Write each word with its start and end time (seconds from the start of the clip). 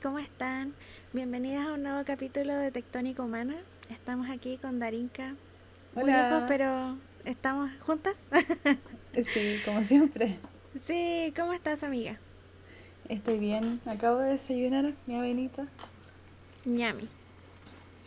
¿cómo 0.00 0.18
están? 0.18 0.74
Bienvenidas 1.12 1.66
a 1.66 1.72
un 1.72 1.82
nuevo 1.82 2.04
capítulo 2.04 2.54
de 2.54 2.70
Tectónica 2.70 3.22
Humana. 3.22 3.56
Estamos 3.90 4.30
aquí 4.30 4.56
con 4.56 4.78
Darinka. 4.78 5.34
Muy 5.94 6.04
Hola. 6.04 6.30
lejos, 6.30 6.44
pero 6.48 6.96
estamos 7.24 7.70
juntas. 7.80 8.28
Sí, 9.14 9.60
como 9.66 9.82
siempre. 9.84 10.38
sí, 10.80 11.34
¿cómo 11.36 11.52
estás, 11.52 11.82
amiga? 11.82 12.18
Estoy 13.10 13.38
bien. 13.38 13.80
Acabo 13.84 14.20
de 14.20 14.30
desayunar 14.30 14.94
mi 15.06 15.16
avenita. 15.16 15.66
Ñami. 16.64 17.08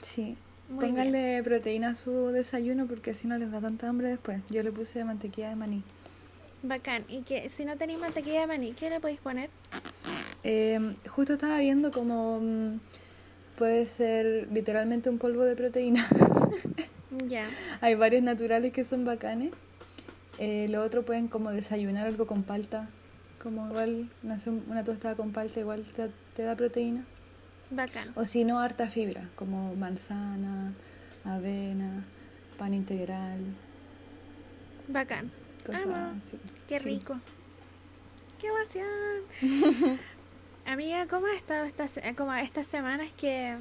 Sí. 0.01 0.35
Muy 0.67 0.87
Pónganle 0.87 1.43
proteína 1.43 1.89
a 1.89 1.95
su 1.95 2.29
desayuno 2.29 2.87
porque 2.87 3.11
así 3.11 3.27
no 3.27 3.37
les 3.37 3.51
da 3.51 3.61
tanta 3.61 3.87
hambre 3.87 4.07
después. 4.07 4.41
Yo 4.49 4.63
le 4.63 4.71
puse 4.71 5.03
mantequilla 5.03 5.49
de 5.49 5.55
maní. 5.57 5.83
Bacán. 6.63 7.05
Y 7.07 7.21
que 7.21 7.49
si 7.49 7.65
no 7.65 7.77
tenéis 7.77 7.99
mantequilla 7.99 8.41
de 8.41 8.47
maní, 8.47 8.71
¿qué 8.73 8.89
le 8.89 8.99
podéis 8.99 9.19
poner? 9.19 9.51
Eh, 10.47 10.95
justo 11.09 11.33
estaba 11.33 11.57
viendo 11.57 11.89
como 11.91 12.39
mm, 12.39 12.79
puede 13.57 13.87
ser 13.87 14.47
literalmente 14.51 15.09
un 15.09 15.17
polvo 15.17 15.43
de 15.43 15.55
proteína. 15.55 16.07
Ya. 17.29 17.47
Hay 17.79 17.95
varios 17.95 18.23
naturales 18.23 18.73
que 18.73 18.83
son 18.83 19.05
bacanes. 19.05 19.53
Eh, 20.37 20.67
lo 20.69 20.83
otro 20.83 21.03
pueden 21.05 21.29
como 21.29 21.49
desayunar 21.51 22.05
algo 22.07 22.27
con 22.27 22.43
palta. 22.43 22.89
Como 23.41 23.69
igual 23.69 24.09
una, 24.21 24.35
una 24.69 24.83
tostada 24.83 25.15
con 25.15 25.31
palta 25.31 25.59
igual 25.61 25.83
te, 25.95 26.09
te 26.35 26.43
da 26.43 26.55
proteína. 26.57 27.05
Bacán. 27.69 28.11
O 28.15 28.25
si 28.25 28.43
no, 28.43 28.59
harta 28.59 28.89
fibra, 28.89 29.29
como 29.37 29.75
manzana, 29.75 30.73
avena, 31.23 32.03
pan 32.59 32.73
integral, 32.73 33.39
Bacán. 34.89 35.31
cosas 35.65 35.85
Amo. 35.85 35.95
así. 36.17 36.37
Qué 36.67 36.79
Sí. 36.79 36.85
rico. 36.89 37.17
¡Qué 38.41 38.47
emoción! 38.47 39.99
Amiga, 40.65 41.05
¿cómo 41.07 41.27
has 41.27 41.33
estado 41.33 41.65
estas, 41.65 41.99
como 42.17 42.33
estas 42.33 42.65
semanas 42.67 43.09
que 43.17 43.55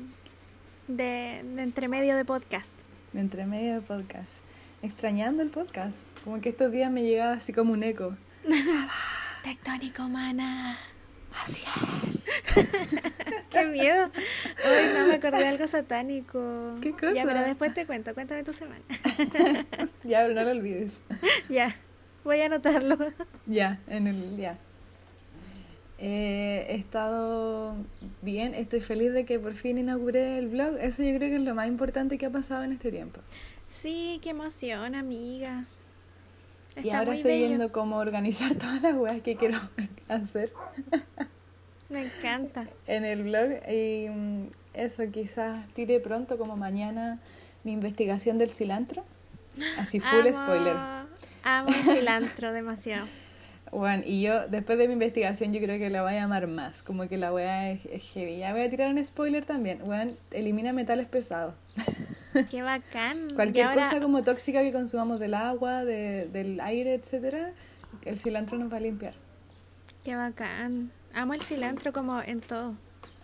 de, 0.89 1.43
de 1.45 1.63
entremedio 1.63 2.17
de 2.17 2.25
podcast? 2.25 2.75
De 3.13 3.21
entre 3.21 3.47
medio 3.47 3.75
del 3.75 3.83
podcast. 3.83 4.33
Extrañando 4.83 5.43
el 5.43 5.51
podcast. 5.51 5.99
Como 6.25 6.41
que 6.41 6.49
estos 6.51 6.73
días 6.73 6.91
me 6.91 7.03
llegaba 7.03 7.35
así 7.35 7.53
como 7.53 7.73
un 7.73 7.83
eco. 7.83 8.17
Tectónica 9.43 10.05
humana. 10.05 10.79
Qué 13.51 13.67
miedo. 13.67 14.11
Ay, 14.65 14.91
no 14.99 15.07
me 15.09 15.15
acordé 15.15 15.39
de 15.39 15.49
algo 15.49 15.67
satánico. 15.67 16.77
¿Qué 16.81 16.91
Ya, 16.91 16.97
cosa? 16.97 17.23
pero 17.25 17.41
después 17.43 17.75
te 17.75 17.87
cuento. 17.87 18.15
Cuéntame 18.15 18.45
tu 18.45 18.53
semana. 18.53 18.83
Ya, 20.05 20.21
pero 20.21 20.35
no 20.35 20.43
lo 20.45 20.51
olvides. 20.51 21.01
ya, 21.49 21.75
voy 22.25 22.41
a 22.43 22.47
anotarlo. 22.47 22.99
ya, 23.47 23.81
en 23.87 24.07
el 24.07 24.37
ya. 24.37 24.59
Eh, 26.07 26.67
he 26.69 26.75
estado 26.75 27.75
bien, 28.21 28.53
estoy 28.55 28.81
feliz 28.83 29.13
de 29.15 29.25
que 29.25 29.39
por 29.39 29.55
fin 29.55 29.79
inauguré 29.79 30.37
el 30.39 30.49
blog. 30.49 30.77
Eso 30.79 31.03
yo 31.03 31.17
creo 31.17 31.31
que 31.31 31.37
es 31.37 31.43
lo 31.43 31.55
más 31.55 31.67
importante 31.67 32.19
que 32.19 32.27
ha 32.27 32.31
pasado 32.31 32.63
en 32.63 32.73
este 32.73 32.91
tiempo. 32.91 33.21
Sí, 33.67 34.19
qué 34.23 34.31
emoción, 34.31 34.95
amiga. 34.95 35.65
y 36.83 36.91
ahora 36.91 37.07
muy 37.13 37.17
estoy 37.17 37.33
bello. 37.33 37.47
viendo 37.49 37.73
cómo 37.73 37.97
organizar 37.97 38.55
todas 38.57 38.83
las 38.83 38.95
weas 38.97 39.23
que 39.23 39.37
quiero 39.37 39.59
hacer. 40.09 40.53
Me 41.89 42.05
encanta. 42.05 42.67
en 42.87 43.05
el 43.07 43.23
blog 43.23 43.49
y 43.71 44.09
mm, 44.11 44.47
eso 44.75 45.05
quizás 45.11 45.67
tire 45.75 46.01
pronto 46.01 46.37
como 46.37 46.55
mañana 46.57 47.19
mi 47.63 47.73
investigación 47.73 48.37
del 48.37 48.51
cilantro 48.51 49.05
así 49.79 50.01
full 50.01 50.27
Amo- 50.27 50.35
spoiler 50.35 50.77
Amo 51.45 51.69
el 51.69 51.83
cilantro 51.97 52.53
demasiado. 52.53 53.07
bueno, 53.79 54.03
y 54.07 54.23
yo 54.23 54.49
después 54.49 54.79
de 54.79 54.87
mi 54.87 54.95
investigación 54.95 55.53
yo 55.53 55.61
creo 55.61 55.79
que 55.79 55.91
la 55.91 56.03
voy 56.03 56.15
a 56.15 56.25
amar 56.25 56.47
más 56.47 56.83
como 56.83 57.09
que 57.09 57.17
la 57.17 57.33
wea 57.33 57.71
es, 57.71 57.87
es 57.87 58.13
heavy 58.13 58.39
ya 58.39 58.53
voy 58.53 58.63
a 58.63 58.71
tirar 58.71 58.93
un 58.93 59.03
spoiler 59.05 59.45
también 59.45 59.79
bueno, 59.85 60.13
elimina 60.31 60.73
metales 60.73 61.07
pesados 61.07 61.55
Qué 62.51 62.63
bacán. 62.63 63.31
Cualquier 63.35 63.67
ahora- 63.67 63.89
cosa 63.91 64.01
como 64.01 64.23
tóxica 64.25 64.63
que 64.63 64.73
consumamos 64.73 65.21
del 65.21 65.35
agua 65.35 65.85
de- 65.85 66.27
del 66.33 66.61
aire 66.61 66.95
etcétera 66.95 67.53
el 68.05 68.19
cilantro 68.19 68.59
nos 68.59 68.73
va 68.73 68.77
a 68.79 68.81
limpiar 68.81 69.15
Qué 70.05 70.15
bacán. 70.17 70.91
Amo 71.15 71.33
el 71.33 71.41
cilantro 71.41 71.93
como 71.93 72.21
en 72.21 72.41
todo. 72.43 72.75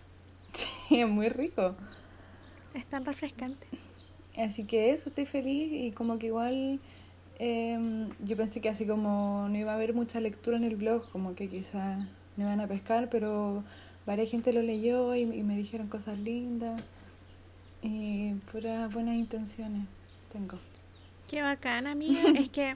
sí, 0.51 0.99
es 1.01 1.07
muy 1.07 1.29
rico 1.29 1.75
Es 2.73 2.85
tan 2.87 3.05
refrescante. 3.05 3.67
Así 4.37 4.63
que 4.63 4.91
eso, 4.91 5.09
estoy 5.09 5.25
feliz 5.25 5.71
y 5.71 5.91
como 5.91 6.17
que 6.17 6.27
igual 6.27 6.79
em, 7.41 8.09
yo 8.23 8.37
pensé 8.37 8.61
que 8.61 8.69
así 8.69 8.85
como 8.85 9.47
no 9.49 9.57
iba 9.57 9.71
a 9.71 9.75
haber 9.75 9.93
mucha 9.93 10.19
lectura 10.19 10.57
en 10.57 10.63
el 10.63 10.75
blog, 10.75 11.09
como 11.11 11.35
que 11.35 11.49
quizás 11.49 11.99
no 12.37 12.43
iban 12.43 12.61
a 12.61 12.67
pescar, 12.67 13.09
pero 13.09 13.63
varias 14.05 14.29
gente 14.29 14.53
lo 14.53 14.61
leyó 14.61 15.15
y, 15.15 15.21
y 15.21 15.43
me 15.43 15.57
dijeron 15.57 15.87
cosas 15.87 16.19
lindas 16.19 16.81
y 17.81 18.33
puras 18.51 18.93
buenas 18.93 19.15
intenciones 19.15 19.87
tengo. 20.31 20.59
Qué 21.27 21.41
bacán, 21.41 21.87
amiga. 21.87 22.21
es 22.35 22.49
que 22.49 22.75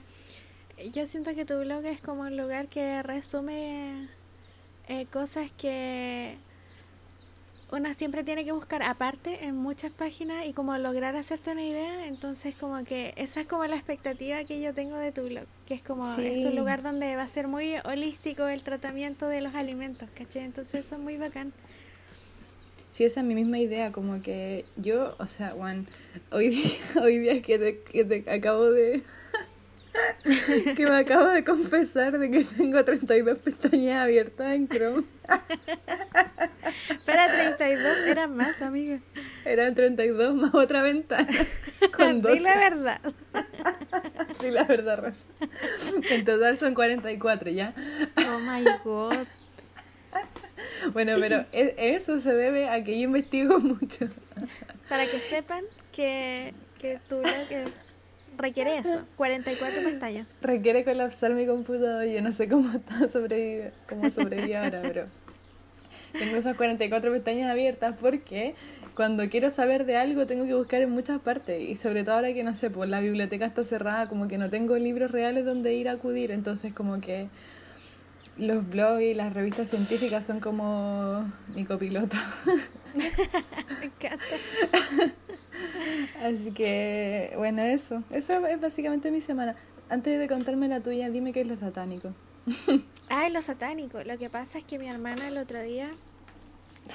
yo 0.94 1.06
siento 1.06 1.34
que 1.36 1.46
tu 1.46 1.59
blog 1.59 1.86
es 1.86 2.02
como 2.02 2.24
un 2.24 2.38
lugar 2.38 2.68
que 2.68 3.02
resume 3.03 4.08
eh, 4.88 5.06
cosas 5.08 5.52
que 5.52 6.38
una 7.72 7.94
siempre 7.94 8.24
tiene 8.24 8.46
que 8.46 8.52
buscar 8.52 8.84
aparte 8.84 9.46
en 9.46 9.56
muchas 9.56 9.92
páginas 9.92 10.46
y 10.46 10.53
como 10.53 10.78
lograr 10.78 11.16
hacerte 11.16 11.52
una 11.52 11.66
idea. 11.66 12.08
Entonces 12.08 12.56
como 12.56 12.84
que 12.84 13.14
esa 13.18 13.42
es 13.42 13.48
como 13.48 13.66
la 13.66 13.76
expectativa 13.76 14.44
que 14.44 14.62
yo 14.62 14.74
tengo 14.74 14.98
de 14.98 15.12
tu 15.12 15.24
blog, 15.24 15.46
que 15.66 15.74
es 15.74 15.81
como 15.81 16.16
es 16.18 16.46
un 16.46 16.56
lugar 16.56 16.84
donde 16.84 17.16
va 17.16 17.24
a 17.24 17.28
ser 17.28 17.48
muy 17.48 17.76
holístico 17.84 18.48
el 18.48 18.64
tratamiento 18.64 19.28
de 19.28 19.42
los 19.42 19.56
alimentos, 19.56 20.09
¿caché? 20.16 20.44
Entonces 20.44 20.86
eso 20.86 20.96
es 20.96 21.02
muy 21.02 21.18
bacán. 21.18 21.53
Sí, 22.92 23.03
esa 23.03 23.20
es 23.20 23.26
mi 23.26 23.36
misma 23.36 23.59
idea, 23.59 23.92
como 23.92 24.22
que 24.22 24.64
yo, 24.78 25.16
o 25.20 25.28
sea, 25.28 25.50
Juan, 25.50 25.86
hoy 26.32 26.47
día, 26.47 26.80
hoy 27.02 27.18
día 27.18 27.42
que 27.42 27.59
te, 27.59 27.80
que 27.80 28.06
te 28.06 28.32
acabo 28.32 28.72
de... 28.72 29.03
que 30.75 30.85
me 30.88 30.97
acabo 30.97 31.28
de 31.28 31.44
confesar 31.44 32.17
de 32.17 32.29
que 32.31 32.44
tengo 32.44 32.83
32 32.83 33.38
pestañas 33.39 34.01
abiertas 34.03 34.53
en 34.53 34.67
Chrome. 34.67 35.03
Para 37.06 37.31
32 37.31 37.97
eran 38.07 38.35
más, 38.35 38.61
amiga. 38.61 39.00
Eran 39.45 39.75
32 39.75 40.35
más 40.35 40.53
otra 40.53 40.81
ventana. 40.81 41.28
Con 41.95 42.22
12. 42.22 42.35
Di 42.38 42.44
la 42.44 42.55
verdad. 42.57 43.01
Sí, 44.41 44.51
la 44.51 44.63
verdad, 44.66 44.97
Rosa. 45.00 45.25
En 46.09 46.25
total 46.25 46.57
son 46.57 46.73
44, 46.73 47.51
¿ya? 47.51 47.73
Oh 48.17 48.39
my 48.39 48.63
god. 48.84 49.25
Bueno, 50.94 51.16
pero 51.19 51.45
e- 51.51 51.75
eso 51.78 52.19
se 52.19 52.34
debe 52.34 52.69
a 52.69 52.84
que 52.84 52.97
yo 53.00 53.05
investigo 53.05 53.59
mucho. 53.59 54.09
Para 54.89 55.05
que 55.05 55.19
sepan 55.19 55.63
que, 55.91 56.53
que 56.79 57.00
tu 57.07 57.17
blog 57.19 57.51
es- 57.51 57.79
requiere 58.38 58.78
eso, 58.78 59.06
44 59.16 59.84
pestañas. 59.84 60.28
Requiere 60.41 60.84
colapsar 60.84 61.34
mi 61.34 61.46
computador. 61.46 62.05
Yo 62.05 62.22
no 62.22 62.32
sé 62.32 62.47
cómo 62.47 62.72
está 62.76 63.09
sobrevive, 63.09 63.73
cómo 63.87 64.09
sobrevive 64.11 64.58
ahora, 64.58 64.82
pero 64.82 65.05
tengo 66.17 66.37
esas 66.37 66.55
44 66.55 67.11
pestañas 67.11 67.52
abiertas 67.52 67.96
porque 67.99 68.55
cuando 68.96 69.28
quiero 69.29 69.49
saber 69.49 69.85
de 69.85 69.97
algo 69.97 70.26
tengo 70.26 70.46
que 70.46 70.53
buscar 70.53 70.82
en 70.82 70.91
muchas 70.91 71.20
partes 71.20 71.61
y 71.61 71.76
sobre 71.76 72.03
todo 72.03 72.16
ahora 72.16 72.34
que 72.34 72.43
no 72.43 72.55
sé, 72.55 72.70
pues 72.70 72.90
la 72.90 73.02
biblioteca 73.02 73.46
está 73.46 73.64
cerrada, 73.64 74.08
como 74.08 74.28
que 74.28 74.37
no 74.37 74.49
tengo 74.49 74.78
libros 74.78 75.11
reales 75.11 75.46
donde 75.46 75.73
ir 75.73 75.90
a 75.90 75.93
acudir, 75.93 76.32
entonces 76.32 76.73
como 76.73 77.02
que 77.02 77.28
los 78.37 78.67
blogs 78.70 79.02
y 79.02 79.14
las 79.14 79.34
revistas 79.34 79.70
científicas 79.70 80.26
son 80.26 80.40
como 80.40 81.32
mi 81.53 81.66
copiloto. 81.66 82.17
Me 82.96 83.85
encanta. 83.85 85.16
Así 86.22 86.52
que, 86.52 87.34
bueno, 87.37 87.61
eso. 87.61 88.03
Eso 88.11 88.46
es 88.47 88.59
básicamente 88.59 89.11
mi 89.11 89.22
semana. 89.22 89.55
Antes 89.90 90.19
de 90.19 90.28
contarme 90.28 90.67
la 90.67 90.79
tuya, 90.79 91.09
dime 91.09 91.31
qué 91.34 91.41
es 91.41 91.47
lo 91.47 91.55
satánico. 91.55 92.13
Ay, 93.09 93.31
lo 93.31 93.41
satánico. 93.41 94.02
Lo 94.03 94.17
que 94.17 94.29
pasa 94.29 94.57
es 94.57 94.63
que 94.63 94.79
mi 94.79 94.87
hermana 94.87 95.28
el 95.28 95.37
otro 95.37 95.61
día. 95.61 95.90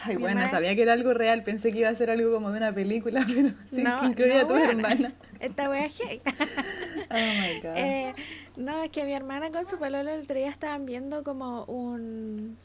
Ay, 0.04 0.16
Mi 0.16 0.22
bueno, 0.22 0.40
hermana- 0.40 0.50
sabía 0.50 0.74
que 0.74 0.82
era 0.82 0.92
algo 0.92 1.14
real. 1.14 1.42
Pensé 1.42 1.70
que 1.72 1.80
iba 1.80 1.88
a 1.88 1.94
ser 1.94 2.10
algo 2.10 2.32
como 2.32 2.50
de 2.50 2.58
una 2.58 2.72
película, 2.72 3.24
pero 3.34 3.50
sí, 3.70 3.82
no, 3.82 4.04
incluía 4.06 4.42
no, 4.42 4.44
a 4.44 4.48
tu 4.48 4.54
hermana. 4.56 5.12
Esta 5.40 5.70
wea. 5.70 5.86
Oh 5.86 7.14
my 7.14 7.60
god. 7.62 7.76
Eh, 7.76 8.14
no, 8.56 8.82
es 8.82 8.90
que 8.90 9.04
mi 9.04 9.12
hermana 9.12 9.50
con 9.50 9.64
su 9.66 9.78
pololo 9.78 10.10
el 10.10 10.20
otro 10.22 10.36
día 10.36 10.50
estaban 10.50 10.84
viendo 10.86 11.24
como 11.24 11.64
un, 11.64 12.56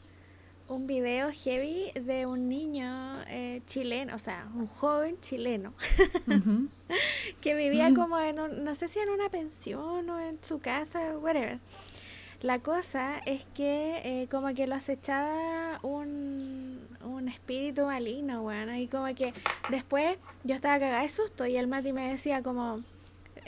un 0.68 0.86
video 0.86 1.30
heavy 1.32 1.92
de 1.94 2.26
un 2.26 2.48
niño 2.48 3.22
eh, 3.28 3.62
chileno, 3.66 4.14
o 4.14 4.18
sea, 4.18 4.48
un 4.54 4.66
joven 4.66 5.18
chileno, 5.20 5.72
que 7.40 7.54
vivía 7.54 7.94
como 7.94 8.18
en 8.18 8.40
un, 8.40 8.64
no 8.64 8.74
sé 8.74 8.88
si 8.88 8.98
en 8.98 9.10
una 9.10 9.28
pensión 9.28 10.08
o 10.10 10.20
en 10.20 10.38
su 10.42 10.58
casa, 10.58 11.16
whatever. 11.18 11.60
La 12.42 12.58
cosa 12.58 13.18
es 13.24 13.46
que 13.54 14.00
eh, 14.04 14.28
como 14.30 14.52
que 14.54 14.66
lo 14.66 14.74
acechaba 14.74 15.80
un, 15.82 16.86
un 17.02 17.28
espíritu 17.28 17.86
maligno, 17.86 18.42
weón. 18.42 18.74
Y 18.76 18.88
como 18.88 19.06
que 19.14 19.32
después 19.70 20.18
yo 20.44 20.54
estaba 20.54 20.78
cagada 20.78 21.02
de 21.02 21.08
susto 21.08 21.46
y 21.46 21.56
el 21.56 21.66
Mati 21.66 21.92
me 21.92 22.10
decía 22.10 22.42
como, 22.42 22.82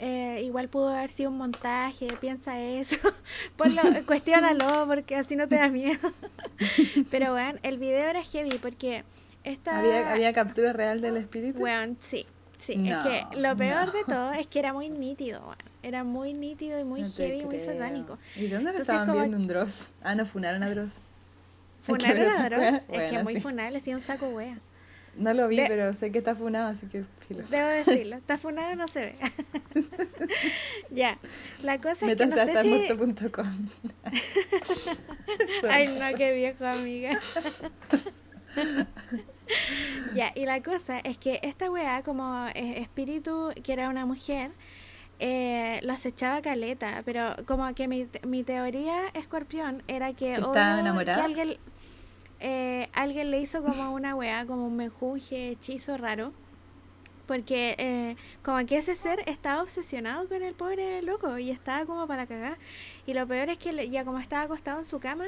eh, 0.01 0.43
igual 0.45 0.69
pudo 0.69 0.89
haber 0.89 1.11
sido 1.11 1.29
un 1.29 1.37
montaje, 1.37 2.07
piensa 2.21 2.57
eso. 2.57 2.95
Ponlo, 3.57 3.81
cuestiónalo 4.07 4.87
porque 4.87 5.17
así 5.17 5.35
no 5.35 5.47
te 5.49 5.57
da 5.57 5.67
miedo. 5.67 5.99
Pero 7.11 7.33
bueno, 7.33 7.59
el 7.63 7.77
video 7.77 8.07
era 8.07 8.23
heavy 8.23 8.57
porque 8.59 9.03
esta... 9.43 9.79
¿Había, 9.79 10.11
¿Había 10.11 10.31
captura 10.31 10.71
real 10.71 11.01
del 11.01 11.17
espíritu? 11.17 11.59
Bueno, 11.59 11.95
sí. 11.99 12.25
Sí, 12.57 12.73
es 12.89 12.95
que 12.97 13.25
lo 13.37 13.55
peor 13.55 13.93
de 13.93 14.03
todo 14.05 14.33
es 14.33 14.47
que 14.47 14.59
era 14.59 14.73
muy 14.73 14.89
nítido, 14.89 15.39
bueno. 15.41 15.63
Era 15.81 16.03
muy 16.03 16.33
nítido 16.33 16.77
y 16.77 16.83
muy 16.83 17.05
heavy, 17.05 17.45
muy 17.45 17.59
satánico. 17.59 18.17
¿Y 18.35 18.47
dónde 18.47 18.73
lo 18.73 18.79
estaban 18.79 19.13
viendo 19.13 19.37
un 19.37 19.47
Dross? 19.47 19.87
Ah, 20.01 20.13
no, 20.13 20.25
funaron 20.25 20.61
a 20.63 20.69
Dross. 20.69 20.91
¿Funaron 21.81 22.25
a 22.25 22.49
Dross? 22.49 22.81
Es 22.89 23.11
que 23.11 23.23
muy 23.23 23.39
funable, 23.39 23.77
hacía 23.77 23.95
un 23.95 24.01
saco 24.01 24.27
wea. 24.27 24.59
No 25.15 25.33
lo 25.33 25.47
vi, 25.47 25.57
pero 25.67 25.93
sé 25.93 26.11
que 26.11 26.19
está 26.19 26.35
funado, 26.35 26.69
así 26.69 26.87
que 26.87 27.03
filo. 27.27 27.43
Debo 27.49 27.67
decirlo, 27.85 28.17
está 28.17 28.37
funado 28.37 28.75
no 28.75 28.87
se 28.87 28.99
ve. 29.01 29.15
ya, 30.91 31.17
la 31.63 31.79
cosa 31.79 32.09
es 32.09 32.15
que 32.15 32.25
no 32.25 32.35
sé 32.35 32.61
si... 32.61 32.69
Ay, 35.69 35.87
no, 35.87 36.17
qué 36.17 36.33
viejo, 36.33 36.65
amiga. 36.65 37.19
ya, 40.13 40.31
y 40.35 40.45
la 40.45 40.61
cosa 40.61 40.99
es 40.99 41.17
que 41.17 41.39
esta 41.43 41.69
weá, 41.69 42.03
como 42.03 42.47
eh, 42.55 42.81
espíritu, 42.81 43.51
que 43.63 43.73
era 43.73 43.89
una 43.89 44.05
mujer, 44.05 44.51
eh, 45.19 45.79
lo 45.83 45.93
acechaba 45.93 46.41
caleta, 46.41 47.01
pero 47.03 47.35
como 47.45 47.73
que 47.75 47.87
mi, 47.87 48.07
mi 48.25 48.43
teoría, 48.43 49.09
escorpión, 49.13 49.83
era 49.87 50.13
que, 50.13 50.33
¿Estaba 50.33 50.79
enamorada? 50.79 51.17
que 51.17 51.25
alguien 51.25 51.57
eh, 52.39 52.89
alguien 52.93 53.31
le 53.31 53.39
hizo 53.39 53.61
como 53.61 53.91
una 53.91 54.15
weá, 54.15 54.45
como 54.45 54.65
un 54.65 54.75
menjunje, 54.75 55.49
hechizo 55.51 55.97
raro. 55.97 56.31
Porque 57.27 57.75
eh, 57.77 58.15
como 58.41 58.65
que 58.65 58.79
ese 58.79 58.95
ser 58.95 59.21
estaba 59.27 59.61
obsesionado 59.61 60.27
con 60.27 60.41
el 60.41 60.55
pobre 60.55 61.03
loco 61.03 61.37
y 61.37 61.51
estaba 61.51 61.85
como 61.85 62.07
para 62.07 62.25
cagar. 62.25 62.57
Y 63.05 63.13
lo 63.13 63.27
peor 63.27 63.49
es 63.49 63.59
que 63.59 63.89
ya 63.89 64.03
como 64.03 64.17
estaba 64.17 64.43
acostado 64.43 64.79
en 64.79 64.85
su 64.85 64.99
cama 64.99 65.25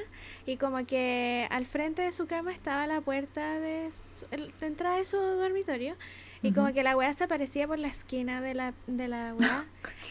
y 0.48 0.58
como 0.58 0.84
que 0.88 1.48
al 1.52 1.68
frente 1.68 2.02
de 2.02 2.12
su 2.12 2.26
cama 2.26 2.54
estaba 2.54 2.88
la 2.88 3.02
puerta 3.02 3.60
de, 3.60 3.92
de 4.32 4.66
entrada 4.66 4.98
de 4.98 5.06
su 5.06 5.18
dormitorio. 5.18 5.96
Y 6.44 6.54
como 6.54 6.74
que 6.74 6.82
la 6.82 6.98
weá 6.98 7.14
se 7.14 7.26
aparecía 7.26 7.68
por 7.68 7.78
la 7.78 7.90
esquina 7.90 8.42
de 8.42 8.56
la, 8.56 8.74
de 8.88 9.08
la 9.08 9.36
weá. 9.40 9.66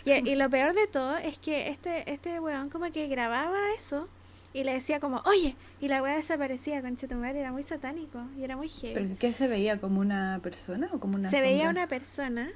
y, 0.05 0.31
y, 0.31 0.37
lo 0.37 0.49
peor 0.49 0.75
de 0.75 0.87
todo 0.87 1.17
es 1.17 1.39
que 1.39 1.71
este, 1.71 2.09
este 2.13 2.39
weón 2.39 2.71
como 2.71 2.93
que 2.93 3.09
grababa 3.09 3.59
eso 3.77 4.09
y 4.53 4.65
le 4.65 4.73
decía 4.73 4.99
como, 4.99 5.23
oye, 5.27 5.55
y 5.81 5.89
la 5.89 6.03
weá 6.03 6.17
desaparecía, 6.17 6.83
con 6.83 6.97
madre, 7.21 7.41
era 7.41 7.53
muy 7.53 7.63
satánico 7.63 8.21
y 8.37 8.45
era 8.45 8.57
muy 8.57 8.69
heavy. 8.69 8.95
¿Pero 8.95 9.09
qué 9.19 9.33
se 9.33 9.47
veía? 9.47 9.81
¿Como 9.81 10.01
una 10.01 10.41
persona 10.43 10.89
o 10.93 10.99
como 10.99 11.17
una 11.17 11.31
Se 11.31 11.41
veía 11.41 11.71
una 11.71 11.87
persona, 11.87 12.51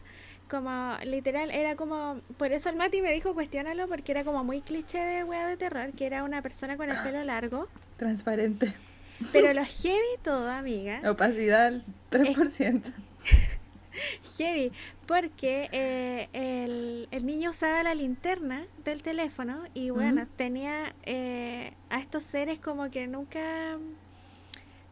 como 0.48 0.96
literal, 1.04 1.50
era 1.50 1.76
como, 1.76 2.20
por 2.36 2.52
eso 2.52 2.68
el 2.68 2.76
Mati 2.76 3.00
me 3.00 3.12
dijo 3.12 3.34
cuestiónalo 3.34 3.86
porque 3.86 4.12
era 4.12 4.24
como 4.24 4.42
muy 4.42 4.60
cliché 4.60 4.98
de 4.98 5.24
weá 5.24 5.46
de 5.46 5.56
terror, 5.56 5.92
que 5.92 6.06
era 6.06 6.24
una 6.24 6.42
persona 6.42 6.76
con 6.76 6.90
el 6.90 6.96
pelo 7.02 7.22
largo. 7.22 7.68
Transparente. 7.96 8.74
Pero 9.32 9.52
lo 9.52 9.64
heavy 9.82 10.18
todo, 10.22 10.50
amiga. 10.50 11.00
Opacidad 11.08 11.66
al 11.66 11.84
3%. 12.10 12.82
Heavy, 14.38 14.72
porque 15.06 15.68
eh, 15.72 16.28
el, 16.32 17.08
el, 17.10 17.26
niño 17.26 17.50
usaba 17.50 17.82
la 17.82 17.94
linterna 17.94 18.66
del 18.84 19.02
teléfono 19.02 19.64
y 19.74 19.90
bueno, 19.90 20.24
tenía 20.36 20.94
eh, 21.04 21.72
a 21.90 22.00
estos 22.00 22.22
seres 22.22 22.58
como 22.58 22.90
que 22.90 23.06
nunca, 23.06 23.78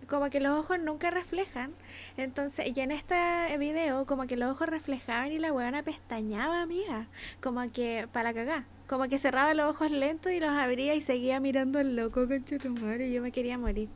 como 0.08 0.30
que 0.30 0.40
los 0.40 0.58
ojos 0.58 0.78
nunca 0.78 1.10
reflejan. 1.10 1.72
Entonces, 2.16 2.66
y 2.74 2.80
en 2.80 2.90
este 2.90 3.16
video 3.58 4.06
como 4.06 4.26
que 4.26 4.36
los 4.36 4.50
ojos 4.50 4.68
reflejaban 4.68 5.32
y 5.32 5.38
la 5.38 5.52
huevona 5.52 5.82
pestañaba, 5.82 6.62
amiga, 6.62 7.06
como 7.40 7.70
que 7.72 8.08
para 8.12 8.32
cagar. 8.32 8.64
Como 8.86 9.08
que 9.08 9.18
cerraba 9.18 9.54
los 9.54 9.74
ojos 9.74 9.90
lentos 9.90 10.32
y 10.32 10.40
los 10.40 10.50
abría 10.50 10.94
y 10.94 11.00
seguía 11.00 11.40
mirando 11.40 11.78
al 11.78 11.96
loco, 11.96 12.26
con 12.26 13.00
y 13.00 13.12
yo 13.12 13.22
me 13.22 13.32
quería 13.32 13.56
morir. 13.56 13.88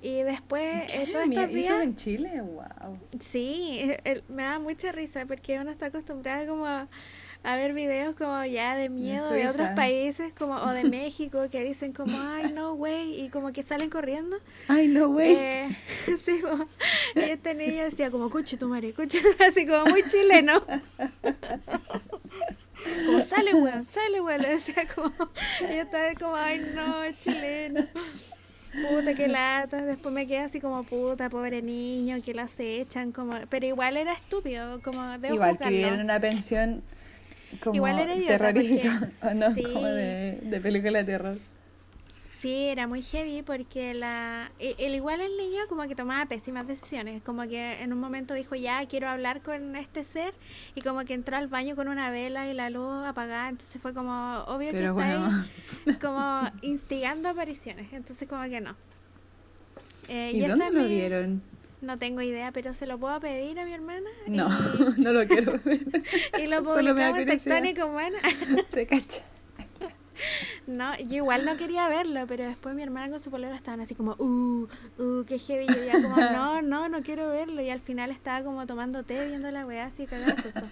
Y 0.00 0.22
después, 0.22 0.94
eh, 0.94 1.08
todos 1.10 1.28
estos 1.28 1.48
días... 1.48 1.82
en 1.82 1.96
Chile? 1.96 2.40
¡Wow! 2.40 3.00
Sí, 3.18 3.90
me 4.28 4.44
da 4.44 4.60
mucha 4.60 4.92
risa 4.92 5.26
porque 5.26 5.58
uno 5.58 5.72
está 5.72 5.86
acostumbrado 5.86 6.46
como 6.46 6.66
a, 6.66 6.86
ver 7.42 7.72
videos 7.72 8.14
como 8.14 8.44
ya 8.44 8.76
de 8.76 8.90
miedo 8.90 9.30
de, 9.30 9.48
otros 9.48 9.70
países 9.74 10.32
como 10.34 10.54
o 10.54 10.70
de 10.70 10.84
México 10.90 11.48
que 11.50 11.64
dicen 11.64 11.92
como, 11.92 12.16
ay, 12.20 12.52
no, 12.52 12.74
güey, 12.74 13.22
y 13.22 13.28
como 13.28 13.52
que 13.52 13.64
salen 13.64 13.90
corriendo. 13.90 14.36
Ay, 14.68 14.86
no, 14.86 15.08
güey. 15.08 15.34
Eh, 15.34 15.76
sí, 16.24 16.42
y 17.16 17.20
este 17.20 17.54
niño 17.54 17.82
decía 17.84 18.12
como, 18.12 18.30
cuche 18.30 18.56
tu 18.56 18.68
madre, 18.68 18.92
cuche, 18.92 19.18
así 19.48 19.66
como 19.66 19.86
muy 19.86 20.04
chileno. 20.04 20.60
como, 23.06 23.22
sale, 23.22 23.52
weón, 23.54 23.84
sale, 23.88 24.20
weón, 24.20 24.42
le 24.42 24.50
decía 24.50 24.86
como, 24.94 25.12
y 25.68 25.74
yo 25.74 25.82
estaba 25.82 26.14
como, 26.14 26.36
ay, 26.36 26.64
no, 26.74 27.02
es 27.02 27.18
chileno 27.18 27.88
puta, 28.72 29.14
qué 29.14 29.28
lata. 29.28 29.84
Después 29.84 30.14
me 30.14 30.26
quedé 30.26 30.40
así 30.40 30.60
como, 30.60 30.82
puta, 30.82 31.28
pobre 31.28 31.62
niño, 31.62 32.18
que 32.24 32.34
la 32.34 32.48
echan 32.58 33.12
como... 33.12 33.34
Pero 33.48 33.66
igual 33.66 33.96
era 33.96 34.12
estúpido, 34.12 34.80
como 34.82 35.18
debo 35.18 35.34
Igual 35.34 35.58
que 35.58 35.68
vivieron 35.68 36.00
en 36.00 36.04
una 36.04 36.20
pensión 36.20 36.82
como 37.60 37.76
igual 37.76 37.98
era 37.98 38.14
terrorífica, 38.14 39.08
¿o 39.22 39.34
no? 39.34 39.46
Como 39.72 39.86
de, 39.86 40.38
de 40.42 40.60
película 40.60 40.98
de 40.98 41.04
terror. 41.04 41.38
Sí, 42.38 42.66
era 42.66 42.86
muy 42.86 43.02
heavy 43.02 43.42
porque 43.42 43.94
la 43.94 44.52
e, 44.60 44.76
el, 44.78 44.94
igual 44.94 45.20
el 45.20 45.36
niño 45.36 45.62
como 45.68 45.82
que 45.88 45.96
tomaba 45.96 46.24
pésimas 46.26 46.68
decisiones, 46.68 47.20
como 47.20 47.42
que 47.48 47.82
en 47.82 47.92
un 47.92 47.98
momento 47.98 48.32
dijo 48.32 48.54
ya 48.54 48.86
quiero 48.86 49.08
hablar 49.08 49.42
con 49.42 49.74
este 49.74 50.04
ser 50.04 50.32
y 50.76 50.82
como 50.82 51.04
que 51.04 51.14
entró 51.14 51.36
al 51.36 51.48
baño 51.48 51.74
con 51.74 51.88
una 51.88 52.10
vela 52.10 52.48
y 52.48 52.54
la 52.54 52.70
luz 52.70 53.04
apagada, 53.04 53.48
entonces 53.48 53.82
fue 53.82 53.92
como 53.92 54.44
obvio 54.46 54.70
que 54.70 54.86
está 54.86 55.04
ahí 55.04 55.96
como 56.00 56.48
instigando 56.62 57.28
apariciones, 57.28 57.92
entonces 57.92 58.28
como 58.28 58.44
que 58.44 58.60
no. 58.60 58.76
Eh, 60.06 60.30
¿Y, 60.32 60.40
dónde 60.46 60.70
lo 60.70 60.84
vieron? 60.84 61.42
No 61.80 61.98
tengo 61.98 62.22
idea, 62.22 62.52
pero 62.52 62.72
se 62.72 62.86
lo 62.86 62.98
puedo 62.98 63.18
pedir 63.18 63.58
a 63.58 63.64
mi 63.64 63.72
hermana. 63.72 64.10
No, 64.28 64.48
no 64.96 65.12
lo 65.12 65.26
quiero 65.26 65.58
ver. 65.64 65.80
y 66.38 66.46
lo 66.46 66.62
publicamos 66.62 67.18
en 67.18 67.26
Tectónico 67.26 67.86
Humana. 67.86 68.18
Te 68.70 68.86
cacha. 68.86 69.22
No, 70.66 70.96
yo 70.98 71.16
igual 71.16 71.44
no 71.44 71.56
quería 71.56 71.88
verlo, 71.88 72.26
pero 72.26 72.44
después 72.44 72.74
mi 72.74 72.82
hermana 72.82 73.10
con 73.10 73.20
su 73.20 73.30
polero 73.30 73.54
estaban 73.54 73.80
así 73.80 73.94
como, 73.94 74.12
uh, 74.18 74.68
uh, 74.98 75.24
qué 75.24 75.38
heavy. 75.38 75.64
Y 75.64 75.74
yo 75.74 75.84
ya 75.84 76.02
como, 76.02 76.16
no, 76.16 76.62
no, 76.62 76.88
no 76.88 77.02
quiero 77.02 77.28
verlo. 77.28 77.62
Y 77.62 77.70
al 77.70 77.80
final 77.80 78.10
estaba 78.10 78.42
como 78.44 78.66
tomando 78.66 79.02
té, 79.02 79.26
viendo 79.26 79.50
la 79.50 79.66
weá 79.66 79.86
así, 79.86 80.06
cagada 80.06 80.40
susto. 80.40 80.66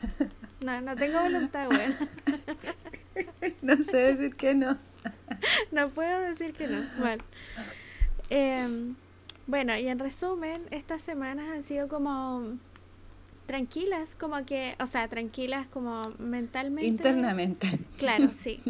No, 0.64 0.80
no 0.80 0.96
tengo 0.96 1.20
voluntad, 1.20 1.68
weá. 1.68 1.96
No 3.62 3.76
sé 3.76 3.96
decir 3.96 4.34
que 4.34 4.54
no. 4.54 4.78
No 5.72 5.90
puedo 5.90 6.20
decir 6.20 6.52
que 6.52 6.66
no. 6.66 6.82
Bueno. 6.98 7.24
Em, 8.30 8.94
bueno, 9.46 9.76
y 9.76 9.88
en 9.88 9.98
resumen, 9.98 10.62
estas 10.70 11.02
semanas 11.02 11.48
han 11.50 11.62
sido 11.62 11.88
como 11.88 12.58
tranquilas, 13.46 14.14
como 14.14 14.44
que, 14.44 14.74
o 14.80 14.86
sea, 14.86 15.08
tranquilas 15.08 15.66
como 15.68 16.02
mentalmente. 16.18 16.86
Internamente. 16.86 17.78
Claro, 17.98 18.32
sí. 18.32 18.60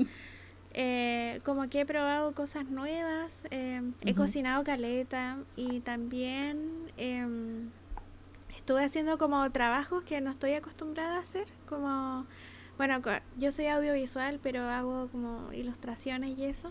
Eh, 0.79 1.41
como 1.43 1.71
que 1.71 1.81
he 1.81 1.87
probado 1.87 2.35
cosas 2.35 2.69
nuevas, 2.69 3.47
eh, 3.51 3.81
he 4.03 4.15
cocinado 4.15 4.63
caleta 4.63 5.39
y 5.57 5.81
también 5.81 6.93
em, 6.99 7.71
estuve 8.55 8.85
haciendo 8.85 9.17
como 9.17 9.51
trabajos 9.51 10.05
que 10.05 10.21
no 10.21 10.31
estoy 10.31 10.53
acostumbrada 10.53 11.17
a 11.17 11.21
hacer, 11.21 11.47
como, 11.67 12.27
bueno, 12.77 13.01
yo 13.39 13.53
soy 13.53 13.69
audiovisual, 13.69 14.39
pero 14.43 14.69
hago 14.69 15.09
como 15.09 15.51
ilustraciones 15.55 16.37
y 16.37 16.45
eso. 16.45 16.71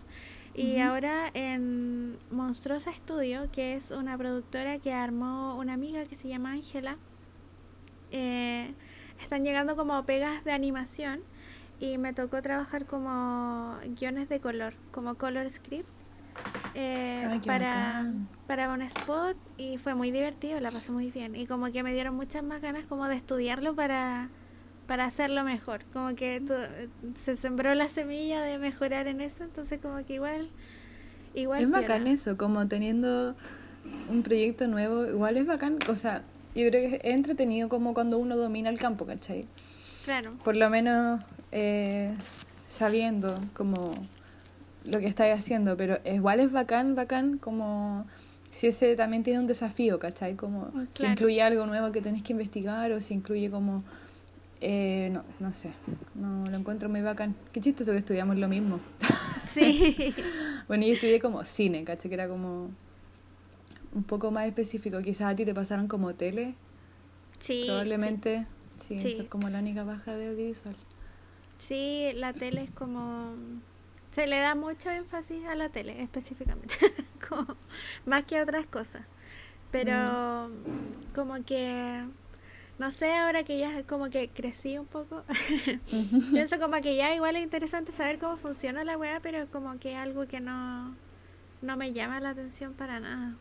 Y 0.53 0.77
ahora 0.77 1.31
en 1.33 2.19
Monstruosa 2.29 2.93
Studio, 2.93 3.49
que 3.51 3.73
es 3.73 3.89
una 3.89 4.15
productora 4.19 4.77
que 4.77 4.93
armó 4.93 5.57
una 5.57 5.73
amiga 5.73 6.05
que 6.05 6.15
se 6.15 6.29
llama 6.29 6.51
Ángela, 6.51 6.97
eh, 8.11 8.71
están 9.19 9.43
llegando 9.43 9.75
como 9.75 10.05
pegas 10.05 10.45
de 10.45 10.51
animación 10.51 11.21
y 11.79 11.97
me 11.97 12.13
tocó 12.13 12.41
trabajar 12.41 12.85
como 12.85 13.75
guiones 13.99 14.29
de 14.29 14.39
color, 14.39 14.73
como 14.91 15.15
color 15.15 15.49
script. 15.49 15.89
Eh, 16.73 17.39
para, 17.45 18.11
para 18.45 18.69
un 18.73 18.81
spot 18.81 19.37
y 19.57 19.77
fue 19.77 19.95
muy 19.95 20.11
divertido, 20.11 20.59
la 20.59 20.69
pasé 20.69 20.91
muy 20.91 21.09
bien 21.09 21.33
y 21.33 21.47
como 21.47 21.71
que 21.71 21.81
me 21.81 21.93
dieron 21.93 22.13
muchas 22.13 22.43
más 22.43 22.61
ganas 22.61 22.85
como 22.85 23.07
de 23.07 23.15
estudiarlo 23.15 23.73
para, 23.73 24.27
para 24.85 25.05
hacerlo 25.05 25.45
mejor, 25.45 25.85
como 25.93 26.13
que 26.15 26.41
se 27.15 27.37
sembró 27.37 27.73
la 27.73 27.87
semilla 27.87 28.41
de 28.41 28.57
mejorar 28.57 29.07
en 29.07 29.21
eso, 29.21 29.45
entonces 29.45 29.79
como 29.81 30.03
que 30.05 30.15
igual... 30.15 30.49
igual 31.33 31.63
es 31.63 31.69
bacán 31.69 32.07
eso, 32.07 32.35
como 32.35 32.67
teniendo 32.67 33.35
un 34.09 34.21
proyecto 34.21 34.67
nuevo, 34.67 35.05
igual 35.05 35.37
es 35.37 35.47
bacán, 35.47 35.79
o 35.87 35.95
sea, 35.95 36.23
yo 36.53 36.69
creo 36.69 36.89
que 36.89 36.95
es 36.97 36.99
entretenido 37.05 37.69
como 37.69 37.93
cuando 37.93 38.17
uno 38.17 38.35
domina 38.35 38.69
el 38.69 38.77
campo, 38.77 39.05
¿cachai? 39.05 39.47
Claro. 40.03 40.33
Por 40.43 40.55
lo 40.55 40.69
menos 40.69 41.23
eh, 41.57 42.13
sabiendo 42.65 43.33
como 43.53 43.91
lo 44.83 44.99
que 44.99 45.07
estáis 45.07 45.33
haciendo, 45.37 45.77
pero 45.77 45.99
igual 46.03 46.41
es 46.41 46.51
bacán, 46.51 46.95
bacán 46.95 47.37
como 47.37 48.05
si 48.51 48.67
ese 48.67 48.97
también 48.97 49.23
tiene 49.23 49.39
un 49.39 49.47
desafío, 49.47 49.97
¿cachai? 49.97 50.35
Como 50.35 50.69
ah, 50.75 50.83
si 50.91 51.05
incluye 51.05 51.41
algo 51.41 51.65
nuevo 51.65 51.93
que 51.93 52.01
tenéis 52.01 52.23
que 52.23 52.33
investigar 52.33 52.91
o 52.91 52.99
si 52.99 53.13
incluye 53.13 53.49
como... 53.49 53.83
Eh, 54.59 55.09
no, 55.13 55.23
no 55.39 55.53
sé, 55.53 55.71
no 56.13 56.45
lo 56.45 56.57
encuentro 56.57 56.89
muy 56.89 57.01
bacán. 57.01 57.35
Qué 57.53 57.61
chistoso 57.61 57.93
que 57.93 57.99
estudiamos 57.99 58.37
lo 58.37 58.47
mismo. 58.49 58.81
Sí. 59.47 60.13
bueno, 60.67 60.85
yo 60.85 60.93
estudié 60.93 61.21
como 61.21 61.45
cine, 61.45 61.85
¿cachai? 61.85 62.09
Que 62.09 62.15
era 62.15 62.27
como 62.27 62.69
un 63.93 64.03
poco 64.03 64.29
más 64.31 64.45
específico. 64.45 65.01
Quizás 65.01 65.31
a 65.31 65.35
ti 65.35 65.45
te 65.45 65.53
pasaron 65.53 65.87
como 65.87 66.13
tele. 66.15 66.55
Sí. 67.39 67.63
Probablemente. 67.65 68.45
Sí, 68.81 68.95
eso 68.95 69.21
es 69.21 69.29
como 69.29 69.49
la 69.49 69.59
única 69.59 69.85
baja 69.85 70.15
de 70.15 70.27
audiovisual. 70.27 70.75
Sí, 71.67 72.11
la 72.15 72.33
tele 72.33 72.63
es 72.63 72.71
como... 72.71 73.33
Se 74.11 74.27
le 74.27 74.39
da 74.39 74.55
mucho 74.55 74.89
énfasis 74.89 75.45
a 75.45 75.55
la 75.55 75.69
tele 75.69 76.01
específicamente, 76.01 76.75
como, 77.27 77.57
más 78.05 78.23
que 78.25 78.37
a 78.37 78.43
otras 78.43 78.65
cosas. 78.67 79.01
Pero 79.71 80.49
mm. 80.49 81.13
como 81.13 81.43
que, 81.43 82.05
no 82.79 82.91
sé, 82.91 83.13
ahora 83.13 83.43
que 83.43 83.57
ya 83.57 83.83
como 83.83 84.09
que 84.09 84.29
crecí 84.29 84.77
un 84.77 84.85
poco, 84.85 85.23
pienso 86.31 86.59
como 86.59 86.79
que 86.81 86.95
ya 86.95 87.13
igual 87.13 87.35
es 87.35 87.43
interesante 87.43 87.91
saber 87.91 88.19
cómo 88.19 88.37
funciona 88.37 88.85
la 88.85 88.97
web, 88.97 89.19
pero 89.21 89.47
como 89.47 89.77
que 89.79 89.97
algo 89.97 90.27
que 90.27 90.39
no, 90.39 90.95
no 91.61 91.75
me 91.75 91.91
llama 91.91 92.21
la 92.21 92.29
atención 92.29 92.73
para 92.73 93.01
nada. 93.01 93.33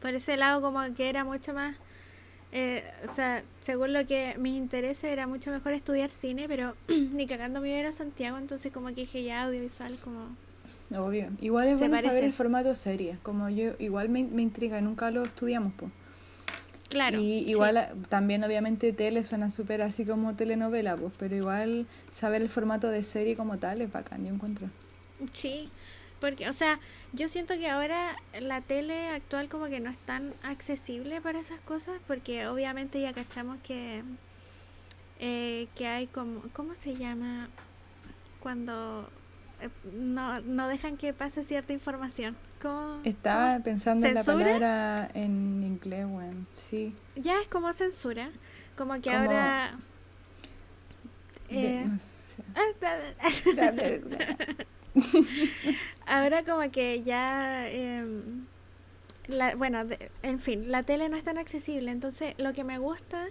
Por 0.00 0.14
ese 0.14 0.38
lado 0.38 0.62
como 0.62 0.80
que 0.94 1.10
era 1.10 1.24
mucho 1.24 1.52
más 1.52 1.76
eh, 2.52 2.84
o 3.08 3.12
sea, 3.12 3.42
según 3.60 3.94
lo 3.94 4.06
que 4.06 4.36
mis 4.38 4.56
intereses 4.56 5.04
era 5.04 5.26
mucho 5.26 5.50
mejor 5.50 5.72
estudiar 5.72 6.10
cine, 6.10 6.44
pero 6.48 6.74
ni 6.88 7.26
cagando 7.26 7.60
me 7.60 7.78
iba 7.78 7.88
a 7.88 7.92
Santiago, 7.92 8.36
entonces 8.38 8.70
como 8.72 8.88
que 8.88 9.02
dije 9.02 9.22
ya 9.24 9.44
audiovisual 9.44 9.98
como... 10.04 10.28
Obvio. 10.94 11.30
Igual 11.40 11.68
es 11.68 11.78
bueno 11.78 11.96
saber 11.96 12.22
el 12.22 12.34
formato 12.34 12.74
serie, 12.74 13.16
como 13.22 13.48
yo 13.48 13.72
igual 13.78 14.10
me, 14.10 14.24
me 14.24 14.42
intriga, 14.42 14.78
nunca 14.82 15.10
lo 15.10 15.24
estudiamos, 15.24 15.72
pues. 15.78 15.90
Claro. 16.90 17.18
Y 17.18 17.48
igual 17.48 17.88
también 18.10 18.44
obviamente 18.44 18.92
tele 18.92 19.24
suena 19.24 19.50
súper 19.50 19.80
así 19.80 20.04
como 20.04 20.36
telenovela, 20.36 20.94
pues, 20.94 21.14
pero 21.18 21.34
igual 21.34 21.86
saber 22.10 22.42
el 22.42 22.50
formato 22.50 22.88
de 22.88 23.02
serie 23.02 23.34
como 23.34 23.56
tal 23.56 23.80
es 23.80 23.90
bacán, 23.90 24.26
yo 24.26 24.34
encuentro. 24.34 24.68
Sí, 25.32 25.70
porque, 26.20 26.50
o 26.50 26.52
sea, 26.52 26.78
yo 27.12 27.28
siento 27.28 27.54
que 27.54 27.68
ahora 27.68 28.16
la 28.40 28.60
tele 28.62 29.08
actual 29.08 29.48
como 29.48 29.66
que 29.66 29.80
no 29.80 29.90
es 29.90 29.98
tan 29.98 30.32
accesible 30.42 31.20
para 31.20 31.40
esas 31.40 31.60
cosas, 31.60 32.00
porque 32.06 32.46
obviamente 32.46 33.00
ya 33.00 33.12
cachamos 33.12 33.58
que, 33.62 34.02
eh, 35.20 35.68
que 35.74 35.86
hay 35.86 36.06
como, 36.06 36.42
¿cómo 36.54 36.74
se 36.74 36.96
llama? 36.96 37.48
Cuando 38.40 39.10
eh, 39.60 39.68
no, 39.92 40.40
no 40.40 40.68
dejan 40.68 40.96
que 40.96 41.12
pase 41.12 41.44
cierta 41.44 41.72
información. 41.72 42.36
¿Cómo, 42.62 43.00
Estaba 43.04 43.58
pensando 43.58 44.06
en 44.06 44.14
la 44.14 44.24
palabra 44.24 45.10
en 45.14 45.62
inglés, 45.64 46.06
bueno, 46.08 46.46
sí. 46.54 46.94
Ya 47.16 47.40
es 47.40 47.48
como 47.48 47.72
censura, 47.72 48.30
como 48.76 49.00
que 49.00 49.10
ahora... 49.10 49.76
Eh, 51.50 51.86
Ahora 56.06 56.44
como 56.44 56.70
que 56.70 57.02
ya, 57.02 57.68
em, 57.68 58.46
la, 59.26 59.54
bueno, 59.54 59.84
en 60.22 60.38
fin, 60.38 60.70
la 60.70 60.82
tele 60.82 61.08
no 61.08 61.16
es 61.16 61.24
tan 61.24 61.38
accesible, 61.38 61.90
entonces 61.90 62.34
lo 62.38 62.52
que 62.52 62.64
me 62.64 62.78
gusta 62.78 63.26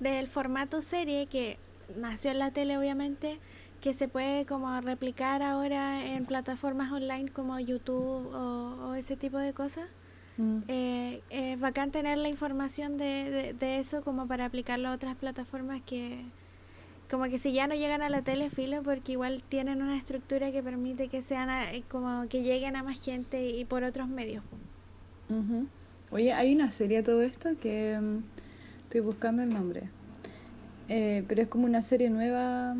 del 0.00 0.26
formato 0.28 0.80
serie 0.80 1.26
que 1.26 1.58
nació 1.96 2.30
en 2.30 2.38
la 2.38 2.50
tele 2.50 2.78
obviamente, 2.78 3.38
que 3.80 3.94
se 3.94 4.08
puede 4.08 4.46
como 4.46 4.80
replicar 4.80 5.42
ahora 5.42 6.06
en 6.06 6.24
plataformas 6.24 6.90
online 6.90 7.28
como 7.28 7.60
YouTube 7.60 8.32
o, 8.34 8.94
ese 8.94 9.16
tipo 9.16 9.38
de 9.38 9.52
cosas. 9.52 9.88
Mm. 10.36 10.58
Eh, 10.66 11.22
es 11.30 11.60
bacán 11.60 11.90
tener 11.90 12.18
la 12.18 12.28
información 12.28 12.96
de, 12.96 13.54
de 13.58 13.78
eso 13.78 14.02
como 14.02 14.26
para 14.26 14.46
aplicarlo 14.46 14.88
a 14.88 14.92
otras 14.92 15.14
plataformas 15.16 15.82
que, 15.82 16.24
como 17.10 17.24
que 17.24 17.38
si 17.38 17.52
ya 17.52 17.66
no 17.66 17.74
llegan 17.74 18.02
a 18.02 18.08
la 18.08 18.22
tele, 18.22 18.50
filo, 18.50 18.82
porque 18.82 19.12
igual 19.12 19.42
tienen 19.48 19.82
una 19.82 19.96
estructura 19.96 20.50
que 20.50 20.62
permite 20.62 21.08
que 21.08 21.22
sean 21.22 21.50
eh, 21.50 21.84
como 21.88 22.26
que 22.28 22.42
lleguen 22.42 22.76
a 22.76 22.82
más 22.82 23.02
gente 23.02 23.48
y 23.48 23.64
por 23.64 23.84
otros 23.84 24.08
medios. 24.08 24.42
Oye, 26.10 26.32
hay 26.32 26.54
una 26.54 26.70
serie 26.70 27.02
todo 27.02 27.22
esto 27.22 27.50
que 27.60 27.98
mm, 28.00 28.18
estoy 28.84 29.00
buscando 29.00 29.42
el 29.42 29.50
nombre. 29.50 29.82
Eh, 30.88 31.24
pero 31.26 31.42
es 31.42 31.48
como 31.48 31.64
una 31.64 31.82
serie 31.82 32.10
nueva 32.10 32.76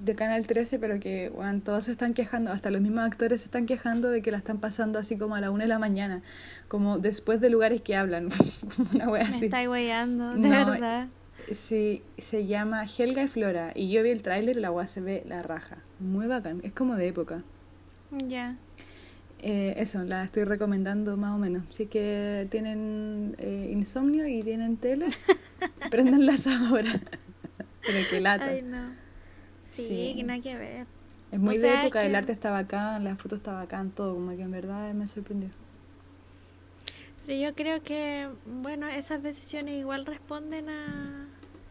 de 0.00 0.14
Canal 0.14 0.46
13, 0.46 0.78
pero 0.78 1.00
que 1.00 1.30
bueno, 1.30 1.60
todos 1.64 1.84
se 1.84 1.92
están 1.92 2.12
quejando, 2.12 2.50
hasta 2.50 2.70
los 2.70 2.82
mismos 2.82 3.04
actores 3.04 3.40
se 3.40 3.46
están 3.46 3.66
quejando 3.66 4.10
de 4.10 4.20
que 4.20 4.30
la 4.30 4.38
están 4.38 4.58
pasando 4.58 4.98
así 4.98 5.16
como 5.16 5.36
a 5.36 5.40
la 5.40 5.50
una 5.50 5.64
de 5.64 5.68
la 5.68 5.78
mañana, 5.78 6.22
como 6.68 6.98
después 6.98 7.40
de 7.40 7.50
lugares 7.50 7.80
que 7.80 7.96
hablan. 7.96 8.30
una 8.94 9.08
wea 9.08 9.28
Me 9.28 9.38
está 9.38 9.66
guayando, 9.66 10.34
de 10.34 10.48
verdad. 10.48 11.08
Sí, 11.52 12.02
se 12.18 12.46
llama 12.46 12.84
Helga 12.84 13.22
y 13.22 13.28
Flora. 13.28 13.72
Y 13.74 13.90
yo 13.90 14.02
vi 14.02 14.10
el 14.10 14.22
tráiler 14.22 14.56
y 14.56 14.60
la 14.60 14.68
agua 14.68 14.86
se 14.86 15.00
ve 15.00 15.22
la 15.26 15.42
raja. 15.42 15.78
Muy 16.00 16.26
bacán. 16.26 16.60
Es 16.64 16.72
como 16.72 16.96
de 16.96 17.08
época. 17.08 17.42
Ya. 18.10 18.56
Eh, 19.40 19.74
eso, 19.76 20.02
la 20.02 20.24
estoy 20.24 20.44
recomendando 20.44 21.16
más 21.16 21.34
o 21.34 21.38
menos. 21.38 21.64
Si 21.70 21.86
que 21.86 22.48
tienen 22.50 23.36
eh, 23.38 23.70
insomnio 23.72 24.26
y 24.26 24.42
tienen 24.42 24.76
tele, 24.76 25.06
prendanlas 25.90 26.46
ahora. 26.46 27.00
Pero 27.86 28.08
que 28.10 28.20
lata. 28.20 28.46
Ay, 28.46 28.62
no. 28.62 28.92
Sí, 29.60 30.14
que 30.16 30.24
nada 30.24 30.40
que 30.40 30.56
ver. 30.56 30.86
Es 31.30 31.38
muy 31.38 31.58
de 31.58 31.82
época, 31.82 32.04
el 32.04 32.14
arte 32.14 32.32
está 32.32 32.50
bacán, 32.50 33.04
las 33.04 33.20
fotos 33.20 33.40
está 33.40 33.52
bacán, 33.52 33.90
todo. 33.90 34.14
Como 34.14 34.30
que 34.30 34.42
en 34.42 34.50
verdad 34.50 34.92
me 34.94 35.06
sorprendió. 35.06 35.50
Pero 37.26 37.40
yo 37.40 37.54
creo 37.54 37.82
que, 37.82 38.28
bueno, 38.46 38.86
esas 38.88 39.22
decisiones 39.22 39.78
igual 39.78 40.06
responden 40.06 40.70
a 40.70 41.25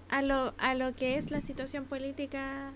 a 0.09 0.21
lo, 0.21 0.53
a 0.57 0.75
lo 0.75 0.95
que 0.95 1.17
es 1.17 1.31
la 1.31 1.41
situación 1.41 1.85
política 1.85 2.71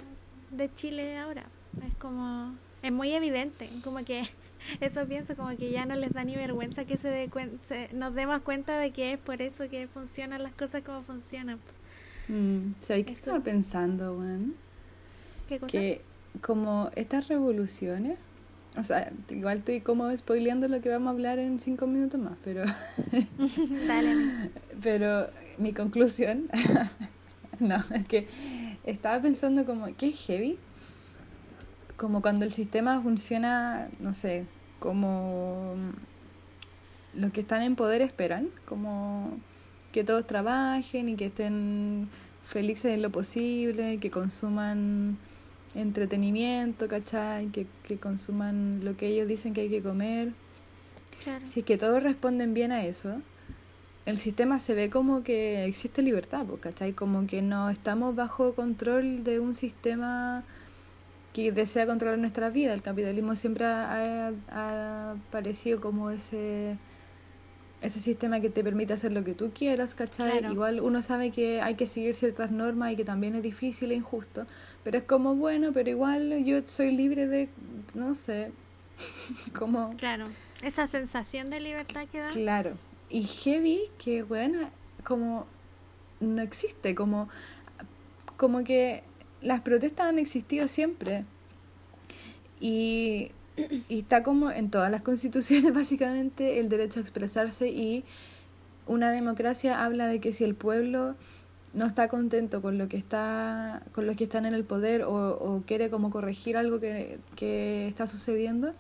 de 0.52 0.74
Chile 0.74 1.18
ahora. 1.18 1.46
Es 1.86 1.96
como, 1.96 2.56
es 2.82 2.92
muy 2.92 3.12
evidente, 3.12 3.70
como 3.84 4.04
que 4.04 4.24
eso 4.82 5.06
pienso, 5.06 5.36
como 5.36 5.56
que 5.56 5.72
ya 5.72 5.86
no 5.86 5.96
les 5.96 6.12
da 6.12 6.24
ni 6.24 6.36
vergüenza 6.36 6.86
que 6.86 6.98
se, 6.98 7.10
de 7.10 7.90
nos 7.94 8.14
demos 8.14 8.42
cuenta 8.42 8.78
de 8.78 8.92
que 8.92 9.14
es 9.14 9.20
por 9.20 9.42
eso 9.42 9.70
que 9.70 9.88
funcionan 9.88 10.44
las 10.44 10.54
cosas 10.54 10.84
como 10.84 11.02
funcionan. 11.04 11.60
Mm, 12.28 12.74
¿Sabes 12.80 13.06
qué 13.06 13.14
estaba 13.14 13.40
pensando, 13.40 14.16
Juan? 14.16 14.54
¿Qué 15.48 15.60
cosa? 15.60 15.72
Que 15.72 16.02
como 16.42 16.92
estas 16.96 17.28
revoluciones, 17.28 18.18
o 18.78 18.84
sea, 18.84 19.12
igual 19.30 19.58
estoy 19.58 19.82
como 19.82 20.16
spoileando 20.16 20.68
lo 20.68 20.80
que 20.82 20.90
vamos 20.90 21.08
a 21.08 21.12
hablar 21.12 21.40
en 21.40 21.60
cinco 21.60 21.88
minutos 21.88 22.20
más, 22.20 22.38
pero... 22.44 22.64
Dale. 23.88 24.52
pero 24.82 25.28
mi 25.58 25.74
conclusión 25.74 26.50
no, 27.62 27.84
es 27.94 28.08
que 28.08 28.28
estaba 28.86 29.22
pensando 29.22 29.66
como, 29.66 29.88
¿qué 29.98 30.10
es 30.10 30.26
heavy? 30.26 30.58
Como 31.98 32.22
cuando 32.22 32.46
el 32.46 32.52
sistema 32.52 33.02
funciona, 33.02 33.90
no 34.00 34.14
sé, 34.14 34.46
como 34.80 35.76
los 37.14 37.32
que 37.34 37.42
están 37.42 37.62
en 37.64 37.76
poder 37.76 38.02
esperan, 38.02 38.50
como 38.66 39.38
que 39.92 40.04
todos 40.04 40.26
trabajen 40.26 41.10
y 41.10 41.16
que 41.16 41.26
estén 41.26 42.10
felices 42.46 42.94
en 42.94 43.02
lo 43.02 43.10
posible, 43.10 43.98
que 43.98 44.10
consuman 44.10 45.18
entretenimiento, 45.76 46.88
¿cachai? 46.88 47.48
Que, 47.48 47.68
que 47.84 47.98
consuman 47.98 48.80
lo 48.84 48.96
que 48.96 49.08
ellos 49.08 49.28
dicen 49.28 49.54
que 49.54 49.62
hay 49.62 49.70
que 49.70 49.82
comer. 49.82 50.34
Si 51.46 51.60
es 51.60 51.66
que 51.66 51.78
todos 51.78 52.02
responden 52.02 52.54
bien 52.54 52.72
a 52.72 52.86
eso, 52.86 53.22
el 54.06 54.18
sistema 54.18 54.60
se 54.60 54.74
ve 54.74 54.90
como 54.90 55.24
que 55.24 55.66
existe 55.66 56.02
libertad, 56.02 56.46
¿cachai? 56.60 56.94
Como 56.94 57.28
que 57.28 57.42
no 57.42 57.70
estamos 57.70 58.16
bajo 58.16 58.54
control 58.54 59.24
de 59.24 59.40
un 59.40 59.56
sistema 59.56 60.44
que 61.34 61.52
desea 61.52 61.86
controlar 61.86 62.18
nuestra 62.18 62.50
vida. 62.50 62.74
El 62.74 62.82
capitalismo 62.82 63.36
siempre 63.36 63.66
ha, 63.66 64.32
ha, 64.50 65.16
parecido 65.32 65.80
como 65.80 66.10
ese 66.10 66.78
ese 67.82 68.00
sistema 68.00 68.42
que 68.42 68.50
te 68.50 68.62
permite 68.62 68.92
hacer 68.92 69.14
lo 69.14 69.24
que 69.24 69.34
tú 69.34 69.52
quieras, 69.54 69.96
¿cachai? 69.96 70.44
Igual 70.52 70.82
uno 70.82 71.02
sabe 71.02 71.32
que 71.32 71.62
hay 71.62 71.76
que 71.76 71.86
seguir 71.86 72.14
ciertas 72.14 72.52
normas 72.52 72.92
y 72.92 72.98
que 72.98 73.06
también 73.06 73.36
es 73.36 73.44
difícil 73.44 73.94
e 73.94 73.96
injusto, 73.96 74.46
pero 74.84 74.98
es 74.98 75.06
como 75.06 75.36
bueno, 75.36 75.72
pero 75.72 75.90
igual 75.90 76.44
yo 76.44 76.62
soy 76.66 76.92
libre 76.92 77.28
de, 77.28 77.48
no 77.94 78.16
sé, 78.16 78.52
como... 79.58 79.96
Claro, 79.96 80.26
esa 80.62 80.88
sensación 80.88 81.50
de 81.50 81.62
libertad 81.62 82.06
que 82.12 82.20
da. 82.20 82.32
Claro, 82.32 82.74
y 83.10 83.24
heavy 83.24 83.82
que, 83.98 84.24
bueno, 84.24 84.70
como 85.04 85.48
no 86.20 86.42
existe, 86.42 86.96
como, 86.96 87.30
como 88.38 88.64
que 88.64 89.04
las 89.42 89.62
protestas 89.62 90.08
han 90.08 90.20
existido 90.20 90.68
siempre. 90.68 91.26
Y, 92.60 93.32
y 93.88 94.00
está 94.00 94.24
como 94.24 94.52
en 94.52 94.70
todas 94.70 94.92
las 94.92 95.02
constituciones 95.02 95.74
básicamente 95.76 96.60
el 96.60 96.70
derecho 96.70 97.00
a 97.00 97.02
expresarse 97.02 97.70
y 97.70 98.04
una 98.88 99.12
democracia 99.12 99.84
habla 99.84 100.08
de 100.08 100.20
que 100.20 100.32
si 100.32 100.44
el 100.44 100.56
pueblo 100.56 101.16
no 101.74 101.86
está 101.86 102.08
contento 102.08 102.62
con 102.62 102.78
lo 102.78 102.88
que 102.88 102.98
está 102.98 103.84
con 103.94 104.08
los 104.08 104.16
que 104.16 104.24
están 104.24 104.48
en 104.48 104.56
el 104.56 104.64
poder 104.64 105.04
o, 105.04 105.38
o 105.38 105.62
quiere 105.68 105.92
como 105.92 106.10
corregir 106.10 106.58
algo 106.58 106.80
que, 106.80 107.20
que, 107.36 107.88
está 107.88 108.08
sucediendo 108.08 108.74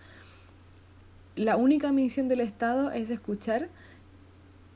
la 1.36 1.55
única 1.55 1.91
misión 1.91 2.27
del 2.27 2.41
Estado 2.41 2.91
es 2.91 3.12
escuchar 3.12 3.69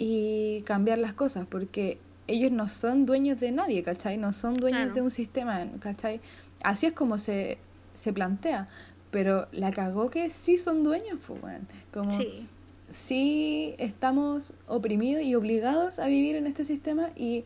y 0.06 0.64
cambiar 0.64 0.98
las 0.98 1.14
cosas, 1.14 1.48
porque 1.50 1.98
ellos 2.28 2.52
no 2.52 2.68
son 2.68 3.06
dueños 3.06 3.40
de 3.40 3.54
nadie, 3.54 3.84
¿cachai? 3.84 4.18
No 4.18 4.34
son 4.34 4.56
dueños 4.56 4.94
de 4.94 5.02
un 5.02 5.12
sistema, 5.12 5.66
¿cachai? 5.80 6.20
Así 6.62 6.88
es 6.88 6.92
como 6.92 7.18
se, 7.18 7.58
se 7.94 8.12
plantea, 8.12 8.68
pero 9.12 9.48
la 9.54 9.72
cagó 9.72 10.10
que 10.10 10.30
sí 10.30 10.58
son 10.58 10.84
dueños, 10.84 11.20
pues 11.26 11.40
bueno, 11.40 11.60
como 11.94 12.12
sí 12.90 13.76
estamos 13.78 14.56
oprimidos 14.68 15.24
y 15.24 15.36
obligados 15.36 16.00
a 16.00 16.08
vivir 16.08 16.36
en 16.36 16.48
este 16.48 16.66
sistema 16.66 17.12
y 17.16 17.46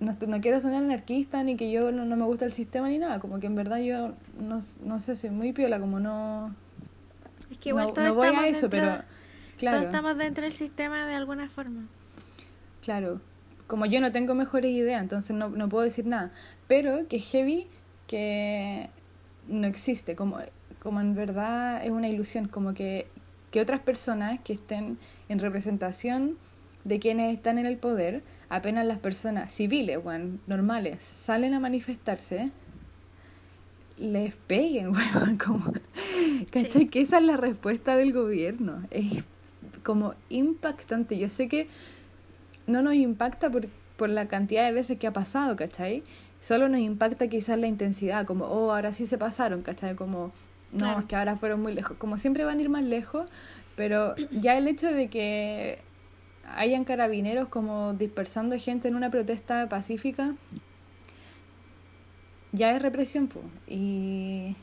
no, 0.00 0.16
no 0.26 0.40
quiero 0.40 0.60
sonar 0.60 0.82
anarquista 0.82 1.44
ni 1.44 1.56
que 1.56 1.70
yo 1.70 1.92
no, 1.92 2.04
no, 2.04 2.16
me 2.16 2.24
gusta 2.24 2.46
el 2.46 2.52
sistema 2.52 2.88
ni 2.88 2.98
nada, 2.98 3.20
como 3.20 3.38
que 3.38 3.46
en 3.46 3.54
verdad 3.54 3.78
yo 3.78 4.14
no, 4.40 4.58
no 4.84 4.98
sé, 4.98 5.14
soy 5.14 5.30
muy 5.30 5.52
piola, 5.52 5.78
como 5.78 6.00
no... 6.00 6.52
Es 7.48 7.58
que 7.58 7.68
igual 7.68 7.92
no, 7.96 8.14
voy 8.14 8.26
a 8.26 8.48
eso, 8.48 8.68
pero 8.68 9.02
claro, 9.58 9.78
Todos 9.78 9.94
estamos 9.94 10.16
dentro 10.16 10.44
del 10.44 10.52
sistema 10.52 11.06
de 11.06 11.14
alguna 11.14 11.48
forma. 11.48 11.86
claro, 12.82 13.20
como 13.66 13.84
yo 13.84 14.00
no 14.00 14.10
tengo 14.12 14.34
mejores 14.34 14.70
ideas, 14.72 15.02
entonces 15.02 15.36
no, 15.36 15.50
no 15.50 15.68
puedo 15.68 15.84
decir 15.84 16.06
nada, 16.06 16.32
pero 16.66 17.06
que 17.06 17.18
heavy 17.18 17.66
que 18.06 18.88
no 19.46 19.66
existe, 19.66 20.16
como, 20.16 20.38
como 20.80 21.00
en 21.00 21.14
verdad 21.14 21.84
es 21.84 21.90
una 21.90 22.08
ilusión, 22.08 22.48
como 22.48 22.72
que, 22.74 23.06
que 23.50 23.60
otras 23.60 23.80
personas 23.80 24.40
que 24.40 24.54
estén 24.54 24.98
en 25.28 25.38
representación 25.38 26.38
de 26.84 26.98
quienes 26.98 27.34
están 27.34 27.58
en 27.58 27.66
el 27.66 27.76
poder, 27.76 28.22
apenas 28.48 28.86
las 28.86 28.98
personas 28.98 29.52
civiles, 29.52 29.98
weón, 30.02 30.40
normales, 30.46 31.02
salen 31.02 31.52
a 31.52 31.60
manifestarse, 31.60 32.50
les 33.98 34.34
peguen, 34.34 34.90
weón, 34.94 35.36
como, 35.36 35.72
¿cachai? 36.50 36.82
Sí. 36.82 36.88
Que 36.88 37.02
esa 37.02 37.18
es 37.18 37.24
la 37.24 37.36
respuesta 37.36 37.96
del 37.96 38.14
gobierno, 38.14 38.82
es 38.90 39.24
como 39.88 40.12
impactante, 40.28 41.16
yo 41.16 41.30
sé 41.30 41.48
que 41.48 41.66
no 42.66 42.82
nos 42.82 42.92
impacta 42.92 43.48
por, 43.48 43.68
por 43.96 44.10
la 44.10 44.28
cantidad 44.28 44.66
de 44.66 44.72
veces 44.72 44.98
que 44.98 45.06
ha 45.06 45.14
pasado, 45.14 45.56
¿cachai? 45.56 46.02
Solo 46.42 46.68
nos 46.68 46.80
impacta 46.80 47.28
quizás 47.28 47.58
la 47.58 47.68
intensidad, 47.68 48.26
como, 48.26 48.44
oh, 48.44 48.70
ahora 48.70 48.92
sí 48.92 49.06
se 49.06 49.16
pasaron, 49.16 49.62
¿cachai? 49.62 49.94
Como, 49.94 50.30
no, 50.72 50.78
Claro. 50.80 51.00
es 51.00 51.06
que 51.06 51.16
ahora 51.16 51.36
fueron 51.36 51.62
muy 51.62 51.72
lejos. 51.72 51.96
Como 51.96 52.18
siempre 52.18 52.44
van 52.44 52.58
a 52.58 52.60
ir 52.60 52.68
más 52.68 52.84
lejos, 52.84 53.30
pero 53.76 54.14
ya 54.30 54.58
el 54.58 54.68
hecho 54.68 54.92
de 54.92 55.08
que 55.08 55.78
hayan 56.54 56.84
carabineros 56.84 57.48
como 57.48 57.94
dispersando 57.94 58.58
gente 58.58 58.88
en 58.88 58.94
una 58.94 59.10
protesta 59.10 59.70
pacífica, 59.70 60.34
ya 62.52 62.72
es 62.76 62.82
represión, 62.82 63.26
po. 63.28 63.40
Y, 63.66 64.54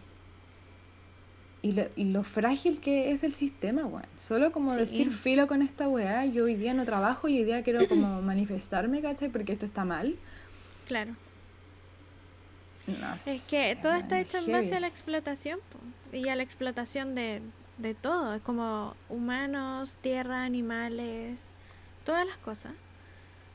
y, 1.66 1.72
lo, 1.72 1.84
y 1.96 2.06
lo 2.06 2.24
frágil 2.24 2.80
que 2.80 3.12
es 3.12 3.24
el 3.24 3.34
sistema, 3.34 3.86
weón. 3.86 4.06
Solo 4.18 4.52
como 4.52 4.72
Sí. 4.72 4.80
decir 4.82 5.12
filo 5.12 5.48
con 5.48 5.62
esta 5.64 5.88
weá, 5.88 6.26
yo 6.26 6.44
hoy 6.44 6.56
día 6.56 6.74
no 6.76 6.86
trabajo 6.86 7.28
y 7.28 7.40
hoy 7.40 7.46
día 7.46 7.64
quiero 7.64 7.88
como 7.88 8.22
manifestarme, 8.22 9.02
¿cachai? 9.02 9.30
Porque 9.30 9.54
esto 9.54 9.66
está 9.66 9.84
mal. 9.84 10.16
Claro. 10.88 11.16
No 12.88 13.14
Es 13.16 13.22
sé, 13.22 13.42
que 13.50 13.76
todo 13.82 13.94
está 13.94 14.20
es 14.20 14.28
hecho 14.28 14.38
en 14.38 14.52
base 14.52 14.76
a 14.76 14.80
la 14.80 14.88
explotación 14.88 15.60
po, 15.72 15.80
y 16.16 16.28
a 16.30 16.36
la 16.36 16.44
explotación 16.44 17.16
de, 17.16 17.42
de 17.80 17.96
todo, 17.96 18.40
como 18.44 18.96
humanos, 19.10 19.98
tierra, 20.02 20.44
animales, 20.44 21.56
todas 22.04 22.28
las 22.28 22.38
cosas, 22.38 22.74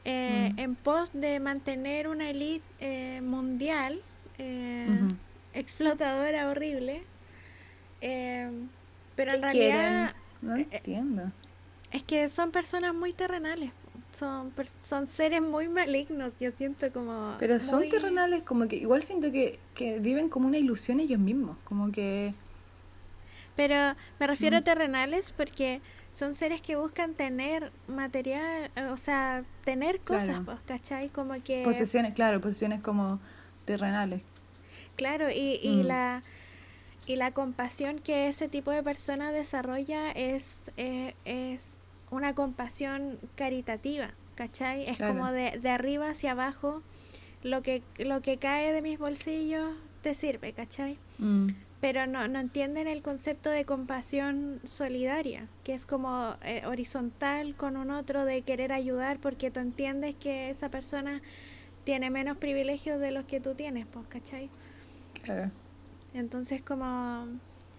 eh, 0.04 0.50
Mm. 0.56 0.58
en 0.58 0.74
pos 0.74 1.12
de 1.12 1.38
mantener 1.38 2.08
una 2.08 2.28
élite 2.30 2.64
eh, 2.80 3.20
mundial 3.20 4.00
eh, 4.38 4.88
explotadora, 5.54 6.48
horrible. 6.50 7.02
Eh, 8.00 8.50
pero 9.14 9.32
en 9.32 9.42
realidad 9.42 10.14
No 10.42 10.56
eh, 10.70 10.82
entiendo. 10.82 11.32
es 11.90 12.02
que 12.04 12.28
son 12.28 12.52
personas 12.52 12.94
muy 12.94 13.12
terrenales, 13.12 13.72
son, 14.12 14.52
son 14.80 15.06
seres 15.06 15.42
muy 15.42 15.68
malignos, 15.68 16.34
yo 16.38 16.50
siento 16.50 16.92
como... 16.92 17.36
Pero 17.38 17.58
son 17.60 17.88
terrenales, 17.88 18.42
como 18.42 18.68
que 18.68 18.76
igual 18.76 19.02
siento 19.02 19.32
que, 19.32 19.58
que 19.74 19.98
viven 19.98 20.28
como 20.28 20.46
una 20.46 20.58
ilusión 20.58 21.00
ellos 21.00 21.18
mismos, 21.18 21.56
como 21.64 21.90
que... 21.90 22.34
Pero 23.56 23.94
me 24.18 24.26
refiero 24.26 24.56
a 24.56 24.60
Mm. 24.60 24.64
terrenales 24.64 25.32
porque 25.32 25.80
son 26.12 26.34
seres 26.34 26.62
que 26.62 26.76
buscan 26.76 27.14
tener 27.14 27.72
material, 27.86 28.70
eh, 28.76 28.84
o 28.86 28.96
sea, 28.96 29.44
tener 29.64 30.00
cosas, 30.00 30.38
Claro. 30.38 30.44
pues, 30.44 30.60
¿cachai? 30.62 31.08
Como 31.10 31.34
que... 31.42 31.62
Posesiones, 31.62 32.14
claro, 32.14 32.40
posesiones 32.40 32.80
como 32.80 33.20
terrenales. 33.64 34.22
Claro, 34.96 35.30
y, 35.30 35.58
y 35.62 35.82
Mm. 35.82 35.86
la 35.86 36.22
y 37.10 37.16
la 37.16 37.32
compasión 37.32 37.98
que 37.98 38.28
ese 38.28 38.48
tipo 38.48 38.70
de 38.70 38.84
persona 38.84 39.32
desarrolla 39.32 40.12
es, 40.12 40.70
eh, 40.76 41.14
es 41.24 41.80
una 42.12 42.36
compasión 42.36 43.18
caritativa, 43.34 44.10
¿cachai? 44.36 44.88
Es 44.88 44.98
Claro. 44.98 45.14
como 45.14 45.32
de, 45.32 45.58
de 45.58 45.70
arriba 45.70 46.10
hacia 46.10 46.30
abajo, 46.32 46.82
lo 47.42 47.62
que, 47.62 47.82
lo 47.98 48.22
que 48.22 48.36
cae 48.36 48.72
de 48.72 48.80
mis 48.80 48.96
bolsillos 48.96 49.74
te 50.02 50.14
sirve, 50.14 50.52
¿cachai? 50.52 50.98
Mm, 51.18 51.48
pero 51.80 52.06
no, 52.06 52.28
no 52.28 52.38
entienden 52.38 52.86
el 52.86 53.02
concepto 53.02 53.50
de 53.50 53.64
compasión 53.64 54.60
solidaria, 54.64 55.48
que 55.64 55.74
es 55.74 55.86
como 55.86 56.36
eh, 56.44 56.62
horizontal 56.64 57.56
con 57.56 57.76
un 57.76 57.90
otro 57.90 58.24
de 58.24 58.42
querer 58.42 58.70
ayudar 58.72 59.18
porque 59.18 59.50
tú 59.50 59.58
entiendes 59.58 60.14
que 60.14 60.50
esa 60.50 60.68
persona 60.68 61.22
tiene 61.82 62.08
menos 62.10 62.36
privilegios 62.36 63.00
de 63.00 63.10
los 63.10 63.24
que 63.24 63.40
tú 63.40 63.56
tienes, 63.56 63.84
pues, 63.86 64.06
¿cachai? 64.06 64.48
claro. 65.24 65.50
Entonces 66.14 66.62
como 66.62 67.26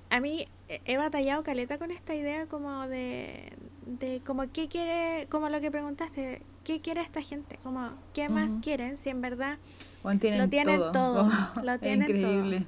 a 0.09 0.19
mí 0.19 0.47
he 0.85 0.97
batallado 0.97 1.43
caleta 1.43 1.77
con 1.77 1.91
esta 1.91 2.15
idea 2.15 2.45
como 2.45 2.87
de, 2.87 3.51
de 3.85 4.21
como 4.25 4.51
qué 4.51 4.67
quiere, 4.67 5.27
como 5.29 5.49
lo 5.49 5.59
que 5.61 5.71
preguntaste, 5.71 6.41
¿qué 6.63 6.79
quiere 6.81 7.01
esta 7.01 7.21
gente? 7.21 7.57
Como 7.63 7.89
qué 8.13 8.29
más 8.29 8.57
quieren 8.61 8.97
si 8.97 9.09
en 9.09 9.21
verdad 9.21 9.57
tienen 10.19 10.41
Lo 10.41 10.49
tienen 10.49 10.81
todo. 10.91 11.29
lo 11.63 11.73
es 11.73 11.81
tienen 11.81 12.07
todo. 12.07 12.17
increíble. 12.17 12.65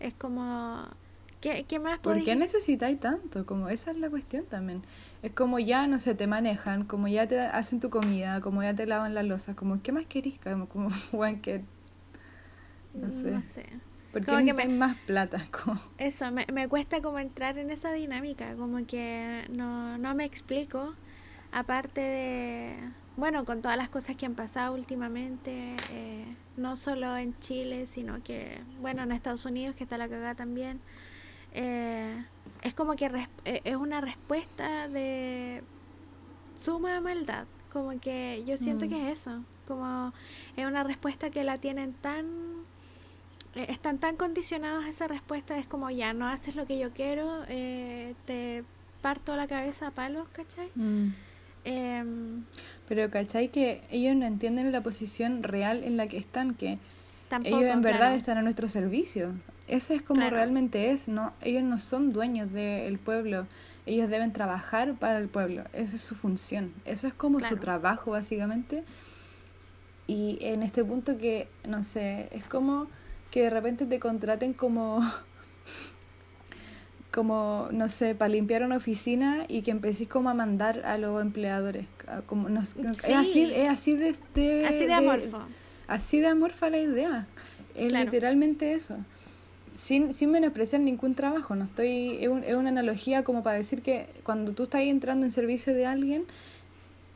es 0.00 0.14
como 0.14 0.86
¿qué, 1.40 1.64
qué 1.68 1.78
más 1.78 1.98
¿Por 1.98 2.14
podéis- 2.14 2.24
qué 2.24 2.36
necesitáis 2.36 3.00
tanto? 3.00 3.46
Como 3.46 3.68
esa 3.68 3.90
es 3.90 3.96
la 3.98 4.10
cuestión 4.10 4.44
también. 4.44 4.82
Es 5.22 5.32
como 5.32 5.58
ya, 5.58 5.86
no 5.86 5.98
sé, 5.98 6.14
te 6.14 6.26
manejan, 6.26 6.84
como 6.84 7.08
ya 7.08 7.26
te 7.26 7.40
hacen 7.40 7.80
tu 7.80 7.90
comida, 7.90 8.40
como 8.40 8.62
ya 8.62 8.74
te 8.74 8.86
lavan 8.86 9.14
las 9.14 9.24
losas, 9.24 9.56
como 9.56 9.82
¿qué 9.82 9.92
más 9.92 10.06
querís? 10.06 10.38
Como, 10.38 10.68
como 10.68 10.90
que... 11.42 11.62
No 12.94 13.10
sé. 13.12 13.30
No 13.30 13.42
sé. 13.42 13.66
¿Por 14.16 14.24
qué 14.24 14.30
Como 14.32 14.44
que 14.46 14.52
me- 14.54 14.68
más 14.68 14.96
plata? 15.06 15.46
Como, 15.64 15.78
Eso, 15.98 16.30
me, 16.32 16.46
me 16.52 16.68
cuesta 16.68 17.02
como 17.02 17.18
entrar 17.18 17.58
en 17.58 17.70
esa 17.70 17.92
dinámica, 17.92 18.54
como 18.56 18.86
que 18.86 19.44
no, 19.54 19.98
no 19.98 20.14
me 20.14 20.24
explico, 20.24 20.94
aparte 21.52 22.00
de, 22.00 22.76
bueno, 23.16 23.44
con 23.44 23.60
todas 23.60 23.76
las 23.76 23.88
cosas 23.90 24.16
que 24.16 24.24
han 24.26 24.34
pasado 24.34 24.74
últimamente, 24.74 25.74
eh, 25.92 26.24
no 26.56 26.76
solo 26.76 27.16
en 27.16 27.38
Chile, 27.40 27.84
sino 27.86 28.22
que, 28.22 28.58
bueno, 28.80 29.02
en 29.02 29.12
Estados 29.12 29.44
Unidos, 29.44 29.76
que 29.76 29.84
está 29.84 29.98
la 29.98 30.08
cagada 30.08 30.34
también, 30.34 30.80
eh, 31.52 32.24
es 32.62 32.72
como 32.74 32.94
que 32.96 33.08
res- 33.08 33.28
eh, 33.44 33.60
es 33.64 33.76
una 33.76 34.00
respuesta 34.00 34.88
de 34.88 35.62
suma 36.54 37.00
maldad, 37.00 37.46
como 37.70 37.98
que 38.00 38.42
yo 38.46 38.56
siento 38.56 38.86
Mm. 38.86 38.88
que 38.88 39.10
es 39.12 39.20
eso, 39.20 39.42
como 39.66 40.12
es 40.56 40.66
una 40.66 40.82
respuesta 40.84 41.30
que 41.30 41.44
la 41.44 41.56
tienen 41.58 41.92
tan 41.94 42.55
están 43.56 43.98
tan 43.98 44.16
condicionados 44.16 44.84
a 44.84 44.88
esa 44.88 45.08
respuesta, 45.08 45.56
es 45.58 45.66
como 45.66 45.90
ya 45.90 46.12
no 46.12 46.28
haces 46.28 46.56
lo 46.56 46.66
que 46.66 46.78
yo 46.78 46.90
quiero, 46.92 47.44
eh, 47.48 48.14
te 48.26 48.64
parto 49.02 49.36
la 49.36 49.46
cabeza 49.46 49.88
a 49.88 49.90
palos, 49.90 50.28
¿cachai? 50.32 50.68
mm. 50.74 51.08
Em, 51.64 52.44
Pero 52.88 53.10
¿cachai? 53.10 53.48
Que 53.48 53.82
ellos 53.90 54.14
no 54.14 54.24
entienden 54.24 54.70
la 54.70 54.82
posición 54.82 55.42
real 55.42 55.82
en 55.82 55.96
la 55.96 56.06
que 56.06 56.16
están, 56.16 56.54
que 56.54 56.78
tampoco, 57.28 57.56
ellos 57.58 57.72
en 57.72 57.82
verdad 57.82 57.98
claro. 57.98 58.14
están 58.16 58.38
a 58.38 58.42
nuestro 58.42 58.68
servicio. 58.68 59.32
Ese 59.66 59.96
es 59.96 60.02
como 60.02 60.20
Claro. 60.20 60.36
realmente 60.36 60.90
es, 60.90 61.08
¿no? 61.08 61.32
Ellos 61.40 61.64
no 61.64 61.80
son 61.80 62.12
dueños 62.12 62.52
del 62.52 62.98
pueblo, 63.00 63.48
ellos 63.84 64.08
deben 64.08 64.32
trabajar 64.32 64.94
para 64.94 65.18
el 65.18 65.28
pueblo, 65.28 65.64
esa 65.72 65.96
es 65.96 66.02
su 66.02 66.14
función, 66.14 66.72
eso 66.84 67.08
es 67.08 67.14
como 67.14 67.40
su 67.40 67.56
trabajo 67.56 68.12
básicamente. 68.12 68.84
Y 70.06 70.38
en 70.40 70.62
este 70.62 70.84
punto 70.84 71.18
que, 71.18 71.48
no 71.66 71.82
sé, 71.82 72.28
es 72.30 72.46
como 72.48 72.86
que 73.36 73.42
de 73.42 73.50
repente 73.50 73.84
te 73.84 74.00
contraten 74.00 74.54
como, 74.54 74.98
como, 77.12 77.68
no 77.70 77.90
sé, 77.90 78.14
para 78.14 78.30
limpiar 78.30 78.62
una 78.62 78.78
oficina 78.78 79.44
y 79.46 79.60
que 79.60 79.72
empecéis 79.72 80.08
como 80.08 80.30
a 80.30 80.34
mandar 80.34 80.86
a 80.86 80.96
los 80.96 81.20
empleadores. 81.20 81.84
Como, 82.24 82.48
no 82.48 82.64
Sí. 82.64 82.80
Es 82.82 83.04
así, 83.04 83.42
es 83.54 83.68
así 83.68 83.94
de, 83.94 84.16
de- 84.34 84.66
Así 84.66 84.78
de 84.80 84.86
de- 84.86 84.92
amorfo. 84.94 85.38
Así 85.86 86.20
de 86.20 86.28
amorfa 86.28 86.70
la 86.70 86.78
idea. 86.78 87.26
Es 87.74 87.88
Claro. 87.88 88.06
literalmente 88.06 88.72
eso. 88.72 88.96
Sin, 89.74 90.14
sin 90.14 90.30
menospreciar 90.30 90.80
ningún 90.80 91.14
trabajo. 91.14 91.54
No 91.54 91.66
estoy, 91.66 92.16
es, 92.22 92.28
un- 92.28 92.42
es 92.42 92.56
una 92.56 92.70
analogía 92.70 93.22
como 93.22 93.42
para 93.42 93.58
decir 93.58 93.82
que 93.82 94.06
cuando 94.24 94.52
tú 94.52 94.62
estás 94.62 94.80
entrando 94.80 95.26
en 95.26 95.32
servicio 95.32 95.74
de 95.74 95.84
alguien 95.84 96.24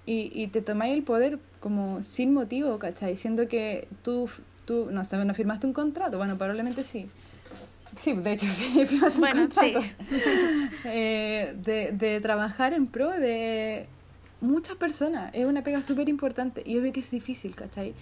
y, 0.04 0.30
y 0.35 0.48
te 0.48 0.61
tomáis 0.61 0.92
el 0.92 1.02
poder 1.02 1.38
como 1.61 2.02
sin 2.02 2.35
motivo, 2.35 2.78
¿cachai? 2.78 3.16
Siendo 3.16 3.48
que 3.48 3.88
tú, 4.02 4.28
tú 4.64 4.88
no 4.90 5.05
sé, 5.05 5.23
no 5.25 5.35
firmaste 5.35 5.66
un 5.66 5.73
contrato. 5.73 6.16
Bueno, 6.18 6.37
probablemente 6.37 6.85
sí. 6.85 7.09
Sí, 7.96 8.12
de 8.12 8.33
hecho 8.33 8.46
sí, 8.51 8.87
firmaste 8.87 9.18
Bueno, 9.18 9.42
un 9.42 9.51
sí. 9.51 9.75
Eh, 10.85 11.55
de, 11.64 11.92
de 11.92 12.20
trabajar 12.20 12.73
en 12.73 12.87
pro 12.87 13.11
de 13.11 13.87
muchas 14.40 14.77
personas. 14.77 15.31
Es 15.35 15.44
una 15.46 15.62
pega 15.62 15.83
súper 15.83 16.09
importante. 16.09 16.62
Y 16.64 16.79
veo 16.79 16.92
que 16.92 17.01
es 17.01 17.11
difícil, 17.11 17.55
¿cachai? 17.55 17.94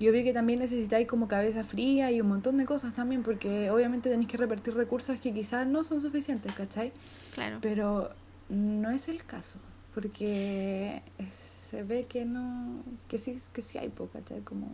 Yo 0.00 0.12
veo 0.12 0.24
que 0.24 0.32
también 0.32 0.60
necesitáis 0.60 1.06
como 1.06 1.28
cabeza 1.28 1.62
fría 1.62 2.10
y 2.10 2.22
un 2.22 2.28
montón 2.28 2.56
de 2.56 2.64
cosas 2.64 2.94
también, 2.94 3.22
porque 3.22 3.70
obviamente 3.70 4.08
tenéis 4.08 4.28
que 4.30 4.38
repartir 4.38 4.74
recursos 4.74 5.20
que 5.20 5.32
quizás 5.34 5.66
no 5.66 5.84
son 5.84 6.00
suficientes, 6.00 6.52
¿cachai? 6.54 6.92
Claro. 7.34 7.58
Pero 7.60 8.10
no 8.48 8.90
es 8.90 9.08
el 9.08 9.22
caso, 9.26 9.58
porque 9.94 11.02
se 11.30 11.82
ve 11.82 12.06
que 12.08 12.24
no, 12.24 12.82
que 13.08 13.18
sí, 13.18 13.36
que 13.52 13.60
sí 13.60 13.76
hay 13.76 13.90
poca, 13.90 14.20
Como... 14.42 14.70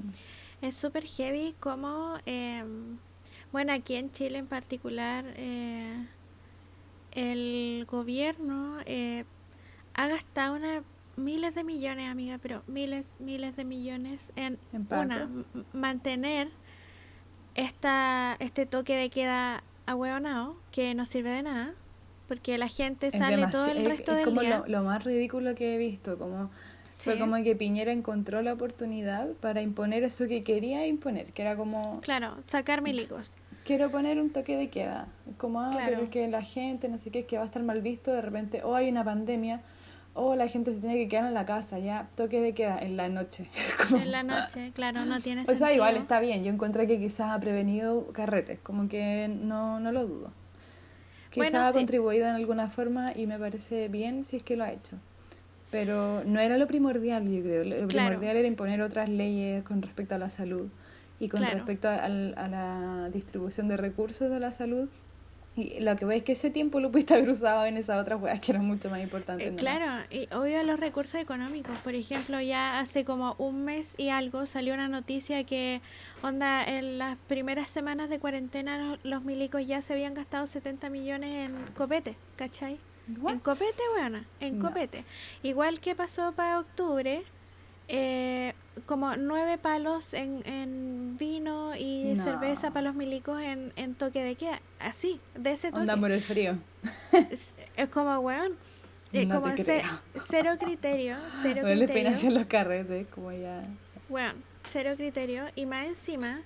Es 0.62 0.76
súper 0.76 1.04
heavy 1.04 1.54
como, 1.60 2.14
em, 2.26 2.98
bueno, 3.52 3.72
aquí 3.72 3.96
en 3.96 4.10
Chile 4.10 4.38
en 4.38 4.46
particular, 4.46 5.24
eh, 5.36 6.06
el 7.12 7.86
gobierno 7.86 8.78
eh, 8.86 9.24
ha 9.94 10.08
gastado 10.08 10.56
una, 10.56 10.82
miles 11.16 11.54
de 11.54 11.64
millones, 11.64 12.10
amiga, 12.10 12.38
pero 12.38 12.62
miles, 12.66 13.20
miles 13.20 13.56
de 13.56 13.64
millones 13.64 14.32
en, 14.36 14.58
una, 14.90 15.28
mantener 15.72 16.50
esta, 17.54 18.36
este 18.38 18.66
toque 18.66 18.96
de 18.96 19.10
queda 19.10 19.62
ahueonado, 19.86 20.56
que 20.72 20.94
no 20.94 21.04
sirve 21.04 21.30
de 21.30 21.42
nada, 21.42 21.74
porque 22.28 22.58
la 22.58 22.68
gente 22.68 23.10
sale 23.10 23.46
todo 23.46 23.66
el 23.66 23.84
resto 23.84 24.12
es 24.12 24.18
del 24.18 24.24
como 24.26 24.40
día. 24.40 24.58
Lo, 24.58 24.66
lo, 24.66 24.82
más 24.82 25.04
ridículo 25.04 25.54
que 25.54 25.74
he 25.74 25.78
visto, 25.78 26.18
como 26.18 26.50
fue 26.96 27.18
como 27.18 27.36
que 27.42 27.54
Piñera 27.54 27.92
encontró 27.92 28.40
la 28.42 28.54
oportunidad 28.54 29.28
para 29.40 29.60
imponer 29.60 30.02
eso 30.02 30.26
que 30.26 30.42
quería 30.42 30.86
imponer, 30.86 31.32
que 31.32 31.42
era 31.42 31.54
como... 31.54 32.00
Claro, 32.00 32.36
sacar 32.44 32.80
milicos. 32.80 33.34
Quiero 33.64 33.90
poner 33.90 34.18
un 34.18 34.30
toque 34.30 34.56
de 34.56 34.70
queda. 34.70 35.08
Como, 35.36 35.60
ah, 35.60 35.78
pero 35.84 36.02
es 36.02 36.08
que 36.08 36.26
la 36.28 36.42
gente, 36.42 36.88
no 36.88 36.96
sé 36.98 37.10
qué, 37.10 37.26
que 37.26 37.36
va 37.36 37.42
a 37.42 37.46
estar 37.46 37.62
mal 37.62 37.82
visto, 37.82 38.12
de 38.12 38.22
repente, 38.22 38.62
o 38.62 38.70
oh, 38.70 38.74
hay 38.74 38.88
una 38.88 39.04
pandemia, 39.04 39.60
o 40.14 40.34
la 40.36 40.48
gente 40.48 40.72
se 40.72 40.80
tiene 40.80 40.94
que 40.96 41.08
quedar 41.08 41.26
en 41.26 41.34
la 41.34 41.44
casa, 41.44 41.78
ya, 41.78 42.08
toque 42.14 42.40
de 42.40 42.54
queda 42.54 42.78
en 42.78 42.96
la 42.96 43.08
noche. 43.08 43.50
en 43.90 44.10
la 44.10 44.22
noche, 44.22 44.72
claro, 44.72 45.04
no 45.04 45.20
tiene 45.20 45.44
sentido. 45.44 45.54
O 45.54 45.68
sea, 45.68 45.74
igual 45.74 45.96
está 45.96 46.18
bien, 46.20 46.44
yo 46.44 46.50
encuentro 46.50 46.86
que 46.86 46.98
quizás 46.98 47.30
ha 47.30 47.38
prevenido 47.40 48.06
carretes, 48.12 48.58
como 48.60 48.88
que 48.88 49.28
no, 49.28 49.80
no 49.80 49.92
lo 49.92 50.06
dudo. 50.06 50.32
Quizás 51.30 51.70
ha 51.70 51.72
contribuido 51.74 52.26
en 52.26 52.36
alguna 52.36 52.70
forma 52.70 53.12
y 53.14 53.26
me 53.26 53.38
parece 53.38 53.88
bien 53.88 54.24
si 54.24 54.38
es 54.38 54.42
que 54.42 54.56
lo 54.56 54.64
ha 54.64 54.72
hecho. 54.72 54.96
Pero 55.70 56.22
no 56.24 56.40
era 56.40 56.58
lo 56.58 56.66
primordial, 56.66 57.28
yo 57.28 57.42
creo. 57.42 57.64
Lo 57.64 57.88
primordial 57.88 58.36
era 58.36 58.46
imponer 58.46 58.80
otras 58.82 59.08
leyes 59.08 59.64
con 59.64 59.82
respecto 59.82 60.14
a 60.14 60.18
la 60.18 60.30
salud 60.30 60.68
y 61.18 61.28
con 61.28 61.42
respecto 61.42 61.88
a, 61.88 62.04
a, 62.04 62.08
la 62.08 63.10
distribución 63.12 63.68
de 63.68 63.76
recursos 63.76 64.30
de 64.30 64.38
la 64.38 64.52
salud 64.52 64.88
y 65.56 65.80
lo 65.80 65.96
que 65.96 66.04
veis 66.04 66.20
es 66.20 66.24
que 66.24 66.32
ese 66.32 66.50
tiempo 66.50 66.80
lo 66.80 66.92
pudiste 66.92 67.14
haber 67.14 67.30
usado 67.30 67.64
en 67.64 67.78
esas 67.78 68.00
otras 68.00 68.20
weas 68.20 68.40
que 68.40 68.52
eran 68.52 68.66
mucho 68.66 68.90
más 68.90 69.00
importantes. 69.00 69.48
Eh, 69.48 69.56
claro, 69.56 70.04
y 70.10 70.28
obvio 70.34 70.62
los 70.62 70.78
recursos 70.78 71.18
económicos. 71.18 71.76
Por 71.78 71.94
ejemplo, 71.94 72.40
ya 72.42 72.78
hace 72.78 73.06
como 73.06 73.34
un 73.38 73.64
mes 73.64 73.94
y 73.96 74.10
algo 74.10 74.44
salió 74.44 74.74
una 74.74 74.88
noticia 74.88 75.44
que, 75.44 75.80
onda, 76.22 76.62
en 76.62 76.98
las 76.98 77.16
primeras 77.26 77.70
semanas 77.70 78.10
de 78.10 78.18
cuarentena 78.18 78.98
los, 79.02 79.24
milicos 79.24 79.66
ya 79.66 79.80
se 79.80 79.94
habían 79.94 80.12
gastado 80.12 80.46
70 80.46 80.90
millones 80.90 81.48
en 81.48 81.56
copete, 81.74 82.16
¿cachai? 82.36 82.78
En 83.08 83.38
copete, 83.38 83.82
bueno, 83.96 84.24
en 84.40 84.58
copete. 84.58 85.04
Igual 85.42 85.80
que 85.80 85.94
pasó 85.94 86.32
para 86.32 86.58
octubre, 86.58 87.22
eh, 87.88 88.52
como 88.84 89.16
nueve 89.16 89.58
palos 89.58 90.12
en, 90.12 90.44
en 90.44 91.16
vino 91.16 91.76
y 91.76 92.16
cerveza 92.16 92.72
para 92.72 92.82
los 92.82 92.94
milicos 92.94 93.40
en, 93.40 93.72
en 93.76 93.94
toque 93.94 94.24
de 94.24 94.34
queda. 94.34 94.60
Así, 94.80 95.20
de 95.34 95.52
ese 95.52 95.68
toque. 95.68 95.82
Onda 95.82 95.96
por 95.96 96.10
el 96.10 96.20
frío. 96.20 96.58
Es, 97.30 97.56
como, 97.90 98.18
weón. 98.18 98.54
Es 99.12 99.32
como 99.32 99.46
cero 100.16 100.56
criterio. 100.58 101.16
Cero 101.42 101.62
criterio. 101.64 102.30
los 102.30 102.46
carretes, 102.46 103.06
como 103.08 103.32
ya. 103.32 103.60
Weón, 104.08 104.42
cero 104.64 104.94
criterio. 104.96 105.44
Y 105.54 105.66
más 105.66 105.86
encima, 105.86 106.40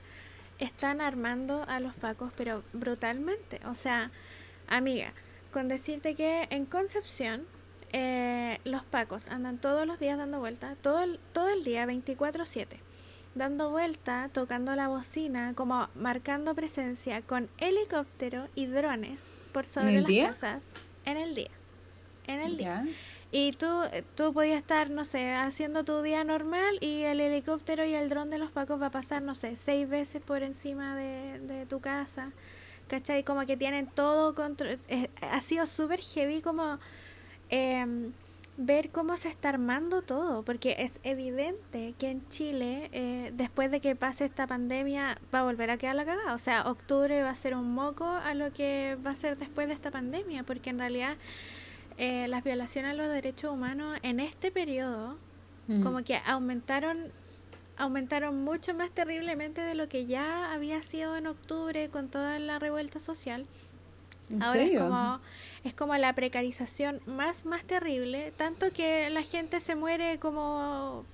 están 0.58 1.00
armando 1.00 1.64
a 1.68 1.80
los 1.80 1.94
pacos, 1.94 2.32
pero 2.36 2.62
brutalmente. 2.74 3.60
O 3.66 3.74
sea, 3.74 4.10
amiga, 4.68 5.12
con 5.50 5.68
decirte 5.68 6.14
que 6.14 6.46
en 6.50 6.66
Concepción 6.66 7.46
eh, 7.92 8.58
los 8.64 8.84
pacos 8.84 9.28
andan 9.28 9.58
todos 9.58 9.86
los 9.86 9.98
días 9.98 10.16
dando 10.16 10.38
vuelta, 10.38 10.76
todo 10.80 11.02
el, 11.02 11.18
todo 11.32 11.48
el 11.48 11.64
día, 11.64 11.86
24/7, 11.86 12.66
dando 13.34 13.70
vuelta, 13.70 14.30
tocando 14.32 14.74
la 14.76 14.88
bocina, 14.88 15.54
como 15.54 15.88
marcando 15.94 16.54
presencia 16.54 17.22
con 17.22 17.48
helicóptero 17.58 18.48
y 18.54 18.66
drones 18.66 19.30
por 19.52 19.66
sobre 19.66 20.00
las 20.00 20.26
casas 20.26 20.68
en 21.04 21.16
el 21.16 21.34
día. 21.34 21.50
En 22.26 22.40
el 22.40 22.56
día. 22.56 22.86
Y 23.32 23.52
tú, 23.52 23.66
tú 24.16 24.32
podías 24.32 24.58
estar, 24.58 24.90
no 24.90 25.04
sé, 25.04 25.34
haciendo 25.34 25.84
tu 25.84 26.02
día 26.02 26.24
normal 26.24 26.78
y 26.80 27.02
el 27.02 27.20
helicóptero 27.20 27.84
y 27.84 27.94
el 27.94 28.08
dron 28.08 28.28
de 28.28 28.38
los 28.38 28.50
pacos 28.50 28.80
va 28.80 28.86
a 28.86 28.90
pasar, 28.90 29.22
no 29.22 29.36
sé, 29.36 29.54
seis 29.54 29.88
veces 29.88 30.20
por 30.20 30.42
encima 30.42 30.96
de, 30.96 31.38
de 31.40 31.66
tu 31.66 31.80
casa. 31.80 32.32
¿Cachai? 32.90 33.22
Como 33.22 33.46
que 33.46 33.56
tienen 33.56 33.86
todo 33.86 34.34
control. 34.34 34.80
ha 35.22 35.40
sido 35.40 35.64
súper 35.64 36.00
heavy 36.00 36.42
como 36.42 36.80
eh, 37.48 38.10
ver 38.56 38.90
cómo 38.90 39.16
se 39.16 39.28
está 39.28 39.50
armando 39.50 40.02
todo, 40.02 40.42
porque 40.42 40.74
es 40.80 40.98
evidente 41.04 41.94
que 42.00 42.10
en 42.10 42.28
Chile, 42.28 42.90
eh, 42.92 43.30
después 43.32 43.70
de 43.70 43.80
que 43.80 43.94
pase 43.94 44.24
esta 44.24 44.48
pandemia, 44.48 45.18
va 45.32 45.40
a 45.40 45.42
volver 45.44 45.70
a 45.70 45.76
quedar 45.76 45.94
la 45.94 46.04
cagada. 46.04 46.34
O 46.34 46.38
sea, 46.38 46.68
octubre 46.68 47.22
va 47.22 47.30
a 47.30 47.34
ser 47.36 47.54
un 47.54 47.72
moco 47.72 48.06
a 48.06 48.34
lo 48.34 48.52
que 48.52 48.98
va 49.06 49.12
a 49.12 49.14
ser 49.14 49.38
después 49.38 49.68
de 49.68 49.74
esta 49.74 49.92
pandemia, 49.92 50.42
porque 50.42 50.70
en 50.70 50.80
realidad 50.80 51.16
eh, 51.96 52.26
las 52.26 52.42
violaciones 52.42 52.90
a 52.90 52.94
los 52.94 53.08
derechos 53.08 53.52
humanos 53.52 53.98
en 54.02 54.18
este 54.18 54.50
periodo, 54.50 55.16
mm. 55.68 55.82
como 55.84 56.02
que 56.02 56.20
aumentaron 56.26 57.12
aumentaron 57.80 58.44
mucho 58.44 58.74
más 58.74 58.90
terriblemente 58.90 59.62
de 59.62 59.74
lo 59.74 59.88
que 59.88 60.06
ya 60.06 60.52
había 60.52 60.82
sido 60.82 61.16
en 61.16 61.26
octubre 61.26 61.88
con 61.88 62.08
toda 62.08 62.38
la 62.38 62.58
revuelta 62.58 63.00
social. 63.00 63.46
Ahora 64.40 64.62
es 64.62 64.78
como 64.78 65.20
es 65.64 65.74
como 65.74 65.96
la 65.96 66.14
precarización 66.14 67.00
más, 67.06 67.44
más 67.44 67.64
terrible, 67.64 68.32
tanto 68.36 68.70
que 68.72 69.10
la 69.10 69.22
gente 69.22 69.60
se 69.60 69.74
muere 69.74 70.18
como 70.18 71.04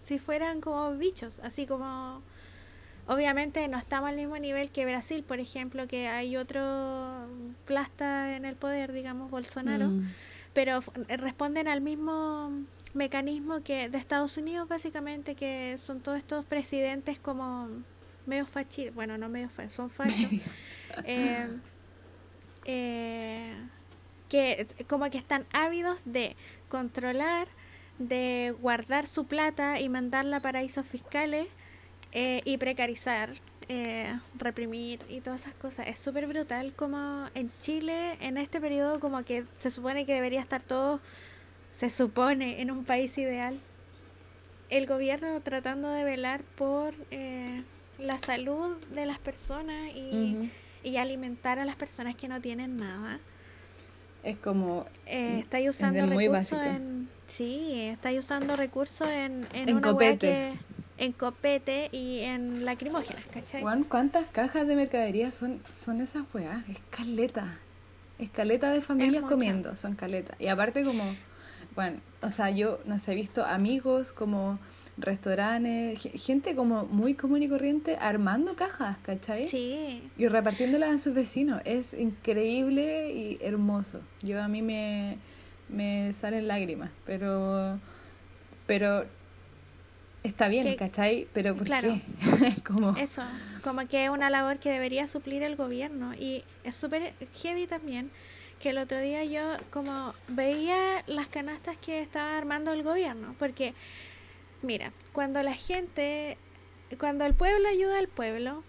si 0.00 0.18
fueran 0.18 0.60
como 0.60 0.92
bichos, 0.92 1.40
así 1.40 1.66
como 1.66 2.22
obviamente 3.06 3.66
no 3.68 3.78
estamos 3.78 4.10
al 4.10 4.16
mismo 4.16 4.38
nivel 4.38 4.70
que 4.70 4.84
Brasil, 4.84 5.24
por 5.26 5.40
ejemplo, 5.40 5.86
que 5.88 6.08
hay 6.08 6.36
otro 6.36 7.26
plasta 7.66 8.36
en 8.36 8.44
el 8.44 8.54
poder, 8.54 8.92
digamos, 8.92 9.30
Bolsonaro, 9.30 9.88
mm. 9.88 10.10
Pero 10.52 10.80
responden 11.08 11.68
al 11.68 11.80
mismo 11.80 12.50
mecanismo 12.94 13.62
que 13.62 13.88
de 13.88 13.98
Estados 13.98 14.36
Unidos, 14.36 14.68
básicamente, 14.68 15.34
que 15.34 15.76
son 15.78 16.00
todos 16.00 16.18
estos 16.18 16.44
presidentes 16.44 17.18
como 17.18 17.68
medio 18.26 18.46
fachos, 18.46 18.94
bueno, 18.94 19.18
no 19.18 19.28
medio 19.28 19.48
fachos, 19.48 19.72
son 19.72 19.90
fachos. 19.90 20.30
eh, 21.04 21.48
eh, 22.64 23.54
que 24.28 24.66
como 24.88 25.10
que 25.10 25.18
están 25.18 25.46
ávidos 25.52 26.02
de 26.06 26.36
controlar, 26.68 27.48
de 27.98 28.54
guardar 28.60 29.06
su 29.06 29.26
plata 29.26 29.80
y 29.80 29.88
mandarla 29.88 30.38
a 30.38 30.40
paraísos 30.40 30.86
fiscales 30.86 31.48
eh, 32.12 32.40
y 32.44 32.56
precarizar, 32.56 33.30
eh, 33.74 34.20
reprimir 34.34 35.00
y 35.08 35.20
todas 35.20 35.42
esas 35.42 35.54
cosas. 35.54 35.86
Es 35.86 35.98
súper 35.98 36.26
brutal 36.26 36.74
como 36.74 37.26
en 37.34 37.50
Chile, 37.58 38.18
en 38.20 38.36
este 38.36 38.60
periodo, 38.60 39.00
como 39.00 39.24
que 39.24 39.44
se 39.56 39.70
supone 39.70 40.04
que 40.04 40.12
debería 40.12 40.40
estar 40.40 40.62
todo, 40.62 41.00
se 41.70 41.88
supone, 41.88 42.60
en 42.60 42.70
un 42.70 42.84
país 42.84 43.16
ideal. 43.16 43.58
El 44.68 44.86
gobierno 44.86 45.40
tratando 45.40 45.88
de 45.88 46.04
velar 46.04 46.42
por 46.56 46.94
eh, 47.10 47.62
la 47.98 48.18
salud 48.18 48.76
de 48.94 49.06
las 49.06 49.18
personas 49.18 49.90
y, 49.94 50.50
y 50.82 50.96
alimentar 50.98 51.58
a 51.58 51.64
las 51.64 51.76
personas 51.76 52.14
que 52.14 52.28
no 52.28 52.40
tienen 52.42 52.76
nada 52.76 53.20
es 54.22 54.36
como... 54.38 54.86
Eh, 55.06 55.40
estáis 55.40 55.68
usando 55.68 56.06
recursos 56.06 56.60
en... 56.62 57.08
Sí, 57.26 57.80
estáis 57.80 58.18
usando 58.18 58.54
recursos 58.56 59.08
en, 59.08 59.46
en, 59.52 59.76
una. 59.76 60.58
En 61.02 61.10
copete 61.10 61.88
y 61.90 62.20
en 62.20 62.64
lacrimógenas, 62.64 63.24
¿cachai? 63.32 63.60
Juan, 63.60 63.82
¿cuántas 63.82 64.24
cajas 64.30 64.68
de 64.68 64.76
mercadería 64.76 65.32
son, 65.32 65.60
son 65.68 66.00
esas 66.00 66.22
weas? 66.32 66.62
Escaleta. 66.68 67.58
Escaleta 68.20 68.70
de 68.70 68.82
familias 68.82 69.24
comiendo, 69.24 69.74
son 69.74 69.96
caleta. 69.96 70.36
Y 70.38 70.46
aparte 70.46 70.84
como, 70.84 71.02
bueno, 71.74 71.98
o 72.20 72.30
sea, 72.30 72.50
yo, 72.50 72.78
no 72.84 73.00
sé, 73.00 73.12
he 73.12 73.14
visto 73.16 73.44
amigos 73.44 74.12
como 74.12 74.60
restaurantes, 74.96 76.08
gente 76.14 76.54
como 76.54 76.84
muy 76.84 77.14
común 77.14 77.42
y 77.42 77.48
corriente 77.48 77.96
armando 78.00 78.54
cajas, 78.54 78.96
¿cachai? 79.02 79.44
Sí. 79.44 80.08
Y 80.16 80.28
repartiéndolas 80.28 80.90
a 80.90 80.98
sus 80.98 81.14
vecinos. 81.14 81.62
Es 81.64 81.94
increíble 81.94 83.10
y 83.12 83.38
hermoso. 83.42 84.02
Yo 84.22 84.40
a 84.40 84.46
mí 84.46 84.62
me, 84.62 85.18
me 85.68 86.12
salen 86.12 86.46
lágrimas, 86.46 86.90
pero, 87.04 87.80
pero 88.68 89.04
está 90.22 90.48
bien, 90.48 90.76
¿cachai? 90.76 91.26
Pero 91.32 91.56
¿por 91.56 91.66
qué? 91.66 92.02
como... 92.66 92.96
Eso, 92.96 93.22
como 93.62 93.86
que 93.88 94.04
es 94.04 94.10
una 94.10 94.30
labor 94.30 94.58
que 94.58 94.70
debería 94.70 95.06
suplir 95.06 95.42
el 95.42 95.56
gobierno. 95.56 96.14
Y 96.14 96.44
es 96.64 96.74
súper 96.74 97.14
heavy 97.42 97.66
también 97.66 98.10
que 98.60 98.70
el 98.70 98.78
otro 98.78 99.00
día 99.00 99.24
yo 99.24 99.56
como 99.70 100.14
veía 100.28 101.02
las 101.06 101.26
canastas 101.26 101.76
que 101.78 102.00
estaba 102.00 102.38
armando 102.38 102.72
el 102.72 102.84
gobierno, 102.84 103.34
porque 103.38 103.74
Mira, 104.62 104.92
cuando 105.12 105.42
la 105.42 105.54
gente, 105.54 106.38
cuando 106.98 107.26
el 107.26 107.34
pueblo 107.34 107.68
ayuda 107.68 107.98
al 107.98 108.08
pueblo, 108.08 108.62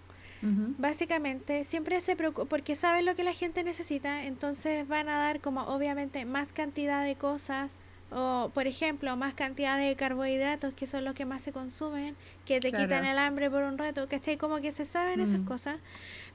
básicamente 0.77 1.63
siempre 1.63 2.01
se 2.01 2.17
preocupa 2.17 2.49
porque 2.49 2.75
saben 2.75 3.05
lo 3.05 3.15
que 3.15 3.23
la 3.23 3.31
gente 3.31 3.63
necesita, 3.63 4.25
entonces 4.25 4.85
van 4.85 5.07
a 5.07 5.17
dar 5.17 5.39
como 5.39 5.61
obviamente 5.61 6.25
más 6.25 6.51
cantidad 6.51 7.05
de 7.05 7.15
cosas 7.15 7.79
o 8.15 8.52
por 8.54 8.67
ejemplo 8.67 9.15
más 9.15 9.34
cantidad 9.34 9.78
de 9.78 9.95
carbohidratos 9.95 10.73
que 10.73 10.88
son 10.88 11.04
los 11.04 11.13
que 11.13 11.26
más 11.26 11.43
se 11.43 11.52
consumen, 11.52 12.15
que 12.45 12.60
te 12.60 12.71
quitan 12.71 13.06
el 13.06 13.17
hambre 13.17 13.49
por 13.49 13.63
un 13.63 13.78
rato, 13.78 14.08
¿cachai? 14.08 14.38
Como 14.38 14.62
que 14.62 14.71
se 14.71 14.86
saben 14.86 15.19
esas 15.19 15.41
mm. 15.41 15.45
cosas, 15.45 15.78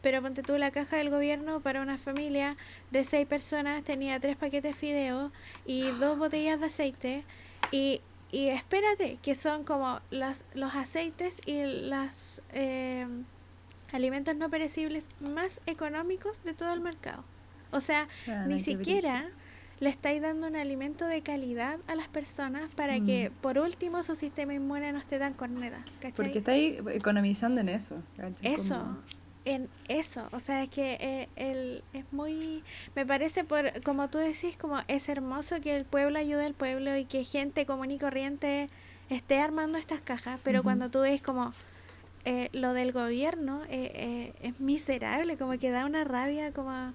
pero 0.02 0.22
ponte 0.22 0.42
tú 0.42 0.56
la 0.58 0.70
caja 0.70 0.96
del 0.96 1.10
gobierno 1.10 1.60
para 1.60 1.82
una 1.82 1.98
familia 1.98 2.56
de 2.90 3.04
seis 3.04 3.26
personas 3.26 3.84
tenía 3.84 4.18
tres 4.20 4.36
paquetes 4.36 4.74
de 4.74 4.74
fideo 4.74 5.32
y 5.66 5.90
dos 5.92 6.18
botellas 6.18 6.60
de 6.60 6.66
aceite 6.66 7.24
y 7.70 8.00
y 8.30 8.48
espérate, 8.48 9.18
que 9.22 9.34
son 9.34 9.64
como 9.64 10.00
los, 10.10 10.44
los 10.54 10.74
aceites 10.74 11.40
y 11.46 11.88
los 11.88 12.42
eh, 12.52 13.06
alimentos 13.92 14.36
no 14.36 14.50
perecibles 14.50 15.08
más 15.20 15.62
económicos 15.66 16.42
de 16.42 16.52
todo 16.52 16.72
el 16.74 16.80
mercado. 16.80 17.24
O 17.70 17.80
sea, 17.80 18.08
ni 18.46 18.60
siquiera 18.60 19.30
le 19.80 19.90
estáis 19.90 20.20
dando 20.20 20.46
un 20.46 20.56
alimento 20.56 21.06
de 21.06 21.22
calidad 21.22 21.78
a 21.86 21.94
las 21.94 22.08
personas 22.08 22.70
para 22.74 23.00
que, 23.00 23.30
mm. 23.30 23.32
por 23.40 23.58
último, 23.58 24.02
su 24.02 24.14
sistema 24.14 24.54
inmune 24.54 24.92
no 24.92 24.98
esté 24.98 25.18
tan 25.18 25.34
corneta. 25.34 25.84
Porque 26.16 26.38
estáis 26.38 26.80
economizando 26.92 27.60
en 27.60 27.68
eso. 27.68 28.02
Eso 28.42 28.98
en 29.48 29.68
eso, 29.88 30.28
o 30.32 30.40
sea, 30.40 30.62
es 30.62 30.68
que 30.68 30.98
eh, 31.00 31.28
el, 31.36 31.82
es 31.94 32.04
muy, 32.12 32.62
me 32.94 33.06
parece, 33.06 33.44
por 33.44 33.82
como 33.82 34.08
tú 34.08 34.18
decís, 34.18 34.58
como 34.58 34.80
es 34.88 35.08
hermoso 35.08 35.60
que 35.62 35.74
el 35.74 35.86
pueblo 35.86 36.18
ayude 36.18 36.44
al 36.44 36.52
pueblo 36.52 36.94
y 36.96 37.06
que 37.06 37.24
gente 37.24 37.64
común 37.64 37.90
y 37.90 37.98
corriente 37.98 38.68
esté 39.08 39.38
armando 39.38 39.78
estas 39.78 40.02
cajas, 40.02 40.38
pero 40.42 40.62
cuando 40.62 40.90
tú 40.90 41.00
ves 41.00 41.22
como 41.22 41.54
eh, 42.26 42.50
lo 42.52 42.74
del 42.74 42.92
gobierno, 42.92 43.62
eh, 43.70 44.34
es 44.42 44.60
miserable, 44.60 45.38
como 45.38 45.58
que 45.58 45.70
da 45.70 45.86
una 45.86 46.04
rabia 46.04 46.52
como, 46.52 46.92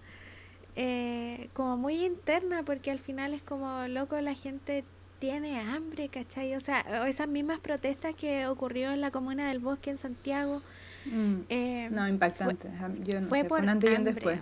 como 1.53 1.77
muy 1.77 2.05
interna, 2.05 2.63
porque 2.63 2.91
al 2.91 2.99
final 2.99 3.33
es 3.33 3.43
como, 3.43 3.87
loco, 3.87 4.19
la 4.21 4.33
gente 4.33 4.83
tiene 5.19 5.59
hambre, 5.59 6.09
¿cachai? 6.09 6.55
O 6.55 6.59
sea, 6.59 7.07
esas 7.07 7.27
mismas 7.27 7.59
protestas 7.59 8.15
que 8.15 8.47
ocurrió 8.47 8.91
en 8.91 9.01
la 9.01 9.11
comuna 9.11 9.49
del 9.49 9.59
Bosque 9.59 9.91
en 9.91 9.97
Santiago, 9.97 10.61
Mm. 11.05 11.35
Eh, 11.49 11.89
no, 11.91 12.07
impactante. 12.07 12.69
Yo 13.03 13.21
no 13.21 13.27
fue 13.27 13.39
sé, 13.39 13.45
por 13.45 13.59
fue 13.59 13.69
antes 13.69 13.91
y 13.91 13.95
un 13.95 14.03
después. 14.03 14.39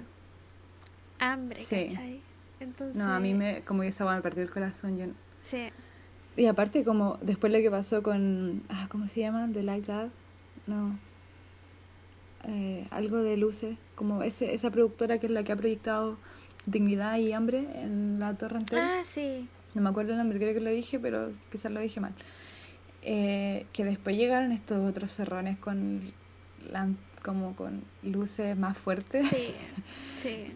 Hambre, 1.19 1.61
sí. 1.61 1.87
¿cachai? 1.87 2.21
Entonces... 2.59 3.03
No, 3.03 3.11
a 3.11 3.19
mí 3.19 3.33
me, 3.33 3.61
como 3.61 3.81
que 3.81 3.89
esa 3.89 4.05
me 4.13 4.21
partió 4.21 4.43
el 4.43 4.49
corazón. 4.49 4.97
Yo... 4.97 5.05
Sí. 5.41 5.69
Y 6.37 6.45
aparte, 6.45 6.83
como 6.83 7.17
después 7.21 7.51
lo 7.51 7.59
que 7.59 7.69
pasó 7.69 8.01
con. 8.01 8.61
Ah, 8.69 8.87
¿Cómo 8.89 9.07
se 9.07 9.19
llama? 9.19 9.49
The 9.51 9.63
Light 9.63 9.87
Lab. 9.87 10.09
No. 10.67 10.97
Eh, 12.47 12.87
algo 12.89 13.17
de 13.17 13.37
luces. 13.37 13.77
Como 13.95 14.23
ese, 14.23 14.53
esa 14.53 14.71
productora 14.71 15.19
que 15.19 15.27
es 15.27 15.31
la 15.31 15.43
que 15.43 15.51
ha 15.51 15.55
proyectado 15.55 16.17
Dignidad 16.65 17.17
y 17.17 17.33
Hambre 17.33 17.67
en 17.75 18.19
la 18.19 18.35
Torre 18.35 18.57
entera. 18.57 18.99
Ah, 18.99 19.03
sí. 19.03 19.47
No 19.73 19.81
me 19.81 19.89
acuerdo 19.89 20.11
el 20.11 20.17
nombre, 20.17 20.37
creo 20.37 20.53
que 20.53 20.59
lo 20.59 20.69
dije, 20.69 20.99
pero 20.99 21.31
quizás 21.51 21.71
lo 21.71 21.79
dije 21.79 21.99
mal. 21.99 22.13
Eh, 23.03 23.65
que 23.73 23.83
después 23.83 24.15
llegaron 24.15 24.51
estos 24.51 24.87
otros 24.87 25.11
cerrones 25.11 25.57
con 25.57 26.01
como 27.23 27.55
con 27.55 27.83
luces 28.03 28.57
más 28.57 28.77
fuertes. 28.77 29.27
Sí, 29.27 29.53
sí. 30.17 30.53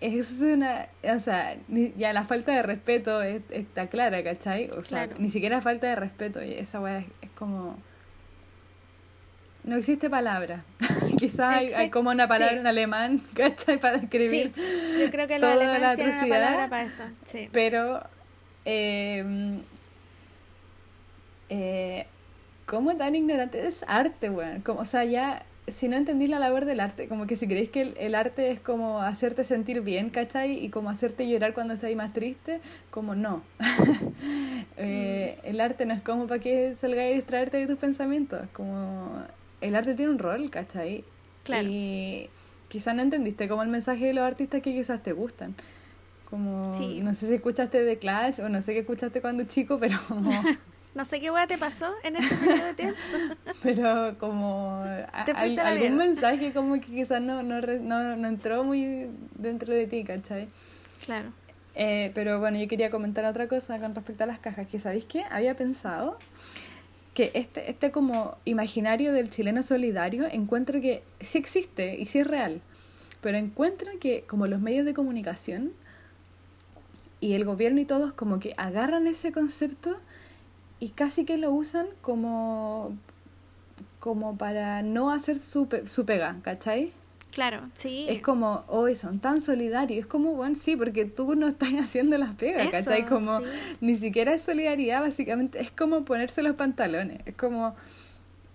Es 0.00 0.30
una, 0.40 0.88
o 1.02 1.18
sea, 1.18 1.56
ya 1.96 2.12
la 2.12 2.26
falta 2.26 2.52
de 2.52 2.62
respeto 2.62 3.22
está 3.22 3.86
clara, 3.86 4.22
¿cachai? 4.22 4.66
O 4.76 4.82
sea, 4.82 5.08
ni 5.18 5.30
siquiera 5.30 5.62
falta 5.62 5.86
de 5.86 5.96
respeto, 5.96 6.38
esa 6.40 6.80
weá 6.80 6.98
es, 6.98 7.30
como... 7.34 7.78
No 9.66 9.76
existe 9.76 10.08
palabra. 10.08 10.64
Quizás 11.18 11.74
hay, 11.74 11.90
como 11.90 12.10
una 12.10 12.26
palabra 12.26 12.58
en 12.58 12.66
alemán, 12.66 13.22
¿cachai? 13.34 13.78
Para 13.78 13.98
describir. 13.98 14.52
Sí, 14.54 15.00
yo 15.00 15.10
creo 15.10 15.26
que 15.26 15.38
los 15.38 15.50
alemanes 15.50 15.96
tienen 15.96 16.16
una 16.16 16.28
palabra 16.28 16.68
para 16.70 16.82
eso. 16.82 17.04
Sí. 17.24 17.48
Pero 17.52 18.02
eh, 18.64 19.58
eh, 21.48 22.06
¿Cómo 22.66 22.96
tan 22.96 23.14
ignorante 23.14 23.64
es 23.66 23.84
arte, 23.86 24.28
weón? 24.28 24.60
Como, 24.60 24.80
o 24.80 24.84
sea, 24.84 25.04
ya, 25.04 25.44
si 25.68 25.86
no 25.86 25.96
entendí 25.96 26.26
la 26.26 26.40
labor 26.40 26.64
del 26.64 26.80
arte, 26.80 27.06
como 27.06 27.28
que 27.28 27.36
si 27.36 27.46
creéis 27.46 27.68
que 27.68 27.94
el, 27.96 28.14
arte 28.16 28.50
es 28.50 28.58
como 28.58 29.00
hacerte 29.02 29.44
sentir 29.44 29.82
bien, 29.82 30.10
¿cachai? 30.10 30.64
Y 30.64 30.68
como 30.70 30.90
hacerte 30.90 31.28
llorar 31.28 31.54
cuando 31.54 31.74
estás 31.74 31.94
más 31.94 32.12
triste, 32.12 32.60
como 32.90 33.14
no. 33.14 33.42
Eh, 34.78 35.38
el 35.44 35.58
arte 35.62 35.86
no 35.86 35.94
es 35.94 36.02
como 36.02 36.26
para 36.26 36.38
que 36.38 36.74
salgáis 36.74 37.12
a 37.12 37.14
distraerte 37.14 37.56
de 37.56 37.66
tus 37.66 37.78
pensamientos, 37.78 38.42
como 38.52 39.22
el 39.60 39.76
arte 39.76 39.94
tiene 39.94 40.12
un 40.12 40.18
rol, 40.18 40.50
¿cachai? 40.50 41.04
Claro. 41.44 41.68
Y 41.68 42.28
quizás 42.68 42.94
no 42.94 43.02
entendiste 43.02 43.48
como 43.48 43.62
el 43.62 43.68
mensaje 43.68 44.06
de 44.06 44.14
los 44.14 44.24
artistas 44.24 44.62
que 44.62 44.72
quizás 44.72 45.02
te 45.02 45.12
gustan. 45.12 45.54
Como, 46.28 46.72
no 46.72 47.14
sé 47.14 47.28
si 47.28 47.34
escuchaste 47.34 47.84
de 47.84 47.98
Clash 47.98 48.40
o 48.40 48.48
no 48.48 48.60
sé 48.60 48.72
qué 48.72 48.80
escuchaste 48.80 49.20
cuando 49.20 49.44
chico, 49.44 49.78
pero. 49.78 49.98
No 50.96 51.04
sé 51.04 51.20
qué 51.20 51.30
hueá 51.30 51.46
te 51.46 51.58
pasó 51.58 51.92
en 52.04 52.16
este 52.16 52.34
periodo 52.40 52.64
de 52.64 52.72
tiempo. 52.72 52.98
Pero 53.62 54.16
como 54.18 54.82
algún 54.82 55.96
mensaje 55.98 56.54
como 56.54 56.80
que 56.80 56.86
quizás 56.86 57.20
no, 57.20 57.42
no, 57.42 57.60
no, 57.60 58.16
no, 58.16 58.28
entró 58.28 58.64
muy 58.64 59.08
dentro 59.34 59.74
de 59.74 59.86
ti, 59.86 60.04
¿cachai? 60.04 60.48
Claro. 61.04 61.32
Eh, 61.74 62.12
pero 62.14 62.40
bueno, 62.40 62.56
yo 62.56 62.66
quería 62.66 62.88
comentar 62.88 63.26
otra 63.26 63.46
cosa 63.46 63.78
con 63.78 63.94
respecto 63.94 64.24
a 64.24 64.26
las 64.26 64.38
cajas, 64.38 64.68
que 64.68 64.78
¿sabéis 64.78 65.04
qué? 65.04 65.24
Había 65.30 65.54
pensado 65.54 66.16
que 67.16 67.30
este, 67.32 67.70
este 67.70 67.90
como 67.90 68.36
imaginario 68.44 69.10
del 69.10 69.30
chileno 69.30 69.62
solidario 69.62 70.26
encuentro 70.30 70.82
que 70.82 71.02
sí 71.18 71.38
existe 71.38 71.96
y 71.96 72.04
sí 72.04 72.18
es 72.18 72.26
real, 72.26 72.60
pero 73.22 73.38
encuentro 73.38 73.90
que 73.98 74.24
como 74.28 74.46
los 74.46 74.60
medios 74.60 74.84
de 74.84 74.92
comunicación 74.92 75.72
y 77.20 77.32
el 77.32 77.46
gobierno 77.46 77.80
y 77.80 77.86
todos 77.86 78.12
como 78.12 78.38
que 78.38 78.52
agarran 78.58 79.06
ese 79.06 79.32
concepto 79.32 79.96
y 80.78 80.90
casi 80.90 81.24
que 81.24 81.38
lo 81.38 81.52
usan 81.52 81.86
como, 82.02 82.94
como 83.98 84.36
para 84.36 84.82
no 84.82 85.10
hacer 85.10 85.38
su, 85.38 85.68
su 85.86 86.04
pega, 86.04 86.36
¿cachai? 86.42 86.92
Claro, 87.36 87.68
sí. 87.74 88.06
Es 88.08 88.22
como, 88.22 88.64
hoy 88.66 88.94
son 88.94 89.20
tan 89.20 89.42
solidarios. 89.42 90.00
Es 90.00 90.06
como, 90.06 90.32
bueno, 90.32 90.54
sí, 90.54 90.74
porque 90.74 91.04
tú 91.04 91.34
no 91.34 91.46
estás 91.46 91.68
haciendo 91.78 92.16
las 92.16 92.34
pegas, 92.34 92.68
¿cachai? 92.70 93.04
Como, 93.04 93.42
ni 93.82 93.94
siquiera 93.96 94.32
es 94.32 94.40
solidaridad, 94.40 95.02
básicamente, 95.02 95.60
es 95.60 95.70
como 95.70 96.06
ponerse 96.06 96.42
los 96.42 96.56
pantalones. 96.56 97.20
Es 97.26 97.34
como, 97.34 97.76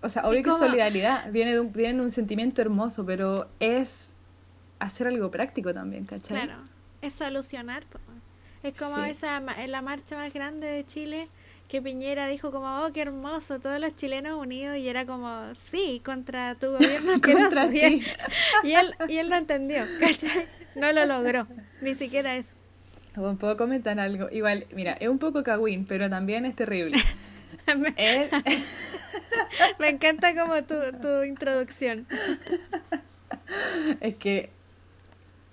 o 0.00 0.08
sea, 0.08 0.26
obvio 0.26 0.42
que 0.42 0.50
solidaridad 0.50 1.30
viene 1.30 1.52
de, 1.52 1.60
un, 1.60 1.72
viene 1.72 2.00
de 2.00 2.04
un 2.06 2.10
sentimiento 2.10 2.60
hermoso, 2.60 3.06
pero 3.06 3.48
es 3.60 4.14
hacer 4.80 5.06
algo 5.06 5.30
práctico 5.30 5.72
también, 5.72 6.04
¿cachai? 6.04 6.42
Claro, 6.42 6.60
es 7.02 7.14
solucionar. 7.14 7.84
Es 8.64 8.74
como 8.74 8.98
esa, 9.04 9.38
la 9.38 9.80
marcha 9.80 10.16
más 10.16 10.34
grande 10.34 10.66
de 10.66 10.84
Chile 10.84 11.28
que 11.72 11.80
Piñera 11.80 12.26
dijo 12.26 12.52
como, 12.52 12.84
oh, 12.84 12.92
qué 12.92 13.00
hermoso, 13.00 13.58
todos 13.58 13.80
los 13.80 13.96
chilenos 13.96 14.38
unidos, 14.38 14.76
y 14.76 14.88
era 14.88 15.06
como, 15.06 15.54
sí, 15.54 16.02
contra 16.04 16.54
tu 16.54 16.66
gobierno 16.66 17.12
contra 17.22 17.70
ti. 17.70 18.02
Y, 18.62 18.72
él, 18.72 18.94
y, 19.08 19.16
él, 19.16 19.30
no 19.30 19.36
entendió, 19.36 19.84
¿cachai? 19.98 20.44
No 20.76 20.92
lo 20.92 21.06
logró, 21.06 21.46
ni 21.80 21.94
siquiera 21.94 22.36
eso. 22.36 22.56
¿Puedo 23.14 23.56
comentar 23.56 23.98
algo? 23.98 24.28
Igual, 24.30 24.66
mira, 24.74 24.92
es 25.00 25.08
un 25.08 25.18
poco 25.18 25.42
cagüín, 25.42 25.86
pero 25.86 26.10
también 26.10 26.44
es 26.44 26.54
terrible. 26.54 26.98
Me 29.78 29.88
encanta 29.88 30.34
como 30.34 30.62
tu, 30.64 30.74
tu 31.00 31.22
introducción. 31.22 32.06
Es 34.00 34.16
que 34.16 34.50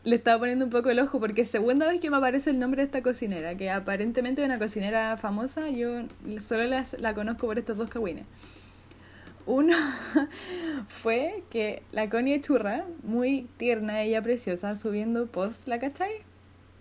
le 0.03 0.15
estaba 0.15 0.39
poniendo 0.39 0.65
un 0.65 0.71
poco 0.71 0.89
el 0.89 0.99
ojo 0.99 1.19
porque 1.19 1.45
segunda 1.45 1.87
vez 1.87 1.99
que 1.99 2.09
me 2.09 2.17
aparece 2.17 2.49
el 2.49 2.59
nombre 2.59 2.81
de 2.81 2.85
esta 2.85 3.01
cocinera, 3.01 3.55
que 3.55 3.69
aparentemente 3.69 4.41
es 4.41 4.45
una 4.45 4.59
cocinera 4.59 5.17
famosa, 5.17 5.69
yo 5.69 6.03
solo 6.39 6.63
la, 6.65 6.85
la 6.99 7.13
conozco 7.13 7.47
por 7.47 7.59
estos 7.59 7.77
dos 7.77 7.89
cagüines. 7.89 8.25
Uno 9.45 9.75
fue 10.87 11.43
que 11.49 11.81
la 11.91 12.09
Connie 12.09 12.39
Churra, 12.39 12.85
muy 13.03 13.47
tierna, 13.57 14.01
ella 14.03 14.21
preciosa, 14.21 14.75
subiendo 14.75 15.25
post, 15.27 15.67
¿la 15.67 15.79
cachai? 15.79 16.11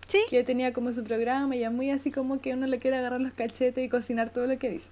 Sí. 0.07 0.21
Que 0.31 0.45
tenía 0.45 0.73
como 0.73 0.93
su 0.93 1.03
programa, 1.03 1.55
ella 1.55 1.71
muy 1.71 1.91
así 1.91 2.11
como 2.11 2.41
que 2.41 2.55
uno 2.55 2.67
le 2.67 2.79
quiere 2.79 2.99
agarrar 2.99 3.21
los 3.21 3.35
cachetes 3.35 3.85
y 3.85 3.89
cocinar 3.89 4.31
todo 4.31 4.47
lo 4.47 4.59
que 4.59 4.71
dice. 4.71 4.91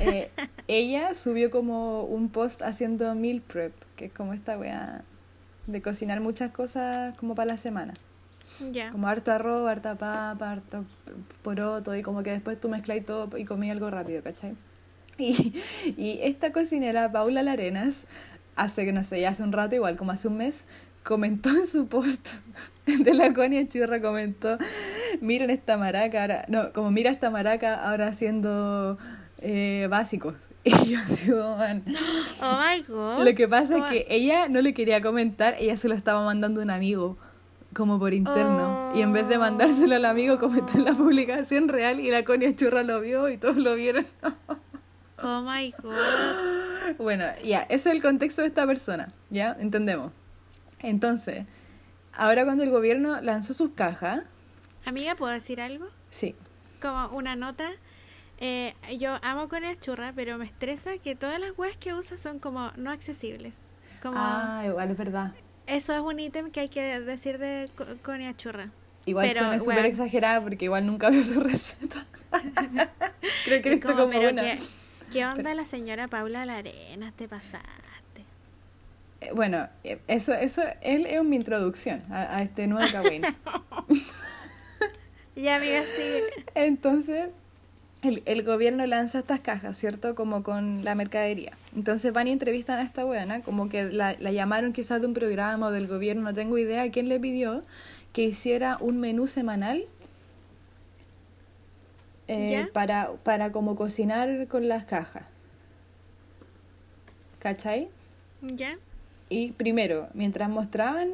Eh, 0.00 0.30
ella 0.68 1.14
subió 1.14 1.50
como 1.50 2.02
un 2.04 2.28
post 2.28 2.62
haciendo 2.62 3.14
meal 3.14 3.40
prep, 3.40 3.72
que 3.96 4.06
es 4.06 4.12
como 4.12 4.32
esta 4.32 4.58
wea 4.58 5.04
de 5.68 5.82
cocinar 5.82 6.20
muchas 6.20 6.50
cosas 6.50 7.16
como 7.18 7.34
para 7.34 7.52
la 7.52 7.56
semana. 7.56 7.94
Ya. 8.72 8.90
Como 8.90 9.06
harto 9.06 9.30
arroz, 9.30 9.68
harta 9.68 9.94
papa, 9.94 10.50
harto 10.50 10.84
poroto 11.42 11.94
y 11.94 12.02
como 12.02 12.22
que 12.22 12.30
después 12.30 12.60
tú 12.60 12.68
mezclas 12.68 13.04
todo 13.04 13.36
y 13.38 13.44
comí 13.44 13.70
algo 13.70 13.90
rápido, 13.90 14.22
¿cachai? 14.22 14.56
Y, 15.20 15.60
y 15.96 16.20
esta 16.22 16.52
cocinera, 16.52 17.10
Paula 17.10 17.42
Larenas, 17.42 18.04
hace 18.54 18.84
que 18.84 18.92
no 18.92 19.02
sé, 19.02 19.20
ya 19.20 19.30
hace 19.30 19.42
un 19.42 19.50
rato, 19.50 19.74
igual 19.74 19.98
como 19.98 20.12
hace 20.12 20.28
un 20.28 20.36
mes, 20.36 20.64
comentó 21.02 21.50
en 21.50 21.66
su 21.66 21.88
post 21.88 22.28
de 22.86 23.14
la 23.14 23.32
Conia 23.32 23.68
Churra, 23.68 24.00
comentó, 24.00 24.58
miren 25.20 25.50
esta 25.50 25.76
maraca 25.76 26.20
ahora, 26.20 26.44
no, 26.48 26.72
como 26.72 26.92
mira 26.92 27.10
esta 27.10 27.30
maraca 27.30 27.74
ahora 27.74 28.06
haciendo 28.06 28.96
eh, 29.38 29.88
básicos. 29.90 30.34
Y 30.84 30.90
yo 30.90 30.98
así, 31.00 31.30
man. 31.30 31.84
Oh 32.42 32.58
my 32.60 32.82
god. 32.82 33.24
Lo 33.26 33.34
que 33.34 33.48
pasa 33.48 33.78
es 33.78 33.84
que 33.86 34.06
ella 34.08 34.48
no 34.48 34.60
le 34.60 34.74
quería 34.74 35.00
comentar, 35.00 35.54
ella 35.58 35.76
se 35.76 35.88
lo 35.88 35.94
estaba 35.94 36.24
mandando 36.24 36.60
a 36.60 36.64
un 36.64 36.70
amigo, 36.70 37.16
como 37.74 37.98
por 37.98 38.12
interno. 38.14 38.92
Y 38.94 39.02
en 39.02 39.12
vez 39.12 39.28
de 39.28 39.38
mandárselo 39.38 39.96
al 39.96 40.04
amigo, 40.04 40.38
comentó 40.38 40.78
en 40.78 40.84
la 40.84 40.94
publicación 40.94 41.68
real 41.68 42.00
y 42.00 42.10
la 42.10 42.24
Conia 42.24 42.54
Churra 42.54 42.82
lo 42.82 43.00
vio 43.00 43.28
y 43.28 43.36
todos 43.38 43.56
lo 43.56 43.74
vieron. 43.74 44.06
Oh 45.20 45.42
my 45.42 45.74
god. 45.82 46.94
Bueno, 46.98 47.24
ya, 47.44 47.62
ese 47.62 47.88
es 47.90 47.96
el 47.96 48.00
contexto 48.02 48.42
de 48.42 48.46
esta 48.46 48.64
persona, 48.68 49.12
¿ya? 49.30 49.56
Entendemos. 49.58 50.12
Entonces, 50.78 51.44
ahora 52.12 52.44
cuando 52.44 52.62
el 52.62 52.70
gobierno 52.70 53.20
lanzó 53.20 53.52
sus 53.52 53.70
cajas, 53.72 54.22
Amiga, 54.84 55.16
¿puedo 55.16 55.32
decir 55.32 55.60
algo? 55.60 55.86
sí, 56.10 56.36
Como 56.80 57.08
una 57.08 57.34
nota. 57.34 57.68
Eh, 58.40 58.74
yo 58.98 59.18
amo 59.22 59.48
con 59.48 59.64
el 59.64 59.78
churra, 59.80 60.12
pero 60.14 60.38
me 60.38 60.44
estresa 60.44 60.96
que 60.98 61.16
todas 61.16 61.40
las 61.40 61.56
webs 61.58 61.76
que 61.76 61.92
usa 61.94 62.16
son 62.18 62.38
como 62.38 62.70
no 62.76 62.90
accesibles. 62.90 63.66
Como 64.00 64.16
ah, 64.18 64.62
igual 64.66 64.90
es 64.92 64.96
verdad. 64.96 65.32
eso 65.66 65.92
es 65.92 66.00
un 66.00 66.20
ítem 66.20 66.50
que 66.50 66.60
hay 66.60 66.68
que 66.68 67.00
decir 67.00 67.38
de 67.38 67.68
co- 67.76 67.86
Conia 68.02 68.36
Churra. 68.36 68.70
Igual 69.06 69.26
Pero, 69.28 69.40
suena 69.40 69.58
súper 69.58 69.86
exagerada 69.86 70.40
porque 70.42 70.66
igual 70.66 70.86
nunca 70.86 71.10
veo 71.10 71.24
su 71.24 71.40
receta. 71.40 72.06
Creo 73.44 73.62
que 73.62 73.68
he 73.70 73.72
Es 73.72 73.80
visto 73.80 73.88
como, 73.88 74.02
como 74.06 74.10
pero 74.18 74.30
una. 74.30 74.42
¿qué, 74.42 74.58
qué 75.12 75.26
onda 75.26 75.52
la 75.54 75.64
señora 75.64 76.06
Paula 76.08 76.44
Larenas? 76.46 77.14
Te 77.14 77.26
pasaste. 77.26 77.64
Eh, 79.20 79.30
Bueno, 79.34 79.68
eh, 79.82 79.98
eso, 80.06 80.32
eso 80.34 80.62
él 80.82 81.06
es 81.06 81.24
mi 81.24 81.34
introducción 81.36 82.04
a, 82.12 82.36
a 82.36 82.42
este 82.42 82.66
nuevo 82.68 82.88
Kawin. 82.92 83.22
Ya, 85.34 85.56
amiga, 85.56 85.82
sigue. 85.84 86.24
Entonces, 86.54 87.30
el, 88.02 88.22
el 88.26 88.42
gobierno 88.42 88.86
lanza 88.86 89.18
estas 89.20 89.40
cajas, 89.40 89.76
¿cierto? 89.76 90.14
Como 90.14 90.42
con 90.42 90.84
la 90.84 90.94
mercadería. 90.94 91.52
Entonces 91.74 92.12
van 92.12 92.28
y 92.28 92.32
entrevistan 92.32 92.78
a 92.78 92.82
esta 92.82 93.04
buena, 93.04 93.40
como 93.42 93.68
que 93.68 93.84
la, 93.84 94.14
la 94.18 94.32
llamaron 94.32 94.72
quizás 94.72 95.00
de 95.00 95.06
un 95.06 95.14
programa 95.14 95.66
o 95.66 95.70
del 95.70 95.86
gobierno, 95.86 96.22
no 96.22 96.34
tengo 96.34 96.58
idea 96.58 96.90
quién 96.90 97.08
le 97.08 97.18
pidió 97.18 97.62
que 98.12 98.22
hiciera 98.22 98.78
un 98.80 99.00
menú 99.00 99.26
semanal 99.26 99.84
eh, 102.28 102.68
para, 102.72 103.12
para 103.22 103.52
como 103.52 103.74
cocinar 103.74 104.46
con 104.48 104.68
las 104.68 104.84
cajas. 104.84 105.24
¿Cachai? 107.38 107.88
¿Ya? 108.42 108.76
Y 109.28 109.52
primero, 109.52 110.08
mientras 110.14 110.48
mostraban, 110.48 111.08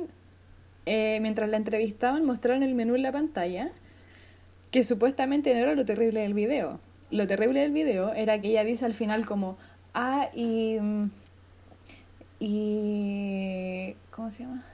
eh, 0.87 1.19
mientras 1.21 1.49
la 1.49 1.57
entrevistaban, 1.57 2.25
mostraron 2.25 2.63
el 2.63 2.75
menú 2.75 2.95
en 2.95 3.03
la 3.03 3.13
pantalla, 3.13 3.71
que 4.75 4.83
supuestamente 4.83 5.55
no 5.55 5.61
era 5.61 5.77
lo 5.77 5.85
terrible 5.85 6.23
del 6.23 6.35
video. 6.35 6.81
Lo 7.13 7.29
terrible 7.29 7.61
del 7.61 7.71
video 7.71 8.13
era 8.13 8.41
que 8.41 8.49
ella 8.49 8.65
dice 8.65 8.85
al 8.85 8.93
final 8.93 9.25
como, 9.25 9.57
ah, 9.95 10.31
y... 10.35 10.79
mm, 10.81 11.11
y 12.41 13.95
¿Cómo 14.11 14.33
se 14.33 14.43
llama? 14.43 14.65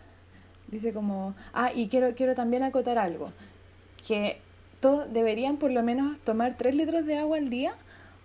Dice 0.68 0.94
como, 0.94 1.34
ah, 1.52 1.70
y 1.74 1.88
quiero, 1.88 2.14
quiero 2.14 2.34
también 2.34 2.62
acotar 2.62 2.96
algo, 2.96 3.30
que 4.08 4.40
todos 4.80 5.12
deberían 5.12 5.58
por 5.58 5.70
lo 5.70 5.82
menos 5.82 6.18
tomar 6.20 6.56
3 6.56 6.74
litros 6.76 7.04
de 7.04 7.18
agua 7.18 7.36
al 7.36 7.50
día, 7.50 7.74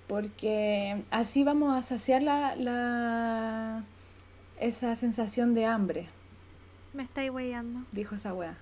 porque 0.07 1.03
así 1.11 1.43
vamos 1.43 1.75
a 1.75 1.81
saciar 1.81 2.23
la, 2.23 2.55
la, 2.55 3.83
esa 4.61 4.95
sensación 4.95 5.53
de 5.53 5.65
hambre, 5.65 6.07
Me 6.93 7.03
estáis 7.03 7.31
weyando. 7.31 7.81
dijo 7.91 8.15
esa 8.15 8.33
wea. 8.33 8.55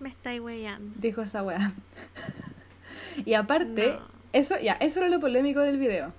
Me 0.00 0.08
estáis 0.10 0.40
weyando. 0.40 0.92
Dijo 1.00 1.22
esa 1.22 1.42
wea. 1.42 1.72
y 3.24 3.34
aparte, 3.34 3.94
No. 3.94 4.00
eso, 4.32 4.58
ya, 4.60 4.74
eso 4.74 5.00
era 5.00 5.08
lo 5.08 5.20
polémico 5.20 5.60
del 5.60 5.78
video. 5.78 6.12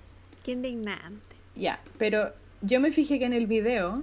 Qué 0.44 0.52
indignante. 0.52 1.36
Ya, 1.54 1.80
pero 1.98 2.32
yo 2.62 2.80
me 2.80 2.90
fijé 2.90 3.18
que 3.18 3.24
en 3.26 3.32
el 3.32 3.46
video 3.46 4.02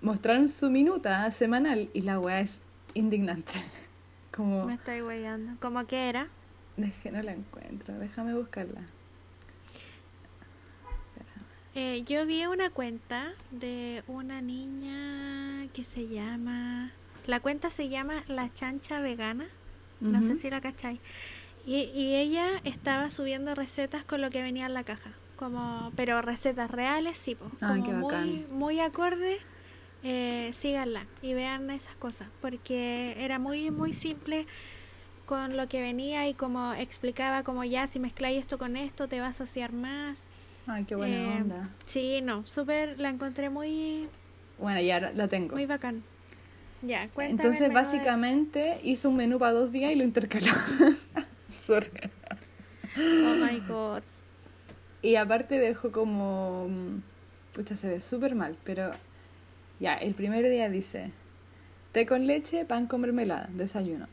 mostraron 0.00 0.48
su 0.48 0.70
minuta 0.70 1.30
semanal 1.30 1.90
y 1.94 2.02
la 2.02 2.18
wea 2.20 2.40
es 2.40 2.58
indignante. 2.94 3.52
Como, 4.34 4.64
Me 4.66 4.74
estáis 4.74 5.02
weyando. 5.02 5.52
¿Cómo 5.60 5.86
que 5.86 6.08
era? 6.08 6.28
es 6.78 6.94
que 7.02 7.12
no 7.12 7.20
la 7.22 7.32
encuentro, 7.32 7.98
déjame 7.98 8.34
buscarla. 8.34 8.80
Eh, 11.74 12.02
yo 12.06 12.26
vi 12.26 12.44
una 12.46 12.70
cuenta 12.70 13.32
de 13.50 14.02
una 14.06 14.40
niña 14.42 15.68
que 15.72 15.84
se 15.84 16.06
llama... 16.08 16.92
La 17.26 17.40
cuenta 17.40 17.70
se 17.70 17.88
llama 17.88 18.24
La 18.28 18.52
Chancha 18.52 19.00
Vegana. 19.00 19.46
No 20.00 20.20
sé 20.22 20.34
si 20.36 20.50
la 20.50 20.60
cacháis. 20.60 21.00
Y, 21.64 21.82
y 21.94 22.16
ella 22.16 22.46
estaba 22.64 23.10
subiendo 23.10 23.54
recetas 23.54 24.04
con 24.04 24.20
lo 24.20 24.30
que 24.30 24.42
venía 24.42 24.66
en 24.66 24.74
la 24.74 24.82
caja. 24.82 25.12
Como, 25.36 25.92
pero 25.96 26.20
recetas 26.22 26.70
reales, 26.70 27.16
sí, 27.18 27.36
po, 27.36 27.46
Ay, 27.60 27.80
como 27.82 28.08
qué 28.08 28.16
muy, 28.16 28.46
muy 28.50 28.80
acorde. 28.80 29.38
Eh, 30.02 30.50
síganla 30.52 31.06
y 31.22 31.34
vean 31.34 31.70
esas 31.70 31.94
cosas. 31.96 32.26
Porque 32.40 33.14
era 33.18 33.38
muy, 33.38 33.70
muy 33.70 33.92
simple 33.92 34.46
con 35.26 35.56
lo 35.56 35.68
que 35.68 35.80
venía 35.80 36.28
y 36.28 36.34
como 36.34 36.74
explicaba 36.74 37.44
como 37.44 37.62
ya 37.62 37.86
si 37.86 38.00
mezcláis 38.00 38.40
esto 38.40 38.58
con 38.58 38.76
esto 38.76 39.06
te 39.06 39.20
va 39.20 39.28
a 39.28 39.32
saciar 39.34 39.72
más. 39.72 40.26
Ay, 40.66 40.84
qué 40.84 40.96
buena 40.96 41.14
Eh, 41.14 41.40
onda. 41.42 41.68
Sí, 41.84 42.20
no, 42.22 42.44
súper, 42.46 42.98
la 42.98 43.08
encontré 43.10 43.48
muy, 43.50 44.08
Bueno, 44.58 44.80
ya 44.80 44.98
la- 44.98 45.12
la 45.12 45.28
tengo. 45.28 45.54
muy 45.54 45.66
bacán. 45.66 46.02
Ya, 46.82 47.08
cuéntame. 47.08 47.30
Entonces, 47.48 47.68
de- 47.68 47.74
básicamente, 47.74 48.78
hizo 48.82 49.08
un 49.08 49.16
menú 49.16 49.38
para 49.38 49.52
dos 49.52 49.70
días 49.72 49.92
y 49.92 49.96
lo 49.96 50.04
intercaló. 50.04 50.52
Sorry. 51.66 51.90
Oh 52.96 53.34
my 53.36 53.60
god. 53.60 54.02
Y 55.00 55.16
aparte 55.16 55.58
dejó 55.58 55.90
como... 55.92 56.68
mm, 56.68 57.02
Pucha, 57.54 57.76
se 57.76 57.88
ve 57.88 58.00
súper 58.00 58.34
mal, 58.34 58.56
pero... 58.64 58.90
Ya, 59.80 59.94
el 59.94 60.14
primer 60.14 60.48
día 60.48 60.68
dice... 60.68 61.12
Té 61.92 62.06
con 62.06 62.26
leche, 62.26 62.64
pan 62.64 62.86
con 62.86 63.00
mermelada, 63.02 63.48
desayuno. 63.52 64.06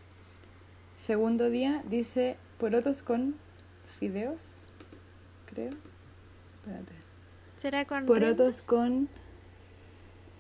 Segundo 0.98 1.50
día 1.50 1.82
dice 1.90 2.36
porotos 2.58 3.02
con 3.02 3.36
fideos, 4.00 4.66
creo. 5.46 5.72
Espérate. 6.60 6.92
¿Será 7.58 7.86
con 7.86 8.06
Porotos 8.06 8.64
con... 8.64 9.08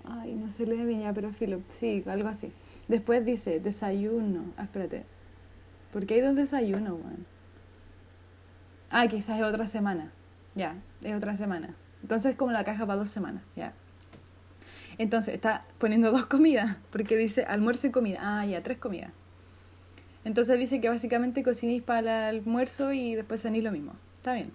Ay, 0.09 0.33
no 0.35 0.49
se 0.49 0.65
lee 0.65 0.85
bien 0.85 1.01
ya, 1.01 1.13
pero 1.13 1.31
filo. 1.31 1.61
Sí, 1.71 2.03
algo 2.07 2.29
así. 2.29 2.51
Después 2.87 3.25
dice 3.25 3.59
desayuno. 3.59 4.45
Ah, 4.57 4.63
espérate. 4.63 5.05
¿Por 5.93 6.05
qué 6.05 6.15
hay 6.15 6.21
dos 6.21 6.35
desayunos, 6.35 6.93
weón? 6.93 7.25
Ah, 8.89 9.07
quizás 9.07 9.39
es 9.39 9.45
otra 9.45 9.67
semana. 9.67 10.11
Ya, 10.55 10.75
es 11.03 11.15
otra 11.15 11.35
semana. 11.35 11.75
Entonces 12.01 12.31
es 12.31 12.37
como 12.37 12.51
la 12.51 12.63
caja 12.63 12.85
para 12.85 12.99
dos 12.99 13.09
semanas, 13.09 13.43
ya. 13.55 13.73
Entonces 14.97 15.33
está 15.33 15.65
poniendo 15.77 16.11
dos 16.11 16.25
comidas, 16.25 16.77
porque 16.91 17.15
dice 17.15 17.43
almuerzo 17.43 17.87
y 17.87 17.91
comida. 17.91 18.19
Ah, 18.21 18.45
ya, 18.45 18.61
tres 18.63 18.77
comidas. 18.77 19.11
Entonces 20.25 20.59
dice 20.59 20.81
que 20.81 20.89
básicamente 20.89 21.43
cocinéis 21.43 21.81
para 21.81 22.29
el 22.29 22.39
almuerzo 22.39 22.91
y 22.91 23.15
después 23.15 23.41
cenéis 23.41 23.63
lo 23.63 23.71
mismo. 23.71 23.93
Está 24.15 24.33
bien. 24.33 24.51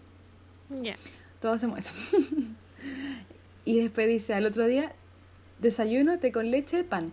Ya. 0.82 0.96
Todos 1.40 1.56
hacemos 1.56 1.78
eso. 1.78 1.94
y 3.64 3.80
después 3.80 4.06
dice 4.06 4.34
al 4.34 4.46
otro 4.46 4.66
día, 4.66 4.92
desayuno, 5.58 6.18
té 6.18 6.32
con 6.32 6.50
leche, 6.50 6.84
pan. 6.84 7.12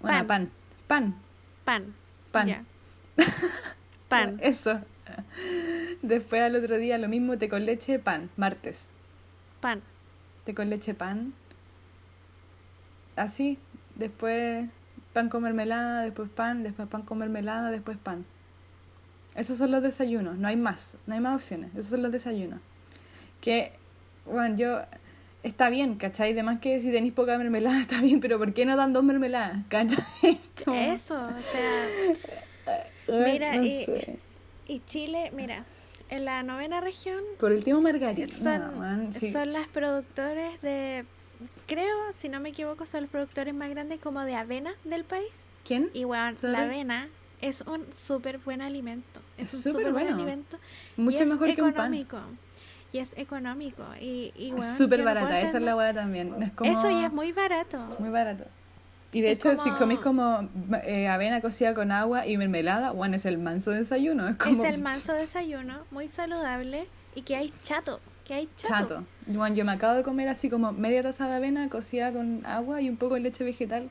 Bueno, 0.00 0.26
pan. 0.26 0.50
Pan. 0.86 1.14
Pan. 1.64 1.94
Pan. 2.30 2.66
Pan. 4.08 4.38
Eso. 4.40 4.80
Después 6.02 6.42
al 6.42 6.56
otro 6.56 6.76
día 6.76 6.98
lo 6.98 7.08
mismo, 7.08 7.38
té 7.38 7.48
con 7.48 7.64
leche, 7.64 7.98
pan. 7.98 8.30
Martes. 8.36 8.88
Pan. 9.60 9.82
Té 10.44 10.54
con 10.54 10.68
leche, 10.68 10.94
pan. 10.94 11.32
Así. 13.16 13.58
Después 13.94 14.68
pan 15.12 15.28
con 15.28 15.42
mermelada, 15.42 16.02
después 16.02 16.28
pan, 16.28 16.64
después 16.64 16.88
pan 16.88 17.02
con 17.02 17.18
mermelada, 17.18 17.70
después 17.70 17.96
pan. 17.96 18.26
Esos 19.34 19.58
son 19.58 19.70
los 19.70 19.82
desayunos, 19.82 20.36
no 20.36 20.48
hay 20.48 20.56
más, 20.56 20.96
no 21.06 21.14
hay 21.14 21.20
más 21.20 21.36
opciones. 21.36 21.70
Esos 21.74 21.90
son 21.90 22.02
los 22.02 22.12
desayunos. 22.12 22.60
Que, 23.40 23.72
bueno, 24.26 24.56
yo... 24.56 24.80
Está 25.44 25.68
bien, 25.70 25.94
¿cachai? 25.96 26.32
Además 26.32 26.58
que 26.60 26.80
si 26.80 26.90
tenéis 26.90 27.12
poca 27.12 27.38
mermelada 27.38 27.80
está 27.82 28.00
bien, 28.00 28.18
pero 28.20 28.38
¿por 28.38 28.52
qué 28.54 28.64
no 28.64 28.76
dan 28.76 28.92
dos 28.92 29.04
mermeladas? 29.04 29.60
¿Cachai? 29.68 30.40
Como- 30.64 30.76
Eso, 30.76 31.14
o 31.14 31.40
sea, 31.40 31.86
Mira, 33.08 33.54
no 33.56 33.64
y- 33.64 33.84
sé. 33.84 34.18
y 34.66 34.80
Chile, 34.80 35.30
mira, 35.36 35.64
en 36.08 36.24
la 36.24 36.42
novena 36.42 36.80
región 36.80 37.22
Por 37.38 37.52
el 37.52 37.62
tema 37.62 37.80
margarina, 37.80 38.26
son, 38.26 39.12
sí. 39.12 39.30
son 39.30 39.52
las 39.52 39.68
productores 39.68 40.60
de, 40.62 41.04
creo, 41.66 41.94
si 42.14 42.28
no 42.30 42.40
me 42.40 42.48
equivoco, 42.48 42.86
son 42.86 43.02
los 43.02 43.10
productores 43.10 43.52
más 43.54 43.68
grandes 43.70 44.00
como 44.00 44.22
de 44.24 44.34
avena 44.34 44.72
del 44.84 45.04
país. 45.04 45.46
¿Quién? 45.64 45.90
Y 45.92 46.04
bueno, 46.04 46.36
Sorry. 46.38 46.52
la 46.52 46.62
avena 46.64 47.08
es 47.42 47.60
un 47.62 47.84
súper 47.92 48.38
buen 48.38 48.62
alimento. 48.62 49.20
Es 49.36 49.52
Es 49.52 49.66
un 49.66 49.72
súper 49.72 49.92
buen 49.92 50.04
bueno. 50.06 50.16
alimento. 50.16 50.58
Mucho 50.96 51.18
y 51.18 51.22
es 51.22 51.28
mejor 51.28 51.54
que 51.54 51.60
un 51.62 51.72
pan. 51.74 51.92
Y 52.94 53.00
es 53.00 53.12
económico. 53.18 53.82
Y, 54.00 54.32
y 54.36 54.54
Es 54.56 54.76
súper 54.76 55.00
no 55.00 55.06
barata, 55.06 55.40
esa 55.40 55.58
es 55.58 55.64
la 55.64 55.74
hueá 55.74 55.92
también. 55.92 56.32
Es 56.40 56.52
como... 56.52 56.70
Eso 56.70 56.88
y 56.88 57.02
es 57.02 57.12
muy 57.12 57.32
barato. 57.32 57.78
Muy 57.98 58.08
barato. 58.10 58.44
Y 59.12 59.20
de 59.20 59.32
Es 59.32 59.38
hecho, 59.38 59.50
si 59.54 59.70
como- 59.70 59.78
comís 59.78 59.98
como 59.98 60.48
eh, 60.84 61.08
avena 61.08 61.40
cocida 61.40 61.74
con 61.74 61.90
agua 61.90 62.24
y 62.28 62.36
mermelada, 62.36 62.92
bueno, 62.92 63.16
es 63.16 63.26
el 63.26 63.38
manso 63.38 63.72
desayuno. 63.72 64.28
Es, 64.28 64.36
como... 64.36 64.62
Es 64.62 64.72
el 64.72 64.80
manso 64.80 65.12
desayuno, 65.12 65.80
muy 65.90 66.06
saludable 66.06 66.86
y 67.16 67.22
que 67.22 67.34
hay 67.34 67.52
chato. 67.62 67.98
que 68.24 68.34
hay 68.34 68.48
chato. 68.54 68.68
Chato. 68.98 69.04
Bueno, 69.26 69.56
yo 69.56 69.64
me 69.64 69.72
acabo 69.72 69.94
de 69.94 70.04
comer 70.04 70.28
así 70.28 70.48
como 70.48 70.70
media 70.70 71.02
taza 71.02 71.26
de 71.26 71.34
avena 71.34 71.68
cocida 71.68 72.12
con 72.12 72.46
agua 72.46 72.80
y 72.80 72.88
un 72.88 72.96
poco 72.96 73.14
de 73.14 73.22
leche 73.22 73.42
vegetal 73.42 73.90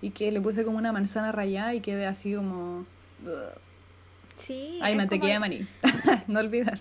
y 0.00 0.10
que 0.10 0.30
le 0.30 0.40
puse 0.40 0.62
como 0.62 0.78
una 0.78 0.92
manzana 0.92 1.32
rallada 1.32 1.74
y 1.74 1.80
quedé 1.80 2.06
así 2.06 2.32
como... 2.36 2.86
Sí. 4.36 4.78
Ay, 4.82 4.94
mantequilla 4.94 5.40
de 5.40 5.40
como 5.40 5.46
maní. 5.48 5.68
no 6.28 6.38
olvidar. 6.38 6.78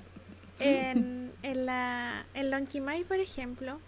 En, 0.59 1.24
en, 1.45 1.65
la, 1.67 2.25
en 2.33 2.49
Lonquimay, 2.49 3.03
por 3.03 3.19
ejemplo, 3.19 3.79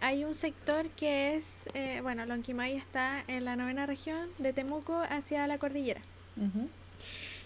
hay 0.00 0.24
un 0.24 0.34
sector 0.34 0.88
que 0.90 1.34
es, 1.34 1.68
eh, 1.74 2.00
bueno, 2.02 2.26
Lonquimay 2.26 2.76
está 2.76 3.24
en 3.26 3.44
la 3.44 3.56
novena 3.56 3.86
región 3.86 4.28
de 4.38 4.52
Temuco 4.52 5.00
hacia 5.08 5.46
la 5.46 5.58
cordillera. 5.58 6.02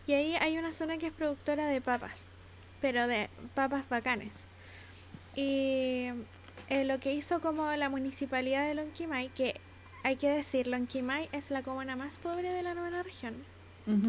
Y 0.07 0.13
ahí 0.13 0.35
hay 0.37 0.59
una 0.59 0.73
zona 0.73 0.99
que 0.99 1.07
es 1.07 1.13
productora 1.13 1.69
de 1.69 1.81
papas, 1.81 2.31
pero 2.81 3.07
de 3.07 3.29
papas 3.55 3.89
bacanes. 3.89 4.49
Y 5.37 6.09
eh, 6.69 6.85
lo 6.85 6.99
que 6.99 7.15
hizo 7.15 7.41
como 7.41 7.71
la 7.73 7.89
municipalidad 7.89 8.67
de 8.67 8.75
Lonquimay, 8.75 9.29
que 9.29 9.61
hay 10.03 10.17
que 10.17 10.29
decir, 10.29 10.67
Lonquimay 10.67 11.29
es 11.33 11.51
la 11.51 11.63
comuna 11.63 11.95
más 11.97 12.17
pobre 12.17 12.53
de 12.53 12.63
la 12.63 12.75
novena 12.75 13.03
región. 13.03 13.35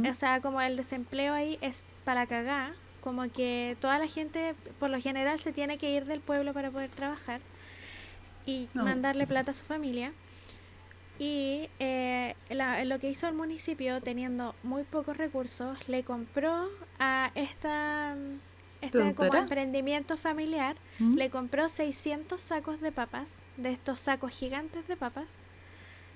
O 0.10 0.14
sea, 0.16 0.41
como 0.41 0.60
el 0.60 0.76
desempleo 0.76 1.36
ahí 1.36 1.60
es 1.62 1.84
para 2.04 2.26
cagar, 2.26 2.74
como 3.02 3.30
que 3.32 3.78
toda 3.80 4.00
la 4.00 4.08
gente 4.08 4.56
por 4.80 4.89
lo 4.89 5.00
general 5.02 5.39
se 5.39 5.52
tiene 5.54 5.78
que 5.78 5.91
ir 5.91 6.06
del 6.06 6.20
pueblo 6.22 6.54
para 6.54 6.72
poder 6.72 6.89
trabajar 6.89 7.41
y 8.45 8.70
No. 8.74 8.84
mandarle 8.84 9.28
plata 9.28 9.52
a 9.52 9.54
su 9.54 9.66
familia. 9.66 10.14
Y 11.20 11.70
eh, 11.80 12.36
la- 12.50 12.84
lo 12.86 13.00
que 13.00 13.10
hizo 13.10 13.28
el 13.28 13.34
municipio, 13.34 14.02
teniendo 14.02 14.54
muy 14.64 14.84
pocos 14.84 15.18
recursos, 15.18 15.88
le 15.89 16.04
compró 16.04 16.70
a 17.00 17.32
esta, 17.34 18.16
este 18.82 19.16
como 19.16 19.34
emprendimiento 19.36 20.16
familiar, 20.16 20.76
¿Mm? 21.00 21.16
le 21.18 21.30
compró 21.32 21.70
600 21.70 22.39
sacos 22.41 22.82
de 22.82 22.91
papas, 22.91 23.38
de 23.58 23.72
estos 23.72 24.00
sacos 24.00 24.32
gigantes 24.32 24.88
de 24.88 24.95
papas, 24.95 25.36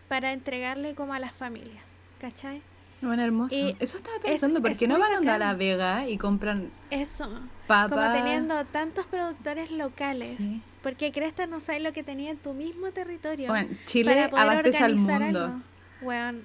para 0.08 0.34
entregarle 0.34 0.94
como 0.94 1.14
a 1.16 1.20
las 1.20 1.34
familias, 1.36 1.96
¿cachai? 2.20 2.62
Bueno, 3.02 3.24
hermoso. 3.24 3.56
Y 3.56 3.76
Eso 3.80 3.98
estaba 3.98 4.16
es- 4.18 4.22
pensando, 4.24 4.62
¿por 4.62 4.72
es 4.72 4.78
qué 4.78 4.88
no 4.88 5.00
van 5.00 5.14
onda 5.14 5.36
a 5.36 5.40
La 5.40 5.46
bacán. 5.48 5.60
Vega 5.60 6.08
y 6.08 6.18
compran 6.18 6.72
Eso, 6.92 7.30
papa? 7.68 7.90
como 7.96 8.14
teniendo 8.14 8.64
tantos 8.66 9.06
productores 9.08 9.72
locales, 9.72 10.36
Sí. 10.38 10.62
porque 10.84 11.12
Cresta 11.12 11.48
no 11.48 11.60
sabe 11.60 11.80
lo 11.80 11.94
que 11.94 12.04
tenía 12.04 12.30
en 12.32 12.38
tu 12.38 12.54
mismo 12.54 12.92
territorio. 12.92 13.48
Bueno, 13.50 13.70
Chile 13.86 14.14
para 14.14 14.30
poder 14.30 14.44
abastece 14.50 14.78
al 14.78 14.84
organizar 14.92 15.20
mundo. 15.22 15.44
algo. 15.46 15.62
Weón. 16.04 16.44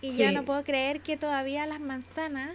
Y 0.00 0.12
Sí. 0.12 0.18
yo 0.22 0.32
no 0.32 0.44
puedo 0.44 0.64
creer 0.64 1.00
que 1.00 1.16
todavía 1.16 1.64
las 1.66 1.80
manzanas 1.80 2.50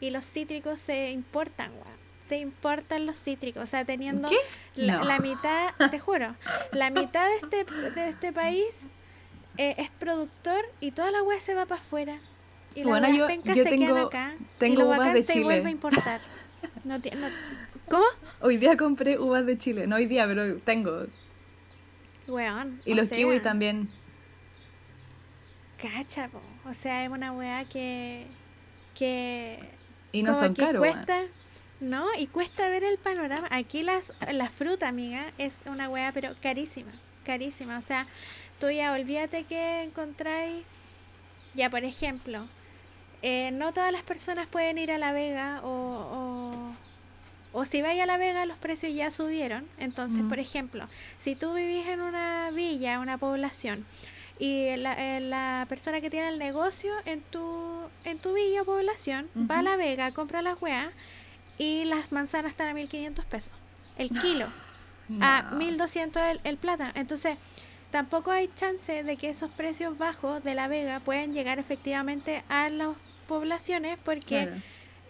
y 0.00 0.10
los 0.10 0.24
cítricos 0.24 0.78
se 0.78 1.10
importan, 1.10 1.72
weón. 1.72 1.94
Se 2.20 2.38
importan 2.38 3.04
los 3.06 3.18
cítricos, 3.22 3.62
o 3.64 3.66
sea, 3.66 3.84
teniendo 3.84 4.28
¿Qué? 4.28 4.36
la, 4.76 4.98
No. 4.98 5.04
la 5.04 5.18
mitad, 5.18 5.70
te 5.90 5.98
juro, 5.98 6.36
la 6.72 6.90
mitad 6.90 7.26
de 7.28 7.36
este, 7.36 7.64
de 7.90 8.08
este 8.08 8.32
país 8.32 8.92
eh, 9.58 9.74
es 9.78 9.90
productor 9.98 10.64
y 10.80 10.92
toda 10.92 11.10
la 11.10 11.22
weá 11.22 11.40
se 11.40 11.54
va 11.54 11.66
para 11.66 11.80
afuera. 11.80 12.18
Y 12.74 12.80
las 12.80 12.88
Bueno, 12.88 13.08
yo- 13.16 13.26
pencas 13.26 13.56
yo 13.56 13.62
se 13.62 13.70
quedan 13.70 13.80
tengo- 13.80 14.06
acá 14.06 14.34
y 14.38 14.58
tengo 14.58 14.80
lo 14.82 14.86
uvas 14.88 15.12
de 15.14 15.22
se 15.22 15.32
Chile. 15.34 15.44
vuelve 15.44 15.68
a 15.68 15.70
importar. 15.70 16.20
No, 16.84 16.98
no- 16.98 17.02
¿Cómo? 17.88 18.04
Hoy 18.40 18.56
día 18.58 18.76
compré 18.76 19.18
uvas 19.18 19.46
de 19.46 19.56
Chile. 19.58 19.86
No 19.86 19.96
hoy 19.96 20.06
día, 20.06 20.26
pero 20.26 20.56
tengo. 20.58 21.06
Weón. 22.26 22.80
Y 22.84 22.94
los 22.94 23.06
sea, 23.06 23.16
kiwis 23.16 23.42
también. 23.42 23.90
Cacha, 25.80 26.28
po. 26.28 26.40
O 26.68 26.72
sea, 26.74 27.04
es 27.04 27.10
una 27.10 27.32
weá 27.32 27.64
que. 27.66 28.26
que. 28.94 29.58
Y 30.12 30.22
no 30.22 30.34
son 30.38 30.54
que 30.54 30.62
caros. 30.62 30.80
weón. 30.80 30.94
Cuesta, 30.94 31.22
no, 31.80 32.06
y 32.18 32.26
cuesta 32.28 32.68
ver 32.68 32.84
el 32.84 32.98
panorama. 32.98 33.46
Aquí 33.50 33.82
las, 33.82 34.14
la 34.32 34.48
fruta, 34.48 34.88
amiga, 34.88 35.32
es 35.38 35.62
una 35.66 35.88
weá, 35.88 36.12
pero 36.12 36.34
carísima. 36.40 36.92
Carísima. 37.24 37.78
O 37.78 37.82
sea, 37.82 38.06
tú 38.58 38.70
ya 38.70 38.92
olvídate 38.92 39.44
que 39.44 39.82
encontráis. 39.82 40.64
Ya, 41.54 41.70
por 41.70 41.84
ejemplo, 41.84 42.46
eh, 43.26 43.50
no 43.52 43.72
todas 43.72 43.90
las 43.90 44.02
personas 44.02 44.46
pueden 44.46 44.76
ir 44.78 44.92
a 44.92 44.98
La 44.98 45.12
Vega 45.12 45.60
o. 45.64 45.68
o 45.68 46.74
o 47.56 47.64
si 47.64 47.82
vais 47.82 48.00
a 48.00 48.06
La 48.06 48.16
Vega, 48.16 48.46
los 48.46 48.58
precios 48.58 48.92
ya 48.92 49.12
subieron. 49.12 49.68
Entonces, 49.78 50.24
por 50.28 50.40
ejemplo, 50.40 50.88
si 51.18 51.36
tú 51.36 51.54
vivís 51.54 51.86
en 51.86 52.00
una 52.00 52.50
villa, 52.50 52.98
una 52.98 53.16
población, 53.16 53.86
y 54.40 54.74
la, 54.76 54.94
eh, 54.94 55.20
la 55.20 55.64
persona 55.68 56.00
que 56.00 56.10
tiene 56.10 56.30
el 56.30 56.40
negocio 56.40 56.92
en 57.04 57.20
tu, 57.20 57.88
en 58.04 58.18
tu 58.18 58.32
villa 58.34 58.62
o 58.62 58.64
población 58.64 59.30
va 59.48 59.60
a. 59.60 59.62
La 59.62 59.76
Vega, 59.76 60.10
compra 60.10 60.42
las 60.42 60.60
weas 60.60 60.92
y 61.56 61.84
las 61.84 62.10
manzanas 62.10 62.50
están 62.50 62.68
a 62.68 62.74
1500 62.74 63.24
pesos 63.24 63.52
el 63.98 64.10
kilo, 64.10 64.48
a 65.20 65.42
No. 65.42 65.56
1200 65.56 66.22
el, 66.24 66.40
el 66.42 66.56
plátano. 66.56 66.90
Entonces, 66.96 67.36
tampoco 67.90 68.32
hay 68.32 68.50
chance 68.56 69.04
de 69.04 69.16
que 69.16 69.28
esos 69.28 69.52
precios 69.52 69.96
bajos 69.96 70.42
de 70.42 70.54
La 70.54 70.66
Vega 70.66 70.98
puedan 70.98 71.32
llegar 71.32 71.60
efectivamente 71.60 72.42
a 72.48 72.68
las 72.68 72.96
poblaciones 73.24 73.98
porque 74.04 74.44
Claro. 74.44 74.52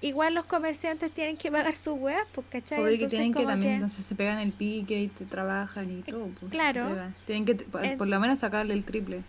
igual 0.01 0.35
los 0.35 0.47
comerciantes 0.47 1.12
tienen 1.12 1.37
que 1.37 1.51
pagar 1.51 1.75
sus 1.75 1.99
weas, 1.99 2.27
pues, 2.35 2.47
¿cachai? 2.51 2.79
Obvio 2.79 2.89
que 2.89 2.95
Entonces, 2.95 3.19
tienen 3.19 3.33
que 3.35 3.45
también, 3.45 3.71
que- 3.71 3.75
entonces 3.75 4.05
se 4.05 4.15
pegan 4.15 4.39
el 4.39 4.53
pique 4.53 5.01
y 5.01 5.09
te 5.09 5.25
trabajan 5.27 5.91
y 5.99 6.03
todo. 6.03 6.29
pues, 6.41 6.53
claro. 6.53 6.97
Tienen 7.27 7.45
que, 7.45 7.55
por, 7.57 7.85
En- 7.85 7.99
por 7.99 8.09
lo 8.09 8.19
menos 8.21 8.39
sacarle 8.39 8.75
el 8.75 8.85
triple 8.85 9.23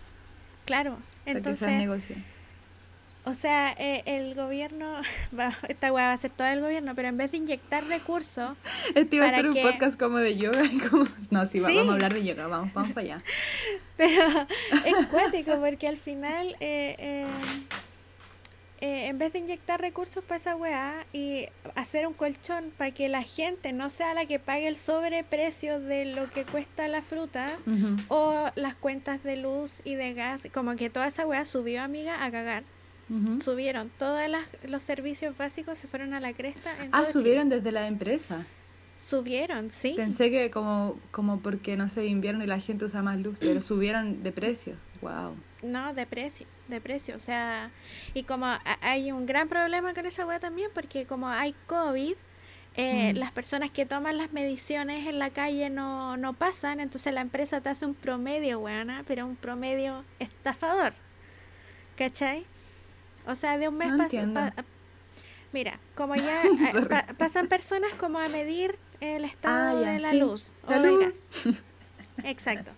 Claro, 0.66 0.92
para 0.94 1.02
que 1.02 1.32
sea 1.32 1.38
entonces... 1.38 1.68
negocio. 1.78 2.16
O 3.28 3.34
sea, 3.34 3.74
eh, 3.80 4.04
el 4.06 4.36
gobierno, 4.36 5.02
va, 5.40 5.52
esta 5.68 5.92
weá 5.92 6.08
va 6.08 6.14
a 6.14 6.18
ser 6.18 6.30
todo 6.30 6.48
el 6.48 6.62
gobierno, 6.62 6.94
pero 6.94 7.08
en 7.08 7.18
vez 7.18 7.32
de 7.32 7.38
inyectar 7.38 7.84
recursos, 7.88 8.52
Este 8.96 9.16
iba 9.16 9.26
a 9.28 9.34
ser 9.34 9.48
un 9.48 9.54
que- 9.56 9.64
podcast 9.64 10.00
como 10.00 10.18
de 10.20 10.38
yoga. 10.38 10.64
y 10.64 10.78
como- 10.78 11.08
No, 11.32 11.48
sí, 11.48 11.58
va- 11.60 11.70
Sí. 11.70 11.76
vamos 11.78 11.90
a 11.90 11.94
hablar 11.96 12.14
de 12.14 12.24
yoga, 12.24 12.46
vamos, 12.46 12.72
vamos 12.74 12.92
para 12.92 13.06
allá. 13.06 13.24
pero 13.98 14.22
es 14.86 15.08
cuático 15.08 15.60
porque 15.60 15.88
al 15.88 15.98
final, 15.98 16.50
eh, 16.60 16.96
eh, 17.00 17.26
eh, 18.82 19.08
en 19.08 19.18
vez 19.18 19.32
de 19.34 19.40
inyectar 19.40 19.80
recursos 19.80 20.24
para 20.24 20.38
esa 20.38 20.56
weá 20.56 21.06
y 21.14 21.48
hacer 21.76 22.06
un 22.08 22.14
colchón 22.14 22.72
para 22.78 22.92
que 22.92 23.08
la 23.10 23.24
gente 23.24 23.72
no 23.74 23.90
sea 23.90 24.14
la 24.14 24.26
que 24.26 24.38
pague 24.40 24.68
el 24.68 24.76
sobreprecio 24.76 25.80
de 25.80 26.06
lo 26.06 26.30
que 26.30 26.44
cuesta 26.46 26.88
la 26.88 27.02
fruta 27.02 27.58
o 28.10 28.50
las 28.56 28.76
cuentas 28.76 29.24
de 29.24 29.38
luz 29.38 29.82
y 29.86 29.96
de 29.96 30.14
gas, 30.14 30.48
como 30.54 30.76
que 30.76 30.90
toda 30.90 31.08
esa 31.08 31.26
weá 31.26 31.46
subió, 31.46 31.82
amiga, 31.84 32.24
a 32.26 32.32
cagar. 32.32 32.64
Ujú. 33.10 33.40
Subieron, 33.40 33.92
todos 34.00 34.20
los 34.68 34.82
servicios 34.84 35.38
básicos 35.38 35.78
se 35.78 35.88
fueron 35.88 36.14
a 36.14 36.20
la 36.20 36.34
cresta. 36.34 36.72
En 36.84 36.90
Ah, 36.92 37.02
Chile. 37.06 37.12
subieron 37.12 37.50
desde 37.50 37.72
la 37.72 37.88
empresa. 37.88 38.46
Subieron, 38.98 39.70
sí. 39.72 39.94
Pensé 39.96 40.32
que 40.32 40.50
como, 40.50 40.98
como 41.12 41.40
porque, 41.40 41.76
no 41.78 41.90
sé, 41.90 42.06
invierno 42.06 42.44
y 42.44 42.48
la 42.48 42.60
gente 42.60 42.86
usa 42.86 43.02
más 43.02 43.20
luz, 43.20 43.36
pero 43.40 43.62
subieron 43.62 44.24
de 44.24 44.32
precio. 44.32 44.76
Wow. 45.02 45.36
No, 45.72 45.94
de 45.94 46.06
precio, 46.06 46.48
de 46.68 46.80
precio. 46.82 47.16
O 47.16 47.20
sea, 47.20 47.72
y 48.14 48.24
como 48.24 48.46
hay 48.82 49.12
un 49.12 49.26
gran 49.26 49.48
problema 49.50 49.94
con 49.94 50.06
esa 50.06 50.26
weá 50.26 50.40
también, 50.40 50.70
porque 50.74 51.06
como 51.06 51.28
hay 51.30 51.54
COVID, 51.68 52.14
eh, 52.78 53.14
Mm. 53.14 53.18
las 53.18 53.32
personas 53.32 53.72
que 53.72 53.86
toman 53.86 54.18
las 54.18 54.34
mediciones 54.34 55.08
en 55.08 55.18
la 55.20 55.30
calle 55.30 55.70
no, 55.70 56.18
no 56.18 56.34
pasan, 56.34 56.80
entonces 56.82 57.14
la 57.14 57.22
empresa 57.22 57.62
te 57.62 57.70
hace 57.70 57.86
un 57.86 57.94
promedio, 57.96 58.60
weana, 58.60 59.04
pero 59.08 59.26
un 59.26 59.36
promedio 59.38 60.04
estafador. 60.20 60.94
¿Cachai? 61.98 62.46
O 63.28 63.36
sea, 63.36 63.58
de 63.58 63.70
un 63.70 63.78
mes 63.78 63.90
No 63.92 63.98
pas- 63.98 64.04
entiendo. 64.04 64.34
pa- 64.40 64.66
Mira, 65.54 65.80
como 65.96 66.16
ya 66.16 66.44
eh, 66.44 66.86
pa- 66.90 67.06
pasan 67.18 67.48
personas 67.48 67.94
como 67.94 68.20
a 68.20 68.28
medir 68.28 68.78
el 69.00 69.24
estado 69.24 69.78
Ah, 69.78 69.82
ya, 69.82 69.92
de 69.94 70.00
la 70.00 70.10
sí. 70.12 70.18
luz 70.20 70.52
o 70.68 70.72
La 70.72 70.82
del 70.82 70.92
luz. 70.96 71.06
gas. 71.06 71.24
Exacto. 72.26 72.72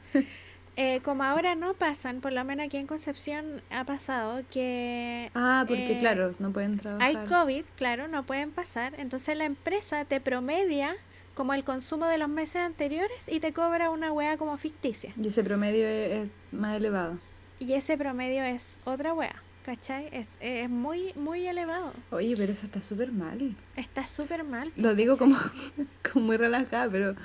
Eh, 0.80 1.02
como 1.04 1.24
ahora 1.24 1.56
no 1.56 1.74
pasan, 1.74 2.22
por 2.22 2.32
lo 2.34 2.46
menos 2.46 2.68
aquí 2.68 2.78
en 2.78 2.86
Concepción 2.86 3.64
ha 3.72 3.84
pasado 3.84 4.44
que 4.52 5.32
Ah, 5.34 5.66
porque 5.68 5.94
eh, 5.94 5.98
claro, 5.98 6.36
no 6.38 6.54
pueden 6.54 6.78
trabajar. 6.78 7.08
hay 7.08 7.16
COVID, 7.28 7.66
claro, 7.76 8.08
no 8.08 8.24
pueden 8.24 8.52
pasar, 8.52 8.94
entonces 9.00 9.36
la 9.36 9.46
empresa 9.46 10.06
te 10.06 10.22
promedia 10.22 10.96
como 11.34 11.56
el 11.56 11.64
consumo 11.64 12.06
de 12.06 12.20
los 12.20 12.30
meses 12.30 12.58
anteriores 12.58 13.28
y 13.28 13.40
te 13.40 13.54
cobra 13.54 13.90
una 13.90 14.12
wea 14.12 14.38
como 14.38 14.56
ficticia. 14.58 15.14
Y 15.20 15.28
ese 15.28 15.44
promedio 15.44 15.88
es, 15.88 16.12
es 16.12 16.30
más 16.52 16.78
elevado. 16.78 17.18
Y 17.60 17.74
ese 17.74 17.98
promedio 17.98 18.44
es 18.44 18.78
otra 18.86 19.16
wea, 19.16 19.42
¿cachai? 19.64 20.10
Es, 20.12 20.38
es 20.42 20.70
muy, 20.70 21.12
muy 21.16 21.48
elevado. 21.48 21.92
Oye, 22.12 22.36
pero 22.38 22.52
eso 22.54 22.68
está 22.68 22.84
súper 22.84 23.12
mal. 23.12 23.56
Está 23.76 24.06
súper 24.06 24.44
mal. 24.44 24.72
Lo 24.76 24.94
digo 24.94 25.14
¿cachai? 25.14 25.34
como, 25.34 25.40
como 26.14 26.26
muy 26.28 26.38
relajada, 26.38 26.88
pero... 26.92 27.16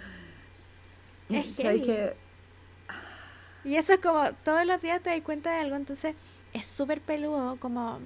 Es 1.28 1.55
¿sabes 1.55 1.82
que 1.82 2.14
Y 3.64 3.76
eso 3.76 3.92
es 3.94 4.00
como 4.00 4.32
todos 4.44 4.66
los 4.66 4.82
días 4.82 5.00
te 5.02 5.10
das 5.10 5.20
cuenta 5.22 5.52
de 5.52 5.58
algo, 5.60 5.76
entonces 5.76 6.14
es 6.52 6.66
súper 6.66 7.00
peludo 7.00 7.56
como 7.60 8.00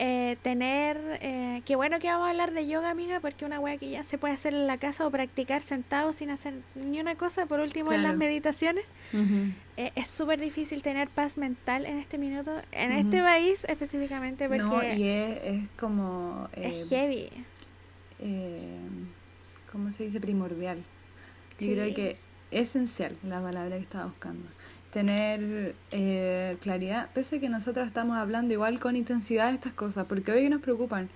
eh, 0.00 0.36
tener, 0.42 1.18
eh, 1.22 1.62
qué 1.64 1.74
bueno 1.74 1.98
que 1.98 2.06
vamos 2.08 2.26
a 2.26 2.30
hablar 2.30 2.52
de 2.52 2.66
yoga, 2.68 2.90
amiga, 2.90 3.18
porque 3.20 3.44
una 3.44 3.58
wea 3.58 3.78
que 3.78 3.90
ya 3.90 4.04
se 4.04 4.16
puede 4.16 4.34
hacer 4.34 4.54
en 4.54 4.66
la 4.68 4.78
casa 4.78 5.04
o 5.06 5.10
practicar 5.10 5.60
sentado 5.60 6.12
sin 6.12 6.30
hacer 6.30 6.54
ni 6.76 7.00
una 7.00 7.16
cosa, 7.16 7.46
por 7.46 7.58
último 7.60 7.92
en 7.92 8.02
las 8.04 8.16
meditaciones, 8.16 8.94
eh, 9.76 9.90
es 9.96 10.08
súper 10.08 10.40
difícil 10.40 10.82
tener 10.82 11.08
paz 11.08 11.36
mental 11.36 11.84
en 11.86 11.98
este 11.98 12.16
minuto, 12.18 12.52
en 12.72 12.92
este 12.92 13.20
país 13.22 13.64
específicamente, 13.68 14.46
porque 14.48 14.62
No, 14.62 14.82
y 14.84 15.02
es, 15.08 15.40
es 15.42 15.68
como... 15.78 16.48
eh, 16.54 16.68
es 16.74 16.88
heavy. 16.90 17.28
eh, 18.20 18.78
¿cómo 19.72 19.90
se 19.92 20.04
dice? 20.04 20.20
Primordial. 20.20 20.78
Yo 21.58 21.72
creo 21.72 21.94
que 21.94 22.16
esencial 22.50 23.16
la 23.22 23.40
palabra 23.40 23.76
que 23.76 23.82
estaba 23.82 24.06
buscando. 24.06 24.48
Tener 24.92 25.74
eh, 25.92 26.56
claridad, 26.60 27.10
pese 27.12 27.36
a 27.36 27.40
que 27.40 27.48
nosotros 27.48 27.86
estamos 27.86 28.16
hablando 28.16 28.54
igual 28.54 28.80
con 28.80 28.96
intensidad 28.96 29.48
de 29.48 29.54
estas 29.54 29.72
cosas, 29.74 30.06
porque 30.06 30.32
hoy 30.32 30.42
que 30.42 30.50
nos 30.50 30.62
preocupan. 30.62 31.08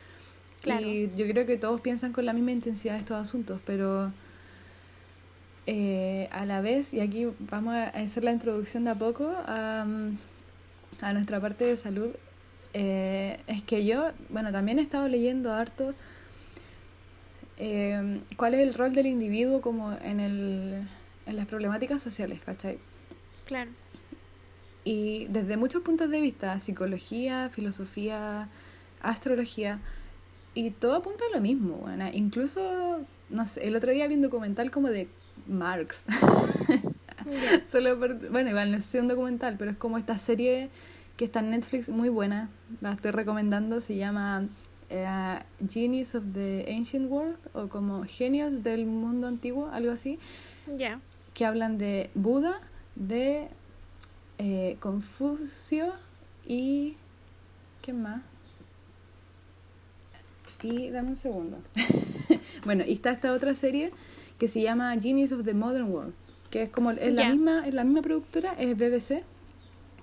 Y 0.64 1.10
yo 1.16 1.26
creo 1.26 1.44
que 1.44 1.56
todos 1.56 1.80
piensan 1.80 2.12
con 2.12 2.24
la 2.24 2.32
misma 2.32 2.52
intensidad 2.52 2.94
de 2.94 3.00
estos 3.00 3.16
asuntos, 3.16 3.60
pero 3.66 4.12
eh, 5.66 6.28
a 6.30 6.46
la 6.46 6.60
vez, 6.60 6.94
y 6.94 7.00
aquí 7.00 7.26
vamos 7.38 7.74
a 7.74 7.84
hacer 7.88 8.22
la 8.22 8.32
introducción 8.32 8.84
de 8.84 8.90
a 8.90 8.94
poco 8.94 9.32
a, 9.46 9.86
a 11.00 11.12
nuestra 11.12 11.40
parte 11.40 11.64
de 11.64 11.76
salud, 11.76 12.10
eh, 12.74 13.38
es 13.46 13.62
que 13.62 13.84
yo, 13.84 14.10
bueno, 14.30 14.50
también 14.50 14.78
he 14.78 14.82
estado 14.82 15.06
leyendo 15.08 15.52
harto 15.52 15.94
eh, 17.58 18.20
cuál 18.36 18.54
es 18.54 18.60
el 18.60 18.74
rol 18.74 18.94
del 18.94 19.06
individuo 19.06 19.60
como 19.60 19.92
en, 19.92 20.20
el, 20.20 20.88
en 21.26 21.36
las 21.36 21.46
problemáticas 21.46 22.02
sociales, 22.02 22.40
¿cachai? 22.44 22.78
Claro. 23.46 23.70
Y 24.84 25.26
desde 25.28 25.56
muchos 25.56 25.82
puntos 25.82 26.10
de 26.10 26.20
vista, 26.20 26.58
psicología, 26.58 27.50
filosofía, 27.50 28.48
astrología, 29.00 29.80
y 30.54 30.70
todo 30.70 30.96
apunta 30.96 31.24
a 31.30 31.34
lo 31.34 31.40
mismo, 31.40 31.76
bueno, 31.76 32.06
incluso, 32.12 33.00
no 33.30 33.46
sé, 33.46 33.66
el 33.66 33.76
otro 33.76 33.90
día 33.90 34.06
vi 34.06 34.16
un 34.16 34.22
documental 34.22 34.70
como 34.70 34.88
de 34.88 35.08
Marx. 35.46 36.06
Solo 37.66 37.96
bueno, 37.96 38.50
igual 38.50 38.72
no 38.72 38.80
sé 38.80 39.00
un 39.00 39.08
documental, 39.08 39.56
pero 39.58 39.70
es 39.70 39.76
como 39.76 39.96
esta 39.96 40.18
serie 40.18 40.70
que 41.16 41.24
está 41.24 41.40
en 41.40 41.50
Netflix 41.50 41.88
muy 41.88 42.08
buena. 42.08 42.50
La 42.80 42.92
estoy 42.92 43.12
recomendando. 43.12 43.80
Se 43.80 43.96
llama 43.96 44.48
eh, 44.90 45.38
Genies 45.68 46.14
of 46.14 46.24
the 46.34 46.66
Ancient 46.68 47.10
World 47.10 47.38
o 47.54 47.68
como 47.68 48.04
Genios 48.04 48.62
del 48.62 48.86
Mundo 48.86 49.26
Antiguo, 49.26 49.68
algo 49.72 49.92
así. 49.92 50.18
Ya. 50.76 51.00
Que 51.34 51.44
hablan 51.46 51.78
de 51.78 52.10
Buda, 52.14 52.60
de 52.94 53.48
eh, 54.38 54.76
Confucio 54.80 55.92
y. 56.46 56.96
¿Qué 57.80 57.92
más? 57.92 58.22
Y 60.62 60.90
dame 60.90 61.08
un 61.08 61.16
segundo. 61.16 61.58
bueno, 62.64 62.84
y 62.86 62.92
está 62.92 63.10
esta 63.10 63.32
otra 63.32 63.54
serie 63.54 63.92
que 64.38 64.46
se 64.48 64.60
llama 64.60 64.94
Genius 65.00 65.32
of 65.32 65.44
the 65.44 65.54
Modern 65.54 65.90
World, 65.90 66.14
que 66.50 66.62
es 66.62 66.68
como 66.68 66.92
es 66.92 67.12
la 67.12 67.28
misma 67.30 67.66
es 67.66 67.74
la 67.74 67.84
misma 67.84 68.02
productora, 68.02 68.52
es 68.52 68.76
BBC 68.76 69.24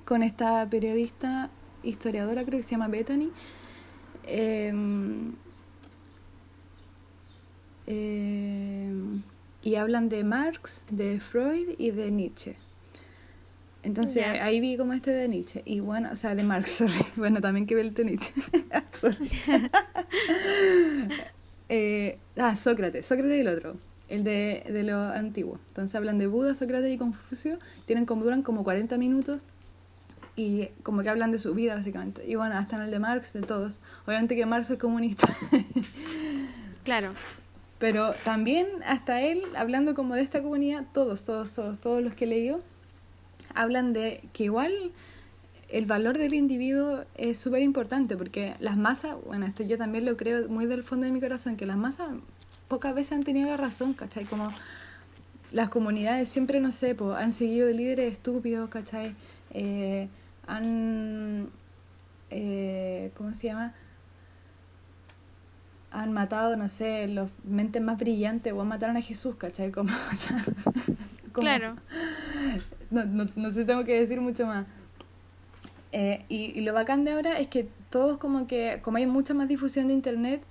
con 0.10 0.24
esta 0.24 0.68
periodista 0.70 1.52
historiadora 1.84 2.44
creo 2.44 2.60
que 2.60 2.64
se 2.64 2.72
llama 2.72 2.88
Bethany 2.88 3.32
em, 4.24 5.34
y 9.62 9.76
hablan 9.76 10.10
de 10.10 10.24
Marx, 10.24 10.86
de 10.90 11.20
Freud 11.20 11.76
y 11.78 11.92
de 11.92 12.12
Nietzsche. 12.12 12.56
Entonces 13.82 14.26
ahí 14.26 14.60
vi 14.60 14.78
como 14.78 14.94
este 14.94 15.12
de 15.12 15.28
Nietzsche. 15.28 15.62
Y 15.66 15.80
bueno, 15.80 16.10
o 16.12 16.16
sea, 16.16 16.36
de 16.36 16.44
Marx, 16.44 16.72
sorry. 16.78 17.06
Bueno, 17.16 17.42
también 17.42 17.66
que 17.66 17.76
ve 17.76 17.82
el 17.82 17.94
de 17.94 18.06
Nietzsche. 18.06 18.34
eh, 21.70 22.18
ah, 22.38 22.56
Sócrates, 22.56 23.06
Sócrates 23.06 23.38
y 23.38 23.42
el 23.42 23.48
otro 23.48 23.78
el 24.10 24.24
de, 24.24 24.64
de 24.68 24.84
lo 24.84 25.00
antiguo. 25.00 25.60
Entonces 25.68 25.96
hablan 25.96 26.18
de 26.18 26.28
Buda, 26.28 26.56
Sócrates 26.56 26.92
y 26.92 26.98
Confucio, 26.98 27.60
tienen 27.86 28.06
como, 28.06 28.24
duran 28.24 28.42
como 28.42 28.64
40 28.64 28.98
minutos 28.98 29.40
y 30.36 30.70
como 30.84 31.04
que 31.04 31.10
hablan 31.10 31.32
de 31.32 31.38
su 31.38 31.54
vida 31.54 31.76
básicamente. 31.76 32.28
Y 32.28 32.36
bueno, 32.36 32.58
hasta 32.58 32.76
en 32.78 32.84
el 32.84 32.92
de 32.92 33.00
Marx, 33.00 33.34
de 33.34 33.42
todos. 33.42 33.82
Obviamente 34.06 34.36
que 34.36 34.46
Marx 34.46 34.70
es 34.72 34.80
comunista. 34.80 35.28
claro. 36.84 37.14
Pero 37.80 38.14
también 38.26 38.68
hasta 38.86 39.22
él, 39.22 39.44
hablando 39.56 39.96
como 39.96 40.16
de 40.16 40.22
esta 40.22 40.42
comunidad, 40.42 40.86
todos, 40.94 41.26
todos, 41.26 41.56
todos, 41.56 41.80
todos 41.80 42.04
los 42.04 42.14
que 42.14 42.26
he 42.26 42.28
leído, 42.28 42.62
hablan 43.56 43.94
de 43.94 44.22
que 44.34 44.44
igual 44.46 44.92
el 45.70 45.86
valor 45.86 46.18
del 46.18 46.34
individuo 46.34 47.06
es 47.16 47.38
súper 47.38 47.62
importante 47.62 48.18
porque 48.18 48.56
las 48.60 48.76
masas, 48.76 49.16
bueno, 49.26 49.46
esto 49.46 49.64
yo 49.64 49.78
también 49.78 50.06
lo 50.06 50.18
creo 50.18 50.48
muy 50.50 50.66
del 50.66 50.84
fondo 50.84 51.06
de 51.06 51.12
mi 51.12 51.22
corazón, 51.22 51.56
que 51.56 51.66
las 51.66 51.78
masas 51.78 52.10
pocas 52.68 52.94
veces 52.94 53.14
han 53.14 53.24
tenido 53.24 53.50
la 53.50 53.58
razón, 53.58 53.94
¿cachai? 53.94 54.26
Como 54.26 54.52
las 55.52 55.70
comunidades 55.70 56.30
siempre, 56.30 56.60
no 56.60 56.72
sé, 56.72 56.96
han 57.18 57.32
seguido 57.32 57.70
líderes 57.70 58.12
estúpidos, 58.12 58.70
¿cachai? 58.70 59.16
Eh, 59.52 60.08
han, 60.48 61.50
eh, 62.30 63.12
¿cómo 63.16 63.34
se 63.34 63.48
llama? 63.48 63.74
Han 65.92 66.14
matado, 66.14 66.56
no 66.56 66.70
sé, 66.70 67.08
los 67.08 67.32
mentes 67.44 67.82
más 67.82 67.98
brillantes 67.98 68.54
o 68.54 68.64
mataron 68.64 68.98
a 68.98 69.02
Jesús, 69.02 69.36
¿cachai? 69.36 69.72
Como, 69.72 69.92
o 70.12 70.16
sea, 70.16 70.44
claro. 71.32 71.76
No, 72.92 73.06
no, 73.06 73.26
no 73.36 73.52
sé, 73.52 73.66
tengo 73.66 73.84
que 73.86 74.00
decir 74.00 74.22
mucho 74.22 74.46
más. 74.46 74.66
Eh, 75.92 76.24
y, 76.30 76.58
y, 76.58 76.62
lo 76.62 76.74
bacán 76.74 77.04
de 77.04 77.12
ahora 77.12 77.40
es 77.40 77.48
que 77.48 77.68
todos 77.90 78.18
como 78.18 78.46
que, 78.46 78.80
como 78.84 78.98
hay 78.98 79.08
mucha 79.08 79.34
más 79.34 79.48
difusión 79.48 79.88
de 79.88 79.94
internet, 79.94 80.44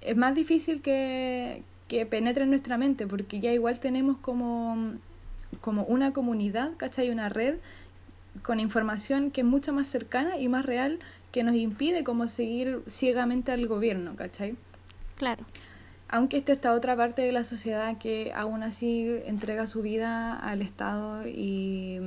es 0.00 0.16
más 0.16 0.34
difícil 0.34 0.80
que, 0.80 1.62
que 1.88 2.06
penetre 2.06 2.44
en 2.44 2.50
nuestra 2.50 2.78
mente, 2.78 3.06
porque 3.06 3.40
ya 3.40 3.52
igual 3.52 3.78
tenemos 3.80 4.16
como, 4.16 4.94
como 5.60 5.84
una 5.84 6.12
comunidad, 6.12 6.72
¿cachai? 6.78 7.10
Una 7.10 7.28
red 7.28 7.56
con 8.42 8.60
información 8.60 9.30
que 9.30 9.42
es 9.42 9.46
mucho 9.46 9.72
más 9.72 9.88
cercana 9.88 10.38
y 10.38 10.48
más 10.48 10.64
real 10.64 11.00
que 11.32 11.42
nos 11.42 11.56
impide 11.56 12.04
como 12.04 12.28
seguir 12.28 12.82
ciegamente 12.86 13.50
al 13.52 13.66
gobierno, 13.66 14.14
¿cachai? 14.16 14.54
Claro. 15.16 15.44
Aunque 16.08 16.36
esté 16.36 16.52
esta 16.52 16.74
otra 16.74 16.94
parte 16.94 17.22
de 17.22 17.32
la 17.32 17.42
sociedad 17.42 17.96
que 17.96 18.32
aún 18.34 18.62
así 18.62 19.08
entrega 19.24 19.66
su 19.66 19.80
vida 19.80 20.36
al 20.36 20.60
Estado 20.60 21.26
y 21.26 22.00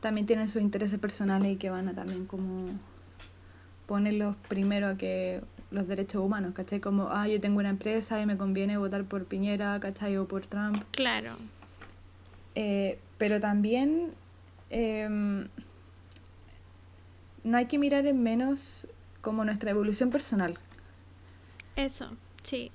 también 0.00 0.26
tiene 0.26 0.46
sus 0.46 0.60
intereses 0.60 0.98
personales 1.00 1.52
y 1.52 1.56
que 1.56 1.70
van 1.70 1.88
a 1.88 1.94
también 1.94 2.26
como 2.26 2.68
ponerlos 3.86 4.36
primero 4.48 4.88
a 4.88 4.96
que 4.96 5.40
los 5.70 5.88
derechos 5.88 6.22
humanos, 6.22 6.52
¿cachai? 6.54 6.80
Como, 6.80 7.08
ah, 7.10 7.26
yo 7.28 7.40
tengo 7.40 7.58
una 7.58 7.70
empresa 7.70 8.20
y 8.20 8.26
me 8.26 8.36
conviene 8.36 8.76
votar 8.76 9.04
por 9.04 9.24
Piñera, 9.24 9.78
¿cachai? 9.80 10.16
O 10.18 10.28
por 10.28 10.46
Trump. 10.46 10.82
Claro. 10.90 11.32
Eh, 12.54 12.98
pero 13.16 13.40
también 13.40 14.10
em, 14.70 15.48
no 17.48 17.58
hay 17.58 17.66
que 17.66 17.78
mirar 17.78 18.06
en 18.06 18.22
menos 18.22 18.86
como 19.20 19.44
nuestra 19.44 19.70
evolución 19.70 20.10
personal. 20.10 20.54
Eso, 21.76 22.10
sí. 22.42 22.70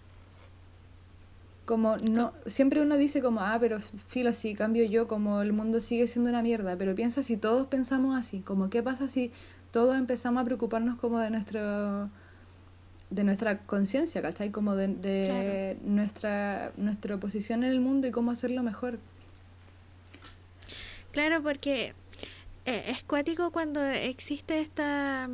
Como 1.65 1.95
no, 1.97 2.33
siempre 2.45 2.81
uno 2.81 2.97
dice 2.97 3.21
como, 3.21 3.39
ah, 3.41 3.57
pero 3.59 3.79
filo, 3.79 4.33
si 4.33 4.53
cambio 4.53 4.83
yo, 4.83 5.07
como 5.07 5.41
el 5.41 5.53
mundo 5.53 5.79
sigue 5.79 6.07
siendo 6.07 6.29
una 6.29 6.41
mierda, 6.41 6.75
pero 6.77 6.93
piensa 6.93 7.23
si 7.23 7.37
todos 7.37 7.67
pensamos 7.67 8.17
así, 8.17 8.39
como 8.39 8.69
qué 8.69 8.83
pasa 8.83 9.07
si 9.07 9.31
todos 9.71 9.95
empezamos 9.95 10.41
a 10.41 10.45
preocuparnos 10.45 10.99
como 10.99 11.19
de 11.19 11.29
nuestro 11.29 12.09
de 13.09 13.23
nuestra 13.23 13.59
conciencia, 13.59 14.21
¿cachai? 14.23 14.49
Como 14.49 14.75
de, 14.75 15.77
nuestra, 15.83 16.71
nuestra 16.77 17.17
posición 17.17 17.63
en 17.63 17.71
el 17.71 17.79
mundo 17.79 18.07
y 18.07 18.11
cómo 18.11 18.31
hacerlo 18.31 18.63
mejor. 18.63 18.97
Claro, 21.11 21.43
porque 21.43 21.93
eh, 22.65 22.85
es 22.87 23.03
cuático 23.03 23.51
cuando 23.51 23.83
existe 23.83 24.61
esta... 24.61 25.29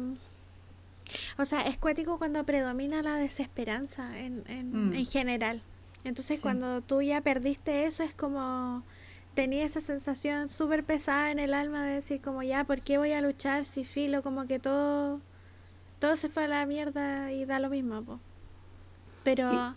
O 1.38 1.46
sea, 1.46 1.62
es 1.62 1.80
cuático 1.80 2.20
cuando 2.20 2.44
predomina 2.44 3.02
la 3.02 3.16
desesperanza 3.16 4.20
en, 4.20 4.44
en, 4.48 4.90
mm. 4.90 4.94
en 4.94 5.06
general. 5.06 5.62
Entonces 6.04 6.42
cuando 6.42 6.82
tú 6.82 7.02
ya 7.02 7.22
perdiste 7.22 7.86
eso 7.86 8.04
es 8.04 8.14
como 8.14 8.84
tenía 9.34 9.66
esa 9.66 9.82
sensación 9.82 10.50
súper 10.50 10.84
pesada 10.84 11.32
en 11.32 11.40
el 11.40 11.54
alma 11.54 11.86
de 11.86 11.94
decir 11.94 12.22
como 12.22 12.44
ya, 12.44 12.64
¿por 12.64 12.82
qué 12.82 12.98
voy 12.98 13.12
a 13.14 13.22
luchar 13.22 13.66
si 13.66 13.84
filo 13.84 14.22
como 14.22 14.48
que 14.48 14.60
todo 14.60 15.22
todo 16.00 16.16
se 16.16 16.30
fue 16.30 16.46
a 16.46 16.48
la 16.48 16.66
mierda 16.66 17.32
y 17.32 17.46
da 17.46 17.60
lo 17.60 17.70
mismo, 17.70 18.02
po. 18.04 18.20
Pero 19.24 19.76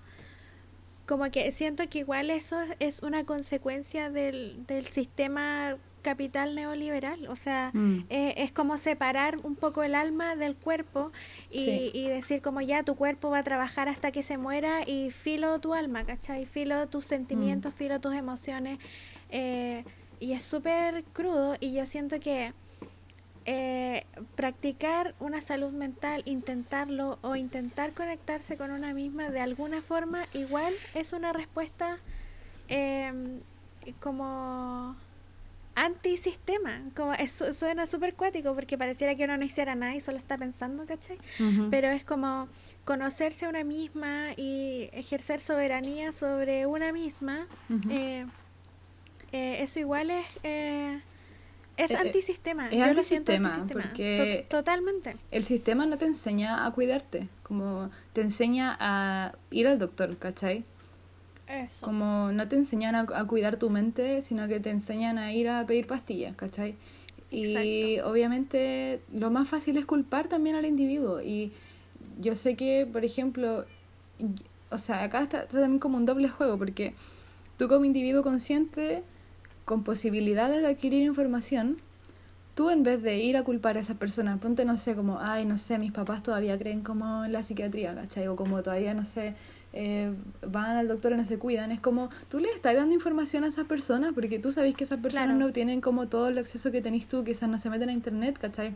como 1.06 1.30
que 1.30 1.50
siento 1.50 1.88
que 1.88 1.98
igual 1.98 2.30
eso 2.30 2.58
es 2.78 3.02
una 3.02 3.24
consecuencia 3.24 4.08
del, 4.08 4.64
del 4.66 4.86
sistema 4.86 5.76
capital 6.02 6.54
neoliberal, 6.54 7.26
o 7.28 7.36
sea, 7.36 7.70
mm. 7.72 8.06
eh, 8.10 8.34
es 8.38 8.52
como 8.52 8.76
separar 8.76 9.36
un 9.42 9.56
poco 9.56 9.82
el 9.82 9.94
alma 9.94 10.36
del 10.36 10.56
cuerpo 10.56 11.12
y, 11.50 11.90
y, 11.94 12.08
decir 12.08 12.42
como 12.42 12.60
ya 12.60 12.82
tu 12.82 12.96
cuerpo 12.96 13.30
va 13.30 13.38
a 13.38 13.42
trabajar 13.42 13.88
hasta 13.88 14.12
que 14.12 14.22
se 14.22 14.36
muera 14.36 14.82
y 14.86 15.10
filo 15.10 15.58
tu 15.60 15.74
alma, 15.74 16.04
¿cachai? 16.04 16.44
Filo 16.44 16.88
tus 16.88 17.04
sentimientos, 17.04 17.72
mm. 17.72 17.76
filo 17.76 18.00
tus 18.00 18.14
emociones 18.14 18.78
eh, 19.30 19.84
y 20.20 20.32
es 20.32 20.44
súper 20.44 21.04
crudo 21.12 21.56
y 21.58 21.72
yo 21.72 21.86
siento 21.86 22.20
que 22.20 22.52
eh, 23.44 24.06
practicar 24.36 25.16
una 25.18 25.40
salud 25.40 25.72
mental, 25.72 26.22
intentarlo 26.26 27.18
o 27.22 27.34
intentar 27.34 27.92
conectarse 27.92 28.56
con 28.56 28.70
una 28.70 28.94
misma 28.94 29.30
de 29.30 29.40
alguna 29.40 29.82
forma, 29.82 30.26
igual 30.32 30.72
es 30.94 31.12
una 31.12 31.32
respuesta 31.32 31.98
em, 32.68 33.40
como 33.98 34.94
antisistema. 35.74 36.82
Como 36.94 37.12
eso 37.14 37.52
suena 37.52 37.86
súper 37.86 38.14
cuático 38.14 38.54
porque 38.54 38.76
pareciera 38.76 39.14
que 39.14 39.24
uno 39.24 39.36
no 39.36 39.44
hiciera 39.44 39.74
nada 39.74 39.94
y 39.94 40.00
solo 40.00 40.18
está 40.18 40.36
pensando, 40.36 40.86
¿cachai? 40.86 41.18
Pero 41.70 41.88
es 41.88 42.04
como 42.04 42.48
conocerse 42.84 43.46
a 43.46 43.48
una 43.48 43.64
misma 43.64 44.32
y 44.36 44.90
ejercer 44.92 45.40
soberanía 45.40 46.12
sobre 46.12 46.66
una 46.66 46.92
misma. 46.92 47.46
Eh, 47.90 48.26
eh, 49.32 49.56
eso 49.60 49.80
igual 49.80 50.10
es... 50.10 50.26
Eh, 50.42 51.00
es 51.78 51.94
antisistema. 51.94 52.68
Es 52.68 52.76
Yo 52.76 52.92
lo 52.92 53.02
siento 53.02 53.32
antisistema. 53.32 53.82
Porque 53.84 54.46
totalmente. 54.50 55.16
El 55.30 55.44
sistema 55.44 55.86
no 55.86 55.96
te 55.96 56.04
enseña 56.04 56.66
a 56.66 56.70
cuidarte, 56.72 57.28
como 57.42 57.90
te 58.12 58.20
enseña 58.20 58.76
a 58.78 59.32
ir 59.50 59.66
al 59.66 59.78
doctor, 59.78 60.16
¿cachai? 60.18 60.64
Como 61.80 62.32
no 62.32 62.48
te 62.48 62.56
enseñan 62.56 62.94
a, 62.94 63.24
cuidar 63.26 63.56
tu 63.56 63.70
mente, 63.70 64.22
sino 64.22 64.48
que 64.48 64.60
te 64.60 64.70
enseñan 64.70 65.18
a 65.18 65.32
ir 65.32 65.48
a 65.48 65.66
pedir 65.66 65.86
pastillas, 65.86 66.34
¿cachai? 66.36 66.76
Y 67.30 67.98
obviamente 68.00 69.00
lo 69.12 69.30
más 69.30 69.48
fácil 69.48 69.76
es 69.78 69.86
culpar 69.86 70.28
también 70.28 70.56
al 70.56 70.66
individuo. 70.66 71.22
Y 71.22 71.52
yo 72.20 72.36
sé 72.36 72.56
que, 72.56 72.86
por 72.90 73.04
ejemplo, 73.04 73.64
o 74.70 74.78
sea, 74.78 75.02
acá 75.02 75.22
está, 75.22 75.46
también 75.46 75.78
como 75.78 75.96
un 75.96 76.06
doble 76.06 76.28
juego, 76.28 76.58
porque 76.58 76.94
tú 77.56 77.68
como 77.68 77.84
individuo 77.84 78.22
consciente, 78.22 79.02
con 79.64 79.84
posibilidades 79.84 80.62
de 80.62 80.68
adquirir 80.68 81.02
información, 81.02 81.78
tú 82.54 82.70
en 82.70 82.82
vez 82.82 83.02
de 83.02 83.18
ir 83.18 83.36
a 83.36 83.44
culpar 83.44 83.76
a 83.76 83.80
esas 83.80 83.96
personas, 83.96 84.38
ponte, 84.38 84.64
no 84.64 84.76
sé, 84.76 84.94
como, 84.94 85.18
ay, 85.20 85.44
no 85.44 85.56
sé, 85.56 85.78
mis 85.78 85.92
papás 85.92 86.22
todavía 86.22 86.58
creen 86.58 86.82
como 86.82 87.24
en 87.24 87.32
la 87.32 87.42
psiquiatría, 87.42 87.94
¿cachai? 87.94 88.28
O 88.28 88.36
como 88.36 88.62
todavía, 88.62 88.94
no 88.94 89.04
sé, 89.04 89.34
eh, 89.72 90.12
van 90.46 90.76
al 90.76 90.88
doctor 90.88 91.12
y 91.12 91.16
no 91.16 91.24
se 91.24 91.38
cuidan. 91.38 91.72
Es 91.72 91.80
como, 91.80 92.10
tú 92.28 92.38
le 92.40 92.48
estás 92.50 92.74
dando 92.74 92.94
información 92.94 93.44
a 93.44 93.48
esas 93.48 93.66
personas 93.66 94.12
porque 94.14 94.38
tú 94.38 94.52
sabes 94.52 94.74
que 94.74 94.84
esas 94.84 95.00
personas 95.00 95.36
no 95.36 95.52
tienen 95.52 95.80
como 95.80 96.08
todo 96.08 96.28
el 96.28 96.38
acceso 96.38 96.70
que 96.70 96.80
tenés 96.80 97.08
tú, 97.08 97.24
quizás 97.24 97.48
no 97.48 97.58
se 97.58 97.70
meten 97.70 97.88
a 97.88 97.92
internet, 97.92 98.38
¿cachai? 98.38 98.74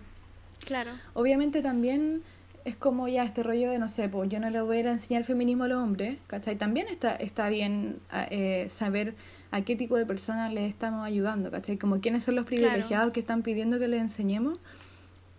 Claro. 0.65 0.91
Obviamente 1.15 1.63
también 1.63 2.23
es 2.65 2.75
como 2.75 3.07
ya 3.07 3.23
este 3.23 3.45
rollo 3.45 3.71
de, 3.71 3.79
no 3.79 3.89
sé, 3.89 4.09
pues 4.09 4.29
yo 4.29 4.41
no 4.41 4.51
le 4.51 4.61
voy 4.61 4.79
a 4.79 4.91
enseñar 4.91 5.23
feminismo 5.23 5.65
a 5.65 5.69
los 5.69 5.83
hombres, 5.83 6.19
¿cachai? 6.27 6.57
También 6.57 6.89
está, 6.89 7.15
está 7.15 7.49
bien 7.49 8.01
eh, 8.31 8.67
saber 8.69 9.15
a 9.53 9.63
qué 9.63 9.77
tipo 9.77 9.97
de 9.97 10.05
personas 10.05 10.53
les 10.53 10.69
estamos 10.69 11.07
ayudando, 11.07 11.51
¿cachai? 11.53 11.77
Como 11.77 12.01
quiénes 12.01 12.25
son 12.25 12.35
los 12.35 12.45
privilegiados 12.45 13.13
que 13.13 13.21
están 13.21 13.43
pidiendo 13.43 13.79
que 13.79 13.87
les 13.87 14.01
enseñemos 14.01 14.59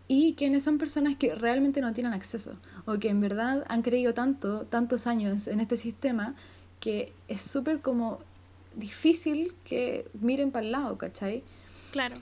y 0.07 0.33
quiénes 0.35 0.63
son 0.63 0.77
personas 0.77 1.15
que 1.15 1.35
realmente 1.35 1.81
no 1.81 1.91
tienen 1.93 2.13
acceso 2.13 2.53
o 2.85 2.97
que 2.97 3.09
en 3.09 3.19
verdad 3.19 3.65
han 3.67 3.81
creído 3.81 4.13
tanto, 4.13 4.61
tantos 4.65 5.05
años 5.05 5.47
en 5.47 5.59
este 5.59 5.75
sistema 5.75 6.33
que 6.79 7.11
es 7.27 7.41
súper 7.41 7.81
como 7.81 8.19
difícil 8.75 9.53
que 9.65 10.07
miren 10.13 10.51
para 10.51 10.65
el 10.65 10.71
lado, 10.71 10.97
¿cachai? 10.97 11.43
Claro. 11.91 12.15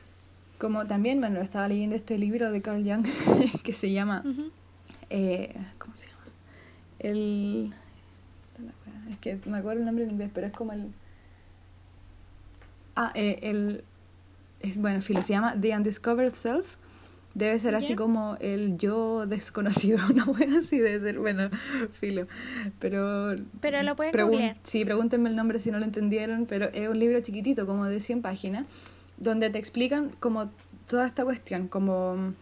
Como 0.58 0.86
también, 0.86 1.20
bueno, 1.20 1.42
estaba 1.42 1.68
leyendo 1.68 1.96
este 1.96 2.18
libro 2.18 2.52
de 2.52 2.62
Carl 2.62 2.84
Jung 2.84 3.06
que 3.64 3.74
se 3.74 3.92
llama... 3.92 4.24
Eh, 5.10 5.54
¿Cómo 5.78 5.96
se 5.96 6.08
llama? 6.08 6.22
El... 7.00 7.74
Es 9.12 9.20
que 9.20 9.38
me 9.46 9.58
acuerdo 9.58 9.82
el 9.82 9.86
nombre 9.86 10.06
en 10.06 10.12
inglés, 10.12 10.32
pero 10.34 10.48
es 10.48 10.54
como 10.54 10.72
el... 10.74 10.92
Ah, 12.96 13.12
eh, 13.14 13.40
el... 13.44 13.84
Es, 14.62 14.78
bueno, 14.78 15.02
filo, 15.02 15.22
se 15.22 15.34
llama 15.34 15.56
The 15.60 15.76
Undiscovered 15.78 16.34
Self 16.34 16.78
Debe 17.36 17.60
ser 17.60 17.76
así 17.76 17.96
como 17.96 18.38
el 18.40 18.78
yo 18.78 19.28
desconocido, 19.28 20.00
una 20.10 20.24
buena 20.24 20.60
así 20.60 20.80
de 20.80 21.02
ser, 21.02 21.20
bueno, 21.20 21.50
filo. 22.00 22.28
Pero. 22.80 23.36
Pero 23.60 23.84
lo 23.84 23.98
pueden 23.98 24.14
googlear. 24.14 24.56
Sí, 24.64 24.86
pregúntenme 24.86 25.30
el 25.30 25.36
nombre 25.36 25.60
si 25.60 25.70
no 25.70 25.78
lo 25.78 25.84
entendieron, 25.84 26.46
pero 26.46 26.70
es 26.74 26.88
un 26.88 26.98
libro 26.98 27.20
chiquitito, 27.20 27.66
como 27.66 27.86
de 27.86 28.00
100 28.00 28.22
páginas, 28.22 28.66
donde 29.18 29.50
te 29.50 29.60
explican 29.60 30.12
como 30.22 30.50
toda 30.88 31.06
esta 31.06 31.26
cuestión, 31.26 31.68
como. 31.68 32.34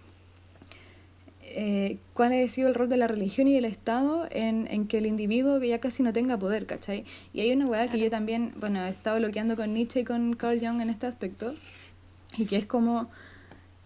Eh, 1.41 1.97
cuál 2.13 2.33
ha 2.33 2.47
sido 2.47 2.69
el 2.69 2.75
rol 2.75 2.87
de 2.87 2.97
la 2.97 3.07
religión 3.07 3.47
y 3.47 3.55
del 3.55 3.65
Estado 3.65 4.27
en, 4.29 4.67
en, 4.71 4.87
que 4.87 4.99
el 4.99 5.07
individuo 5.07 5.59
ya 5.59 5.79
casi 5.79 6.03
no 6.03 6.13
tenga 6.13 6.37
poder, 6.37 6.67
¿cachai? 6.67 7.03
Y 7.33 7.41
hay 7.41 7.51
una 7.51 7.65
weá 7.65 7.89
que 7.89 7.99
yo 7.99 8.11
también, 8.11 8.53
bueno, 8.59 8.83
he 8.85 8.89
estado 8.89 9.17
bloqueando 9.17 9.55
con 9.55 9.73
Nietzsche 9.73 10.01
y 10.01 10.03
con 10.03 10.35
Carl 10.35 10.59
Jung 10.59 10.81
en 10.81 10.89
este 10.89 11.07
aspecto, 11.07 11.53
y 12.37 12.45
que 12.45 12.57
es 12.57 12.65
como 12.65 13.09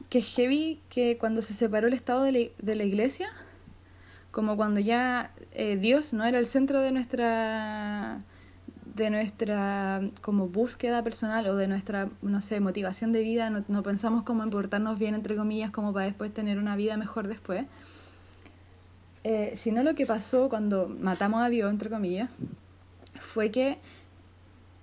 que 0.10 0.22
heavy 0.22 0.80
que 0.89 1.18
cuando 1.18 1.41
se 1.41 1.53
separó 1.53 1.88
el 1.88 1.93
Estado 1.93 2.24
de 2.24 2.51
la, 2.62 2.84
Iglesia, 2.84 3.30
como 4.32 4.55
cuando 4.55 4.80
ya 4.80 5.32
eh, 5.51 5.78
Dios 5.78 6.14
no 6.14 6.24
era 6.26 6.39
el 6.39 6.45
centro 6.45 6.82
de 6.82 6.91
nuestra 6.91 8.22
de 8.95 9.12
nuestra 9.12 10.01
como 10.22 10.47
búsqueda 10.47 11.03
personal 11.03 11.45
o 11.47 11.55
de 11.55 11.68
nuestra, 11.68 12.10
no 12.24 12.41
sé, 12.41 12.60
motivación 12.60 13.12
de 13.12 13.22
vida, 13.22 13.49
no, 13.49 13.84
pensamos 13.84 14.24
como 14.24 14.41
en 14.43 14.49
portarnos 14.49 14.97
bien, 14.97 15.14
entre 15.14 15.36
comillas, 15.36 15.70
como 15.70 15.93
para 15.93 16.08
después 16.08 16.34
tener 16.34 16.58
una 16.58 16.76
vida 16.76 16.97
mejor 16.97 17.28
después, 17.28 17.66
eh, 19.24 19.51
sino 19.55 19.84
lo 19.84 19.93
que 19.93 20.08
pasó 20.08 20.49
cuando 20.49 20.89
matamos 20.89 21.43
a 21.43 21.49
Dios, 21.49 21.72
entre 21.72 21.91
comillas, 21.91 22.32
fue 23.22 23.51
que 23.51 23.78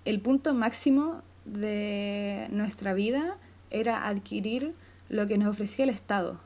el 0.05 0.21
punto 0.21 0.55
máximo 0.55 1.23
de 1.45 2.47
nuestra 2.51 2.95
vida 2.95 3.37
era 3.71 4.07
adquirir 4.07 4.75
lo 5.15 5.29
que 5.29 5.39
nos 5.39 5.49
ofrecía 5.49 5.85
el 5.85 5.91
Estado. 5.91 6.41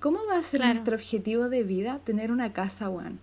¿Cómo 0.00 0.20
va 0.26 0.38
a 0.38 0.42
ser 0.42 0.64
nuestro 0.64 0.96
objetivo 0.96 1.50
de 1.50 1.62
vida 1.62 2.00
tener 2.04 2.32
una 2.32 2.54
casa, 2.54 2.86
Juan? 2.86 3.18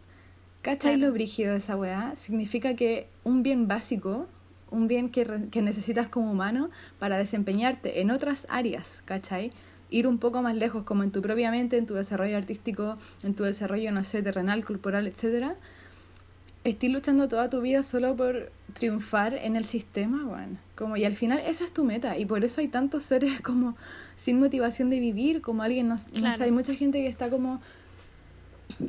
¿Cachai 0.61 0.97
lo 0.97 1.11
brígido 1.11 1.51
de 1.51 1.57
esa 1.57 1.75
weá? 1.75 2.15
Significa 2.15 2.75
que 2.75 3.07
un 3.23 3.41
bien 3.41 3.67
básico, 3.67 4.27
un 4.69 4.87
bien 4.87 5.09
que, 5.09 5.47
que 5.49 5.63
necesitas 5.63 6.07
como 6.07 6.31
humano 6.31 6.69
para 6.99 7.17
desempeñarte 7.17 8.01
en 8.01 8.11
otras 8.11 8.45
áreas, 8.49 9.01
¿cachai? 9.05 9.51
Ir 9.89 10.05
un 10.05 10.19
poco 10.19 10.41
más 10.41 10.55
lejos, 10.55 10.83
como 10.83 11.01
en 11.01 11.11
tu 11.11 11.23
propia 11.23 11.49
mente, 11.49 11.77
en 11.77 11.87
tu 11.87 11.95
desarrollo 11.95 12.37
artístico, 12.37 12.97
en 13.23 13.33
tu 13.33 13.43
desarrollo, 13.43 13.91
no 13.91 14.03
sé, 14.03 14.21
terrenal, 14.21 14.63
corporal, 14.63 15.07
etcétera 15.07 15.55
Estoy 16.63 16.89
luchando 16.89 17.27
toda 17.27 17.49
tu 17.49 17.59
vida 17.59 17.83
solo 17.83 18.15
por 18.15 18.51
triunfar 18.73 19.33
en 19.33 19.55
el 19.55 19.65
sistema, 19.65 20.23
bueno, 20.23 20.57
como 20.75 20.95
y 20.95 21.03
al 21.03 21.15
final 21.15 21.39
esa 21.39 21.65
es 21.65 21.73
tu 21.73 21.83
meta 21.83 22.17
y 22.17 22.25
por 22.25 22.45
eso 22.45 22.61
hay 22.61 22.69
tantos 22.69 23.03
seres 23.03 23.41
como 23.41 23.75
sin 24.15 24.39
motivación 24.39 24.89
de 24.89 24.99
vivir, 24.99 25.41
como 25.41 25.63
alguien 25.63 25.89
no, 25.89 25.95
hay 26.39 26.51
mucha 26.51 26.73
gente 26.75 26.99
que 26.99 27.07
está 27.07 27.29
como 27.29 27.61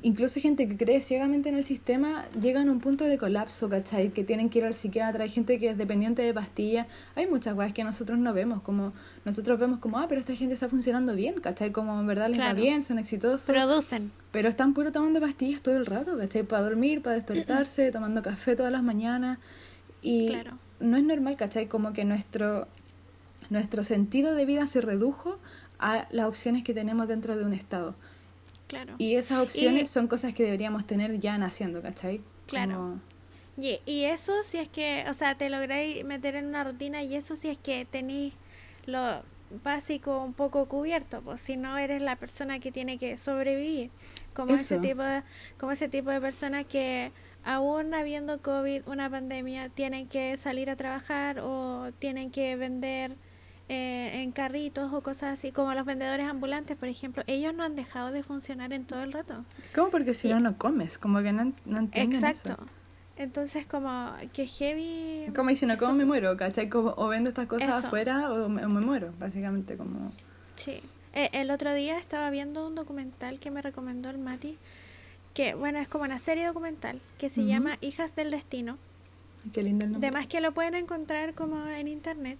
incluso 0.02 0.40
gente 0.40 0.68
que 0.68 0.76
cree 0.76 1.00
ciegamente 1.00 1.48
en 1.48 1.56
el 1.56 1.64
sistema 1.64 2.24
llegan 2.40 2.68
a 2.68 2.72
un 2.72 2.80
punto 2.80 3.04
de 3.04 3.18
colapso, 3.18 3.68
¿cachai? 3.68 4.10
Que 4.10 4.24
tienen 4.24 4.50
que 4.50 4.58
ir 4.58 4.64
al 4.64 4.74
psiquiatra, 4.74 5.24
hay 5.24 5.30
gente 5.30 5.58
que 5.58 5.70
es 5.70 5.78
dependiente 5.78 6.22
de 6.22 6.32
pastillas, 6.34 6.86
hay 7.14 7.26
muchas 7.26 7.54
cosas 7.54 7.72
que 7.72 7.84
nosotros 7.84 8.18
no 8.18 8.32
vemos, 8.32 8.62
como 8.62 8.92
nosotros 9.24 9.58
vemos 9.58 9.78
como, 9.78 9.98
ah, 9.98 10.06
pero 10.08 10.20
esta 10.20 10.34
gente 10.34 10.54
está 10.54 10.68
funcionando 10.68 11.14
bien, 11.14 11.40
¿cachai? 11.40 11.72
Como 11.72 11.98
en 11.98 12.06
verdad 12.06 12.28
les 12.28 12.40
va 12.40 12.52
bien, 12.52 12.82
son 12.82 12.98
exitosos. 12.98 13.46
Producen. 13.46 14.12
Pero 14.32 14.48
están 14.48 14.74
puro 14.74 14.92
tomando 14.92 15.20
pastillas 15.20 15.62
todo 15.62 15.76
el 15.76 15.86
rato, 15.86 16.18
¿cachai? 16.18 16.42
Para 16.42 16.62
dormir, 16.62 17.02
para 17.02 17.16
despertarse, 17.16 17.90
tomando 17.92 18.22
café 18.22 18.56
todas 18.56 18.72
las 18.72 18.82
mañanas. 18.82 19.38
Y 20.02 20.32
no 20.80 20.96
es 20.96 21.04
normal, 21.04 21.36
¿cachai? 21.36 21.66
Como 21.66 21.92
que 21.92 22.04
nuestro, 22.04 22.68
nuestro 23.50 23.84
sentido 23.84 24.34
de 24.34 24.44
vida 24.44 24.66
se 24.66 24.80
redujo 24.80 25.38
a 25.78 26.06
las 26.10 26.26
opciones 26.26 26.64
que 26.64 26.74
tenemos 26.74 27.08
dentro 27.08 27.36
de 27.36 27.44
un 27.44 27.52
estado. 27.52 27.94
Y 28.98 29.16
esas 29.16 29.38
opciones 29.38 29.90
son 29.90 30.08
cosas 30.08 30.34
que 30.34 30.44
deberíamos 30.44 30.86
tener 30.86 31.18
ya 31.20 31.38
naciendo, 31.38 31.82
¿cachai? 31.82 32.20
Claro. 32.46 33.00
Y, 33.56 33.80
y, 33.86 34.04
eso 34.04 34.42
si 34.42 34.58
es 34.58 34.68
que, 34.68 35.04
o 35.08 35.12
sea, 35.14 35.36
te 35.36 35.48
lográis 35.48 36.04
meter 36.04 36.34
en 36.34 36.46
una 36.46 36.64
rutina 36.64 37.02
y 37.02 37.14
eso 37.14 37.36
si 37.36 37.48
es 37.48 37.58
que 37.58 37.84
tenéis 37.84 38.34
lo 38.86 39.22
básico 39.62 40.22
un 40.24 40.32
poco 40.32 40.66
cubierto, 40.66 41.22
pues 41.22 41.40
si 41.40 41.56
no 41.56 41.78
eres 41.78 42.02
la 42.02 42.16
persona 42.16 42.58
que 42.58 42.72
tiene 42.72 42.98
que 42.98 43.16
sobrevivir, 43.16 43.90
como 44.32 44.54
ese 44.54 44.78
tipo 44.78 45.02
de, 45.02 45.22
como 45.58 45.72
ese 45.72 45.88
tipo 45.88 46.10
de 46.10 46.20
personas 46.20 46.66
que 46.66 47.12
aún 47.44 47.94
habiendo 47.94 48.40
COVID, 48.40 48.88
una 48.88 49.08
pandemia, 49.10 49.68
tienen 49.68 50.08
que 50.08 50.36
salir 50.36 50.70
a 50.70 50.76
trabajar 50.76 51.38
o 51.40 51.92
tienen 51.98 52.30
que 52.30 52.56
vender 52.56 53.16
eh, 53.68 54.22
en 54.22 54.32
carritos 54.32 54.92
o 54.92 55.00
cosas 55.00 55.38
así, 55.38 55.50
como 55.50 55.72
los 55.72 55.86
vendedores 55.86 56.28
ambulantes, 56.28 56.76
por 56.76 56.88
ejemplo, 56.88 57.22
ellos 57.26 57.54
no 57.54 57.64
han 57.64 57.76
dejado 57.76 58.10
de 58.10 58.22
funcionar 58.22 58.72
en 58.72 58.84
todo 58.84 59.02
el 59.02 59.12
rato. 59.12 59.44
¿Cómo? 59.74 59.88
Porque 59.88 60.12
si 60.12 60.28
no, 60.28 60.38
no 60.40 60.58
comes, 60.58 60.98
como 60.98 61.22
que 61.22 61.32
no, 61.32 61.52
no 61.64 61.88
Exacto. 61.92 62.58
Entonces, 63.16 63.64
como 63.64 64.12
que 64.32 64.46
heavy... 64.46 65.32
Como 65.34 65.50
y 65.50 65.56
si 65.56 65.66
no 65.66 65.76
como 65.76 65.94
me 65.94 66.04
muero, 66.04 66.36
¿cachai? 66.36 66.68
Como, 66.68 66.94
o 66.96 67.08
vendo 67.08 67.30
estas 67.30 67.46
cosas 67.46 67.84
afuera 67.84 68.32
o 68.32 68.48
me, 68.48 68.66
muero, 68.66 69.14
básicamente, 69.18 69.76
como... 69.76 70.12
Sí. 70.56 70.80
Eh, 71.14 71.30
el 71.32 71.50
otro 71.50 71.72
día 71.72 71.96
estaba 71.98 72.28
viendo 72.30 72.66
un 72.66 72.74
documental 72.74 73.38
que 73.38 73.52
me 73.52 73.62
recomendó 73.62 74.10
el 74.10 74.18
Mati, 74.18 74.58
que, 75.32 75.54
bueno, 75.54 75.78
es 75.78 75.88
como 75.88 76.04
una 76.04 76.18
serie 76.18 76.44
documental 76.44 77.00
que 77.16 77.30
se 77.30 77.44
llama 77.44 77.78
Hijas 77.80 78.16
del 78.16 78.32
Destino. 78.32 78.78
Qué 79.52 79.62
lindo 79.62 79.84
el 79.84 79.92
nombre. 79.92 80.08
Además 80.08 80.26
que 80.26 80.40
lo 80.40 80.52
pueden 80.52 80.74
encontrar 80.74 81.34
como 81.34 81.66
en 81.68 81.86
internet. 81.88 82.38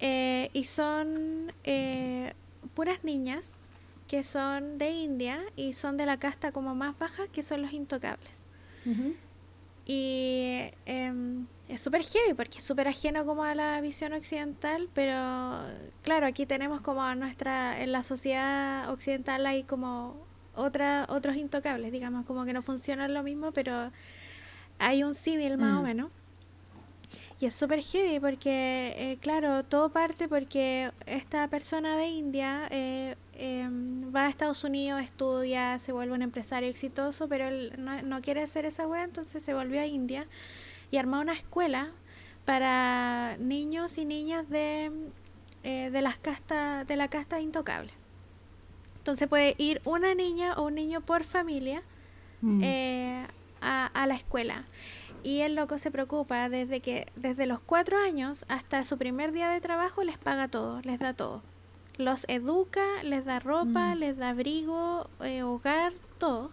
Eh, 0.00 0.50
y 0.52 0.64
son 0.64 1.52
eh, 1.64 2.34
puras 2.74 3.02
niñas 3.02 3.56
que 4.08 4.22
son 4.22 4.78
de 4.78 4.90
India 4.90 5.40
y 5.56 5.72
son 5.72 5.96
de 5.96 6.06
la 6.06 6.18
casta 6.18 6.52
como 6.52 6.74
más 6.74 6.98
baja, 6.98 7.26
que 7.28 7.42
son 7.42 7.62
los 7.62 7.72
intocables. 7.72 8.46
Y 9.84 10.70
em, 10.84 11.46
es 11.68 11.80
súper 11.80 12.04
heavy 12.04 12.34
porque 12.34 12.58
es 12.58 12.64
súper 12.64 12.86
ajeno 12.86 13.26
como 13.26 13.42
a 13.42 13.54
la 13.54 13.80
visión 13.80 14.12
occidental, 14.12 14.88
pero 14.94 15.12
claro, 16.02 16.26
aquí 16.26 16.46
tenemos 16.46 16.80
como 16.80 17.02
a 17.02 17.16
nuestra, 17.16 17.82
en 17.82 17.90
la 17.90 18.04
sociedad 18.04 18.88
occidental 18.90 19.44
hay 19.46 19.64
como 19.64 20.16
otra, 20.54 21.06
otros 21.08 21.36
intocables, 21.36 21.90
digamos, 21.90 22.24
como 22.26 22.44
que 22.44 22.52
no 22.52 22.62
funcionan 22.62 23.12
lo 23.12 23.22
mismo, 23.24 23.52
pero 23.52 23.90
hay 24.78 25.02
un 25.02 25.14
símil 25.14 25.58
más 25.58 25.78
o 25.78 25.82
mm. 25.82 25.84
menos. 25.84 26.10
Y 27.38 27.44
es 27.44 27.54
súper 27.54 27.82
heavy 27.82 28.18
porque, 28.18 28.94
eh, 28.96 29.18
claro, 29.20 29.62
todo 29.62 29.90
parte 29.90 30.26
porque 30.26 30.90
esta 31.04 31.46
persona 31.48 31.98
de 31.98 32.06
India 32.06 32.66
eh, 32.70 33.14
em, 33.34 34.14
va 34.14 34.24
a 34.24 34.28
Estados 34.30 34.64
Unidos, 34.64 35.02
estudia, 35.02 35.78
se 35.78 35.92
vuelve 35.92 36.14
un 36.14 36.22
empresario 36.22 36.70
exitoso, 36.70 37.28
pero 37.28 37.48
él 37.48 37.74
no, 37.76 38.00
no 38.02 38.22
quiere 38.22 38.42
hacer 38.42 38.64
esa 38.64 38.86
wea, 38.86 39.04
entonces 39.04 39.44
se 39.44 39.52
volvió 39.52 39.82
a 39.82 39.86
India 39.86 40.26
y 40.90 40.96
armó 40.96 41.20
una 41.20 41.34
escuela 41.34 41.90
para 42.46 43.36
niños 43.38 43.98
y 43.98 44.06
niñas 44.06 44.48
de, 44.48 44.90
eh, 45.62 45.90
de, 45.90 46.00
las 46.00 46.16
castas, 46.16 46.86
de 46.86 46.96
la 46.96 47.08
casta 47.08 47.38
intocable. 47.38 47.92
Entonces 48.96 49.28
puede 49.28 49.54
ir 49.58 49.82
una 49.84 50.14
niña 50.14 50.54
o 50.54 50.62
un 50.68 50.74
niño 50.74 51.02
por 51.02 51.22
familia 51.22 51.82
mm. 52.40 52.64
a, 53.60 53.86
a 53.86 54.06
la 54.06 54.14
escuela 54.14 54.64
y 55.26 55.40
el 55.40 55.56
loco 55.56 55.76
se 55.76 55.90
preocupa 55.90 56.48
desde 56.48 56.78
que 56.78 57.08
desde 57.16 57.46
los 57.46 57.58
cuatro 57.58 57.98
años 57.98 58.44
hasta 58.46 58.84
su 58.84 58.96
primer 58.96 59.32
día 59.32 59.50
de 59.50 59.60
trabajo 59.60 60.04
les 60.04 60.18
paga 60.18 60.46
todo, 60.46 60.80
les 60.82 61.00
da 61.00 61.14
todo. 61.14 61.42
Los 61.98 62.26
educa, 62.28 62.86
les 63.02 63.24
da 63.24 63.40
ropa, 63.40 63.96
mm. 63.96 63.98
les 63.98 64.16
da 64.18 64.28
abrigo, 64.28 65.10
eh, 65.24 65.42
hogar, 65.42 65.92
todo. 66.18 66.52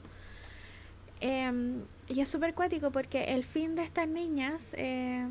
Em, 1.22 1.84
y 2.10 2.22
es 2.22 2.30
súper 2.30 2.56
cuático 2.56 2.90
porque 2.90 3.26
el 3.36 3.44
fin 3.44 3.76
de 3.76 3.84
estas 3.84 4.08
niñas, 4.08 4.74
eh, 4.76 5.28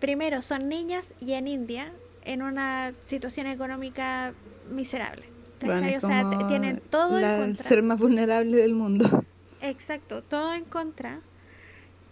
primero 0.00 0.42
son 0.42 0.68
niñas 0.68 1.14
y 1.20 1.34
en 1.34 1.46
India, 1.46 1.92
en 2.24 2.42
una 2.42 2.94
situación 2.98 3.46
económica 3.46 4.34
miserable. 4.72 5.22
o 5.62 6.00
sea, 6.00 6.28
tienen 6.48 6.82
todo 6.90 7.16
en 7.16 7.38
contra. 7.38 7.64
ser 7.64 7.84
más 7.84 8.00
vulnerable 8.00 8.56
del 8.56 8.74
mundo. 8.74 9.22
Exacto, 9.60 10.20
todo 10.20 10.52
en 10.52 10.64
contra. 10.64 11.20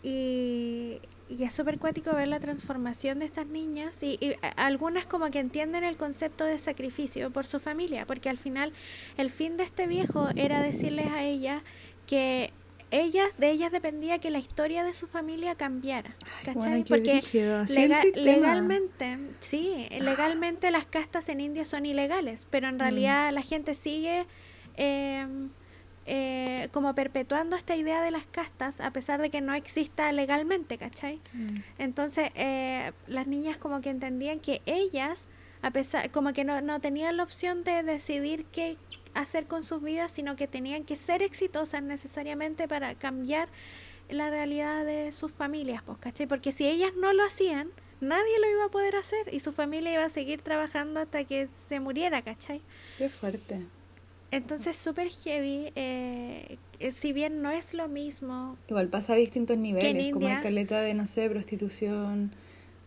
Y, 0.02 1.00
es 1.28 1.54
súper 1.54 1.78
cuático 1.78 2.14
ver 2.14 2.28
la 2.28 2.40
transformación 2.40 3.20
de 3.20 3.24
estas 3.24 3.46
niñas 3.46 4.02
y, 4.02 4.18
algunas 4.56 5.06
como 5.06 5.30
que 5.30 5.38
entienden 5.38 5.82
el 5.82 5.96
concepto 5.96 6.44
de 6.44 6.58
sacrificio 6.58 7.30
por 7.30 7.46
su 7.46 7.58
familia, 7.58 8.06
porque 8.06 8.28
al 8.28 8.36
final 8.36 8.72
el 9.16 9.30
fin 9.30 9.56
de 9.56 9.64
este 9.64 9.86
viejo 9.86 10.28
era 10.36 10.60
decirles 10.60 11.06
a 11.10 11.22
ellas 11.22 11.62
que 12.06 12.52
ellas 12.90 13.38
de 13.38 13.50
ellas 13.50 13.72
dependía 13.72 14.18
que 14.18 14.30
la 14.30 14.38
historia 14.38 14.84
de 14.84 14.92
su 14.92 15.06
familia 15.06 15.54
cambiara, 15.54 16.14
¿cachai? 16.44 16.84
porque 16.84 17.22
legalmente, 18.14 19.18
sí, 19.40 19.88
legalmente 19.98 20.70
las 20.70 20.84
castas 20.84 21.30
en 21.30 21.40
India 21.40 21.64
son 21.64 21.86
ilegales, 21.86 22.46
pero 22.50 22.68
en 22.68 22.76
mm. 22.76 22.80
realidad 22.80 23.32
la 23.32 23.40
gente 23.40 23.74
sigue 23.74 24.26
eh, 24.76 25.26
eh, 26.06 26.68
como 26.72 26.94
perpetuando 26.94 27.56
esta 27.56 27.76
idea 27.76 28.02
de 28.02 28.10
las 28.10 28.26
castas 28.26 28.80
a 28.80 28.90
pesar 28.90 29.20
de 29.20 29.30
que 29.30 29.40
no 29.40 29.54
exista 29.54 30.10
legalmente, 30.12 30.78
¿cachai? 30.78 31.20
Mm. 31.32 31.56
Entonces 31.78 32.30
eh, 32.34 32.92
las 33.06 33.26
niñas 33.26 33.58
como 33.58 33.80
que 33.80 33.90
entendían 33.90 34.40
que 34.40 34.62
ellas, 34.66 35.28
a 35.62 35.70
pesar, 35.70 36.10
como 36.10 36.32
que 36.32 36.44
no, 36.44 36.60
no 36.60 36.80
tenían 36.80 37.16
la 37.16 37.22
opción 37.22 37.62
de 37.64 37.82
decidir 37.82 38.44
qué 38.46 38.76
hacer 39.14 39.46
con 39.46 39.62
sus 39.62 39.82
vidas, 39.82 40.12
sino 40.12 40.36
que 40.36 40.48
tenían 40.48 40.84
que 40.84 40.96
ser 40.96 41.22
exitosas 41.22 41.82
necesariamente 41.82 42.66
para 42.66 42.94
cambiar 42.94 43.48
la 44.08 44.30
realidad 44.30 44.84
de 44.84 45.12
sus 45.12 45.32
familias, 45.32 45.82
pues, 45.84 45.98
¿cachai? 45.98 46.26
Porque 46.26 46.52
si 46.52 46.66
ellas 46.66 46.92
no 46.96 47.12
lo 47.12 47.24
hacían, 47.24 47.70
nadie 48.00 48.38
lo 48.40 48.50
iba 48.50 48.64
a 48.64 48.68
poder 48.68 48.96
hacer 48.96 49.32
y 49.32 49.40
su 49.40 49.52
familia 49.52 49.92
iba 49.92 50.04
a 50.04 50.08
seguir 50.08 50.42
trabajando 50.42 51.00
hasta 51.00 51.24
que 51.24 51.46
se 51.46 51.80
muriera, 51.80 52.22
¿cachai? 52.22 52.60
Qué 52.98 53.08
fuerte. 53.08 53.60
Entonces, 54.32 54.76
súper 54.76 55.10
heavy, 55.10 55.72
eh, 55.76 56.56
si 56.90 57.12
bien 57.12 57.42
no 57.42 57.50
es 57.50 57.74
lo 57.74 57.86
mismo. 57.86 58.56
Igual 58.66 58.88
pasa 58.88 59.12
a 59.12 59.16
distintos 59.16 59.58
niveles, 59.58 60.12
como 60.12 60.26
como 60.26 60.42
caleta 60.42 60.80
de, 60.80 60.94
no 60.94 61.06
sé, 61.06 61.28
prostitución, 61.28 62.32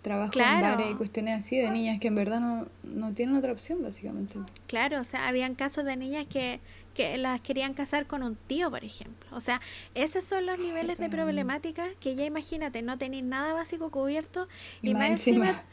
trabajo 0.01 0.33
en 0.39 0.61
bares 0.61 0.87
y 0.91 0.95
cuestiones 0.95 1.45
así 1.45 1.57
de 1.57 1.69
niñas 1.69 1.99
que 1.99 2.07
en 2.07 2.15
verdad 2.15 2.39
no, 2.39 2.67
no 2.83 3.13
tienen 3.13 3.35
otra 3.35 3.51
opción, 3.51 3.83
básicamente. 3.83 4.39
Claro, 4.65 4.99
o 4.99 5.03
sea, 5.03 5.27
habían 5.27 5.53
casos 5.53 5.85
de 5.85 5.95
niñas 5.95 6.25
que, 6.25 6.61
que 6.95 7.15
las 7.19 7.41
querían 7.41 7.75
casar 7.75 8.07
con 8.07 8.23
un 8.23 8.35
tío, 8.35 8.71
por 8.71 8.83
ejemplo. 8.83 9.29
O 9.31 9.39
sea, 9.39 9.61
esos 9.93 10.23
son 10.23 10.47
los 10.47 10.57
niveles 10.57 10.97
de 10.97 11.09
problemática 11.09 11.89
que 11.99 12.15
ya 12.15 12.25
imagínate, 12.25 12.81
no 12.81 12.97
tenéis 12.97 13.23
nada 13.23 13.53
básico 13.53 13.91
cubierto 13.91 14.47
y, 14.81 14.95
más 14.95 15.09
encima 15.09 15.63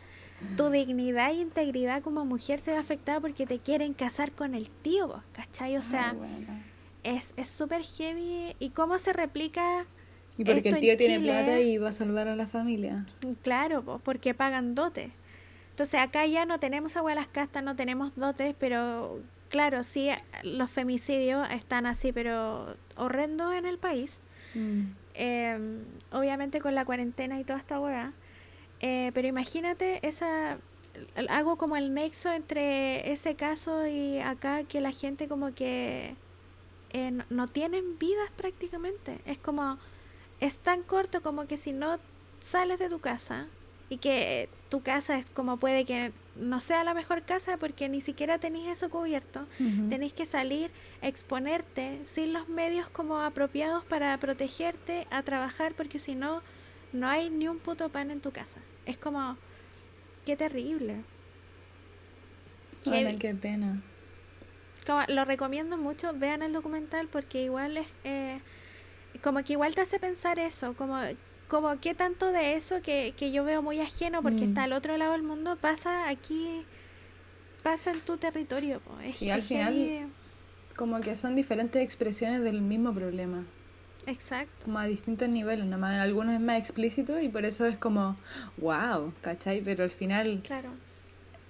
tu 0.56 0.70
dignidad 0.70 1.30
e 1.30 1.34
integridad 1.34 2.02
como 2.02 2.24
mujer 2.24 2.58
se 2.58 2.72
ve 2.72 2.76
afectada 2.78 3.20
porque 3.20 3.46
te 3.46 3.58
quieren 3.58 3.94
casar 3.94 4.32
con 4.32 4.54
el 4.54 4.68
tío, 4.70 5.22
¿cachai? 5.32 5.76
O 5.76 5.82
sea, 5.82 6.14
es 7.02 7.48
súper 7.48 7.82
heavy. 7.82 8.54
¿Y 8.58 8.70
cómo 8.70 8.98
se 8.98 9.12
replica? 9.12 9.86
Y 10.38 10.44
porque 10.44 10.70
el 10.70 10.80
tío 10.80 10.96
tiene 10.96 11.20
plata 11.20 11.60
y 11.60 11.78
va 11.78 11.90
a 11.90 11.92
salvar 11.92 12.28
a 12.28 12.36
la 12.36 12.46
familia. 12.46 13.06
Claro, 13.42 14.00
porque 14.02 14.34
pagan 14.34 14.74
dotes. 14.74 15.10
Entonces 15.70 16.00
acá 16.00 16.26
ya 16.26 16.44
no 16.44 16.58
tenemos 16.58 16.96
abuelas 16.96 17.28
castas, 17.28 17.62
no 17.62 17.76
tenemos 17.76 18.14
dotes, 18.16 18.54
pero 18.58 19.20
claro, 19.48 19.82
sí, 19.82 20.10
los 20.42 20.70
femicidios 20.70 21.48
están 21.50 21.86
así, 21.86 22.12
pero 22.12 22.76
horrendos 22.96 23.54
en 23.54 23.66
el 23.66 23.78
país. 23.78 24.20
Mm. 24.54 24.82
Em, 25.14 25.80
obviamente 26.10 26.60
con 26.60 26.74
la 26.74 26.84
cuarentena 26.84 27.38
y 27.40 27.44
toda 27.44 27.58
esta 27.58 27.78
hueá. 27.78 28.12
Eh, 28.82 29.10
pero 29.14 29.28
imagínate 29.28 30.06
esa 30.06 30.58
hago 31.28 31.56
como 31.56 31.76
el 31.76 31.94
nexo 31.94 32.30
entre 32.30 33.12
ese 33.12 33.34
caso 33.34 33.86
y 33.86 34.18
acá 34.18 34.64
que 34.64 34.80
la 34.80 34.92
gente 34.92 35.28
como 35.28 35.54
que 35.54 36.14
eh, 36.90 37.18
no, 37.30 37.48
tienen 37.48 37.98
vidas 37.98 38.30
prácticamente. 38.36 39.20
Es 39.24 39.38
como, 39.38 39.78
es 40.40 40.58
tan 40.58 40.82
corto 40.82 41.22
como 41.22 41.46
que 41.46 41.56
si 41.56 41.72
no 41.72 41.98
sales 42.40 42.78
de 42.78 42.88
tu 42.88 43.00
casa 43.00 43.46
y 43.88 43.98
que 43.98 44.48
tu 44.68 44.82
casa 44.82 45.18
es 45.18 45.30
como 45.30 45.58
puede 45.58 45.84
que 45.84 46.12
no 46.36 46.60
sea 46.60 46.82
la 46.82 46.94
mejor 46.94 47.22
casa 47.22 47.56
porque 47.58 47.88
ni 47.88 48.00
siquiera 48.00 48.38
tenéis 48.38 48.68
eso 48.68 48.88
cubierto, 48.90 49.46
tenéis 49.90 50.14
que 50.14 50.24
salir, 50.24 50.70
exponerte 51.02 52.02
sin 52.04 52.32
los 52.32 52.48
medios 52.48 52.88
como 52.88 53.18
apropiados 53.18 53.84
para 53.84 54.16
protegerte, 54.18 55.06
a 55.10 55.22
trabajar 55.22 55.74
porque 55.74 55.98
si 55.98 56.14
no, 56.14 56.42
no 56.94 57.06
hay 57.06 57.28
ni 57.28 57.48
un 57.48 57.58
puto 57.58 57.90
pan 57.90 58.10
en 58.10 58.20
tu 58.20 58.32
casa. 58.32 58.60
Es 58.86 58.98
como, 58.98 59.36
qué 60.24 60.36
terrible. 60.36 61.02
qué 62.84 63.34
pena. 63.34 63.82
Como, 64.86 65.02
lo 65.08 65.24
recomiendo 65.24 65.76
mucho, 65.76 66.12
vean 66.14 66.42
el 66.42 66.52
documental 66.52 67.08
porque 67.08 67.44
igual 67.44 67.76
es, 67.76 67.86
eh, 68.04 68.40
como 69.22 69.42
que 69.44 69.52
igual 69.52 69.74
te 69.74 69.82
hace 69.82 69.98
pensar 69.98 70.38
eso, 70.38 70.74
como, 70.74 70.98
como 71.48 71.78
qué 71.80 71.94
tanto 71.94 72.32
de 72.32 72.54
eso 72.54 72.82
que, 72.82 73.14
que 73.16 73.30
yo 73.30 73.44
veo 73.44 73.62
muy 73.62 73.80
ajeno 73.80 74.22
porque 74.22 74.46
mm. 74.46 74.48
está 74.48 74.64
al 74.64 74.72
otro 74.72 74.96
lado 74.96 75.12
del 75.12 75.22
mundo 75.22 75.56
pasa 75.56 76.08
aquí, 76.08 76.64
pasa 77.62 77.92
en 77.92 78.00
tu 78.00 78.16
territorio. 78.16 78.80
sí, 79.04 79.30
al 79.30 79.42
final 79.42 80.10
como 80.76 81.00
que 81.00 81.16
son 81.16 81.34
diferentes 81.34 81.82
expresiones 81.82 82.42
del 82.42 82.60
mismo 82.60 82.92
problema. 82.94 83.44
Exacto. 84.06 84.64
Como 84.64 84.78
a 84.78 84.86
distintos 84.86 85.28
niveles, 85.28 85.66
nomás 85.66 86.00
algunos 86.00 86.34
es 86.34 86.40
más 86.40 86.58
explícito 86.58 87.20
y 87.20 87.28
por 87.28 87.44
eso 87.44 87.66
es 87.66 87.78
como, 87.78 88.16
wow, 88.58 89.12
¿cachai? 89.20 89.60
Pero 89.60 89.84
al 89.84 89.90
final, 89.90 90.42
claro. 90.44 90.70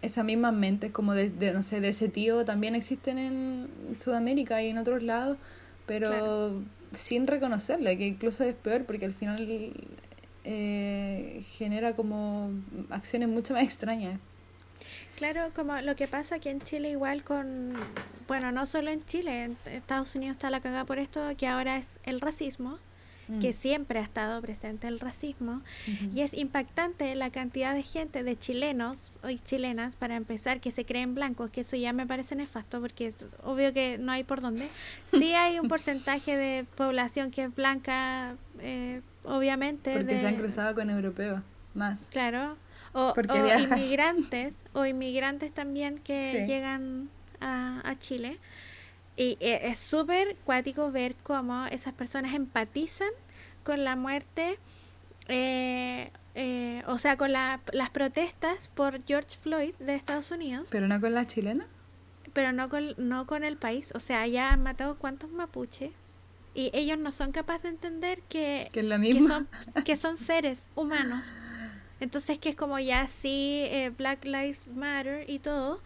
esas 0.02 0.24
mismas 0.24 0.52
mentes 0.54 0.92
como 0.92 1.14
de, 1.14 1.30
no 1.52 1.62
sé, 1.62 1.80
de 1.80 1.88
ese 1.88 2.08
tío 2.08 2.44
también 2.44 2.74
existen 2.74 3.18
en 3.18 3.68
Sudamérica 3.96 4.62
y 4.62 4.68
en 4.68 4.78
otros 4.78 5.02
lados, 5.02 5.38
pero 5.86 6.62
sin 6.92 7.26
reconocerlo, 7.26 7.90
que 7.96 8.06
incluso 8.06 8.44
es 8.44 8.54
peor 8.54 8.84
porque 8.84 9.06
al 9.06 9.14
final 9.14 9.72
eh, 10.44 11.42
genera 11.56 11.94
como 11.96 12.50
acciones 12.90 13.28
mucho 13.28 13.54
más 13.54 13.64
extrañas. 13.64 14.20
Claro, 15.22 15.52
como 15.54 15.80
lo 15.80 15.94
que 15.94 16.08
pasa 16.08 16.34
aquí 16.34 16.48
en 16.48 16.60
Chile 16.60 16.90
igual 16.90 17.22
con, 17.22 17.74
bueno, 18.26 18.50
no 18.50 18.66
solo 18.66 18.90
en 18.90 19.04
Chile, 19.04 19.44
en 19.44 19.56
Estados 19.66 20.16
Unidos 20.16 20.34
está 20.34 20.50
la 20.50 20.58
cagada 20.58 20.84
por 20.84 20.98
esto, 20.98 21.20
que 21.38 21.46
ahora 21.46 21.76
es 21.76 22.00
el 22.02 22.20
racismo, 22.20 22.80
que 23.40 23.50
mm. 23.50 23.52
siempre 23.52 24.00
ha 24.00 24.02
estado 24.02 24.42
presente 24.42 24.88
el 24.88 24.98
racismo, 24.98 25.62
y 26.12 26.22
es 26.22 26.34
impactante 26.34 27.14
la 27.14 27.30
cantidad 27.30 27.72
de 27.72 27.84
gente, 27.84 28.24
de 28.24 28.36
chilenos 28.36 29.12
y 29.28 29.38
chilenas, 29.38 29.94
para 29.94 30.16
empezar, 30.16 30.58
que 30.58 30.72
se 30.72 30.84
creen 30.84 31.14
blancos, 31.14 31.52
que 31.52 31.60
eso 31.60 31.76
ya 31.76 31.92
me 31.92 32.04
parece 32.04 32.34
nefasto, 32.34 32.80
porque 32.80 33.06
es 33.06 33.28
obvio 33.44 33.72
que 33.72 33.98
no 33.98 34.10
hay 34.10 34.24
por 34.24 34.40
dónde. 34.40 34.66
Sí 35.06 35.34
hay 35.34 35.60
un 35.60 35.68
porcentaje 35.68 36.36
de 36.36 36.66
población 36.74 37.30
que 37.30 37.44
es 37.44 37.54
blanca, 37.54 38.34
eh, 38.58 39.02
obviamente. 39.22 39.94
Porque 39.94 40.18
se 40.18 40.26
han 40.26 40.34
cruzado 40.34 40.74
con 40.74 40.90
europeos, 40.90 41.42
más. 41.74 42.08
Claro, 42.10 42.56
o, 42.92 43.14
inmigrantes, 43.58 44.64
o 44.72 44.84
inmigrantes 44.84 45.52
también 45.52 45.98
que 45.98 46.44
llegan 46.46 47.08
a, 47.40 47.80
a, 47.84 47.98
Chile. 47.98 48.38
Y 49.16 49.36
e, 49.40 49.68
es 49.68 49.78
súper 49.78 50.36
cuático 50.44 50.90
ver 50.90 51.14
cómo 51.22 51.66
esas 51.66 51.94
personas 51.94 52.34
empatizan 52.34 53.10
con 53.64 53.84
la 53.84 53.96
muerte, 53.96 54.58
eh, 55.28 56.10
eh, 56.34 56.82
o 56.86 56.98
sea, 56.98 57.16
con 57.16 57.32
la, 57.32 57.60
las 57.72 57.90
protestas 57.90 58.68
por 58.68 59.02
George 59.04 59.38
Floyd 59.40 59.74
de 59.78 59.94
Estados 59.94 60.30
Unidos. 60.30 60.68
¿Pero 60.70 60.88
no 60.88 61.00
con 61.00 61.14
la 61.14 61.26
chilena? 61.26 61.66
Pero 62.32 62.52
no 62.52 62.68
con, 62.68 62.94
no 62.96 63.26
con 63.26 63.44
el 63.44 63.56
país. 63.56 63.92
O 63.94 63.98
sea, 63.98 64.26
ya 64.26 64.52
han 64.52 64.62
matado 64.62 64.96
cuántos 64.96 65.30
mapuches. 65.30 65.90
Y 66.54 66.70
ellos 66.74 66.98
no 66.98 67.12
son 67.12 67.32
capaces 67.32 67.62
de 67.62 67.68
entender 67.70 68.20
que, 68.28 68.68
que, 68.72 68.82
misma? 68.82 69.26
son, 69.74 69.84
que 69.84 69.96
son 69.96 70.18
seres 70.18 70.68
humanos. 70.74 71.34
Entonces 72.02 72.36
que 72.40 72.48
es 72.48 72.56
como 72.56 72.80
ya 72.80 73.06
sí, 73.06 73.62
eh, 73.68 73.92
Black 73.96 74.24
Lives 74.24 74.66
Matter 74.66 75.24
y 75.30 75.38
todo, 75.38 75.80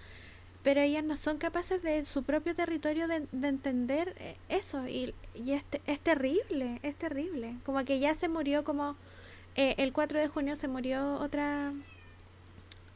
pero 0.62 0.80
ellas 0.80 1.04
no 1.04 1.14
son 1.14 1.36
capaces 1.36 1.82
de 1.82 2.06
su 2.06 2.22
propio 2.22 2.54
territorio 2.54 3.06
de, 3.06 3.26
de 3.32 3.48
entender 3.48 4.16
eh, 4.18 4.38
eso. 4.48 4.88
Y, 4.88 5.14
y 5.34 5.52
es, 5.52 5.62
es 5.84 6.00
terrible, 6.00 6.80
es 6.82 6.96
terrible. 6.96 7.56
Como 7.66 7.84
que 7.84 7.98
ya 7.98 8.14
se 8.14 8.28
murió 8.28 8.64
como 8.64 8.96
eh, 9.56 9.74
el 9.76 9.92
4 9.92 10.18
de 10.18 10.28
junio 10.28 10.56
se 10.56 10.68
murió 10.68 11.16
otra... 11.16 11.74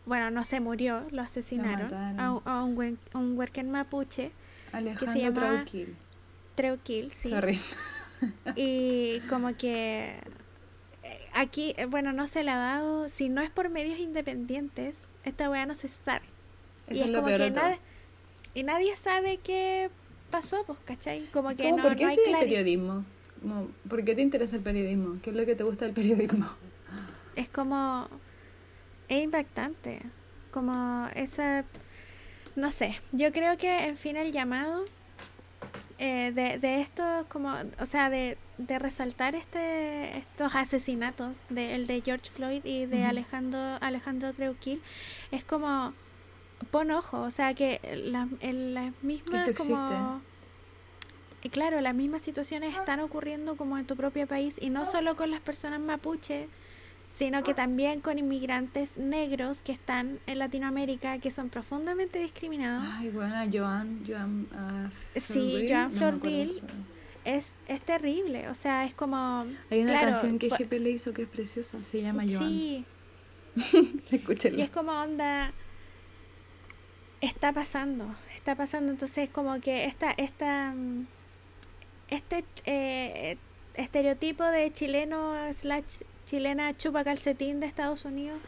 Bueno, 0.07 0.31
no 0.31 0.43
se 0.43 0.61
murió, 0.61 1.07
lo 1.11 1.21
asesinaron 1.21 1.93
a, 1.93 2.41
a, 2.47 2.65
un, 2.65 2.99
un 3.13 3.39
huerquen 3.39 3.71
mapuche 3.71 4.33
Alejandro 4.73 5.07
que 5.07 5.13
se 5.13 5.21
llama 5.21 5.35
Trauquil. 5.35 5.97
Treuquil, 6.55 7.13
sí. 7.13 7.29
Sorry. 7.29 7.61
y 8.57 9.21
como 9.29 9.55
que 9.59 10.19
aquí, 11.35 11.75
eh, 11.77 11.87
bueno, 11.87 12.13
no 12.13 12.27
se 12.27 12.43
le 12.43 12.51
ha 12.51 12.57
dado, 12.57 13.09
si 13.09 13.29
no 13.29 13.41
es 13.41 13.51
por 13.51 13.69
medios 13.69 13.99
independientes, 13.99 15.09
esta 15.25 15.51
weá 15.51 15.67
no 15.67 15.75
se 15.75 15.89
sabe. 15.89 16.25
Eso 16.87 16.99
y 16.99 17.01
es, 17.01 17.05
es 17.07 17.11
lo 17.11 17.19
como 17.19 17.29
peor 17.29 17.41
que 17.41 17.51
nadie, 17.51 17.79
y 18.55 18.63
nadie 18.63 18.97
sabe 18.97 19.39
qué 19.39 19.91
pasó, 20.31 20.65
pues, 20.65 20.79
¿cachai? 20.85 21.27
Como 21.33 21.51
que 21.51 21.65
¿Cómo, 21.65 21.77
no, 21.77 21.83
¿Por 21.83 21.97
qué 21.97 22.05
no 22.05 22.11
hay 22.11 22.17
periodismo? 22.17 23.05
Como, 23.41 23.69
¿Por 23.89 24.05
qué 24.05 24.15
te 24.15 24.23
interesa 24.23 24.57
el 24.57 24.63
periodismo? 24.63 25.19
¿Qué 25.23 25.31
es 25.31 25.37
lo 25.37 25.47
que 25.47 25.55
te 25.55 25.65
gusta 25.65 25.85
del 25.85 25.95
periodismo? 25.95 26.49
Es 27.37 27.49
como, 27.49 28.09
es 29.09 29.23
impactante, 29.23 30.03
como 30.51 31.09
esa, 31.15 31.65
no 32.57 32.71
sé, 32.71 33.01
yo 33.13 33.33
creo 33.33 33.57
que 33.57 33.87
en 33.87 33.97
fin 33.97 34.17
el 34.17 34.33
llamado 34.33 34.85
eh, 36.03 36.33
de, 36.35 36.59
de 36.59 36.81
esto, 36.81 37.05
como, 37.29 37.55
o 37.79 37.85
sea, 37.85 38.09
de, 38.09 38.39
de 38.57 38.79
resaltar 38.79 39.35
este 39.35 40.17
estos 40.17 40.55
asesinatos, 40.55 41.45
de, 41.51 41.75
el 41.75 41.87
de 41.87 42.01
George 42.01 42.31
Floyd 42.31 42.65
y 42.65 42.87
de. 42.87 43.05
Alejandro, 43.05 43.61
Alejandro 43.83 44.33
Treuquil, 44.33 44.81
es 45.31 45.45
como, 45.45 45.93
pon 46.71 46.91
ojo, 46.91 47.21
o 47.21 47.31
sea, 47.31 47.53
que 47.53 47.81
la, 48.03 48.27
las 48.41 48.93
mismas 49.03 49.49
esto 49.49 49.63
como... 49.63 50.23
Y 51.43 51.51
claro, 51.51 51.83
las 51.83 51.95
mismas 51.95 52.23
situaciones 52.23 52.75
están 52.77 53.01
ocurriendo 53.01 53.57
como 53.57 53.77
en 53.77 53.87
tu 53.87 53.95
propio 53.95 54.27
país 54.27 54.57
y 54.59 54.71
no 54.71 54.87
solo 54.87 55.17
con 55.17 55.31
las 55.31 55.41
personas 55.41 55.81
mapuche, 55.81 56.49
sino 57.11 57.43
que 57.43 57.55
también 57.55 58.01
con 58.01 58.21
inmigrantes 58.21 58.97
negros 58.97 59.63
que 59.63 59.73
están 59.73 60.21
en 60.29 60.39
Latinoamérica 60.39 61.19
que 61.19 61.33
son 61.33 61.49
profundamente 61.49 62.21
discriminados. 62.21 62.85
Ay, 62.89 63.11
bueno, 63.11 63.35
Joan, 63.53 64.05
Joan 64.07 64.47
ah, 64.55 64.89
Sí, 65.17 65.67
Joan 65.69 65.91
Florville. 65.91 66.63
Es, 67.25 67.57
es 67.67 67.81
terrible, 67.83 68.49
o 68.49 68.55
sea, 68.55 68.87
es 68.87 68.95
como... 68.95 69.45
Hay 69.71 69.83
una 69.83 69.91
claro, 69.91 70.13
canción 70.13 70.39
que 70.39 70.51
GP 70.51 70.73
le 70.75 70.91
hizo 70.91 71.13
que 71.13 71.23
es 71.23 71.29
preciosa, 71.29 71.83
se 71.83 72.01
llama 72.01 72.23
Joan. 72.29 72.87
Sí, 74.05 74.17
Escúchenla. 74.17 74.61
y 74.61 74.63
es 74.63 74.71
como 74.71 74.93
onda... 74.93 75.53
Está 77.21 77.53
pasando, 77.53 78.15
está 78.37 78.55
pasando, 78.55 78.93
entonces 78.93 79.29
como 79.29 79.61
que 79.61 79.85
esta, 79.85 80.13
esta, 80.13 80.75
este 82.09 82.45
eh, 82.65 83.37
estereotipo 83.75 84.45
de 84.45 84.73
chileno 84.73 85.53
slash 85.53 85.99
chilena 86.31 86.77
chupa 86.77 87.03
calcetín 87.03 87.59
de 87.61 87.67
Estados 87.67 88.05
Unidos 88.05 88.39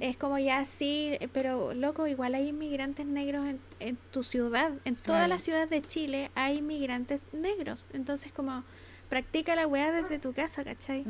es 0.00 0.16
como 0.16 0.38
ya 0.38 0.58
así, 0.60 1.16
eh, 1.18 1.28
pero 1.32 1.74
loco, 1.74 2.06
igual 2.06 2.36
hay 2.36 2.48
inmigrantes 2.50 3.04
negros 3.04 3.46
en, 3.48 3.58
en 3.80 3.98
tu 4.12 4.22
ciudad, 4.22 4.70
en 4.84 4.94
todas 4.94 5.22
Claro. 5.22 5.28
las 5.34 5.42
ciudades 5.42 5.68
de 5.70 5.82
Chile 5.82 6.30
hay 6.36 6.58
inmigrantes 6.58 7.26
negros, 7.32 7.88
entonces 7.92 8.30
como 8.30 8.62
practica 9.08 9.56
la 9.56 9.66
weá 9.66 9.90
desde 9.90 10.20
tu 10.20 10.32
casa, 10.32 10.62
¿cachai? 10.62 11.04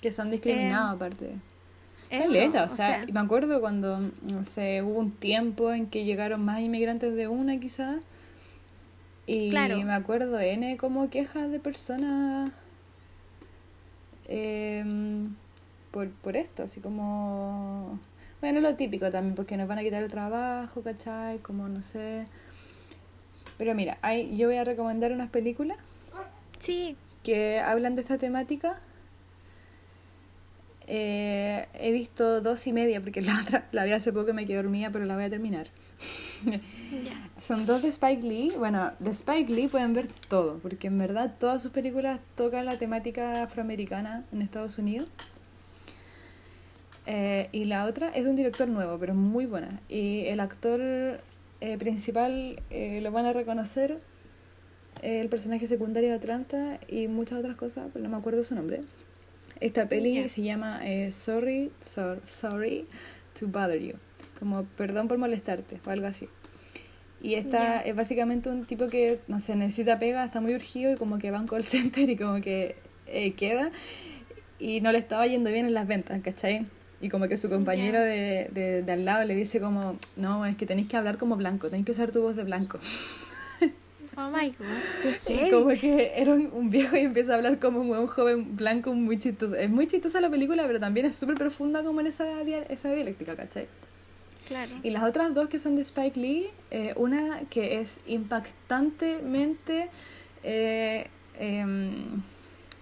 Que 0.00 0.10
son 0.10 0.30
discriminados 0.32 0.96
aparte. 0.96 1.34
Eso, 2.10 2.32
Caleta, 2.32 2.64
o 2.64 2.66
o 2.66 2.76
sea, 2.76 3.06
me 3.12 3.20
acuerdo 3.20 3.60
cuando, 3.60 4.10
no 4.22 4.44
sé, 4.44 4.82
hubo 4.82 4.98
un 4.98 5.12
tiempo 5.12 5.72
en 5.72 5.86
que 5.86 6.04
llegaron 6.04 6.44
más 6.44 6.60
inmigrantes 6.60 7.14
de 7.14 7.28
una 7.28 7.58
quizás. 7.60 8.02
Y 9.26 9.50
Claro. 9.50 9.76
me 9.84 9.94
acuerdo 9.94 10.38
N 10.40 10.76
como 10.78 11.08
quejas 11.10 11.50
de 11.52 11.60
personas 11.60 12.50
em, 14.28 15.34
por, 15.90 16.10
por 16.10 16.36
esto, 16.36 16.64
así 16.64 16.80
como... 16.80 17.98
Bueno, 18.40 18.60
lo 18.60 18.74
típico 18.74 19.10
también, 19.10 19.34
porque 19.34 19.56
nos 19.56 19.68
van 19.68 19.78
a 19.78 19.82
quitar 19.82 20.02
el 20.02 20.10
trabajo, 20.10 20.82
¿cachai? 20.82 21.38
Como 21.38 21.68
no 21.68 21.82
sé... 21.82 22.26
Pero 23.58 23.74
mira, 23.74 23.98
hay, 24.02 24.36
yo 24.36 24.48
voy 24.48 24.56
a 24.56 24.64
recomendar 24.64 25.12
unas 25.12 25.30
películas 25.30 25.78
sí, 26.62 26.96
que 27.24 27.60
hablan 27.60 27.96
de 27.96 28.02
esta 28.02 28.18
temática. 28.18 28.78
Eh, 30.86 31.66
he 31.74 31.92
visto 31.92 32.40
dos 32.40 32.66
y 32.66 32.72
media, 32.72 33.00
porque 33.00 33.20
la 33.22 33.40
otra 33.40 33.68
la 33.72 33.84
vi 33.84 33.92
hace 33.92 34.12
poco 34.12 34.30
y 34.30 34.32
me 34.32 34.46
quedé 34.46 34.56
dormida, 34.56 34.90
pero 34.90 35.04
la 35.04 35.16
voy 35.16 35.24
a 35.24 35.30
terminar. 35.30 35.68
Son 37.38 37.66
dos 37.66 37.82
de 37.82 37.88
Spike 37.88 38.22
Lee. 38.26 38.52
Bueno, 38.56 38.92
de 38.98 39.10
Spike 39.10 39.52
Lee 39.52 39.68
pueden 39.68 39.92
ver 39.94 40.08
todo, 40.28 40.58
porque 40.58 40.86
en 40.88 40.98
verdad 40.98 41.34
todas 41.38 41.62
sus 41.62 41.70
películas 41.72 42.20
tocan 42.36 42.64
la 42.66 42.76
temática 42.78 43.42
afroamericana 43.42 44.24
en 44.32 44.42
Estados 44.42 44.78
Unidos. 44.78 45.08
Eh, 47.06 47.48
y 47.52 47.64
la 47.64 47.84
otra 47.86 48.10
es 48.10 48.24
de 48.24 48.30
un 48.30 48.36
director 48.36 48.68
nuevo, 48.68 48.98
pero 48.98 49.14
muy 49.14 49.46
buena. 49.46 49.80
Y 49.88 50.26
el 50.26 50.40
actor 50.40 50.80
eh, 51.60 51.76
principal 51.78 52.60
eh, 52.70 53.00
lo 53.02 53.10
van 53.10 53.26
a 53.26 53.32
reconocer, 53.32 53.98
eh, 55.02 55.20
el 55.20 55.28
personaje 55.28 55.66
secundario 55.66 56.10
de 56.10 56.14
Atlanta 56.16 56.78
y 56.88 57.08
muchas 57.08 57.40
otras 57.40 57.56
cosas, 57.56 57.88
pero 57.92 58.04
no 58.04 58.08
me 58.10 58.16
acuerdo 58.16 58.44
su 58.44 58.54
nombre. 58.54 58.82
Esta 59.60 59.88
peli 59.88 60.28
se 60.28 60.42
llama 60.42 60.80
Sorry, 61.10 61.70
Sor- 61.80 62.22
Sorry 62.26 62.86
to 63.38 63.46
Bother 63.46 63.80
You, 63.80 63.94
como 64.42 64.64
perdón 64.76 65.06
por 65.06 65.18
molestarte 65.18 65.78
o 65.86 65.90
algo 65.90 66.06
así. 66.08 66.28
Y 67.20 67.34
esta 67.36 67.76
Ya. 67.76 67.80
es 67.82 67.94
básicamente 67.94 68.48
un 68.50 68.64
tipo 68.64 68.88
que, 68.88 69.20
no 69.28 69.40
sé, 69.40 69.54
necesita 69.54 70.00
pega, 70.00 70.24
está 70.24 70.40
muy 70.40 70.54
urgido 70.56 70.92
y 70.92 70.96
como 70.96 71.18
que 71.18 71.30
va 71.30 71.38
a 71.38 71.40
un 71.42 71.46
call 71.46 71.62
center 71.76 72.10
y 72.10 72.16
como 72.16 72.40
que 72.40 72.74
eh, 73.06 73.34
queda 73.34 73.70
y 74.58 74.80
no 74.80 74.90
le 74.90 74.98
estaba 74.98 75.26
yendo 75.28 75.50
bien 75.52 75.66
en 75.66 75.74
las 75.74 75.86
ventas, 75.86 76.20
¿cachai? 76.22 76.66
Y 77.00 77.08
como 77.08 77.28
que 77.28 77.36
su 77.36 77.48
compañero 77.48 77.98
Ya. 77.98 78.04
de, 78.04 78.48
de, 78.52 78.82
de 78.82 78.92
al 78.92 79.04
lado 79.04 79.24
le 79.24 79.34
dice 79.36 79.60
como, 79.60 79.96
no, 80.16 80.44
es 80.46 80.56
que 80.56 80.66
tenéis 80.66 80.88
que 80.88 80.96
hablar 80.96 81.16
como 81.18 81.36
blanco, 81.36 81.68
tenéis 81.68 81.86
que 81.86 81.92
usar 81.92 82.10
tu 82.10 82.22
voz 82.22 82.34
de 82.34 82.42
blanco. 82.44 82.78
Oh 84.14 84.28
my 84.30 84.50
god, 84.58 85.50
como 85.50 85.68
que 85.70 86.12
era 86.16 86.34
un, 86.34 86.50
un 86.52 86.68
viejo 86.68 86.96
y 86.96 87.00
empieza 87.00 87.32
a 87.32 87.36
hablar 87.36 87.58
como 87.58 87.80
un, 87.80 87.96
un 87.96 88.06
joven 88.06 88.56
blanco 88.56 88.92
muy 88.92 89.18
chistoso. 89.18 89.54
Es 89.56 89.70
muy 89.70 89.86
chistosa 89.86 90.20
la 90.20 90.28
película, 90.28 90.66
pero 90.66 90.78
también 90.78 91.06
es 91.06 91.16
súper 91.16 91.36
profunda 91.36 91.82
como 91.82 92.00
en 92.02 92.08
esa, 92.08 92.26
esa 92.68 92.92
dialéctica, 92.92 93.34
¿cachai? 93.36 93.68
Claro. 94.48 94.72
Y 94.82 94.90
las 94.90 95.04
otras 95.04 95.34
dos 95.34 95.48
que 95.48 95.58
son 95.58 95.76
de 95.76 95.82
Spike 95.82 96.18
Lee, 96.18 96.46
eh, 96.70 96.92
una 96.96 97.40
que 97.50 97.80
es 97.80 98.00
impactantemente, 98.06 99.88
eh, 100.42 101.06
em, 101.38 102.22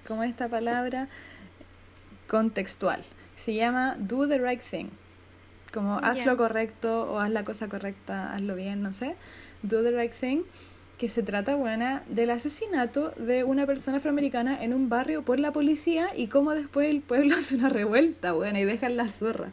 ¿cómo 0.06 0.22
es 0.22 0.30
esta 0.30 0.48
palabra? 0.48 1.08
Contextual. 2.28 3.02
Se 3.36 3.54
llama 3.54 3.96
Do 3.98 4.28
the 4.28 4.38
Right 4.38 4.62
Thing. 4.62 4.88
Como 5.72 5.98
haz 5.98 6.26
lo 6.26 6.36
correcto 6.36 7.12
o 7.12 7.20
haz 7.20 7.30
la 7.30 7.44
cosa 7.44 7.68
correcta, 7.68 8.34
hazlo 8.34 8.56
bien, 8.56 8.82
no 8.82 8.92
sé. 8.92 9.14
Do 9.62 9.82
the 9.82 9.92
Right 9.92 10.12
Thing. 10.12 10.42
Que 10.98 11.08
se 11.08 11.22
trata, 11.22 11.54
buena, 11.54 12.02
del 12.08 12.30
asesinato 12.30 13.12
de 13.16 13.44
una 13.44 13.64
persona 13.64 13.98
afroamericana 13.98 14.62
en 14.62 14.74
un 14.74 14.90
barrio 14.90 15.22
por 15.22 15.40
la 15.40 15.50
policía 15.50 16.10
y 16.14 16.26
cómo 16.26 16.52
después 16.52 16.90
el 16.90 17.00
pueblo 17.00 17.36
hace 17.38 17.54
una 17.56 17.68
revuelta, 17.68 18.32
buena, 18.32 18.60
y 18.60 18.64
dejan 18.64 18.96
la 18.96 19.08
zorra. 19.08 19.50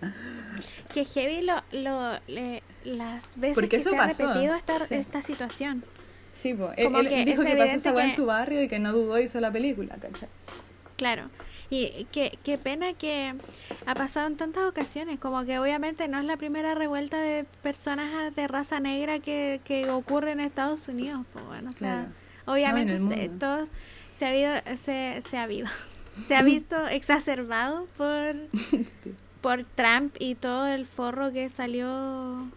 Que 0.94 1.06
heavy 1.06 1.42
lo, 1.42 1.56
lo, 1.72 2.20
le- 2.28 2.64
las 2.84 3.38
veces 3.40 3.56
Porque 3.56 3.70
que 3.78 3.80
se 3.82 3.96
ha 3.96 4.08
repetido 4.08 4.56
esta, 4.56 4.80
sí. 4.86 4.96
esta 4.96 5.22
situación. 5.22 5.84
Sí, 6.34 6.54
pues, 6.54 6.72
él, 6.78 6.96
él 6.96 7.26
dijo 7.26 7.44
que 7.44 7.56
pasó 7.56 7.76
esa 7.76 8.04
en 8.04 8.12
su 8.12 8.26
barrio 8.26 8.62
y 8.64 8.68
que 8.68 8.80
no 8.80 8.94
dudó 8.94 9.20
hizo 9.20 9.40
la 9.40 9.52
película, 9.52 9.96
¿cachai? 9.96 10.30
Claro. 10.96 11.30
Y 11.70 12.08
qué, 12.14 12.40
qué 12.44 12.58
pena 12.58 12.94
que 12.94 13.34
ha 13.86 13.94
pasado 13.94 14.28
en 14.28 14.38
tantas 14.38 14.64
ocasiones, 14.64 15.20
como 15.20 15.44
que 15.46 15.60
obviamente 15.60 16.08
no 16.08 16.18
es 16.20 16.26
la 16.26 16.38
primera 16.38 16.76
revuelta 16.76 17.20
de 17.20 17.44
personas 17.62 18.34
de 18.36 18.48
raza 18.48 18.80
negra 18.80 19.20
que, 19.20 19.60
que 19.66 19.90
ocurre 19.90 20.32
en 20.32 20.40
Estados 20.40 20.88
Unidos. 20.88 21.26
Pues 21.34 21.44
bueno, 21.46 21.70
o 21.72 21.74
sea, 21.74 22.06
Claro. 22.46 22.54
obviamente 22.54 23.00
No, 23.00 23.10
se, 23.10 23.30
todos 23.30 23.72
se 24.14 24.26
ha 24.26 24.30
habido, 24.30 24.52
se, 24.78 25.22
se 25.28 25.38
ha 25.38 25.44
habido, 25.44 25.68
se 26.28 26.36
ha 26.36 26.42
visto 26.42 26.88
exacerbado 26.90 27.86
por, 27.98 28.36
por 29.48 29.64
Trump 29.64 30.14
y 30.20 30.36
todo 30.36 30.68
el 30.68 30.86
forro 30.86 31.32
que 31.32 31.48
salió 31.48 32.52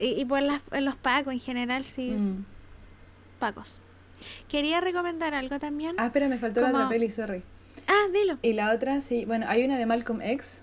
y, 0.00 0.20
y 0.20 0.24
por 0.24 0.42
las, 0.42 0.60
los 0.80 0.96
pacos 0.96 1.32
en 1.32 1.38
general, 1.38 1.84
sí, 1.84 2.10
Mm. 2.10 2.44
pacos. 3.38 3.78
Quería 4.48 4.80
recomendar 4.80 5.32
algo 5.32 5.60
también. 5.60 5.94
Ah, 5.98 6.06
espera, 6.06 6.26
me 6.28 6.38
faltó 6.38 6.60
la 6.60 6.66
Como- 6.72 6.78
otra 6.78 6.88
peli, 6.88 7.08
sorry. 7.08 7.42
Ah, 7.86 8.08
dilo. 8.12 8.36
Y 8.42 8.52
la 8.54 8.72
otra, 8.72 9.00
sí, 9.00 9.24
bueno, 9.26 9.46
hay 9.48 9.64
una 9.64 9.78
de 9.78 9.86
Malcolm 9.86 10.20
X, 10.22 10.62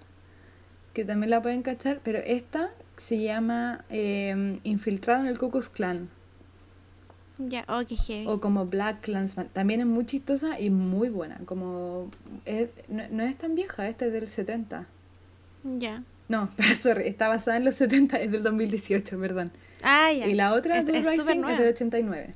que 0.94 1.06
también 1.06 1.30
la 1.30 1.42
pueden 1.42 1.62
cachar, 1.62 2.02
pero 2.04 2.20
esta 2.20 2.72
se 2.98 3.22
llama 3.24 3.86
eh, 3.90 4.60
Infiltrado 4.64 5.22
en 5.22 5.28
el 5.28 5.40
Ku 5.40 5.50
Klux 5.52 5.70
Klan. 5.70 6.10
Ya, 7.38 7.64
oh, 7.70 7.82
qué 7.88 7.96
heavy. 7.96 8.26
O 8.28 8.42
como 8.42 8.66
Black 8.66 9.00
Clansman. 9.00 9.48
También 9.54 9.80
es 9.80 9.86
muy 9.86 10.06
chistosa 10.06 10.60
y 10.60 10.70
muy 10.70 11.08
buena. 11.08 11.38
Como 11.46 12.12
es- 12.44 12.72
no, 12.90 13.04
no 13.10 13.24
es 13.24 13.38
tan 13.38 13.56
vieja, 13.56 13.88
esta 13.88 14.06
es 14.06 14.12
del 14.12 14.28
70. 14.28 14.86
Ya. 15.64 16.04
No, 16.28 16.50
sorry, 16.76 17.08
está 17.08 17.28
basada 17.28 17.58
en 17.58 17.66
los 17.66 17.76
70, 17.76 18.18
es 18.18 18.32
del 18.32 18.44
2018, 18.44 19.20
perdón. 19.20 19.52
Ah, 19.84 20.12
ya. 20.12 20.28
Y 20.28 20.34
la 20.36 20.54
otra 20.54 20.78
es, 20.78 20.86
de 20.86 20.98
es 20.98 21.08
Rising 21.08 21.44
es 21.46 21.58
del 21.58 21.70
89. 21.70 22.34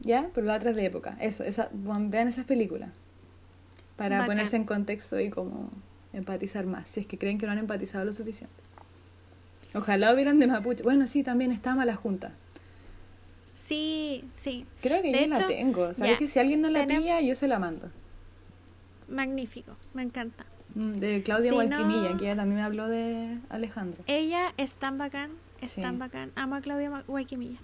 ¿Ya? 0.00 0.28
Pero 0.34 0.46
la 0.46 0.56
otra 0.56 0.70
es 0.70 0.76
de 0.76 0.84
época. 0.84 1.16
Eso, 1.20 1.44
esa, 1.44 1.70
vean 1.72 2.28
esas 2.28 2.44
películas. 2.44 2.90
Para 3.96 4.18
Bacán. 4.18 4.26
ponerse 4.26 4.56
en 4.56 4.64
contexto 4.64 5.18
y 5.20 5.30
como 5.30 5.70
empatizar 6.12 6.66
más, 6.66 6.88
si 6.90 7.00
es 7.00 7.06
que 7.06 7.16
creen 7.16 7.38
que 7.38 7.46
no 7.46 7.52
han 7.52 7.58
empatizado 7.58 8.04
lo 8.04 8.12
suficiente. 8.12 8.54
Ojalá 9.74 10.12
hubieran 10.12 10.38
de 10.38 10.46
Mapuche. 10.46 10.82
Bueno, 10.82 11.06
sí, 11.06 11.22
también 11.22 11.52
está 11.52 11.74
Mala 11.74 11.96
Junta. 11.96 12.32
Sí, 13.54 14.24
sí. 14.32 14.66
Creo 14.82 15.00
que 15.00 15.10
De 15.12 15.20
yo 15.22 15.26
la 15.28 15.46
tengo. 15.46 15.94
¿Sabes 15.94 16.18
que 16.18 16.28
si 16.28 16.38
alguien 16.38 16.60
no 16.60 16.70
la 16.70 16.84
tenem- 16.84 16.98
pilla, 16.98 17.20
yo 17.20 17.34
se 17.34 17.48
la 17.48 17.58
mando? 17.58 17.90
Magnífico. 19.08 19.76
Me 19.94 20.02
encanta. 20.02 20.44
De 20.74 21.22
Claudia 21.22 21.50
Si 21.50 21.56
no- 21.56 22.16
que 22.18 22.24
ella 22.24 22.36
también 22.36 22.56
me 22.56 22.62
habló 22.62 22.88
de 22.88 23.38
Alejandro. 23.48 24.02
Ella 24.06 24.52
es 24.56 24.76
tan 24.76 24.98
bacán, 24.98 25.30
es 25.60 25.72
Sí. 25.72 25.80
tan 25.80 25.98
bacán. 25.98 26.32
Amo 26.34 26.56
a 26.56 26.60
Claudia 26.60 26.90
Guayquimilla. 27.06 27.58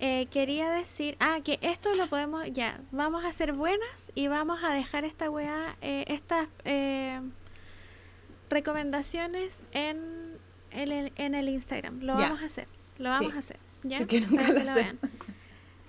Eh, 0.00 0.26
quería 0.30 0.70
decir, 0.70 1.16
ah, 1.20 1.40
que 1.44 1.58
esto 1.62 1.92
lo 1.94 2.06
podemos, 2.06 2.50
ya, 2.52 2.80
vamos 2.90 3.24
a 3.24 3.32
ser 3.32 3.52
buenas 3.52 4.10
y 4.14 4.28
vamos 4.28 4.62
a 4.64 4.72
dejar 4.72 5.04
esta 5.04 5.28
weá, 5.30 5.76
eh, 5.82 6.04
estas 6.08 6.48
eh, 6.64 7.20
recomendaciones 8.48 9.64
en, 9.72 10.36
el, 10.70 11.12
en 11.16 11.34
el 11.34 11.48
Instagram. 11.48 12.00
Lo 12.00 12.18
Ya. 12.18 12.26
vamos 12.28 12.42
a 12.42 12.46
hacer, 12.46 12.66
lo 12.98 13.10
vamos 13.10 13.30
Sí. 13.30 13.36
a 13.36 13.38
hacer, 13.38 13.56
¿ya? 13.84 13.96
Para 13.98 14.06
que 14.08 14.20
lo 14.20 14.74
vean. 14.74 14.98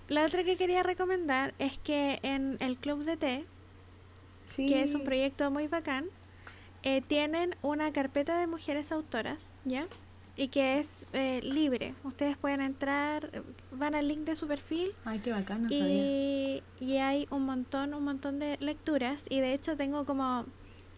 La 0.10 0.26
otra 0.26 0.44
que 0.44 0.58
quería 0.58 0.84
recomendar 0.84 1.54
es 1.58 1.78
que 1.78 2.20
en 2.24 2.58
el 2.60 2.78
Club 2.78 3.06
de 3.06 3.16
Té, 3.18 3.46
Sí. 4.56 4.66
que 4.66 4.82
es 4.84 4.94
un 4.96 5.04
proyecto 5.04 5.50
muy 5.52 5.68
bacán, 5.68 6.06
eh, 6.84 7.02
tienen 7.02 7.56
una 7.62 7.92
carpeta 7.94 8.40
de 8.40 8.48
mujeres 8.48 8.92
autoras, 8.92 9.54
¿ya? 9.66 9.88
Y 10.36 10.48
que 10.48 10.80
es 10.80 11.08
eh, 11.14 11.42
libre. 11.44 11.94
Ustedes 12.04 12.38
pueden 12.38 12.62
entrar, 12.62 13.44
van 13.72 13.96
al 13.96 14.08
link 14.08 14.22
de 14.22 14.36
su 14.36 14.48
perfil 14.48 14.94
Ay, 15.06 15.20
qué 15.20 15.32
bacán, 15.32 15.64
no 15.64 15.70
sabía. 15.70 15.86
y, 15.88 16.64
y 16.80 16.98
hay 16.98 17.28
un 17.30 17.46
montón, 17.46 17.94
un 17.94 18.04
montón 18.04 18.40
de 18.40 18.58
lecturas. 18.60 19.26
Y 19.30 19.40
de 19.42 19.54
hecho 19.54 19.76
tengo 19.78 20.06
como 20.06 20.46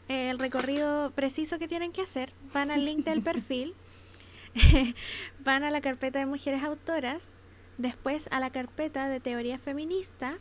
eh, 0.07 0.29
el 0.29 0.39
recorrido 0.39 1.11
preciso 1.11 1.57
que 1.59 1.67
tienen 1.67 1.91
que 1.91 2.01
hacer. 2.03 2.31
Van 2.53 2.71
al 2.71 2.85
link 2.85 3.03
del 3.05 3.21
perfil, 3.23 3.73
van 5.43 5.63
a 5.63 5.71
la 5.71 5.81
carpeta 5.81 6.19
de 6.19 6.25
mujeres 6.25 6.63
autoras, 6.63 7.33
después 7.77 8.27
a 8.31 8.39
la 8.39 8.51
carpeta 8.51 9.09
de 9.09 9.19
teoría 9.19 9.57
feminista, 9.57 10.37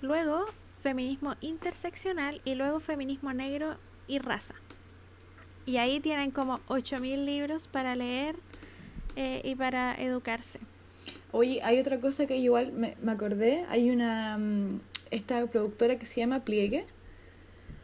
luego 0.00 0.44
feminismo 0.86 1.34
interseccional 1.40 2.40
y 2.44 2.54
luego 2.54 2.78
feminismo 2.78 3.32
negro 3.32 3.76
y 4.06 4.20
raza. 4.20 4.54
Y 5.64 5.78
ahí 5.78 5.98
tienen 5.98 6.30
como 6.30 6.60
8.000 6.68 7.24
libros 7.24 7.66
para 7.66 7.96
leer 7.96 8.36
eh, 9.16 9.40
y 9.42 9.56
para 9.56 9.96
educarse. 10.00 10.60
Oye, 11.32 11.60
hay 11.64 11.80
otra 11.80 12.00
cosa 12.00 12.26
que 12.26 12.36
igual 12.36 12.70
me, 12.72 12.96
me 13.02 13.10
acordé. 13.10 13.64
Hay 13.68 13.90
una. 13.90 14.38
mm, 14.38 14.80
Esta 15.10 15.44
productora 15.48 15.98
que 15.98 16.06
se 16.06 16.20
llama 16.20 16.44
Pliegue. 16.44 16.86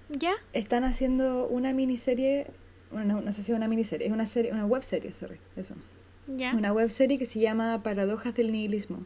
¿Ya? 0.08 0.34
Están 0.52 0.84
haciendo 0.84 1.48
una 1.48 1.72
miniserie. 1.72 2.46
Bueno, 2.92 3.14
no, 3.16 3.20
no 3.20 3.32
sé 3.32 3.42
si 3.42 3.50
es 3.50 3.56
una 3.56 3.66
miniserie, 3.66 4.06
es 4.06 4.12
una 4.12 4.26
serie, 4.26 4.52
una 4.52 4.64
web 4.66 4.84
serie, 4.84 5.12
sorry, 5.12 5.38
eso. 5.56 5.74
¿Ya? 6.28 6.54
Una 6.54 6.72
web 6.72 6.88
serie 6.88 7.18
que 7.18 7.26
se 7.26 7.40
llama 7.40 7.82
Paradojas 7.82 8.32
del 8.36 8.52
Nihilismo. 8.52 9.04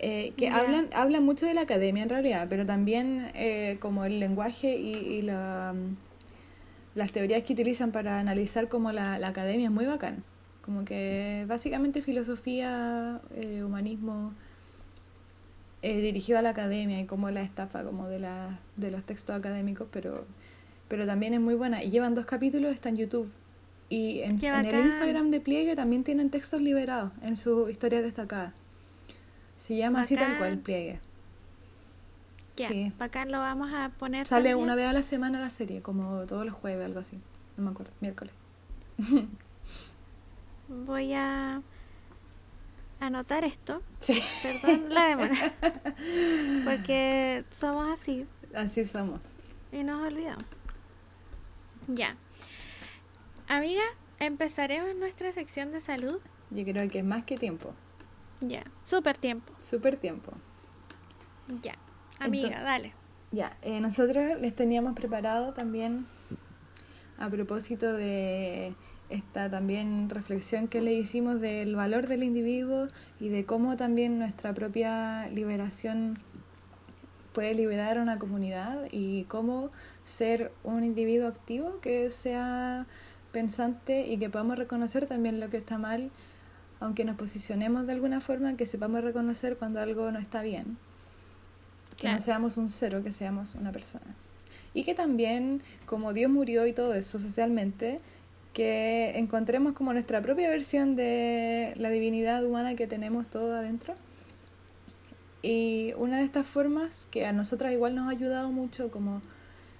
Eh, 0.00 0.32
que 0.36 0.48
hablan, 0.48 0.88
hablan 0.92 1.24
mucho 1.24 1.44
de 1.44 1.54
la 1.54 1.62
academia 1.62 2.04
en 2.04 2.08
realidad, 2.08 2.46
pero 2.48 2.64
también 2.64 3.30
eh, 3.34 3.78
como 3.80 4.04
el 4.04 4.20
lenguaje 4.20 4.76
y, 4.76 4.94
y 4.94 5.22
la, 5.22 5.74
las 6.94 7.10
teorías 7.12 7.42
que 7.42 7.52
utilizan 7.52 7.90
para 7.90 8.20
analizar 8.20 8.68
como 8.68 8.92
la, 8.92 9.18
la 9.18 9.28
academia 9.28 9.66
es 9.66 9.72
muy 9.72 9.86
bacán. 9.86 10.22
Como 10.62 10.84
que 10.84 11.46
básicamente 11.48 12.02
filosofía, 12.02 13.20
eh, 13.34 13.62
humanismo 13.64 14.34
eh, 15.80 16.00
dirigido 16.00 16.38
a 16.38 16.42
la 16.42 16.50
academia 16.50 17.00
y 17.00 17.06
como 17.06 17.30
la 17.30 17.40
estafa 17.42 17.82
como 17.84 18.06
de, 18.08 18.18
la, 18.18 18.58
de 18.76 18.90
los 18.90 19.02
textos 19.04 19.34
académicos, 19.34 19.88
pero, 19.90 20.26
pero 20.88 21.06
también 21.06 21.34
es 21.34 21.40
muy 21.40 21.54
buena. 21.54 21.82
Y 21.82 21.90
llevan 21.90 22.14
dos 22.14 22.26
capítulos, 22.26 22.74
está 22.74 22.90
en 22.90 22.98
YouTube. 22.98 23.30
Y 23.88 24.20
en, 24.20 24.36
¡Qué 24.36 24.48
en 24.48 24.66
el! 24.66 24.86
Instagram 24.86 25.30
de 25.30 25.40
Pliegue 25.40 25.74
también 25.74 26.04
tienen 26.04 26.28
textos 26.30 26.60
liberados 26.60 27.12
en 27.22 27.36
su 27.36 27.68
historia 27.70 28.02
destacada. 28.02 28.52
Se 29.58 29.76
llama 29.76 30.00
así 30.00 30.14
tal 30.16 30.38
cual. 30.38 30.58
Pliegue. 30.58 31.00
Ya, 32.56 32.68
Sí. 32.68 32.92
bacán 32.98 33.30
lo 33.30 33.38
vamos 33.38 33.72
a 33.74 33.90
poner. 33.90 34.26
Sale 34.26 34.50
también. 34.50 34.64
una 34.64 34.74
vez 34.74 34.88
a 34.88 34.92
la 34.92 35.02
semana 35.02 35.38
la 35.40 35.50
serie, 35.50 35.82
como 35.82 36.24
todos 36.26 36.44
los 36.46 36.54
jueves, 36.54 36.86
algo 36.86 37.00
así. 37.00 37.18
No 37.56 37.64
me 37.64 37.70
acuerdo, 37.70 37.92
miércoles. 38.00 38.32
Voy 40.68 41.12
a 41.14 41.62
anotar 43.00 43.44
esto. 43.44 43.82
Sí, 44.00 44.20
Perdón 44.42 44.86
la 44.90 45.06
demora. 45.08 45.34
Porque 46.64 47.44
somos 47.50 47.88
así 47.90 48.26
así 48.54 48.84
somos. 48.84 49.20
y 49.72 49.82
nos 49.84 50.06
olvidamos. 50.06 50.44
Ya. 51.86 52.16
Amiga, 53.46 53.82
empezaremos 54.18 54.94
nuestra 54.96 55.32
sección 55.32 55.70
de 55.70 55.80
salud. 55.80 56.18
Yo 56.50 56.64
creo 56.64 56.88
que 56.90 56.98
es 56.98 57.04
más 57.04 57.24
que 57.24 57.36
tiempo, 57.38 57.72
Ya. 58.40 58.62
Súper 58.82 59.18
tiempo. 59.18 59.52
súper 59.62 59.96
tiempo. 59.96 60.32
Ya. 61.62 61.74
Amiga, 62.18 62.48
Entonces- 62.48 62.64
dale. 62.64 62.92
Ya, 63.30 63.56
eh, 63.62 63.80
nosotros 63.80 64.40
les 64.40 64.54
teníamos 64.54 64.94
preparado 64.94 65.52
también 65.52 66.06
a 67.18 67.28
propósito 67.28 67.92
de 67.92 68.72
esta 69.10 69.50
también 69.50 70.08
reflexión 70.08 70.68
que 70.68 70.80
le 70.80 70.94
hicimos 70.94 71.40
del 71.40 71.74
valor 71.76 72.06
del 72.06 72.22
individuo 72.22 72.88
y 73.20 73.28
de 73.28 73.44
cómo 73.44 73.76
también 73.76 74.18
nuestra 74.18 74.54
propia 74.54 75.28
liberación 75.28 76.18
puede 77.32 77.54
liberar 77.54 77.98
a 77.98 78.02
una 78.02 78.18
comunidad 78.18 78.84
y 78.90 79.24
cómo 79.24 79.70
ser 80.04 80.50
un 80.64 80.84
individuo 80.84 81.28
activo 81.28 81.80
que 81.80 82.08
sea 82.10 82.86
pensante 83.32 84.06
y 84.06 84.18
que 84.18 84.30
podamos 84.30 84.56
reconocer 84.58 85.06
también 85.06 85.38
lo 85.38 85.50
que 85.50 85.58
está 85.58 85.76
mal, 85.78 86.10
aunque 86.80 87.04
nos 87.04 87.16
posicionemos 87.16 87.86
de 87.86 87.92
alguna 87.92 88.20
forma, 88.20 88.56
que 88.56 88.66
sepamos 88.66 89.02
reconocer 89.02 89.56
cuando 89.56 89.80
algo 89.80 90.10
no 90.10 90.18
está 90.18 90.42
bien 90.42 90.76
que 91.98 92.02
Claro. 92.02 92.16
no 92.18 92.22
seamos 92.22 92.56
un 92.56 92.68
cero, 92.68 93.02
que 93.02 93.10
seamos 93.12 93.56
una 93.56 93.72
persona. 93.72 94.04
Y 94.72 94.84
que 94.84 94.94
también, 94.94 95.62
como 95.84 96.12
Dios 96.12 96.30
murió 96.30 96.66
y 96.66 96.72
todo 96.72 96.94
eso 96.94 97.18
socialmente, 97.18 97.98
que 98.52 99.18
encontremos 99.18 99.72
como 99.72 99.92
nuestra 99.92 100.22
propia 100.22 100.48
versión 100.48 100.94
de 100.94 101.74
la 101.76 101.90
divinidad 101.90 102.44
humana 102.44 102.76
que 102.76 102.86
tenemos 102.86 103.26
todo 103.28 103.54
adentro. 103.56 103.94
Y 105.42 105.92
una 105.96 106.18
de 106.18 106.24
estas 106.24 106.46
formas 106.46 107.06
que 107.10 107.26
a 107.26 107.32
nosotras 107.32 107.72
igual 107.72 107.94
nos 107.96 108.06
ha 108.06 108.10
ayudado 108.10 108.50
mucho 108.50 108.90
como 108.90 109.20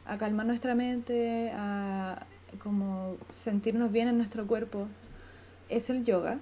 a 0.05 0.19
calmar 0.19 0.47
nuestra 0.47 0.75
mente, 0.75 1.53
a 1.55 2.27
como 2.63 3.17
sentirnos 3.31 3.93
bien 3.93 4.09
en 4.09 4.17
nuestro 4.17 4.47
cuerpo, 4.47 4.89
es 5.69 5.91
el 5.91 6.05
yoga. 6.05 6.39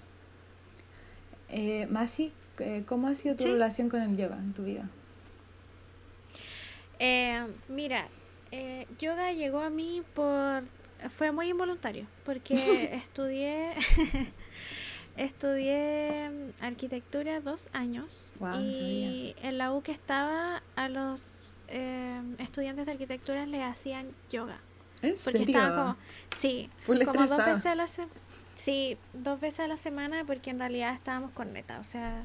Eh, 1.48 1.86
Masi, 1.90 2.32
eh, 2.58 2.82
¿cómo 2.86 3.08
ha 3.08 3.14
sido 3.14 3.36
tu 3.36 3.44
Sí. 3.44 3.52
relación 3.52 3.88
con 3.88 4.02
el 4.02 4.16
yoga 4.16 4.36
en 4.36 4.52
tu 4.52 4.64
vida? 4.64 4.88
Eh, 6.98 7.46
mira, 7.68 8.08
eh, 8.52 8.86
yoga 8.98 9.32
llegó 9.32 9.60
a 9.60 9.70
mí 9.70 10.02
por... 10.14 10.62
Fue 11.10 11.30
muy 11.30 11.48
involuntario, 11.50 12.06
porque 12.24 12.54
estudié... 13.04 13.70
estudié 15.16 16.28
mm, 16.30 16.62
arquitectura 16.64 17.40
dos 17.40 17.70
años 17.72 18.26
no 18.38 18.60
y 18.60 19.34
en 19.42 19.56
la 19.56 19.72
U 19.72 19.80
que 19.82 19.92
estaba 19.92 20.62
a 20.76 20.88
los 20.90 21.42
eh, 21.68 22.20
estudiantes 22.38 22.84
de 22.84 22.92
arquitectura 22.92 23.46
le 23.46 23.62
hacían 23.62 24.08
yoga. 24.30 24.58
¿En 25.02 25.12
Porque 25.12 25.38
serio? 25.38 25.46
estaban 25.46 25.74
como, 25.74 25.96
sí, 26.34 26.68
Full 26.84 27.02
como 27.04 27.26
dos 27.26 27.38
veces 27.38 27.66
a 27.66 27.74
la 27.74 27.86
semana. 27.88 28.12
Sí, 28.56 28.98
dos 29.12 29.40
veces 29.40 29.60
a 29.60 29.68
la 29.68 29.76
semana 29.76 30.24
porque 30.26 30.50
en 30.50 30.58
realidad 30.58 30.92
estábamos 30.94 31.30
con 31.30 31.52
neta, 31.52 31.78
o 31.78 31.84
sea, 31.84 32.24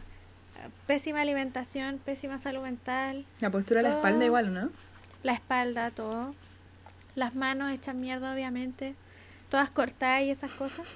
pésima 0.87 1.21
alimentación, 1.21 1.99
pésima 1.99 2.37
salud 2.39 2.63
mental, 2.63 3.25
La 3.41 3.51
postura 3.51 3.81
de 3.83 3.89
la 3.89 3.95
espalda 3.95 4.25
igual, 4.25 4.53
¿no? 4.53 4.69
la 5.23 5.33
espalda, 5.33 5.91
todo. 5.91 6.33
Las 7.15 7.35
manos 7.35 7.71
hechas 7.71 7.95
mierda, 7.95 8.33
obviamente, 8.33 8.95
todas 9.49 9.69
cortadas 9.69 10.23
y 10.23 10.31
esas 10.31 10.51
cosas. 10.51 10.87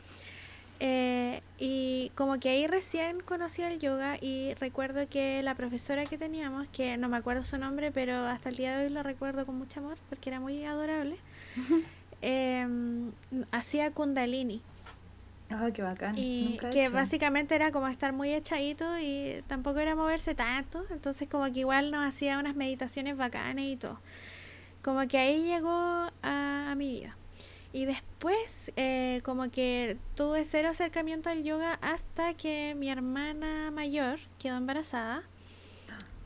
Eh, 0.79 1.41
y 1.57 2.11
como 2.15 2.39
que 2.39 2.49
ahí 2.49 2.67
recién 2.67 3.21
conocí 3.21 3.61
el 3.61 3.79
yoga 3.79 4.17
y 4.19 4.53
recuerdo 4.55 5.07
que 5.07 5.41
la 5.41 5.55
profesora 5.55 6.05
que 6.05 6.17
teníamos, 6.17 6.67
que 6.69 6.97
no 6.97 7.07
me 7.07 7.17
acuerdo 7.17 7.43
su 7.43 7.57
nombre, 7.57 7.91
pero 7.91 8.25
hasta 8.25 8.49
el 8.49 8.57
día 8.57 8.77
de 8.77 8.85
hoy 8.85 8.91
lo 8.91 9.03
recuerdo 9.03 9.45
con 9.45 9.57
mucho 9.57 9.79
amor 9.79 9.97
porque 10.09 10.29
era 10.29 10.39
muy 10.39 10.65
adorable, 10.65 11.17
em, 12.21 13.11
hacía 13.51 13.91
kundalini. 13.91 14.61
Ah, 15.49 15.69
qué 15.73 15.81
bacán. 15.81 16.17
Y 16.17 16.57
que 16.71 16.89
básicamente 16.89 17.55
era 17.55 17.71
como 17.71 17.87
estar 17.87 18.13
muy 18.13 18.33
echadito 18.33 18.97
y 18.99 19.43
tampoco 19.47 19.79
era 19.79 19.95
moverse 19.95 20.35
tanto, 20.35 20.83
entonces 20.89 21.29
como 21.29 21.45
que 21.45 21.59
igual 21.59 21.91
nos 21.91 22.05
hacía 22.07 22.39
unas 22.39 22.55
meditaciones 22.55 23.15
bacanas 23.15 23.65
y 23.65 23.75
todo. 23.77 23.99
Como 24.81 25.07
que 25.07 25.17
ahí 25.17 25.43
llegó 25.43 26.09
a 26.23 26.73
mi 26.75 26.89
vida. 26.89 27.15
Y 27.75 27.83
después, 27.83 28.71
eh, 28.77 29.19
como 29.25 29.51
que 29.51 29.97
tuve 30.15 30.45
cero 30.45 30.69
acercamiento 30.69 31.29
al 31.29 31.43
yoga 31.43 31.77
hasta 31.81 32.33
que 32.33 32.73
mi 32.73 32.89
hermana 32.89 33.69
mayor 33.69 34.17
quedó 34.39 34.55
embarazada. 34.55 35.23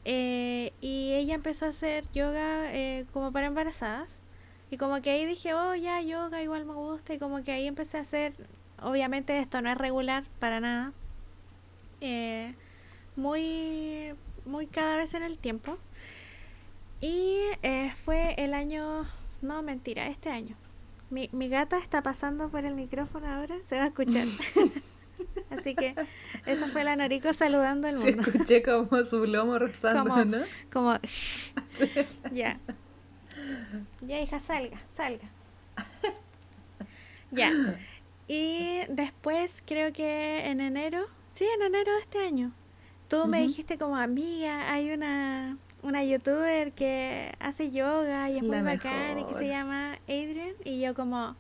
Eh, 0.06 0.72
y 0.80 1.14
ella 1.14 1.34
empezó 1.34 1.66
a 1.66 1.70
hacer 1.70 2.04
yoga 2.14 2.72
eh, 2.72 3.08
como 3.14 3.32
para 3.32 3.48
embarazadas. 3.48 4.22
Y 4.70 4.78
como 4.78 5.02
que 5.02 5.10
ahí 5.10 5.26
dije, 5.26 5.56
oh, 5.56 5.74
ya, 5.74 6.00
yoga 6.02 6.44
igual 6.44 6.66
me 6.66 6.76
gusta. 6.76 7.16
Y 7.16 7.18
como 7.18 7.44
que 7.44 7.52
ahí 7.52 7.66
empecé 7.66 7.98
a 7.98 8.02
hacer, 8.02 8.34
obviamente 8.84 9.40
esto 9.40 9.62
no 9.62 9.72
es 9.72 9.78
regular 9.78 10.24
para 10.40 10.60
nada. 10.60 10.94
muy, 13.16 14.14
muy 14.46 14.68
cada 14.68 14.98
vez 14.98 15.14
en 15.14 15.24
el 15.24 15.38
tiempo. 15.38 15.78
Y 17.02 17.40
fue 18.04 18.36
el 18.38 18.54
año, 18.54 19.06
no 19.42 19.62
mentira, 19.62 20.08
este 20.08 20.30
año 20.30 20.56
mi, 21.10 21.30
mi 21.32 21.50
gata 21.50 21.78
está 21.78 22.02
pasando 22.02 22.50
por 22.50 22.66
el 22.66 22.76
micrófono 22.76 23.28
ahora, 23.28 23.58
se 23.64 23.78
va 23.78 23.86
a 23.86 23.88
escuchar. 23.88 24.28
Así 25.50 25.76
que 25.76 25.96
eso 26.46 26.68
fue 26.68 26.84
la 26.84 26.96
Norico 26.96 27.34
saludando 27.34 27.88
al 27.88 27.98
mundo. 27.98 28.24
Se 28.24 28.30
escuché 28.30 28.64
como 28.64 29.04
su 29.04 29.26
lomo 29.26 29.60
rozando, 29.60 30.26
¿no? 30.26 30.44
Como, 30.72 30.94
ya. 32.32 32.60
Ya, 34.02 34.22
hija, 34.22 34.40
salga, 34.40 34.80
salga. 34.88 35.28
Ya. 37.32 37.52
Y 38.30 38.82
después, 38.90 39.64
creo 39.66 39.92
que 39.92 40.46
en 40.46 40.62
enero, 40.62 41.08
sí, 41.32 41.46
en 41.56 41.64
enero 41.64 41.92
de 41.96 42.00
este 42.00 42.20
año, 42.20 42.52
tú 43.08 43.26
me 43.26 43.42
dijiste 43.42 43.80
como 43.80 43.98
amiga, 43.98 44.72
hay 44.72 44.92
una 44.92 45.58
una 45.82 46.04
youtuber 46.04 46.74
que 46.74 47.34
hace 47.40 47.72
yoga 47.72 48.30
y 48.30 48.38
es 48.38 48.44
muy 48.44 48.62
bacán 48.62 49.20
y 49.20 49.26
que 49.26 49.34
se 49.34 49.48
llama 49.48 49.98
Adrian 50.04 50.54
y 50.66 50.82
yo 50.82 50.94
como 50.94 51.36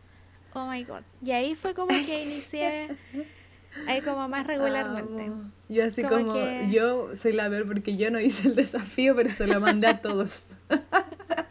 oh 0.53 0.67
my 0.67 0.83
god 0.83 1.01
y 1.23 1.31
ahí 1.31 1.55
fue 1.55 1.73
como 1.73 1.89
que 1.89 2.23
inicié 2.23 2.95
ahí 3.87 4.01
como 4.01 4.27
más 4.29 4.47
regularmente. 4.47 5.31
Yo 5.67 5.85
así 5.85 6.03
como, 6.03 6.35
yo 6.69 7.15
soy 7.15 7.33
la 7.33 7.49
ver 7.49 7.67
porque 7.67 7.95
yo 7.95 8.09
no 8.09 8.19
hice 8.19 8.47
el 8.47 8.55
desafío 8.55 9.15
pero 9.15 9.29
se 9.29 9.45
lo 9.45 9.59
mandé 9.59 9.87
a 9.87 10.01
todos 10.01 10.47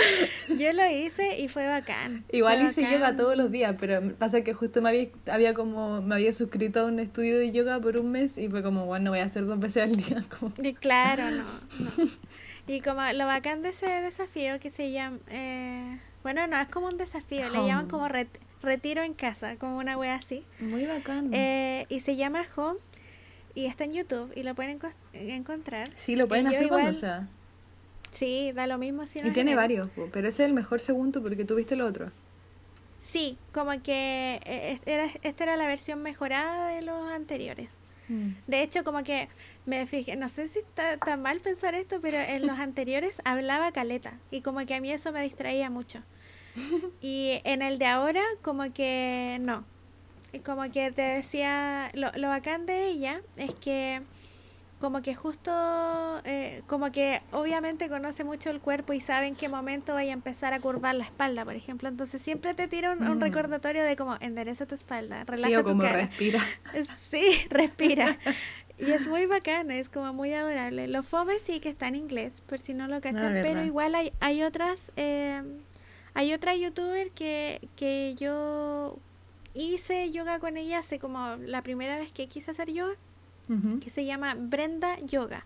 yo 0.58 0.72
lo 0.72 0.86
hice 0.88 1.38
y 1.40 1.48
fue 1.48 1.66
bacán. 1.66 2.24
Igual 2.32 2.66
hice 2.66 2.82
yoga 2.82 3.16
todos 3.16 3.36
los 3.36 3.50
días, 3.50 3.76
pero 3.78 4.14
pasa 4.16 4.42
que 4.42 4.54
justo 4.54 4.82
me 4.82 4.88
había, 4.88 5.08
había 5.30 5.54
como 5.54 6.02
me 6.02 6.14
había 6.14 6.32
suscrito 6.32 6.80
a 6.80 6.84
un 6.84 6.98
estudio 6.98 7.38
de 7.38 7.52
yoga 7.52 7.80
por 7.80 7.96
un 7.96 8.10
mes 8.10 8.38
y 8.38 8.48
fue 8.48 8.62
como, 8.62 8.86
bueno, 8.86 9.10
voy 9.10 9.20
a 9.20 9.24
hacer 9.24 9.46
dos 9.46 9.58
veces 9.58 9.84
al 9.84 9.96
día. 9.96 10.24
Como... 10.38 10.52
Y 10.62 10.74
claro, 10.74 11.30
no, 11.30 11.44
Y 12.66 12.80
como 12.80 13.00
lo 13.12 13.26
bacán 13.26 13.62
de 13.62 13.70
ese 13.70 13.86
desafío 13.86 14.60
que 14.60 14.70
se 14.70 14.92
llama, 14.92 15.18
eh, 15.28 15.98
bueno, 16.22 16.46
no, 16.46 16.60
es 16.60 16.68
como 16.68 16.86
un 16.86 16.96
desafío, 16.96 17.48
le 17.50 17.66
llaman 17.66 17.88
como 17.88 18.06
retiro 18.62 19.02
en 19.02 19.14
casa, 19.14 19.56
como 19.56 19.78
una 19.78 19.98
wea 19.98 20.14
así. 20.14 20.44
Muy 20.60 20.86
bacán. 20.86 21.30
Eh, 21.32 21.86
y 21.88 22.00
se 22.00 22.14
llama 22.14 22.44
Home 22.54 22.78
y 23.54 23.66
está 23.66 23.84
en 23.84 23.92
YouTube 23.92 24.32
y 24.36 24.44
lo 24.44 24.54
pueden 24.54 24.78
encontrar. 25.12 25.88
Sí, 25.94 26.14
lo 26.14 26.28
pueden 26.28 26.46
hacer 26.46 26.68
cuando 26.68 26.94
sea. 26.94 27.28
Sí, 28.12 28.52
da 28.52 28.66
lo 28.66 28.78
mismo 28.78 29.06
si 29.06 29.18
Y 29.20 29.30
tiene 29.30 29.54
varios, 29.54 29.88
pero 30.12 30.28
ese 30.28 30.44
es 30.44 30.48
el 30.48 30.54
mejor 30.54 30.80
segundo 30.80 31.22
porque 31.22 31.44
tuviste 31.44 31.74
el 31.74 31.80
otro. 31.80 32.12
Sí, 32.98 33.36
como 33.52 33.82
que 33.82 34.38
eh, 34.44 34.78
era, 34.86 35.08
esta 35.22 35.44
era 35.44 35.56
la 35.56 35.66
versión 35.66 36.02
mejorada 36.02 36.68
de 36.68 36.82
los 36.82 37.10
anteriores. 37.10 37.80
Mm. 38.08 38.32
De 38.46 38.62
hecho, 38.62 38.84
como 38.84 39.02
que 39.02 39.28
me 39.64 39.86
fijé, 39.86 40.14
no 40.14 40.28
sé 40.28 40.46
si 40.46 40.60
está 40.60 40.98
tan 40.98 41.22
mal 41.22 41.40
pensar 41.40 41.74
esto, 41.74 42.00
pero 42.00 42.18
en 42.18 42.46
los 42.46 42.58
anteriores 42.60 43.20
hablaba 43.24 43.72
caleta 43.72 44.18
y 44.30 44.42
como 44.42 44.64
que 44.66 44.74
a 44.74 44.80
mí 44.80 44.92
eso 44.92 45.10
me 45.10 45.22
distraía 45.22 45.68
mucho. 45.70 46.00
Y 47.00 47.40
en 47.44 47.62
el 47.62 47.78
de 47.78 47.86
ahora, 47.86 48.22
como 48.42 48.72
que 48.72 49.38
no. 49.40 49.64
Y 50.34 50.40
como 50.40 50.70
que 50.70 50.92
te 50.92 51.02
decía, 51.02 51.90
lo, 51.94 52.12
lo 52.14 52.28
bacán 52.28 52.66
de 52.66 52.88
ella 52.88 53.22
es 53.36 53.54
que 53.54 54.02
como 54.82 55.00
que 55.00 55.14
justo, 55.14 55.52
eh, 56.24 56.62
como 56.66 56.90
que 56.90 57.22
obviamente 57.30 57.88
conoce 57.88 58.24
mucho 58.24 58.50
el 58.50 58.58
cuerpo 58.60 58.92
y 58.92 59.00
sabe 59.00 59.28
en 59.28 59.36
qué 59.36 59.48
momento 59.48 59.94
vaya 59.94 60.10
a 60.10 60.14
empezar 60.14 60.54
a 60.54 60.58
curvar 60.58 60.96
la 60.96 61.04
espalda, 61.04 61.44
por 61.44 61.54
ejemplo. 61.54 61.88
Entonces 61.88 62.20
siempre 62.20 62.52
te 62.52 62.66
tira 62.66 62.90
un, 62.90 62.98
mm. 62.98 63.20
recordatorio 63.20 63.84
de 63.84 63.94
como 63.94 64.16
endereza 64.18 64.66
tu 64.66 64.74
espalda, 64.74 65.22
relaja 65.22 65.58
sí, 65.58 65.62
como 65.62 65.82
respira. 65.82 66.44
Sí, 66.98 67.46
respira. 67.48 68.18
Y 68.78 68.90
es 68.90 69.06
muy 69.06 69.26
bacana, 69.26 69.76
es 69.76 69.88
como 69.88 70.12
muy 70.12 70.32
adorable. 70.32 70.88
Los 70.88 71.06
fome 71.06 71.38
sí 71.38 71.60
que 71.60 71.68
está 71.68 71.86
en 71.86 71.94
inglés, 71.94 72.40
por 72.40 72.58
si 72.58 72.74
no 72.74 72.88
lo 72.88 73.00
cachan, 73.00 73.34
pero 73.40 73.62
igual 73.62 73.94
hay, 73.94 74.12
hay 74.18 74.42
otras, 74.42 74.90
eh, 74.96 75.40
hay 76.14 76.34
otra 76.34 76.56
youtuber 76.56 77.12
que, 77.12 77.68
que 77.76 78.16
yo 78.18 78.98
hice 79.54 80.10
yoga 80.10 80.40
con 80.40 80.56
ella 80.56 80.80
hace 80.80 80.98
como 80.98 81.36
la 81.36 81.62
primera 81.62 81.96
vez 81.96 82.10
que 82.10 82.26
quise 82.26 82.50
hacer 82.50 82.72
yoga 82.72 82.96
que 83.80 83.90
se 83.90 84.04
llama 84.04 84.34
Brenda 84.34 84.98
Yoga. 85.00 85.44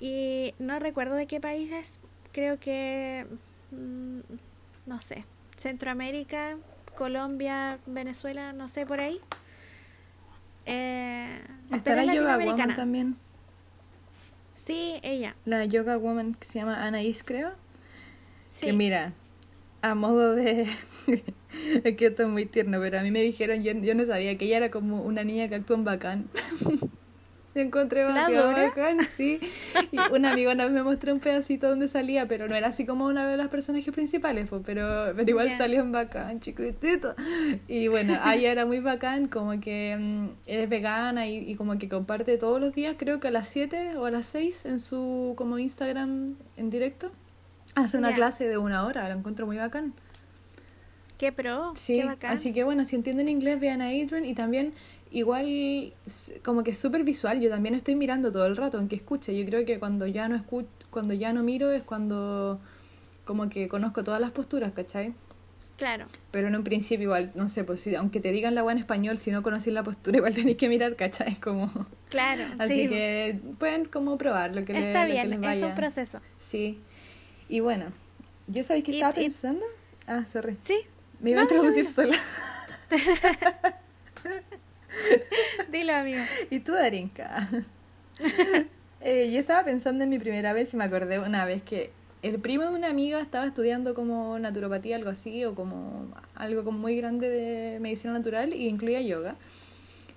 Y 0.00 0.54
no 0.58 0.78
recuerdo 0.78 1.14
de 1.14 1.26
qué 1.26 1.40
países, 1.40 2.00
creo 2.32 2.58
que, 2.58 3.26
mm, 3.70 4.18
no 4.86 5.00
sé, 5.00 5.24
Centroamérica, 5.56 6.56
Colombia, 6.96 7.78
Venezuela, 7.86 8.52
no 8.52 8.68
sé, 8.68 8.86
por 8.86 9.00
ahí. 9.00 9.20
Eh, 10.64 11.40
¿Está 11.70 11.94
la 11.96 12.12
Yoga 12.12 12.38
Woman 12.38 12.74
también? 12.74 13.16
Sí, 14.54 14.98
ella. 15.02 15.36
La 15.44 15.64
Yoga 15.64 15.96
Woman 15.96 16.34
que 16.34 16.46
se 16.46 16.58
llama 16.58 16.84
Anaís, 16.84 17.22
creo. 17.22 17.52
Sí. 18.50 18.66
Que 18.66 18.72
mira, 18.72 19.12
a 19.82 19.94
modo 19.94 20.34
de... 20.34 20.68
es 21.84 21.96
que 21.96 22.06
esto 22.06 22.24
es 22.24 22.28
muy 22.28 22.46
tierno, 22.46 22.78
pero 22.80 22.98
a 22.98 23.02
mí 23.02 23.10
me 23.10 23.22
dijeron, 23.22 23.62
yo, 23.62 23.72
yo 23.72 23.94
no 23.94 24.06
sabía 24.06 24.36
que 24.36 24.46
ella 24.46 24.58
era 24.58 24.70
como 24.70 25.02
una 25.02 25.24
niña 25.24 25.48
que 25.48 25.56
actúa 25.56 25.76
en 25.76 25.84
bacán. 25.84 26.28
me 27.56 27.62
encontré 27.62 28.04
bacán, 28.04 28.98
sí. 29.16 29.40
Y 29.90 29.98
un 30.12 30.26
amigo 30.26 30.52
una 30.52 30.64
vez 30.64 30.74
me 30.74 30.82
mostró 30.82 31.14
un 31.14 31.20
pedacito 31.20 31.68
donde 31.68 31.88
salía, 31.88 32.28
pero 32.28 32.48
no 32.48 32.54
era 32.54 32.68
así 32.68 32.84
como 32.84 33.06
una 33.06 33.26
de 33.26 33.38
las 33.38 33.48
personajes 33.48 33.92
principales, 33.94 34.48
pero, 34.64 35.14
pero 35.16 35.30
igual 35.30 35.56
salió 35.56 35.80
en 35.80 35.90
bacán, 35.90 36.40
chiquitito. 36.40 37.14
Y 37.66 37.88
bueno, 37.88 38.12
ella 38.26 38.52
era 38.52 38.66
muy 38.66 38.80
bacán, 38.80 39.28
como 39.28 39.58
que 39.58 39.96
mm, 39.98 40.26
es 40.46 40.68
vegana 40.68 41.26
y, 41.26 41.38
y, 41.50 41.54
como 41.54 41.78
que 41.78 41.88
comparte 41.88 42.36
todos 42.36 42.60
los 42.60 42.74
días, 42.74 42.96
creo 42.98 43.20
que 43.20 43.28
a 43.28 43.30
las 43.30 43.48
7 43.48 43.96
o 43.96 44.04
a 44.04 44.10
las 44.10 44.26
6 44.26 44.66
en 44.66 44.78
su 44.78 45.32
como 45.36 45.58
Instagram 45.58 46.36
en 46.58 46.70
directo. 46.70 47.10
Hace 47.74 47.98
una 47.98 48.14
clase 48.14 48.48
de 48.48 48.56
una 48.56 48.86
hora, 48.86 49.08
la 49.08 49.14
encuentro 49.14 49.46
muy 49.46 49.58
bacán. 49.58 49.92
Qué 51.18 51.32
pro, 51.32 51.72
sí, 51.76 51.94
qué 51.94 52.04
bacán. 52.04 52.32
Así 52.32 52.52
que 52.52 52.64
bueno, 52.64 52.84
si 52.84 52.96
entienden 52.96 53.28
inglés, 53.28 53.58
vean 53.58 53.80
a 53.80 53.86
Adrian 53.86 54.24
y 54.24 54.34
también 54.34 54.74
igual 55.10 55.92
como 56.44 56.62
que 56.62 56.72
es 56.72 56.78
súper 56.78 57.04
visual, 57.04 57.40
yo 57.40 57.48
también 57.48 57.74
estoy 57.74 57.94
mirando 57.94 58.30
todo 58.30 58.46
el 58.46 58.56
rato, 58.56 58.78
aunque 58.78 58.96
escuche. 58.96 59.36
Yo 59.36 59.46
creo 59.46 59.64
que 59.64 59.78
cuando 59.78 60.06
ya 60.06 60.28
no 60.28 60.36
escucho, 60.36 60.68
cuando 60.90 61.14
ya 61.14 61.32
no 61.32 61.42
miro 61.42 61.72
es 61.72 61.82
cuando 61.82 62.60
como 63.24 63.48
que 63.48 63.68
conozco 63.68 64.04
todas 64.04 64.20
las 64.20 64.30
posturas, 64.30 64.72
¿cachai? 64.72 65.14
Claro. 65.76 66.06
Pero 66.30 66.48
en 66.48 66.56
un 66.56 66.64
principio 66.64 67.04
igual, 67.04 67.32
no 67.34 67.48
sé, 67.48 67.64
pues 67.64 67.82
si, 67.82 67.94
aunque 67.94 68.20
te 68.20 68.30
digan 68.32 68.54
la 68.54 68.62
buena 68.62 68.78
en 68.80 68.84
español, 68.84 69.18
si 69.18 69.30
no 69.30 69.42
conocéis 69.42 69.74
la 69.74 69.82
postura, 69.82 70.16
igual 70.16 70.34
tenéis 70.34 70.56
que 70.56 70.68
mirar, 70.68 70.96
¿cachai? 70.96 71.36
Como... 71.36 71.70
Claro, 72.08 72.44
Así 72.58 72.88
que 72.88 73.38
pueden 73.58 73.86
como 73.86 74.16
probar 74.16 74.54
lo 74.54 74.64
que, 74.64 74.72
Está 74.78 75.04
bien, 75.04 75.30
les 75.30 75.40
vaya. 75.40 75.52
es 75.52 75.62
un 75.62 75.74
proceso. 75.74 76.20
Sí. 76.38 76.78
Y 77.48 77.60
bueno, 77.60 77.86
¿yo 78.46 78.62
sabéis 78.62 78.84
qué 78.84 78.92
estaba 78.92 79.12
pensando? 79.12 79.64
Ah, 80.06 80.24
sorry. 80.30 80.56
Sí. 80.60 80.76
Me 81.20 81.30
iba 81.30 81.40
a 81.40 81.42
introducir 81.42 81.86
sola. 81.86 82.16
Dilo, 85.70 85.94
amigo. 85.94 86.22
¿Y 86.50 86.60
tú, 86.60 86.72
Darinka? 86.72 87.48
eh, 89.00 89.30
yo 89.32 89.40
estaba 89.40 89.64
pensando 89.64 90.04
en 90.04 90.10
mi 90.10 90.18
primera 90.18 90.52
vez 90.52 90.72
y 90.74 90.76
me 90.76 90.84
acordé 90.84 91.18
una 91.18 91.44
vez 91.44 91.62
que 91.62 91.90
el 92.22 92.38
primo 92.38 92.64
de 92.64 92.74
una 92.74 92.88
amiga 92.88 93.20
estaba 93.20 93.46
estudiando 93.46 93.94
como 93.94 94.38
naturopatía, 94.38 94.96
algo 94.96 95.10
así, 95.10 95.44
o 95.44 95.54
como 95.54 96.08
algo 96.34 96.64
como 96.64 96.78
muy 96.78 96.96
grande 96.96 97.28
de 97.28 97.80
medicina 97.80 98.12
natural 98.12 98.52
y 98.54 98.68
incluía 98.68 99.00
yoga. 99.00 99.36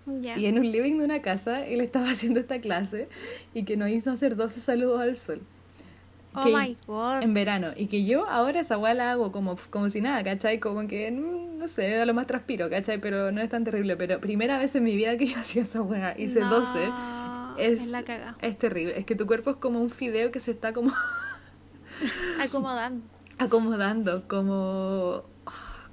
Y 0.08 0.46
en 0.48 0.58
un 0.58 0.72
living 0.72 0.98
de 0.98 1.06
una 1.06 1.22
casa 1.22 1.66
él 1.66 1.82
estaba 1.82 2.10
haciendo 2.12 2.40
esta 2.40 2.60
clase 2.60 3.08
y 3.54 3.64
que 3.64 3.78
nos 3.78 3.90
hizo 3.90 4.12
hacer 4.12 4.36
12 4.36 4.60
saludos 4.60 5.02
al 5.02 5.16
sol. 5.18 5.42
Oh 6.34 6.44
que- 6.44 6.54
my 6.56 6.78
god. 6.86 7.22
en 7.24 7.34
verano. 7.34 7.70
Y 7.76 7.88
que 7.88 8.06
yo 8.06 8.28
ahora 8.30 8.60
esa 8.60 8.78
weá 8.78 8.94
la 8.94 9.12
hago 9.12 9.32
como, 9.32 9.56
como 9.72 9.90
si 9.90 10.00
nada, 10.02 10.24
¿cachai? 10.24 10.60
Como 10.60 10.88
que, 10.88 11.12
mm, 11.12 11.58
no 11.58 11.68
sé, 11.68 12.00
a 12.02 12.06
lo 12.06 12.14
más 12.14 12.28
transpiro, 12.28 12.70
¿cachai? 12.70 13.00
Pero 13.00 13.32
no 13.32 13.42
es 13.42 13.50
tan 13.50 13.64
terrible. 13.64 13.98
Pero 13.98 14.20
primera 14.22 14.58
vez 14.58 14.76
en 14.76 14.84
mi 14.84 14.96
vida 14.96 15.18
que 15.18 15.26
yo 15.34 15.38
hacía 15.40 15.64
esa 15.64 15.82
weá, 15.82 16.16
hice 16.20 16.40
No, 16.42 16.50
12. 16.50 16.80
Es, 17.58 17.82
es 17.82 17.88
la 17.88 18.04
caga. 18.04 18.36
es 18.42 18.58
terrible. 18.58 18.98
Es 18.98 19.06
que 19.06 19.16
tu 19.16 19.26
cuerpo 19.28 19.50
es 19.52 19.56
como 19.58 19.82
un 19.82 19.90
fideo 19.90 20.32
que 20.32 20.40
se 20.40 20.52
está 20.52 20.72
como 20.72 20.94
Acomodando. 22.40 23.04
acomodando, 23.38 24.28
como... 24.28 25.24
ah, 25.46 25.88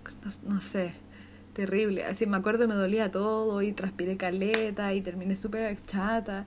no, 0.44 0.54
no 0.54 0.60
sé, 0.60 0.92
terrible. 1.54 2.04
Así 2.04 2.26
me 2.26 2.36
acuerdo 2.36 2.68
me 2.68 2.74
dolía 2.74 3.10
todo 3.10 3.62
y 3.62 3.72
transpiré 3.72 4.16
caleta 4.16 4.92
y 4.94 5.00
terminé 5.00 5.34
súper 5.36 5.76
chata. 5.86 6.44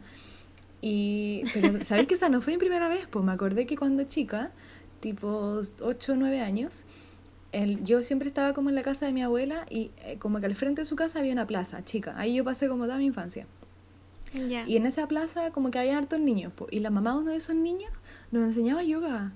Y, 0.82 1.44
pero, 1.54 1.84
¿sabéis 1.84 2.08
que 2.08 2.14
esa 2.14 2.30
no 2.30 2.42
fue 2.42 2.54
mi 2.54 2.60
primera 2.60 2.88
vez? 2.88 3.08
Pues 3.08 3.24
me 3.26 3.32
acordé 3.32 3.66
que 3.66 3.76
cuando 3.76 4.04
chica, 4.04 4.52
tipo 5.00 5.62
8 5.82 6.14
o 6.14 6.16
9 6.16 6.42
años, 6.42 6.86
el, 7.52 7.84
yo 7.84 8.04
siempre 8.04 8.28
estaba 8.28 8.54
como 8.54 8.70
en 8.70 8.76
la 8.76 8.84
casa 8.84 9.06
de 9.06 9.12
mi 9.12 9.22
abuela 9.22 9.66
y 9.70 9.92
eh, 10.04 10.18
como 10.20 10.40
que 10.40 10.46
al 10.46 10.56
frente 10.56 10.82
de 10.82 10.86
su 10.86 10.96
casa 10.96 11.20
había 11.20 11.34
una 11.34 11.48
plaza, 11.48 11.84
chica. 11.84 12.14
Ahí 12.18 12.36
yo 12.36 12.44
pasé 12.44 12.68
como 12.68 12.86
toda 12.86 12.98
mi 12.98 13.06
infancia. 13.06 13.48
Y 14.34 14.78
en 14.78 14.86
esa 14.86 15.08
plaza 15.08 15.50
como 15.52 15.72
que 15.72 15.80
había 15.80 15.98
hartos 15.98 16.20
niños. 16.20 16.54
po, 16.54 16.68
y 16.70 16.80
la 16.80 16.92
mamá 16.92 17.14
de 17.14 17.18
uno 17.18 17.32
de 17.32 17.38
esos 17.38 17.56
niños 17.56 17.92
nos 18.32 18.44
enseñaba 18.44 18.84
yoga. 18.84 19.34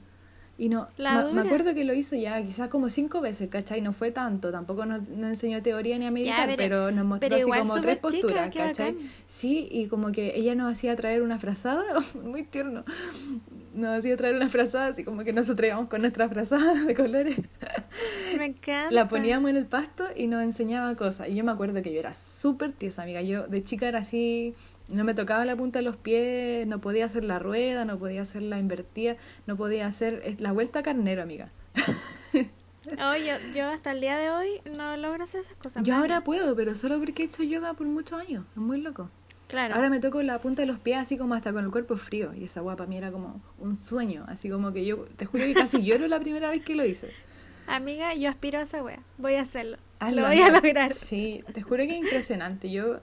Y 0.56 0.70
no, 0.70 0.86
ma- 1.00 1.32
me 1.32 1.42
acuerdo 1.42 1.74
que 1.74 1.84
lo 1.84 1.96
hizo 1.96 2.16
ya 2.16 2.40
quizás 2.46 2.70
como 2.70 2.92
cinco 2.92 3.22
veces, 3.22 3.50
¿cachai? 3.50 3.82
No 3.82 3.92
fue 3.92 4.12
tanto, 4.12 4.52
tampoco 4.52 4.86
nos, 4.86 5.08
nos 5.10 5.30
enseñó 5.32 5.64
teoría 5.64 5.98
ni 5.98 6.06
a 6.06 6.12
meditar, 6.12 6.46
pero- 6.46 6.58
pero, 6.58 6.92
nos 6.92 7.06
mostró 7.06 7.28
pero 7.28 7.36
así 7.38 7.44
como 7.44 7.82
tres 7.82 7.96
chica, 7.96 8.02
posturas, 8.02 8.56
¿cachai? 8.56 8.96
Sí, 9.26 9.68
y 9.72 9.88
como 9.88 10.12
que 10.12 10.34
ella 10.36 10.54
nos 10.54 10.72
hacía 10.72 10.96
traer 10.96 11.24
una 11.24 11.40
frazada, 11.40 11.84
muy 12.24 12.44
tierno, 12.44 12.84
nos 13.74 13.98
hacía 13.98 14.16
traer 14.16 14.36
una 14.36 14.48
frazada, 14.48 14.88
así 14.88 15.04
como 15.04 15.24
que 15.24 15.34
nosotros 15.34 15.68
íbamos 15.68 15.90
con 15.90 16.02
nuestra 16.02 16.30
frazada 16.30 16.74
de 16.86 16.94
colores, 16.94 17.36
Me 18.38 18.46
encanta. 18.46 18.92
la 18.94 19.08
poníamos 19.08 19.50
en 19.50 19.58
el 19.58 19.66
pasto 19.66 20.06
y 20.16 20.28
nos 20.28 20.44
enseñaba 20.44 20.96
cosas. 20.96 21.30
Y 21.30 21.34
yo 21.34 21.44
me 21.44 21.52
acuerdo 21.52 21.82
que 21.82 21.92
yo 21.92 22.00
era 22.00 22.14
súper 22.14 22.74
tiesa, 22.74 23.02
amiga, 23.02 23.24
yo 23.24 23.48
de 23.48 23.64
chica 23.64 23.88
era 23.88 24.00
así... 24.00 24.54
No 24.90 25.04
me 25.04 25.14
tocaba 25.14 25.46
la 25.46 25.56
punta 25.56 25.80
de 25.80 25.86
los 25.86 25.96
pies, 25.96 26.68
no 26.68 26.80
podía 26.80 27.06
hacer 27.06 27.24
la 27.24 27.40
rueda, 27.40 27.86
no 27.86 27.98
podía 27.98 28.22
hacer 28.22 28.42
la 28.42 28.60
invertida, 28.60 29.16
no 29.48 29.56
podía 29.56 29.88
hacer 29.88 30.36
la 30.40 30.52
vuelta 30.52 30.84
carnero, 30.84 31.24
amiga. 31.24 31.50
Oh, 33.00 33.16
yo, 33.16 33.36
yo 33.56 33.70
hasta 33.70 33.92
el 33.92 34.02
día 34.02 34.18
de 34.18 34.30
hoy 34.30 34.62
no 34.76 34.98
logro 34.98 35.24
hacer 35.24 35.42
esas 35.42 35.56
cosas. 35.56 35.84
Yo 35.84 35.96
ahora 35.96 36.22
puedo, 36.22 36.54
pero 36.56 36.76
solo 36.76 37.00
porque 37.00 37.24
he 37.24 37.26
hecho 37.28 37.44
yoga 37.44 37.74
por 37.76 37.88
muchos 37.88 38.20
años. 38.20 38.46
Es 38.52 38.58
muy 38.58 38.82
loco. 38.82 39.10
Claro. 39.48 39.76
Ahora 39.76 39.90
me 39.90 40.00
toco 40.00 40.22
la 40.22 40.40
punta 40.40 40.64
de 40.64 40.66
los 40.66 40.80
pies 40.80 40.98
así 40.98 41.18
como 41.18 41.34
hasta 41.34 41.54
con 41.54 41.64
el 41.64 41.72
cuerpo 41.72 41.96
frío. 41.96 42.34
Y 42.34 42.44
esa 42.44 42.62
guapa 42.62 42.86
mí 42.86 42.98
era 42.98 43.12
como 43.12 43.42
un 43.60 43.78
sueño. 43.78 44.26
Así 44.28 44.50
como 44.50 44.74
que 44.74 44.86
yo, 44.86 45.06
te 45.16 45.26
juro 45.26 45.46
que 45.46 45.54
casi 45.54 45.84
lloro 45.84 46.08
la 46.08 46.20
primera 46.20 46.50
vez 46.50 46.64
que 46.64 46.76
lo 46.76 46.86
hice. 46.86 47.12
Amiga, 47.68 48.14
yo 48.16 48.30
aspiro 48.30 48.60
a 48.60 48.64
esa 48.64 48.84
wea. 48.84 49.00
Voy 49.18 49.36
a 49.36 49.42
hacerlo. 49.42 49.78
Hazlo, 50.00 50.24
Lo 50.24 50.28
voy 50.28 50.42
a 50.42 50.50
lograr. 50.50 50.94
Sí, 50.94 51.44
te 51.54 51.62
juro 51.62 51.86
que 51.86 51.98
es 51.98 52.04
impresionante. 52.04 52.70
Yo 52.70 53.00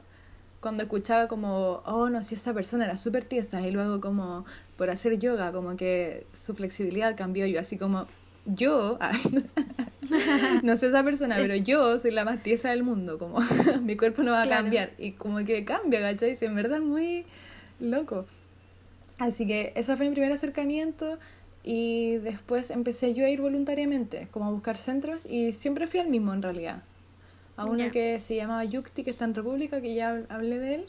cuando 0.61 0.83
escuchaba 0.83 1.27
como, 1.29 1.83
oh 1.87 2.11
no, 2.11 2.23
si 2.23 2.35
esta 2.35 2.53
persona 2.53 2.85
era 2.85 2.97
súper 2.97 3.25
tiesa 3.25 3.67
y 3.67 3.71
luego 3.71 4.01
como 4.01 4.45
por 4.77 4.91
hacer 4.91 5.19
yoga, 5.19 5.53
como 5.53 5.77
que 5.77 6.27
su 6.33 6.55
flexibilidad 6.55 7.17
cambió. 7.17 7.47
Yo 7.47 7.61
así 7.61 7.79
como, 7.79 8.07
yo, 8.45 8.99
no 10.63 10.77
sé 10.77 10.89
esa 10.89 11.03
persona, 11.05 11.37
pero 11.37 11.55
yo 11.57 11.99
soy 11.99 12.11
la 12.11 12.25
más 12.25 12.43
tiesa 12.43 12.71
del 12.71 12.83
mundo. 12.83 13.19
Como 13.19 13.39
mi 13.83 13.97
cuerpo 13.97 14.23
no 14.23 14.33
va 14.33 14.43
a 14.43 14.45
Claro. 14.45 14.63
cambiar. 14.63 14.91
Y 14.99 15.13
como 15.13 15.39
que 15.45 15.65
cambia, 15.65 16.01
¿cachai? 16.01 16.37
Si 16.37 16.45
en 16.45 16.55
verdad 16.55 16.79
es 16.79 16.85
muy 16.85 17.25
loco. 17.79 18.27
Así 19.19 19.47
que 19.47 19.73
ese 19.77 19.97
fue 19.97 20.09
mi 20.09 20.13
primer 20.15 20.33
acercamiento 20.33 21.19
y 21.63 22.17
después 22.17 22.71
empecé 22.71 23.13
yo 23.15 23.27
a 23.27 23.29
ir 23.31 23.41
voluntariamente, 23.41 24.29
como 24.31 24.47
a 24.47 24.51
buscar 24.51 24.77
centros 24.79 25.27
y 25.27 25.53
siempre 25.53 25.87
fui 25.87 26.01
al 26.01 26.09
mismo 26.09 26.33
en 26.33 26.43
realidad. 26.43 26.83
A 27.61 27.67
uno 27.67 27.91
que 27.91 28.21
se 28.21 28.37
llamaba 28.37 28.65
Yukti, 28.65 29.05
que 29.05 29.11
está 29.11 29.25
en 29.25 29.35
República, 29.35 29.81
que 29.81 29.95
ya 29.95 30.23
hablé 30.29 30.59
de 30.59 30.75
él. 30.77 30.87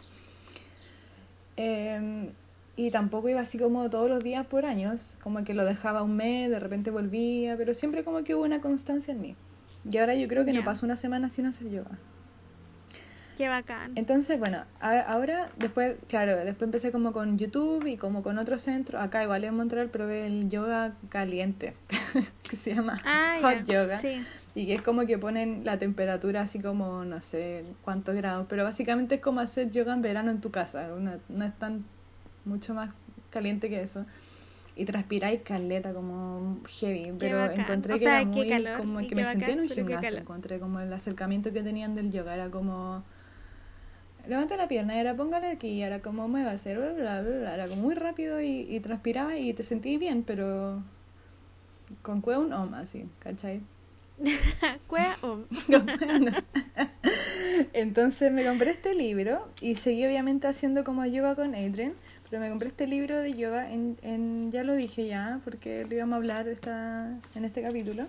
Em, 1.57 2.30
y 2.76 2.91
tampoco 2.91 3.30
iba 3.30 3.41
así 3.41 3.57
como 3.57 3.89
todos 3.89 4.10
los 4.10 4.23
días 4.23 4.45
por 4.45 4.65
años, 4.65 5.18
como 5.22 5.43
que 5.43 5.53
lo 5.53 5.65
dejaba 5.65 6.02
un 6.02 6.15
mes, 6.15 6.49
de 6.49 6.60
repente 6.60 6.89
volvía, 6.89 7.57
pero 7.57 7.73
siempre 7.73 8.03
como 8.03 8.23
que 8.23 8.35
hubo 8.35 8.43
una 8.43 8.61
constancia 8.61 9.14
en 9.14 9.22
mí. 9.22 9.35
Y 9.89 9.98
ahora 9.98 10.15
yo 10.15 10.27
creo 10.27 10.45
que 10.45 10.53
no 10.53 10.64
paso 10.64 10.85
una 10.85 10.95
semana 10.95 11.30
sin 11.30 11.45
hacer 11.45 11.69
yoga. 11.69 11.98
Qué 13.38 13.48
bacán. 13.48 13.93
Entonces, 13.95 14.38
bueno, 14.38 14.65
ahora, 14.80 15.02
ahora, 15.02 15.49
después, 15.57 15.95
claro, 16.07 16.35
después 16.38 16.68
empecé 16.68 16.91
como 16.91 17.11
con 17.11 17.38
YouTube 17.38 17.85
y 17.88 17.98
como 17.98 18.22
con 18.23 18.38
otros 18.38 18.61
centros. 18.61 19.02
Acá 19.02 19.23
igual 19.23 19.43
en 19.43 19.56
Montreal 19.56 19.89
probé 19.89 20.27
el 20.27 20.49
yoga 20.49 20.93
caliente, 21.10 21.73
que 22.49 22.56
se 22.56 22.76
llama 22.76 23.02
Ah, 23.03 23.39
hot 23.41 23.65
yoga. 23.65 23.95
Sí. 23.95 24.23
Y 24.53 24.65
que 24.65 24.73
es 24.73 24.82
como 24.82 25.06
que 25.06 25.18
ponen 25.18 25.64
la 25.64 25.78
temperatura 25.78 26.41
así 26.41 26.60
como, 26.60 27.06
no 27.06 27.22
sé 27.22 27.64
cuántos 27.84 28.15
grados, 28.15 28.48
pero 28.49 28.64
básicamente 28.64 29.15
es 29.15 29.22
como 29.22 29.40
hacer 29.40 29.72
yoga 29.72 29.94
en 29.94 30.02
verano 30.02 30.30
en 30.32 30.41
tu 30.41 30.52
casa. 30.52 30.94
una- 30.94 31.19
no 31.30 31.45
es 31.45 31.57
tan 31.57 31.86
mucho 32.44 32.73
más 32.73 32.90
caliente 33.30 33.69
que 33.69 33.82
eso. 33.82 34.06
Y 34.76 34.86
transpiráis 34.86 35.41
caleta 35.41 35.94
como 35.94 36.57
heavy, 36.80 37.14
pero 37.19 37.49
encontré 37.52 37.94
O 37.94 37.98
que 37.98 38.03
sea, 38.03 38.22
era 38.22 38.26
muy 38.26 38.48
calor 38.48 38.78
como 38.78 38.99
que 38.99 39.15
me 39.15 39.23
sentía 39.26 39.53
en 39.53 39.60
un 39.61 39.68
gimnasio. 39.69 40.18
Encontré 40.18 40.60
como 40.60 40.80
el 40.80 40.91
acercamiento 40.91 41.53
que 41.53 41.61
tenían 41.64 41.94
del 41.95 42.10
yoga, 42.11 42.34
era 42.34 42.49
como 42.49 43.03
levanta 44.28 44.56
la 44.56 44.68
pierna, 44.68 44.99
era 44.99 45.15
póngale 45.15 45.48
aquí, 45.48 45.82
era 45.82 45.99
como 46.02 46.28
muévase, 46.28 46.76
bla, 46.78 46.94
bla, 46.94 47.22
bla, 47.22 47.40
bla, 47.40 47.53
era 47.56 47.68
como 47.68 47.82
muy 47.82 47.95
rápido 47.95 48.40
y, 48.41 48.61
y 48.69 48.80
transpiraba 48.80 49.36
y 49.38 49.53
te 49.53 49.64
sentí 49.64 49.98
bien, 49.98 50.23
pero 50.23 50.82
con 52.02 52.22
cueva 52.22 52.40
un 52.40 52.53
om 52.53 52.73
así, 52.76 53.06
¿cachai? 53.19 53.61
Entonces 57.73 58.31
me 58.31 58.45
compré 58.45 58.72
este 58.72 58.93
libro 58.93 59.48
y 59.61 59.76
seguí 59.76 60.06
obviamente 60.06 60.48
haciendo 60.48 60.84
como 60.84 61.06
yoga 61.06 61.35
con 61.35 61.56
Adrian, 61.56 61.93
pero 62.30 62.41
me 62.41 62.49
compré 62.49 62.69
este 62.69 62.88
libro 62.88 63.18
de 63.18 63.34
yoga, 63.34 63.72
en, 63.72 63.98
en, 64.02 64.52
ya 64.52 64.64
lo 64.64 64.76
dije 64.76 65.07
ya, 65.07 65.39
porque 65.43 65.85
lo 65.88 65.95
íbamos 65.95 66.14
a 66.14 66.18
hablar 66.18 66.48
esta, 66.48 67.10
en 67.35 67.45
este 67.45 67.61
capítulo. 67.61 68.07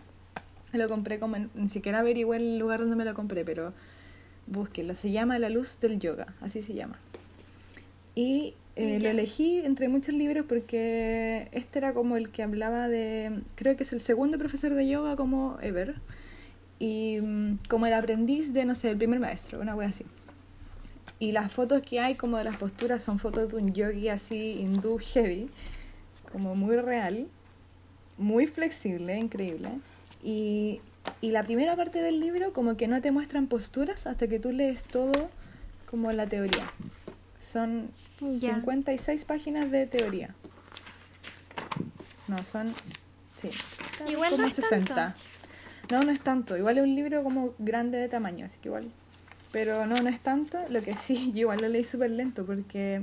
Lo 0.73 0.89
compré 0.89 1.19
como, 1.19 1.37
en- 1.37 1.51
ni 1.55 1.69
siquiera 1.69 1.99
averigué 2.01 2.37
el 2.37 2.59
lugar 2.59 2.81
donde 2.81 2.97
me 2.97 3.05
lo 3.05 3.15
compré, 3.15 3.45
pero 3.45 3.73
búsquenlo. 4.47 4.95
Se 4.95 5.11
llama 5.11 5.39
La 5.39 5.51
Luz 5.51 5.79
del 5.81 5.99
Yoga, 5.99 6.35
así 6.41 6.63
se 6.63 6.75
llama. 6.75 6.99
Y 8.15 8.55
eh, 8.75 8.99
lo 9.01 9.11
elegí 9.11 9.59
entre 9.59 9.89
muchos 9.89 10.15
libros 10.15 10.47
porque 10.49 11.49
este 11.53 11.79
era 11.79 11.93
como 11.93 12.17
el 12.17 12.31
que 12.31 12.43
hablaba 12.43 12.89
de, 12.89 13.43
creo 13.55 13.77
que 13.77 13.83
es 13.83 13.93
el 13.93 14.01
segundo 14.01 14.39
profesor 14.39 14.75
de 14.75 14.89
yoga 14.89 15.15
como 15.17 15.59
ever. 15.61 15.97
Y 16.79 17.21
mm, 17.21 17.59
como 17.69 17.87
el 17.87 17.93
aprendiz 17.93 18.53
de, 18.53 18.65
no 18.65 18.75
sé, 18.75 18.91
el 18.91 18.97
primer 18.97 19.21
maestro, 19.21 19.61
una 19.61 19.77
wea 19.77 19.89
así. 19.89 20.05
Y 21.19 21.33
las 21.33 21.53
fotos 21.53 21.83
que 21.83 22.01
hay 22.01 22.15
como 22.15 22.39
de 22.39 22.45
las 22.45 22.57
posturas 22.57 23.03
son 23.03 23.19
fotos 23.19 23.51
de 23.53 23.57
un 23.57 23.73
yogi 23.75 24.09
así 24.09 24.59
hindú 24.59 24.99
heavy, 24.99 25.51
como 26.33 26.55
muy 26.57 26.77
real, 26.77 27.29
muy 28.19 28.47
flexible, 28.47 29.19
increíble. 29.19 29.69
Y, 30.25 30.81
y 31.21 31.31
la 31.31 31.45
primera 31.45 31.77
parte 31.77 32.01
del 32.03 32.21
libro 32.21 32.53
como 32.53 32.77
que 32.77 32.89
no 32.89 33.01
te 33.01 33.13
muestran 33.13 33.47
posturas 33.47 34.07
hasta 34.07 34.27
que 34.27 34.41
tú 34.41 34.51
lees 34.51 34.85
todo 34.85 35.29
como 35.87 36.11
la 36.11 36.27
teoría. 36.27 36.67
Son 37.43 37.91
Ya. 38.21 38.55
56 38.55 39.25
páginas 39.25 39.71
de 39.73 39.87
teoría. 39.89 40.33
No, 42.29 42.45
son... 42.45 42.73
Sí. 43.37 43.51
Igual 44.09 44.31
como 44.31 44.43
no 44.43 44.49
es 44.49 44.57
tanto. 44.57 44.95
No, 45.91 46.01
no 46.03 46.13
es 46.13 46.21
tanto. 46.21 46.57
Igual 46.57 46.79
es 46.79 46.85
un 46.85 46.95
libro 46.95 47.25
como 47.25 47.53
grande 47.59 47.99
de 47.99 48.09
tamaño, 48.09 48.47
así 48.47 48.59
que 48.63 48.69
igual. 48.69 48.93
Pero 49.51 49.87
no, 49.87 49.97
no 49.97 50.09
es 50.09 50.21
tanto. 50.21 50.59
Lo 50.69 50.83
que 50.83 50.97
sí, 50.97 51.33
yo 51.35 51.41
igual 51.41 51.59
lo 51.61 51.69
leí 51.69 51.85
súper 51.85 52.13
lento 52.13 52.47
porque 52.47 53.03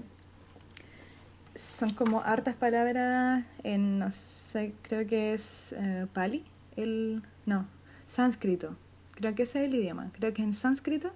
son 1.53 1.93
como 1.93 2.21
hartas 2.21 2.55
palabras 2.55 3.43
en, 3.63 3.99
no 3.99 4.09
sé, 4.13 4.73
creo 4.83 5.05
que 5.05 5.33
es 5.33 5.73
eh, 5.77 6.07
Pali. 6.13 6.45
El, 6.77 7.23
no, 7.45 7.67
sánscrito. 8.07 8.77
Creo 9.15 9.35
que 9.35 9.43
ese 9.43 9.65
es 9.65 9.69
el 9.69 9.75
idioma. 9.75 10.11
Creo 10.13 10.33
que 10.33 10.41
es 10.41 10.47
en 10.47 10.53
sánscrito. 10.53 11.11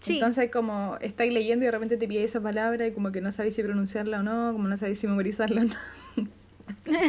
Sí. 0.00 0.14
Entonces 0.14 0.50
como 0.50 0.96
estáis 1.00 1.32
leyendo 1.32 1.64
y 1.64 1.66
de 1.66 1.70
repente 1.72 1.96
te 1.96 2.08
pilla 2.08 2.22
esa 2.22 2.40
palabra 2.40 2.86
y 2.86 2.92
como 2.92 3.12
que 3.12 3.20
no 3.20 3.30
sabéis 3.30 3.54
si 3.54 3.62
pronunciarla 3.62 4.20
o 4.20 4.22
no, 4.24 4.52
como 4.52 4.66
no 4.66 4.76
sabéis 4.76 4.98
si 4.98 5.06
memorizarla 5.06 5.60
o 5.62 5.64
no. 5.64 5.74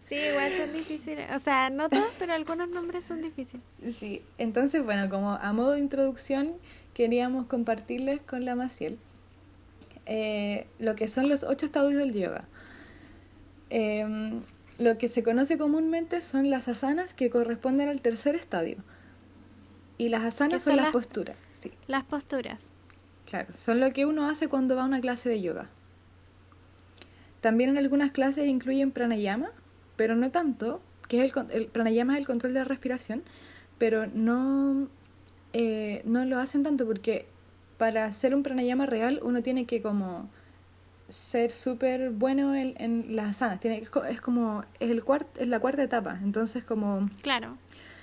Sí, 0.00 0.16
igual 0.16 0.52
son 0.52 0.72
difíciles. 0.72 1.28
O 1.34 1.38
sea, 1.38 1.70
no 1.70 1.88
todos, 1.88 2.12
pero 2.18 2.34
algunos 2.34 2.68
nombres 2.68 3.04
son 3.04 3.20
difíciles. 3.22 3.64
Sí, 3.98 4.22
entonces 4.38 4.84
bueno, 4.84 5.08
como 5.08 5.32
a 5.32 5.52
modo 5.52 5.72
de 5.72 5.80
introducción 5.80 6.52
queríamos 6.92 7.46
compartirles 7.46 8.20
con 8.20 8.44
la 8.44 8.54
Maciel 8.54 8.98
eh, 10.06 10.66
lo 10.78 10.94
que 10.94 11.08
son 11.08 11.28
los 11.28 11.42
ocho 11.44 11.64
estadios 11.66 11.94
del 11.94 12.12
yoga. 12.12 12.44
Em, 13.70 14.40
lo 14.78 14.98
que 14.98 15.08
se 15.08 15.22
conoce 15.22 15.56
comúnmente 15.58 16.20
son 16.20 16.50
las 16.50 16.68
asanas 16.68 17.14
que 17.14 17.30
corresponden 17.30 17.88
al 17.88 18.00
tercer 18.02 18.34
estadio. 18.36 18.76
Y 19.98 20.08
las 20.10 20.22
asanas 20.22 20.62
son 20.62 20.72
son 20.72 20.76
las 20.76 20.84
las- 20.86 20.92
posturas, 20.92 21.36
sí, 21.64 21.72
Las 21.86 22.04
posturas. 22.04 22.72
claro, 23.26 23.48
son 23.56 23.80
lo 23.80 23.92
que 23.92 24.06
uno 24.06 24.28
hace 24.28 24.48
cuando 24.48 24.76
va 24.76 24.82
a 24.82 24.86
una 24.86 25.00
clase 25.00 25.28
de 25.28 25.40
yoga. 25.40 25.68
también 27.40 27.70
en 27.70 27.78
algunas 27.78 28.10
clases 28.12 28.46
incluyen 28.48 28.90
pranayama, 28.90 29.50
pero 29.96 30.16
no 30.16 30.30
tanto, 30.30 30.80
que 31.08 31.24
es 31.24 31.32
el, 31.36 31.50
el 31.50 31.66
pranayama 31.66 32.14
es 32.14 32.20
el 32.20 32.26
control 32.26 32.54
de 32.54 32.60
la 32.60 32.64
respiración, 32.64 33.22
pero 33.78 34.06
no, 34.06 34.88
eh, 35.52 36.00
no 36.04 36.24
lo 36.24 36.38
hacen 36.38 36.62
tanto 36.62 36.86
porque 36.86 37.26
para 37.76 38.04
hacer 38.06 38.34
un 38.34 38.42
pranayama 38.42 38.86
real 38.86 39.20
uno 39.22 39.42
tiene 39.42 39.66
que 39.66 39.82
como 39.82 40.28
ser 41.08 41.50
súper 41.52 42.10
bueno 42.10 42.54
en, 42.54 42.74
en 42.78 43.14
las 43.14 43.30
asanas. 43.30 43.60
Tiene, 43.60 43.82
es 44.08 44.20
como, 44.22 44.64
es, 44.80 44.90
el 44.90 45.04
cuart, 45.04 45.26
es 45.38 45.48
la 45.48 45.60
cuarta 45.60 45.82
etapa, 45.82 46.18
entonces 46.22 46.64
como... 46.64 47.02
Claro. 47.20 47.58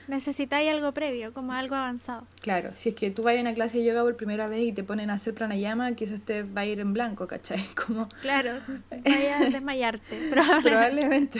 Necesitáis 0.07 0.69
algo 0.69 0.93
previo, 0.93 1.33
como 1.33 1.53
algo 1.53 1.75
avanzado. 1.75 2.25
Claro, 2.41 2.71
si 2.75 2.89
es 2.89 2.95
que 2.95 3.11
tú 3.11 3.23
vas 3.23 3.37
a 3.37 3.41
una 3.41 3.53
clase 3.53 3.77
de 3.77 3.85
yoga 3.85 4.01
por 4.03 4.15
primera 4.17 4.47
vez 4.47 4.61
y 4.61 4.71
te 4.73 4.83
ponen 4.83 5.09
a 5.09 5.13
hacer 5.13 5.33
pranayama, 5.33 5.93
quizás 5.95 6.21
te 6.21 6.43
va 6.43 6.61
a 6.61 6.65
ir 6.65 6.79
en 6.79 6.93
blanco, 6.93 7.27
¿cachai? 7.27 7.63
Como 7.85 8.07
Claro, 8.21 8.59
vaya 8.89 9.37
a 9.37 9.49
desmayarte, 9.49 10.17
probablemente. 10.29 10.69
probablemente. 10.69 11.39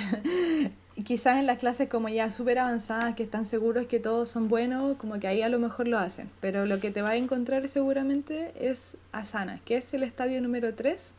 Quizás 1.05 1.37
en 1.37 1.47
las 1.47 1.57
clases 1.57 1.89
como 1.89 2.09
ya 2.09 2.29
súper 2.29 2.59
avanzadas, 2.59 3.15
que 3.15 3.23
están 3.23 3.45
seguros 3.45 3.87
que 3.87 3.99
todos 3.99 4.29
son 4.29 4.49
buenos, 4.49 4.97
como 4.97 5.19
que 5.19 5.27
ahí 5.27 5.41
a 5.41 5.49
lo 5.49 5.57
mejor 5.57 5.87
lo 5.87 5.97
hacen. 5.97 6.29
Pero 6.41 6.65
lo 6.65 6.79
que 6.79 6.91
te 6.91 7.01
va 7.01 7.11
a 7.11 7.15
encontrar 7.15 7.67
seguramente 7.69 8.51
es 8.59 8.97
asana, 9.11 9.59
que 9.65 9.77
es 9.77 9.93
el 9.95 10.03
estadio 10.03 10.39
número 10.41 10.75
3. 10.75 11.13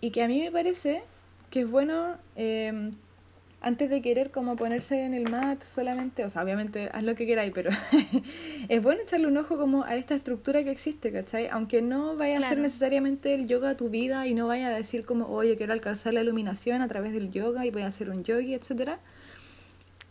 Y 0.00 0.10
que 0.12 0.22
a 0.22 0.28
mí 0.28 0.40
me 0.40 0.50
parece 0.52 1.02
que 1.50 1.60
es 1.62 1.70
bueno, 1.70 2.16
eh, 2.36 2.92
antes 3.60 3.88
de 3.88 4.02
querer 4.02 4.30
como 4.30 4.56
ponerse 4.56 5.02
en 5.02 5.14
el 5.14 5.30
mat 5.30 5.62
solamente, 5.62 6.24
o 6.24 6.28
sea, 6.28 6.42
obviamente 6.42 6.90
haz 6.92 7.02
lo 7.02 7.14
que 7.14 7.26
queráis, 7.26 7.52
pero 7.54 7.70
es 8.68 8.82
bueno 8.82 9.02
echarle 9.02 9.26
un 9.26 9.36
ojo 9.36 9.56
como 9.56 9.84
a 9.84 9.96
esta 9.96 10.14
estructura 10.14 10.62
que 10.62 10.70
existe, 10.70 11.10
¿cachai? 11.10 11.48
Aunque 11.48 11.82
no 11.82 12.16
vaya 12.16 12.38
a 12.38 12.48
ser 12.48 12.58
necesariamente 12.58 13.34
el 13.34 13.46
yoga 13.46 13.76
tu 13.76 13.88
vida 13.88 14.26
y 14.26 14.34
no 14.34 14.46
vaya 14.46 14.68
a 14.68 14.70
decir 14.70 15.04
como, 15.04 15.26
oye, 15.28 15.56
quiero 15.56 15.72
alcanzar 15.72 16.14
la 16.14 16.22
iluminación 16.22 16.82
a 16.82 16.88
través 16.88 17.12
del 17.12 17.30
yoga 17.30 17.64
y 17.66 17.70
voy 17.70 17.82
a 17.82 17.86
hacer 17.86 18.10
un 18.10 18.24
yogi, 18.24 18.54
etcétera. 18.54 18.98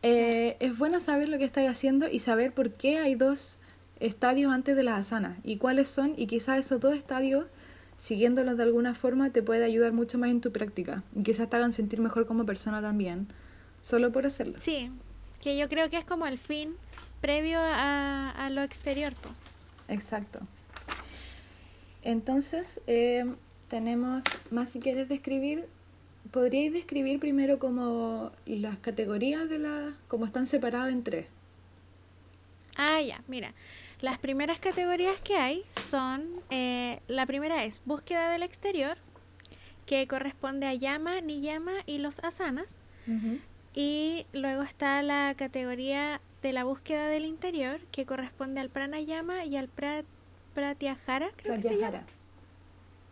Eh, 0.02 0.58
es 0.60 0.78
bueno 0.78 1.00
saber 1.00 1.30
lo 1.30 1.38
que 1.38 1.46
estáis 1.46 1.70
haciendo 1.70 2.08
y 2.10 2.20
saber 2.20 2.52
por 2.52 2.72
qué 2.72 3.00
hay 3.00 3.16
dos 3.16 3.60
estadios 4.00 4.52
antes 4.52 4.76
de 4.76 4.84
las 4.84 5.00
asanas 5.00 5.38
y 5.44 5.58
cuáles 5.58 5.88
son 5.88 6.14
y 6.18 6.28
quizás 6.28 6.60
esos 6.60 6.80
dos 6.80 6.96
estadios 6.96 7.46
siguiéndolos 7.98 8.58
de 8.58 8.64
alguna 8.64 8.94
forma 8.94 9.30
te 9.32 9.42
puede 9.42 9.64
ayudar 9.66 9.94
mucho 9.94 10.18
más 10.18 10.30
en 10.30 10.42
tu 10.42 10.52
práctica 10.52 11.04
y 11.16 11.24
quizás 11.24 11.50
te 11.50 11.56
hagan 11.56 11.74
sentir 11.74 12.00
mejor 12.00 12.26
como 12.26 12.46
persona 12.46 12.82
también 12.82 13.28
solo 13.82 14.12
por 14.12 14.26
hacerlo. 14.26 14.56
Sí, 14.58 14.92
que 15.42 15.58
yo 15.58 15.70
creo 15.70 15.90
que 15.90 15.98
es 15.98 16.06
como 16.06 16.26
el 16.28 16.38
fin 16.38 16.76
previo 17.22 17.60
a, 17.60 18.32
a 18.32 18.50
lo 18.50 18.62
exterior. 18.62 19.14
po. 19.14 19.30
Exacto. 19.88 20.40
Entonces, 22.04 22.82
eh, 22.88 23.26
tenemos 23.68 24.24
más 24.52 24.70
si 24.70 24.80
quieres 24.80 25.10
describir. 25.10 25.66
¿Podríais 26.32 26.74
describir 26.74 27.20
primero 27.20 27.60
como 27.60 28.32
las 28.46 28.78
categorías 28.78 29.50
de 29.50 29.60
la. 29.60 29.94
como 30.08 30.26
están 30.26 30.46
separadas 30.48 30.92
en 30.92 31.04
tres? 31.04 31.28
Ah, 32.78 33.02
ya, 33.02 33.22
mira. 33.28 33.54
Las 34.02 34.18
primeras 34.20 34.60
categorías 34.60 35.20
que 35.22 35.36
hay 35.38 35.64
son, 35.70 36.28
eh, 36.50 37.00
la 37.08 37.26
primera 37.26 37.64
es 37.64 37.82
búsqueda 37.86 38.30
del 38.30 38.44
exterior, 38.44 38.98
que 39.86 40.08
corresponde 40.08 40.68
a 40.68 40.74
llama, 40.74 41.22
niyama 41.22 41.74
y 41.86 42.00
los 42.00 42.20
asanas. 42.20 42.78
Y 43.74 44.26
luego 44.34 44.64
está 44.64 45.02
la 45.04 45.34
categoría 45.38 46.20
de 46.42 46.54
la 46.54 46.64
búsqueda 46.64 47.08
del 47.08 47.26
interior, 47.26 47.80
que 47.92 48.06
corresponde 48.06 48.60
al 48.62 48.70
pranayama 48.70 49.46
y 49.46 49.58
al 49.58 49.70
pra- 49.74 50.06
pratyahara, 50.54 51.30
creo 51.36 51.56
que 51.56 51.62
se 51.64 51.70
llama. 51.78 51.80
Pratyahara. 51.92 52.06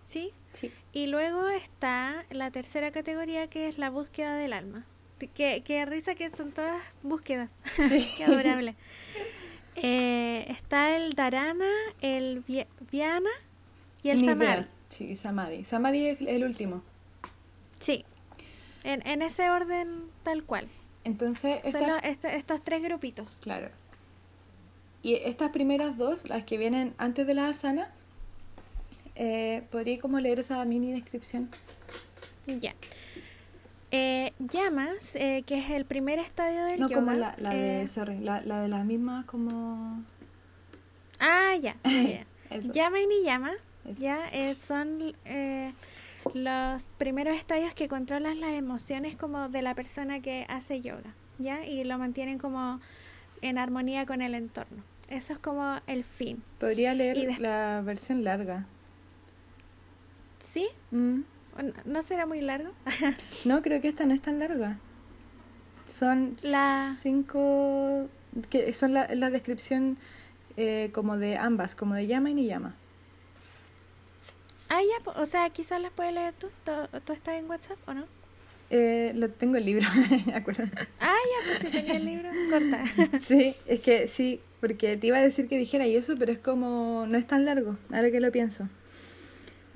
¿Sí? 0.02 0.32
Sí. 0.54 0.72
Y 0.94 1.08
luego 1.08 1.48
está 1.50 2.26
la 2.32 2.50
tercera 2.52 2.92
categoría, 2.92 3.48
que 3.48 3.68
es 3.68 3.78
la 3.78 3.90
búsqueda 3.90 4.36
del 4.36 4.54
alma. 4.54 4.86
Qué, 5.34 5.62
qué 5.66 5.86
risa 5.86 6.16
que 6.16 6.30
son 6.30 6.52
todas 6.52 6.82
búsquedas. 7.04 7.58
Sí. 7.90 8.10
qué 8.18 8.26
adorable. 8.26 8.76
Eh, 9.76 10.46
está 10.50 10.96
el 10.96 11.14
dharana, 11.14 11.70
el 12.02 12.42
vi- 12.48 12.66
viana 12.92 13.30
y 14.02 14.10
el 14.10 14.18
Ni 14.22 14.26
samadhi. 14.26 14.52
idea. 14.52 14.70
Sí, 14.90 15.16
samadhi. 15.16 15.66
Samadhi 15.66 16.08
es 16.10 16.22
el 16.22 16.44
último. 16.44 16.84
Sí. 17.80 18.06
En, 18.84 19.06
en 19.08 19.22
ese 19.22 19.50
orden 19.50 20.04
tal 20.24 20.44
cual. 20.44 20.68
Entonces, 21.04 21.60
Son 21.62 21.68
esta- 21.68 21.88
los- 21.88 22.04
este- 22.04 22.36
estos 22.36 22.64
tres 22.64 22.84
grupitos. 22.84 23.40
Claro. 23.42 23.70
Y 25.02 25.16
estas 25.16 25.50
primeras 25.50 25.98
dos, 25.98 26.30
las 26.30 26.44
que 26.44 26.58
vienen 26.58 26.94
antes 26.98 27.26
de 27.28 27.34
las 27.34 27.58
asanas, 27.58 27.90
eh, 29.16 29.64
¿podría 29.72 30.00
como 30.00 30.20
leer 30.20 30.40
esa 30.40 30.64
mini 30.66 30.92
descripción? 30.94 31.50
Ya. 32.48 32.74
Eh, 33.96 34.34
llamas, 34.40 35.16
eh, 35.16 35.44
que 35.46 35.60
es 35.60 35.70
el 35.70 35.86
primer 35.86 36.18
estadio 36.18 36.66
del 36.66 36.80
No, 36.80 36.90
yoga. 36.90 37.00
como 37.02 37.12
la, 37.14 37.36
la 37.38 37.52
de, 37.52 37.84
eh, 37.84 37.88
sorry, 37.88 38.18
la, 38.18 38.42
la 38.42 38.62
de 38.62 38.68
las 38.68 38.84
mismas 38.86 39.24
como... 39.26 40.04
Ah, 41.20 41.56
ya. 41.62 41.76
ya, 41.84 42.02
ya. 42.02 42.26
Eso. 42.50 42.72
Llama 42.72 43.00
y 43.02 43.06
niyama, 43.06 43.52
Eso. 43.86 44.00
ya 44.00 44.28
eh, 44.30 44.56
son 44.56 45.14
eh, 45.26 45.74
los 46.34 46.92
primeros 46.98 47.36
estadios 47.38 47.76
que 47.76 47.88
controlan 47.88 48.40
las 48.40 48.54
emociones 48.54 49.16
como 49.16 49.48
de 49.50 49.62
la 49.62 49.76
persona 49.76 50.22
que 50.22 50.48
hace 50.50 50.82
yoga, 50.82 51.14
ya 51.38 51.64
y 51.64 51.84
lo 51.84 52.00
mantienen 52.00 52.40
como 52.40 52.80
en 53.44 53.60
armonía 53.60 54.08
con 54.08 54.24
el 54.24 54.34
entorno. 54.34 54.84
Eso 55.08 55.34
es 55.34 55.40
como 55.40 55.78
el 55.86 56.04
fin, 56.04 56.42
Podría 56.60 56.96
leer 56.96 57.40
la 57.40 57.82
versión 57.86 58.24
larga. 58.24 58.66
¿sí? 60.40 60.68
Mm. 60.92 61.22
¿O 61.58 61.62
no- 61.62 61.74
¿No 61.86 62.02
será 62.04 62.26
muy 62.26 62.42
largo? 62.42 62.72
No, 63.46 63.62
creo 63.62 63.82
que 63.82 63.90
esta 63.90 64.06
no 64.06 64.14
es 64.14 64.22
tan 64.22 64.40
larga. 64.40 64.78
Son 65.88 66.36
La- 66.44 66.96
cinco... 67.02 68.08
que 68.50 68.74
son 68.74 68.94
la, 68.94 69.14
la 69.14 69.30
descripción 69.30 69.98
eh, 70.58 70.90
como 70.94 71.18
de 71.18 71.38
ambas, 71.38 71.76
como 71.76 71.94
de 71.96 72.08
llama 72.08 72.30
y 72.30 72.34
ni 72.34 72.46
llama. 72.48 72.76
ah, 74.70 74.80
ya, 74.82 75.12
o 75.22 75.26
sea, 75.26 75.50
quizás 75.50 75.82
las 75.82 75.92
puedes 75.92 76.14
leer 76.14 76.34
tú. 76.34 76.48
¿Tú, 76.64 76.72
tú 77.06 77.14
estás 77.14 77.36
en 77.36 77.50
WhatsApp 77.50 77.78
o 77.88 77.94
no? 77.94 78.06
Eh, 78.70 79.12
lo 79.16 79.30
tengo 79.30 79.58
el 79.58 79.66
libro, 79.66 79.88
¿de 80.26 80.34
acuerdo? 80.34 80.64
Ah, 81.00 81.14
ya, 81.14 81.48
pues 81.48 81.60
si 81.60 81.70
tenía 81.70 81.98
el 81.98 82.06
libro, 82.06 82.30
corta. 82.50 82.84
Sí, 83.22 83.56
es 83.68 83.82
que 83.82 84.08
sí, 84.08 84.42
porque 84.62 84.98
te 84.98 85.08
iba 85.08 85.18
a 85.18 85.22
decir 85.22 85.48
que 85.48 85.58
dijera 85.58 85.86
y 85.86 85.96
eso, 85.96 86.16
pero 86.18 86.32
es 86.32 86.40
como, 86.40 87.06
no 87.08 87.18
es 87.18 87.28
tan 87.28 87.46
largo, 87.46 87.78
ahora 87.92 88.10
que 88.10 88.20
lo 88.20 88.32
pienso. 88.32 88.68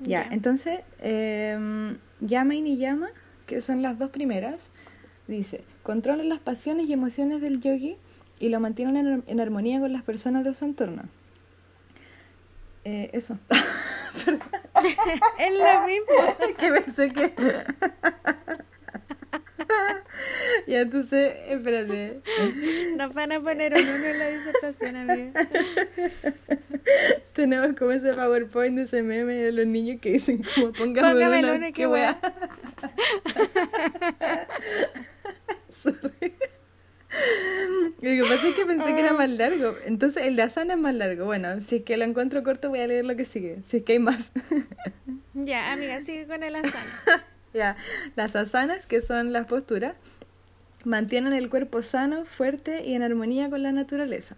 Ya, 0.00 0.26
entonces, 0.30 0.80
eh, 1.00 1.96
llama 2.20 2.54
y 2.54 2.62
ni 2.62 2.76
llama, 2.76 3.08
que 3.46 3.60
son 3.60 3.82
las 3.82 3.98
dos 3.98 4.10
primeras, 4.10 4.70
dice, 5.26 5.64
controlan 5.82 6.28
las 6.28 6.38
pasiones 6.38 6.86
y 6.86 6.92
emociones 6.92 7.40
del 7.40 7.60
yogi 7.60 7.96
y 8.38 8.48
lo 8.50 8.60
mantienen 8.60 8.96
en, 8.96 9.24
en 9.26 9.40
armonía 9.40 9.80
con 9.80 9.92
las 9.92 10.02
personas 10.02 10.44
de 10.44 10.54
su 10.54 10.64
entorno. 10.64 11.02
Eh, 12.84 13.10
eso. 13.12 13.38
es 15.38 15.58
lo 15.58 15.86
mismo. 15.86 16.56
que 16.58 16.72
pensé 16.72 17.10
que... 17.10 17.32
ya, 20.66 20.80
entonces, 20.80 21.34
espérate. 21.48 22.20
Nos 22.96 23.14
van 23.14 23.32
a 23.32 23.40
poner 23.40 23.74
un 23.74 23.80
uno 23.80 24.04
en 24.04 24.18
la 24.18 24.28
disertación, 24.28 24.96
amiga. 24.96 25.32
Tenemos 27.32 27.76
como 27.76 27.92
ese 27.92 28.12
PowerPoint 28.14 28.76
de 28.76 28.84
ese 28.84 29.02
meme 29.02 29.34
de 29.34 29.52
los 29.52 29.66
niños 29.66 30.00
que 30.00 30.12
dicen 30.12 30.42
como 30.54 30.72
póngame, 30.72 31.12
Póngame 31.12 31.40
el 31.40 31.44
uno, 31.46 31.66
qué 31.72 31.86
wea. 31.86 32.18
Sorry. 35.70 36.34
Lo 38.00 38.10
que 38.10 38.22
pasa 38.22 38.48
es 38.48 38.54
que 38.54 38.66
pensé 38.66 38.94
que 38.94 39.00
era 39.00 39.12
más 39.12 39.30
largo. 39.30 39.74
Entonces 39.84 40.24
el 40.24 40.36
de 40.36 40.42
Asana 40.42 40.74
es 40.74 40.80
más 40.80 40.94
largo. 40.94 41.26
Bueno, 41.26 41.60
si 41.60 41.76
es 41.76 41.82
que 41.82 41.96
lo 41.96 42.04
encuentro 42.04 42.42
corto 42.42 42.68
voy 42.68 42.80
a 42.80 42.86
leer 42.86 43.04
lo 43.04 43.16
que 43.16 43.24
sigue. 43.24 43.62
Si 43.68 43.78
es 43.78 43.82
que 43.82 43.94
hay 43.94 43.98
más. 43.98 44.32
Ya, 45.34 45.72
amiga, 45.72 46.00
sigue 46.00 46.26
con 46.26 46.42
el 46.42 46.56
asana. 46.56 47.02
las 47.52 48.36
asanas, 48.36 48.86
que 48.86 49.00
son 49.00 49.32
las 49.32 49.46
posturas, 49.46 49.94
mantienen 50.84 51.32
el 51.32 51.50
cuerpo 51.50 51.82
sano, 51.82 52.24
fuerte 52.24 52.84
y 52.84 52.94
en 52.94 53.02
armonía 53.02 53.50
con 53.50 53.62
la 53.62 53.72
naturaleza. 53.72 54.36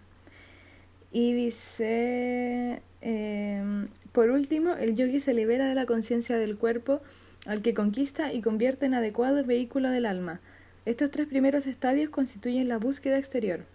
Y 1.11 1.33
dice, 1.33 2.81
em, 3.01 3.89
por 4.11 4.29
último, 4.29 4.73
el 4.75 4.95
yogi 4.95 5.19
se 5.19 5.33
libera 5.33 5.67
de 5.67 5.75
la 5.75 5.85
conciencia 5.85 6.37
del 6.37 6.57
cuerpo 6.57 7.01
al 7.45 7.61
que 7.61 7.73
conquista 7.73 8.33
y 8.33 8.41
convierte 8.41 8.85
en 8.85 8.93
adecuado 8.93 9.43
vehículo 9.43 9.89
del 9.89 10.05
alma. 10.05 10.39
Estos 10.85 11.11
tres 11.11 11.27
primeros 11.27 11.67
estadios 11.67 12.09
constituyen 12.09 12.67
la 12.67 12.77
búsqueda 12.77 13.17
exterior. 13.17 13.65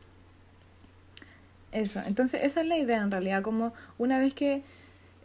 Eso, 1.73 2.01
entonces 2.07 2.41
esa 2.43 2.63
es 2.63 2.67
la 2.67 2.79
idea 2.79 3.03
en 3.03 3.11
realidad, 3.11 3.43
como 3.43 3.75
una 3.99 4.19
vez 4.19 4.35
que 4.35 4.63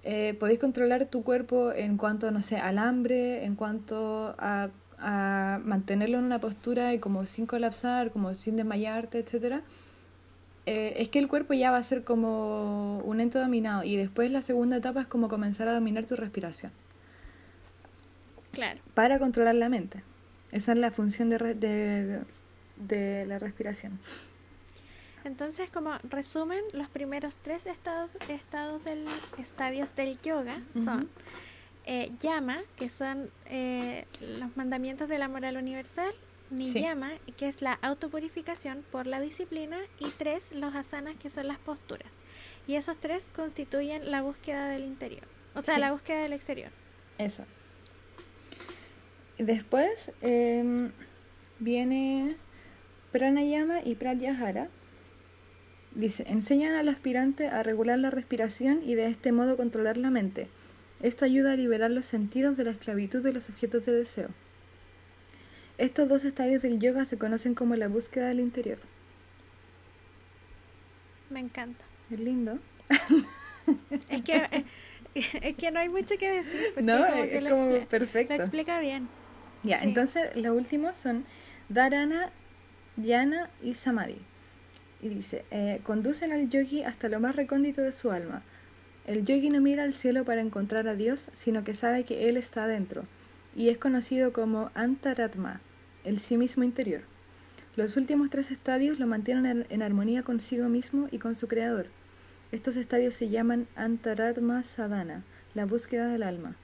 eh, 0.03 0.35
podéis 0.39 0.59
controlar 0.59 1.05
tu 1.05 1.23
cuerpo 1.23 1.71
en 1.71 1.97
cuanto, 1.97 2.31
no 2.31 2.41
sé, 2.41 2.57
al 2.57 2.77
hambre, 2.77 3.45
en 3.45 3.55
cuanto 3.55 4.35
a, 4.37 4.69
a 4.97 5.59
mantenerlo 5.63 6.17
en 6.19 6.25
una 6.25 6.39
postura 6.39 6.93
y 6.93 6.99
como 6.99 7.25
sin 7.25 7.45
colapsar, 7.45 8.11
como 8.11 8.33
sin 8.33 8.55
desmayarte, 8.57 9.19
etcétera, 9.19 9.61
eh, 10.65 10.93
es 10.97 11.09
que 11.09 11.19
el 11.19 11.27
cuerpo 11.27 11.53
ya 11.53 11.71
va 11.71 11.77
a 11.77 11.83
ser 11.83 12.03
como 12.03 12.99
un 12.99 13.19
ente 13.19 13.39
dominado 13.39 13.83
y 13.83 13.95
después 13.95 14.29
la 14.31 14.41
segunda 14.41 14.77
etapa 14.77 15.01
es 15.01 15.07
como 15.07 15.27
comenzar 15.27 15.67
a 15.67 15.73
dominar 15.73 16.05
tu 16.05 16.15
respiración. 16.15 16.71
Claro. 18.51 18.79
Para 18.93 19.17
controlar 19.17 19.55
la 19.55 19.69
mente. 19.69 20.03
Esa 20.51 20.73
es 20.73 20.77
la 20.77 20.91
función 20.91 21.29
de, 21.29 21.37
re- 21.37 21.55
de, 21.55 22.19
de 22.75 23.25
la 23.25 23.39
respiración. 23.39 23.97
Entonces, 25.23 25.69
como 25.69 25.97
resumen, 26.03 26.61
los 26.73 26.89
primeros 26.89 27.37
tres 27.37 27.65
estados, 27.67 28.09
estados 28.27 28.83
del, 28.83 29.05
estadios 29.37 29.95
del 29.95 30.19
yoga 30.21 30.57
son 30.73 31.09
eh, 31.85 32.11
yama, 32.19 32.57
que 32.75 32.89
son 32.89 33.29
eh, 33.45 34.05
los 34.19 34.55
mandamientos 34.57 35.07
de 35.07 35.17
la 35.19 35.27
moral 35.27 35.57
universal, 35.57 36.11
niyama, 36.49 37.11
que 37.37 37.47
es 37.47 37.61
la 37.61 37.73
autopurificación 37.81 38.83
por 38.91 39.07
la 39.07 39.21
disciplina, 39.21 39.77
y 39.99 40.09
tres, 40.09 40.53
los 40.53 40.75
asanas, 40.75 41.15
que 41.17 41.29
son 41.29 41.47
las 41.47 41.59
posturas. 41.59 42.17
Y 42.67 42.75
esos 42.75 42.97
tres 42.97 43.29
constituyen 43.29 44.11
la 44.11 44.21
búsqueda 44.21 44.67
del 44.69 44.83
interior, 44.83 45.23
o 45.55 45.61
sea, 45.61 45.75
Sí. 45.75 45.81
la 45.81 45.91
búsqueda 45.91 46.21
del 46.23 46.33
exterior. 46.33 46.71
Eso. 47.17 47.45
Después 49.37 50.11
em, 50.21 50.91
viene 51.59 52.37
pranayama 53.11 53.81
y 53.83 53.95
pratyahara. 53.95 54.69
Dice, 55.93 56.23
enseñan 56.27 56.73
al 56.75 56.87
aspirante 56.89 57.47
a 57.47 57.63
regular 57.63 57.99
la 57.99 58.09
respiración 58.11 58.81
y 58.83 58.95
de 58.95 59.07
este 59.07 59.31
modo 59.31 59.57
controlar 59.57 59.97
la 59.97 60.09
mente. 60.09 60.47
Esto 61.01 61.25
ayuda 61.25 61.53
a 61.53 61.55
liberar 61.55 61.91
los 61.91 62.05
sentidos 62.05 62.55
de 62.57 62.63
la 62.63 62.71
esclavitud 62.71 63.21
de 63.21 63.33
los 63.33 63.49
objetos 63.49 63.85
de 63.85 63.91
deseo. 63.91 64.29
Estos 65.77 66.07
dos 66.07 66.23
estadios 66.25 66.61
del 66.61 66.79
yoga 66.79 67.05
se 67.05 67.17
conocen 67.17 67.55
como 67.55 67.75
la 67.75 67.87
búsqueda 67.87 68.27
del 68.27 68.39
interior. 68.39 68.77
Me 71.29 71.39
encanta. 71.39 71.85
Es 72.09 72.19
lindo. 72.19 72.59
Es 74.09 74.23
que, 74.23 74.35
eh, 74.35 74.65
es 75.13 75.55
que 75.55 75.71
no 75.71 75.79
hay 75.79 75.87
mucho 75.87 76.17
que 76.17 76.29
decir, 76.31 76.59
porque 76.73 76.81
No, 76.81 77.05
como 77.07 77.23
es 77.23 77.31
que 77.31 77.41
lo, 77.41 77.55
como 77.55 77.85
perfecto. 77.85 78.33
lo 78.35 78.41
explica 78.41 78.79
bien. 78.79 79.07
Ya, 79.63 79.77
Sí. 79.77 79.87
entonces 79.87 80.35
los 80.35 80.57
últimos 80.57 80.97
son 80.97 81.25
Dharana, 81.69 82.31
Dhyana 82.97 83.49
y 83.61 83.75
Samadhi. 83.75 84.17
Y 85.01 85.09
dice, 85.09 85.45
eh, 85.51 85.79
conducen 85.83 86.31
al 86.31 86.49
yogi 86.49 86.83
hasta 86.83 87.09
lo 87.09 87.19
más 87.19 87.35
recóndito 87.35 87.81
de 87.81 87.91
su 87.91 88.11
alma. 88.11 88.43
El 89.07 89.25
yogi 89.25 89.49
no 89.49 89.59
mira 89.61 89.83
al 89.83 89.93
cielo 89.93 90.25
para 90.25 90.41
encontrar 90.41 90.87
a 90.87 90.95
Dios, 90.95 91.31
sino 91.33 91.63
que 91.63 91.73
sabe 91.73 92.03
que 92.03 92.29
Él 92.29 92.37
está 92.37 92.65
adentro, 92.65 93.05
y 93.55 93.69
es 93.69 93.77
conocido 93.77 94.31
como 94.31 94.69
Antaratma, 94.75 95.59
el 96.03 96.19
sí 96.19 96.37
mismo 96.37 96.63
interior. 96.63 97.01
Los 97.75 97.97
últimos 97.97 98.29
tres 98.29 98.51
estadios 98.51 98.99
lo 98.99 99.07
mantienen 99.07 99.65
en, 99.69 99.81
armonía 99.81 100.23
consigo 100.23 100.67
mismo 100.67 101.07
y 101.09 101.19
con 101.19 101.35
su 101.35 101.47
creador. 101.47 101.87
Estos 102.51 102.75
estadios 102.75 103.15
se 103.15 103.29
llaman 103.29 103.67
Antaratma 103.75 104.63
Sadhana, 104.63 105.23
la 105.53 105.65
búsqueda 105.65 106.07
del 106.07 106.23
alma. 106.23 106.55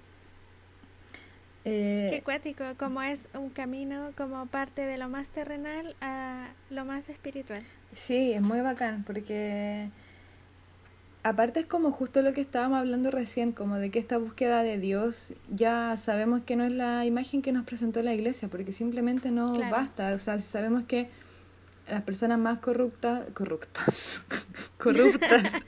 Eh, 1.63 2.07
Qué 2.09 2.21
cuático, 2.21 2.63
como 2.77 3.01
es 3.01 3.29
un 3.33 3.49
camino 3.49 4.11
como 4.15 4.45
parte 4.47 4.81
de 4.81 4.97
lo 4.97 5.09
más 5.09 5.29
terrenal 5.29 5.95
a 6.01 6.49
lo 6.69 6.85
más 6.85 7.09
espiritual. 7.09 7.63
Sí, 7.93 8.33
es 8.33 8.41
muy 8.41 8.61
bacán 8.61 9.03
porque 9.05 9.89
aparte 11.23 11.59
es 11.61 11.65
como 11.65 11.91
justo 11.91 12.21
lo 12.21 12.33
que 12.33 12.41
estábamos 12.41 12.79
hablando 12.79 13.11
recién, 13.11 13.51
como 13.51 13.75
de 13.75 13.91
que 13.91 13.99
esta 13.99 14.17
búsqueda 14.17 14.63
de 14.63 14.77
Dios 14.79 15.33
ya 15.53 15.95
sabemos 15.97 16.41
que 16.43 16.55
no 16.55 16.63
es 16.63 16.71
la 16.73 17.05
imagen 17.05 17.41
que 17.41 17.51
nos 17.51 17.65
presentó 17.65 18.01
la 18.01 18.13
iglesia, 18.13 18.47
porque 18.47 18.71
simplemente 18.71 19.31
no 19.31 19.53
Claro. 19.53 19.69
basta, 19.69 20.13
o 20.13 20.19
sea, 20.19 20.39
si 20.39 20.45
sabemos 20.47 20.83
que 20.87 21.09
las 21.89 22.03
personas 22.03 22.39
más 22.39 22.59
corruptas, 22.59 23.25
corruptas, 23.33 24.21
corruptas, 24.77 25.53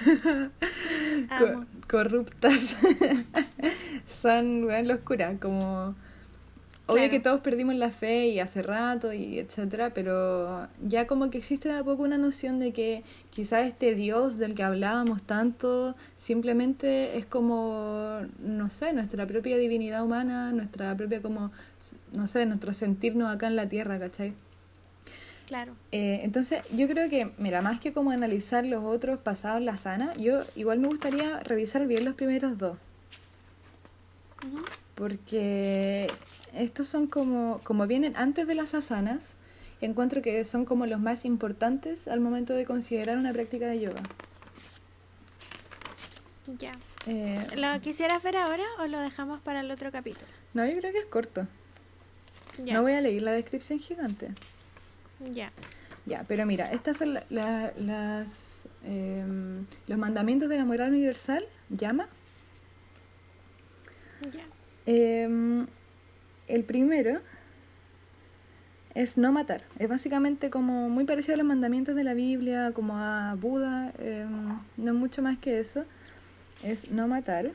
co- 1.38 1.66
corruptas 1.88 2.76
son 4.06 4.64
weón, 4.64 4.88
los 4.88 5.00
curas, 5.00 5.38
como 5.40 5.94
obvio 6.90 7.02
Claro. 7.04 7.10
que 7.10 7.20
todos 7.20 7.40
perdimos 7.40 7.74
la 7.76 7.90
fe 7.90 8.28
y 8.28 8.40
hace 8.40 8.62
rato 8.62 9.12
y 9.12 9.38
etcétera, 9.38 9.90
pero 9.94 10.68
ya 10.86 11.06
como 11.06 11.30
que 11.30 11.38
existe 11.38 11.68
de 11.68 11.78
a 11.78 11.84
poco 11.84 12.02
una 12.02 12.18
noción 12.18 12.58
de 12.58 12.72
que 12.72 13.02
quizás 13.30 13.66
este 13.66 13.94
Dios 13.94 14.38
del 14.38 14.54
que 14.54 14.62
hablábamos 14.62 15.22
tanto 15.22 15.94
simplemente 16.16 17.16
es 17.18 17.26
como 17.26 18.20
no 18.40 18.70
sé, 18.70 18.92
nuestra 18.92 19.26
propia 19.26 19.56
divinidad 19.56 20.04
humana, 20.04 20.52
nuestra 20.52 20.94
propia 20.96 21.22
como 21.22 21.50
no 22.16 22.26
sé, 22.26 22.44
nuestro 22.46 22.72
sentirnos 22.74 23.34
acá 23.34 23.46
en 23.46 23.56
la 23.56 23.68
tierra, 23.68 23.98
¿cachai? 23.98 24.32
Claro. 25.46 25.72
Eh, 25.90 26.20
entonces, 26.22 26.62
yo 26.72 26.86
creo 26.86 27.08
que, 27.10 27.32
mira, 27.38 27.60
más 27.60 27.80
que 27.80 27.92
como 27.92 28.12
analizar 28.12 28.64
los 28.64 28.84
otros 28.84 29.18
pasados 29.18 29.60
la 29.60 29.76
sana, 29.76 30.14
yo 30.14 30.42
igual 30.54 30.78
me 30.78 30.86
gustaría 30.86 31.40
revisar 31.40 31.88
bien 31.88 32.04
los 32.04 32.14
primeros 32.14 32.56
dos. 32.56 32.76
Porque 34.94 36.06
estos 36.54 36.88
son 36.88 37.06
como, 37.06 37.60
como 37.64 37.86
vienen 37.86 38.16
antes 38.16 38.46
de 38.46 38.54
las 38.54 38.74
asanas, 38.74 39.34
encuentro 39.80 40.20
que 40.22 40.42
son 40.44 40.64
como 40.64 40.86
los 40.86 41.00
más 41.00 41.24
importantes 41.24 42.06
al 42.08 42.20
momento 42.20 42.54
de 42.54 42.64
considerar 42.66 43.16
una 43.18 43.32
práctica 43.32 43.66
de 43.66 43.80
yoga. 43.80 44.02
Ya. 46.58 46.72
Eh, 47.06 47.46
¿Lo 47.56 47.80
quisieras 47.80 48.22
ver 48.22 48.36
ahora 48.36 48.64
o 48.80 48.86
lo 48.86 48.98
dejamos 49.00 49.40
para 49.40 49.60
el 49.60 49.70
otro 49.70 49.90
capítulo? 49.92 50.26
no, 50.52 50.66
yo 50.66 50.78
creo 50.78 50.92
que 50.92 50.98
es 50.98 51.06
corto. 51.06 51.46
Ya. 52.58 52.74
No 52.74 52.82
voy 52.82 52.92
a 52.94 53.00
leer 53.00 53.22
la 53.22 53.32
descripción 53.32 53.78
gigante. 53.78 54.30
Ya. 55.32 55.52
Ya, 56.06 56.24
pero 56.26 56.44
mira, 56.44 56.72
estas 56.72 56.96
son 56.96 57.14
la- 57.14 57.24
la- 57.30 57.72
las, 57.78 58.68
em, 58.84 59.64
los 59.86 59.98
mandamientos 59.98 60.48
de 60.48 60.56
la 60.56 60.64
moral 60.64 60.90
universal, 60.90 61.44
llama. 61.68 62.08
Ya. 64.32 64.44
Em, 64.86 65.66
el 66.54 66.64
primero 66.64 67.20
es 68.94 69.16
no 69.16 69.32
matar. 69.32 69.62
Es 69.78 69.88
básicamente 69.88 70.50
como 70.50 70.88
muy 70.88 71.04
parecido 71.04 71.34
a 71.34 71.38
los 71.38 71.46
mandamientos 71.46 71.94
de 71.94 72.04
la 72.04 72.14
Biblia, 72.14 72.72
como 72.74 72.96
a 72.96 73.34
Buda, 73.34 73.92
em, 73.98 74.58
no 74.76 74.94
mucho 74.94 75.22
más 75.22 75.38
que 75.38 75.60
eso. 75.60 75.84
Es 76.64 76.90
no 76.90 77.08
matar. 77.08 77.52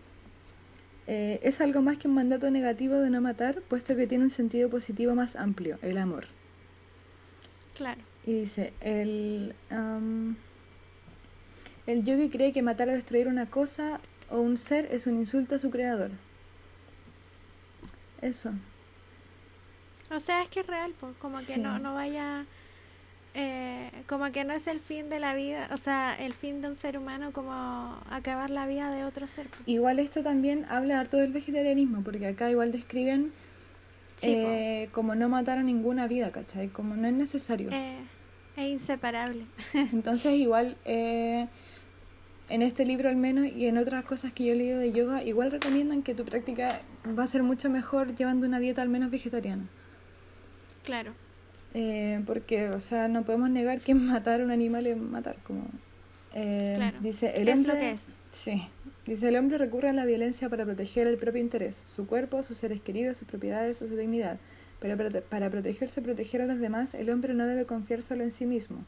Eh, 1.07 1.39
es 1.43 1.61
algo 1.61 1.81
más 1.81 1.97
que 1.97 2.07
un 2.07 2.15
mandato 2.15 2.49
negativo 2.49 2.95
de 2.95 3.09
no 3.09 3.21
matar, 3.21 3.61
puesto 3.61 3.95
que 3.95 4.07
tiene 4.07 4.23
un 4.23 4.29
sentido 4.29 4.69
positivo 4.69 5.13
más 5.13 5.35
amplio, 5.35 5.77
el 5.81 5.97
amor. 5.97 6.25
Claro. 7.75 8.01
Y 8.25 8.33
dice, 8.33 8.73
el, 8.81 9.53
am, 9.69 10.37
el 11.85 12.03
yogi 12.03 12.29
cree 12.29 12.53
que 12.53 12.63
matar 12.63 12.89
o 12.89 12.93
destruir 12.93 13.27
una 13.27 13.45
cosa 13.45 13.99
o 14.31 14.39
un 14.39 14.57
ser 14.57 14.87
es 14.91 15.05
un 15.05 15.17
insulto 15.17 15.55
a 15.55 15.59
su 15.59 15.69
creador. 15.69 16.11
Eso. 18.21 18.53
O 20.11 20.19
sea, 20.19 20.41
es 20.41 20.49
que 20.49 20.61
es 20.61 20.67
real, 20.67 20.93
pues, 20.99 21.15
como 21.17 21.39
que 21.45 21.57
no, 21.57 21.79
no 21.79 21.93
vaya, 21.93 22.45
eh, 23.33 23.91
como 24.07 24.31
que 24.31 24.43
no 24.43 24.53
es 24.53 24.67
el 24.67 24.79
fin 24.79 25.09
de 25.09 25.19
la 25.19 25.33
vida, 25.33 25.69
o 25.71 25.77
sea, 25.77 26.15
el 26.15 26.33
fin 26.33 26.61
de 26.61 26.67
un 26.67 26.75
ser 26.75 26.97
humano 26.97 27.31
como 27.31 27.99
acabar 28.09 28.49
la 28.49 28.67
vida 28.67 28.91
de 28.91 29.03
otro 29.03 29.27
ser. 29.27 29.47
Igual 29.65 29.99
esto 29.99 30.21
también 30.21 30.65
habla 30.69 30.99
harto 30.99 31.17
del 31.17 31.31
vegetarianismo, 31.31 32.03
porque 32.03 32.27
acá 32.27 32.49
igual 32.51 32.71
describen 32.71 33.33
Sí, 34.15 34.31
eh, 34.33 34.89
como 34.93 35.13
no 35.15 35.27
matar 35.29 35.57
a 35.57 35.63
ninguna 35.63 36.07
vida, 36.07 36.31
¿cachai? 36.31 36.69
Como 36.69 36.95
no 36.95 37.07
es 37.07 37.13
necesario. 37.13 37.69
Eh, 37.71 37.97
es 38.55 38.65
inseparable. 38.65 39.45
Entonces 39.73 40.33
igual 40.33 40.77
eh, 40.85 41.47
en 42.49 42.61
este 42.61 42.85
libro 42.85 43.09
al 43.09 43.17
menos 43.17 43.47
y 43.47 43.65
en 43.65 43.77
otras 43.77 44.05
cosas 44.05 44.31
que 44.31 44.45
yo 44.45 44.53
he 44.53 44.55
leído 44.55 44.79
de 44.79 44.93
yoga, 44.93 45.23
igual 45.23 45.51
recomiendan 45.51 46.01
que 46.01 46.15
tu 46.15 46.23
práctica 46.23 46.81
va 47.17 47.23
a 47.23 47.27
ser 47.27 47.43
mucho 47.43 47.69
mejor 47.69 48.15
llevando 48.15 48.47
una 48.47 48.59
dieta 48.59 48.81
al 48.81 48.89
menos 48.89 49.11
vegetariana. 49.11 49.67
Claro. 50.85 51.13
Eh, 51.73 52.21
porque, 52.25 52.69
o 52.69 52.79
sea, 52.81 53.07
no 53.07 53.23
podemos 53.23 53.49
negar 53.49 53.81
que 53.81 53.93
matar 53.95 54.41
a 54.41 54.43
un 54.43 54.51
animal 54.51 54.87
es 54.87 54.97
matar, 54.97 55.35
como... 55.45 55.65
eh, 56.33 56.73
Claro. 56.75 56.97
Dice, 57.01 57.33
el 57.35 57.47
Es 57.49 57.59
hombre... 57.59 57.73
lo 57.73 57.79
que 57.79 57.91
es. 57.91 58.11
Sí. 58.31 58.67
Dice, 59.05 59.27
el 59.29 59.35
hombre 59.37 59.57
recurre 59.57 59.89
a 59.89 59.93
la 59.93 60.05
violencia 60.05 60.49
para 60.49 60.65
proteger 60.65 61.07
el 61.07 61.17
propio 61.17 61.41
interés, 61.41 61.83
su 61.87 62.07
cuerpo, 62.07 62.41
sus 62.43 62.57
seres 62.57 62.81
queridos, 62.81 63.17
sus 63.17 63.27
propiedades 63.27 63.81
o 63.81 63.87
su 63.87 63.95
dignidad. 63.95 64.37
Pero 64.79 64.97
para, 64.97 65.21
para 65.21 65.49
protegerse, 65.49 66.01
proteger 66.01 66.41
a 66.41 66.45
los 66.47 66.59
demás, 66.59 66.93
el 66.95 67.09
hombre 67.09 67.33
no 67.33 67.45
debe 67.45 67.65
confiar 67.65 68.01
solo 68.01 68.23
en 68.23 68.31
sí 68.31 68.45
mismo. 68.45 68.83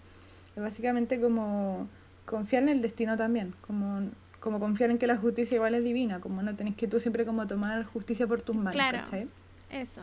Es 0.56 0.62
básicamente 0.64 1.20
como 1.22 1.88
confiar 2.26 2.64
en 2.64 2.70
el 2.70 2.82
destino 2.82 3.16
también, 3.16 3.54
como, 3.62 4.10
como 4.40 4.60
confiar 4.60 4.90
en 4.92 4.98
que 4.98 5.08
la 5.08 5.18
justicia 5.18 5.56
igual 5.56 5.76
es 5.76 5.84
divina, 5.84 6.20
como 6.20 6.42
no 6.42 6.56
tenés 6.56 6.76
que 6.76 6.88
tú 6.88 7.00
siempre 7.00 7.26
como 7.26 7.46
tomar 7.48 7.86
justicia 7.86 8.28
por 8.28 8.42
tus 8.42 8.56
manos, 8.56 8.74
Claro. 8.74 8.98
¿cachai? 9.00 9.28
Eso. 9.70 10.02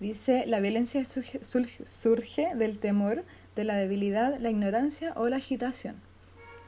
Dice, 0.00 0.46
la 0.46 0.60
violencia 0.60 1.04
surge, 1.04 2.54
del 2.54 2.78
temor, 2.78 3.22
de 3.54 3.64
la 3.64 3.76
debilidad, 3.76 4.38
la 4.40 4.48
ignorancia 4.48 5.12
o 5.14 5.28
la 5.28 5.36
agitación. 5.36 5.96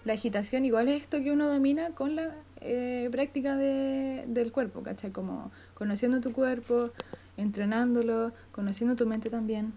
La 0.04 0.12
agitación 0.12 0.66
igual 0.66 0.88
es 0.88 1.02
esto 1.02 1.22
que 1.22 1.32
uno 1.32 1.48
domina 1.48 1.90
con 1.90 2.14
la 2.14 2.34
eh, 2.60 3.08
práctica 3.10 3.56
de, 3.56 4.24
del 4.26 4.52
cuerpo, 4.52 4.82
¿cachai? 4.82 5.12
Como 5.12 5.50
conociendo 5.72 6.20
tu 6.20 6.32
cuerpo, 6.32 6.90
entrenándolo, 7.38 8.32
conociendo 8.50 8.96
tu 8.96 9.06
mente 9.06 9.30
también. 9.30 9.72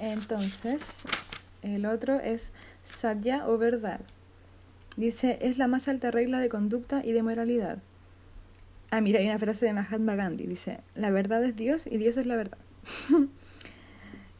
Entonces, 0.00 1.04
el 1.62 1.86
otro 1.86 2.18
es 2.18 2.50
satya 2.82 3.48
o 3.48 3.58
verdad. 3.58 4.00
Dice, 4.96 5.38
es 5.40 5.58
la 5.58 5.68
más 5.68 5.86
alta 5.86 6.10
regla 6.10 6.40
de 6.40 6.48
conducta 6.48 7.04
y 7.04 7.12
de 7.12 7.22
moralidad. 7.22 7.78
Ah, 8.90 9.00
mira, 9.00 9.20
hay 9.20 9.26
una 9.26 9.38
frase 9.38 9.66
de 9.66 9.72
Mahatma 9.74 10.14
Gandhi. 10.14 10.46
Dice, 10.46 10.80
la 10.94 11.10
verdad 11.10 11.44
es 11.44 11.56
Dios 11.56 11.86
y 11.86 11.98
Dios 11.98 12.16
es 12.16 12.26
la 12.26 12.36
verdad. 12.36 12.58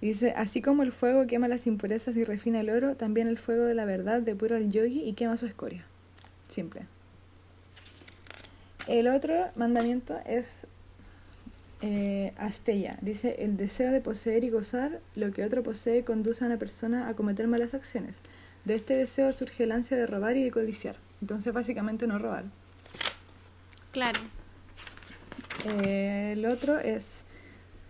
dice, 0.00 0.32
así 0.36 0.62
como 0.62 0.82
el 0.82 0.92
fuego 0.92 1.26
quema 1.26 1.48
las 1.48 1.66
impurezas 1.66 2.16
y 2.16 2.24
refina 2.24 2.60
el 2.60 2.70
oro, 2.70 2.96
también 2.96 3.28
el 3.28 3.38
fuego 3.38 3.64
de 3.64 3.74
la 3.74 3.84
verdad 3.84 4.22
depura 4.22 4.56
al 4.56 4.70
yogi 4.70 5.02
y 5.02 5.12
quema 5.12 5.36
su 5.36 5.46
escoria. 5.46 5.84
Simple. 6.48 6.82
El 8.86 9.08
otro 9.08 9.34
mandamiento 9.54 10.18
es 10.24 10.66
eh, 11.82 12.32
Astella. 12.38 12.96
Dice, 13.02 13.36
el 13.40 13.58
deseo 13.58 13.92
de 13.92 14.00
poseer 14.00 14.44
y 14.44 14.50
gozar 14.50 15.00
lo 15.14 15.30
que 15.30 15.44
otro 15.44 15.62
posee 15.62 16.04
conduce 16.04 16.42
a 16.42 16.46
una 16.46 16.56
persona 16.56 17.08
a 17.08 17.14
cometer 17.14 17.46
malas 17.48 17.74
acciones. 17.74 18.18
De 18.64 18.76
este 18.76 18.94
deseo 18.94 19.30
surge 19.32 19.64
el 19.64 19.72
ansia 19.72 19.98
de 19.98 20.06
robar 20.06 20.38
y 20.38 20.42
de 20.42 20.50
codiciar. 20.50 20.96
Entonces, 21.20 21.52
básicamente, 21.52 22.06
no 22.06 22.18
robar. 22.18 22.44
Claro. 23.92 24.20
Eh, 25.64 26.34
el 26.36 26.46
otro 26.46 26.78
es 26.78 27.24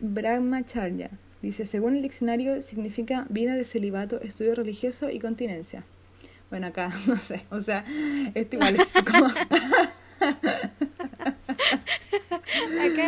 Brahmacharya. 0.00 1.10
Dice, 1.42 1.66
según 1.66 1.96
el 1.96 2.02
diccionario, 2.02 2.60
significa 2.60 3.26
vida 3.28 3.54
de 3.54 3.64
celibato, 3.64 4.20
estudio 4.20 4.54
religioso 4.54 5.10
y 5.10 5.18
continencia. 5.20 5.84
Bueno, 6.50 6.68
acá, 6.68 6.92
no 7.06 7.16
sé, 7.16 7.44
o 7.50 7.60
sea, 7.60 7.84
esto 8.34 8.56
igual 8.56 8.76
es 8.76 8.92
como... 8.92 9.26
acá 9.26 9.48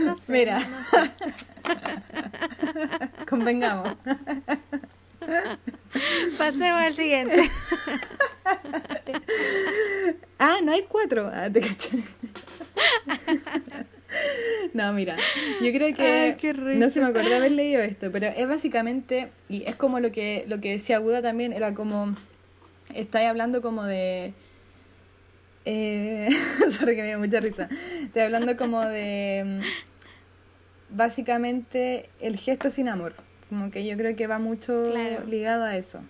no 0.03 0.17
sé. 0.17 0.33
Mira, 0.33 0.61
no 0.61 0.85
sé. 0.85 1.11
convengamos. 3.29 3.97
Pasemos 6.39 6.81
al 6.81 6.95
siguiente. 6.95 7.51
Ah, 10.39 10.59
no 10.63 10.73
hay 10.73 10.85
cuatro. 10.89 11.31
Ah, 11.33 11.51
te 11.51 11.61
caché. 11.61 12.03
No, 14.75 14.93
mira, 14.93 15.17
yo 15.61 15.73
creo 15.73 15.95
que 15.97 16.37
Ay, 16.37 16.79
no 16.79 16.91
se 16.91 17.01
me 17.01 17.07
acordaba 17.07 17.37
haber 17.37 17.53
leído 17.53 17.81
esto, 17.81 18.11
pero 18.13 18.29
es 18.29 18.47
básicamente, 18.47 19.29
y 19.49 19.65
es 19.65 19.75
como 19.75 19.99
lo 20.01 20.13
que, 20.13 20.45
lo 20.49 20.61
que 20.61 20.71
decía 20.73 20.99
Buda 21.01 21.23
también, 21.23 21.53
era 21.53 21.75
como, 21.75 22.15
estáis 22.95 23.29
hablando 23.29 23.63
como 23.63 23.85
de, 23.85 24.33
eh, 25.65 26.29
sorry 26.71 26.95
que 26.95 27.03
me 27.03 27.09
dio 27.09 27.19
mucha 27.19 27.41
risa, 27.41 27.69
estoy 28.03 28.23
hablando 28.23 28.57
como 28.57 28.81
de, 28.85 29.61
mm, 29.61 30.97
básicamente, 30.97 32.09
el 32.21 32.37
gesto 32.37 32.71
sin 32.71 32.89
amor, 32.89 33.15
como 33.49 33.71
que 33.71 33.85
yo 33.87 33.97
creo 33.97 34.15
que 34.17 34.27
va 34.27 34.39
mucho 34.39 34.85
Claro. 34.93 35.25
ligado 35.27 35.65
a 35.65 35.77
eso, 35.77 36.01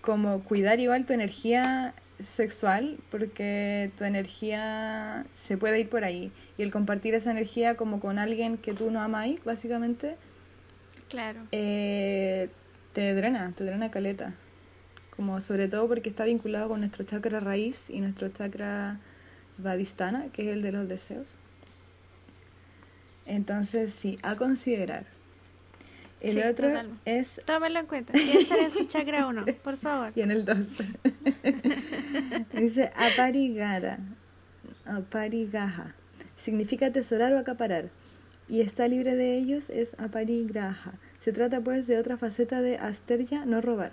como 0.00 0.44
cuidar 0.44 0.78
igual 0.80 1.04
tu 1.06 1.12
energía 1.12 1.94
sexual 2.20 2.98
porque 3.10 3.90
tu 3.96 4.04
energía 4.04 5.26
se 5.32 5.56
puede 5.56 5.80
ir 5.80 5.88
por 5.88 6.04
ahí. 6.04 6.32
Y 6.58 6.62
el 6.62 6.70
compartir 6.72 7.14
esa 7.14 7.30
energía 7.30 7.76
como 7.76 8.00
con 8.00 8.18
alguien 8.18 8.56
que 8.58 8.72
tú 8.72 8.90
no 8.90 9.00
amáis 9.00 9.42
básicamente 9.44 10.16
Claro. 11.08 11.40
eh, 11.52 12.48
te 12.92 13.14
drena, 13.14 13.52
te 13.56 13.64
drena 13.64 13.90
caleta. 13.90 14.34
Como 15.14 15.40
sobre 15.40 15.68
todo 15.68 15.88
porque 15.88 16.10
está 16.10 16.24
vinculado 16.24 16.68
con 16.68 16.80
nuestro 16.80 17.04
chakra 17.04 17.40
raíz 17.40 17.88
y 17.90 18.00
nuestro 18.00 18.28
chakra 18.28 18.98
svadhisthana 19.52 20.26
que 20.32 20.48
es 20.50 20.56
el 20.56 20.62
de 20.62 20.72
los 20.72 20.88
deseos. 20.88 21.38
Entonces 23.24 23.92
sí, 23.92 24.18
a 24.22 24.36
considerar 24.36 25.04
el 26.20 26.30
Sí, 26.32 26.38
otro 26.40 26.68
totalmente. 26.68 27.18
es 27.20 27.40
Tómalo 27.44 27.78
en 27.80 27.86
cuenta. 27.86 28.12
Piensa 28.12 28.56
en 28.58 28.70
su 28.70 28.84
chakra 28.86 29.26
1, 29.26 29.44
por 29.62 29.76
favor. 29.76 30.12
y 30.14 30.22
en 30.22 30.30
el 30.30 30.44
2. 30.44 30.56
Dice 32.54 32.92
aparigara, 32.96 33.98
aparigaja. 34.86 35.94
Significa 36.36 36.86
atesorar 36.86 37.32
o 37.32 37.38
acaparar. 37.38 37.90
Y 38.48 38.60
está 38.60 38.86
libre 38.88 39.16
de 39.16 39.36
ellos 39.36 39.70
es 39.70 39.94
aparigraha. 39.98 40.94
Se 41.20 41.32
trata 41.32 41.60
pues 41.60 41.86
de 41.86 41.98
otra 41.98 42.16
faceta 42.16 42.60
de 42.62 42.78
asteria, 42.78 43.44
no 43.44 43.60
robar. 43.60 43.92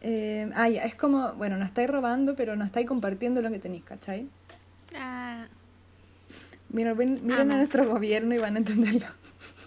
Eh, 0.00 0.50
ah, 0.54 0.68
ya, 0.68 0.82
es 0.82 0.94
como, 0.96 1.32
bueno, 1.34 1.56
no 1.56 1.64
estáis 1.64 1.88
robando, 1.88 2.34
pero 2.36 2.56
no 2.56 2.64
estáis 2.64 2.86
compartiendo 2.86 3.40
lo 3.40 3.50
que 3.50 3.58
tenéis, 3.58 3.84
¿cachai? 3.84 4.28
Ah, 4.96 5.46
Miren, 6.70 6.96
miren 6.96 7.30
Amo. 7.40 7.52
a 7.54 7.56
nuestro 7.58 7.86
gobierno 7.88 8.34
y 8.34 8.38
van 8.38 8.56
a 8.56 8.58
entenderlo. 8.58 9.06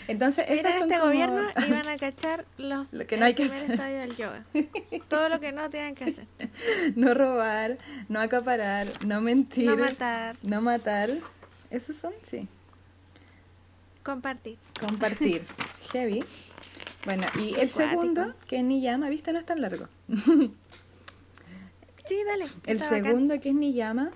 Entonces, 0.09 0.45
esas 0.49 0.75
son 0.75 0.85
este 0.85 0.99
como- 0.99 1.11
gobierno 1.11 1.49
y 1.67 1.71
van 1.71 1.89
a 1.89 1.97
cachar 1.97 2.45
los, 2.59 2.87
Lo 2.93 3.07
que 3.07 3.17
no 3.17 3.25
hay 3.25 3.35
que 3.35 3.45
hacer. 3.45 3.77
del 3.79 4.17
yoga. 4.17 4.45
Todo 5.09 5.29
lo 5.29 5.41
que 5.41 5.53
no 5.53 5.69
tienen 5.69 5.95
que 5.95 6.05
hacer. 6.05 6.27
no 6.95 7.13
robar, 7.15 7.79
no 8.09 8.21
acaparar, 8.21 8.87
no 9.05 9.21
mentir. 9.21 9.67
No 9.67 9.77
matar, 9.77 10.37
No 10.43 10.61
matar. 10.61 11.11
Esos 11.71 11.97
son, 11.97 12.13
sí. 12.23 12.47
compartir. 14.03 14.59
Compartir. 14.79 15.43
Heavy. 15.93 16.25
Bueno, 17.05 17.25
y 17.37 17.51
el 17.55 17.69
Acuático. 17.69 17.77
segundo, 17.79 18.35
que 18.49 18.57
es 18.59 18.65
Niyama, 18.65 19.09
¿viste? 19.09 19.33
No 19.33 19.39
es 19.39 19.47
tan 19.47 19.61
largo. 19.61 19.89
Sí, 22.05 22.17
dale. 22.27 22.47
El 22.67 22.79
bacán. 22.79 23.03
segundo, 23.05 23.41
que 23.41 23.49
es 23.51 23.55
Niyama, 23.55 24.11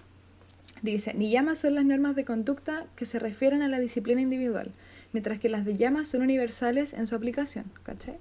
dice, 0.82 1.14
Niyama 1.14 1.56
son 1.56 1.74
las 1.74 1.84
normas 1.84 2.14
de 2.16 2.24
conducta 2.24 2.86
que 2.96 3.04
se 3.06 3.18
refieren 3.18 3.62
a 3.62 3.68
la 3.68 3.78
disciplina 3.80 4.20
individual, 4.20 4.72
mientras 5.12 5.38
que 5.38 5.48
las 5.48 5.64
de 5.64 5.76
Yama 5.76 6.04
son 6.04 6.22
universales 6.22 6.92
en 6.92 7.06
su 7.06 7.14
aplicación. 7.14 7.64
¿Cachai? 7.82 8.18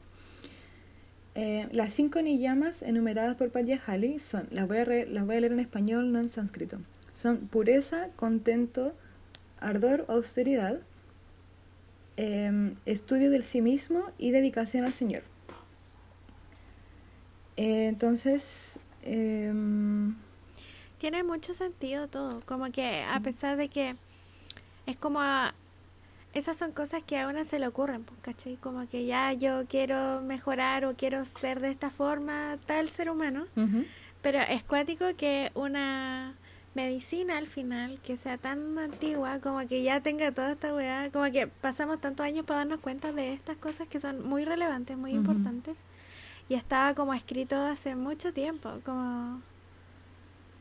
Eh, 1.35 1.67
las 1.71 1.93
cinco 1.93 2.21
niyamas 2.21 2.81
enumeradas 2.81 3.35
por 3.37 3.49
Padyahali 3.51 4.19
son, 4.19 4.47
las 4.51 4.67
voy, 4.67 4.77
a 4.79 4.85
re- 4.85 5.05
las 5.05 5.25
voy 5.25 5.37
a 5.37 5.39
leer 5.39 5.53
en 5.53 5.59
español, 5.59 6.11
no 6.11 6.19
en 6.19 6.27
sánscrito, 6.29 6.79
son 7.13 7.37
pureza, 7.47 8.07
contento, 8.15 8.93
ardor 9.61 10.05
austeridad, 10.09 10.79
em, 12.17 12.75
estudio 12.85 13.29
del 13.29 13.43
sí 13.43 13.61
mismo 13.61 14.03
y 14.17 14.31
dedicación 14.31 14.83
al 14.85 14.91
Señor. 14.93 15.21
Eh, 17.57 17.87
entonces, 17.87 18.79
em, 19.03 20.15
Tiene 20.97 21.23
mucho 21.23 21.53
sentido 21.53 22.09
todo. 22.09 22.41
Como 22.45 22.69
que 22.71 23.03
a 23.09 23.19
pesar 23.21 23.55
de 23.55 23.69
que 23.69 23.95
es 24.85 24.97
como... 24.97 25.21
a- 25.21 25.53
esas 26.33 26.57
son 26.57 26.71
cosas 26.71 27.01
que 27.03 27.17
a 27.17 27.27
una 27.27 27.43
se 27.43 27.59
le 27.59 27.67
ocurren, 27.67 28.03
pues, 28.03 28.19
¿cachai? 28.21 28.55
Como 28.57 28.87
que 28.87 29.05
ya 29.05 29.33
yo 29.33 29.65
quiero 29.67 30.21
mejorar 30.21 30.85
o 30.85 30.95
quiero 30.95 31.25
ser 31.25 31.59
de 31.59 31.71
esta 31.71 31.89
forma 31.89 32.57
tal 32.65 32.89
ser 32.89 33.09
humano. 33.09 33.45
Pero 34.21 34.39
es 34.39 34.63
cuático 34.63 35.05
que 35.17 35.51
una 35.55 36.35
medicina 36.75 37.37
al 37.37 37.47
final 37.47 37.99
que 38.03 38.15
sea 38.15 38.37
tan 38.37 38.77
antigua, 38.77 39.39
como 39.39 39.67
que 39.67 39.81
ya 39.81 40.01
tenga 40.01 40.31
toda 40.31 40.51
esta 40.51 40.73
weá, 40.73 41.09
como 41.11 41.31
que 41.31 41.47
pasamos 41.47 41.99
tantos 41.99 42.25
años 42.25 42.45
para 42.45 42.59
darnos 42.59 42.79
cuenta 42.79 43.11
de 43.11 43.33
estas 43.33 43.57
cosas 43.57 43.87
que 43.87 43.99
son 43.99 44.27
muy 44.27 44.45
relevantes, 44.45 44.97
muy 44.97 45.11
importantes. 45.11 45.85
Y 46.47 46.55
estaba 46.55 46.93
como 46.95 47.13
escrito 47.13 47.55
hace 47.57 47.95
mucho 47.95 48.33
tiempo, 48.33 48.79
como 48.83 49.41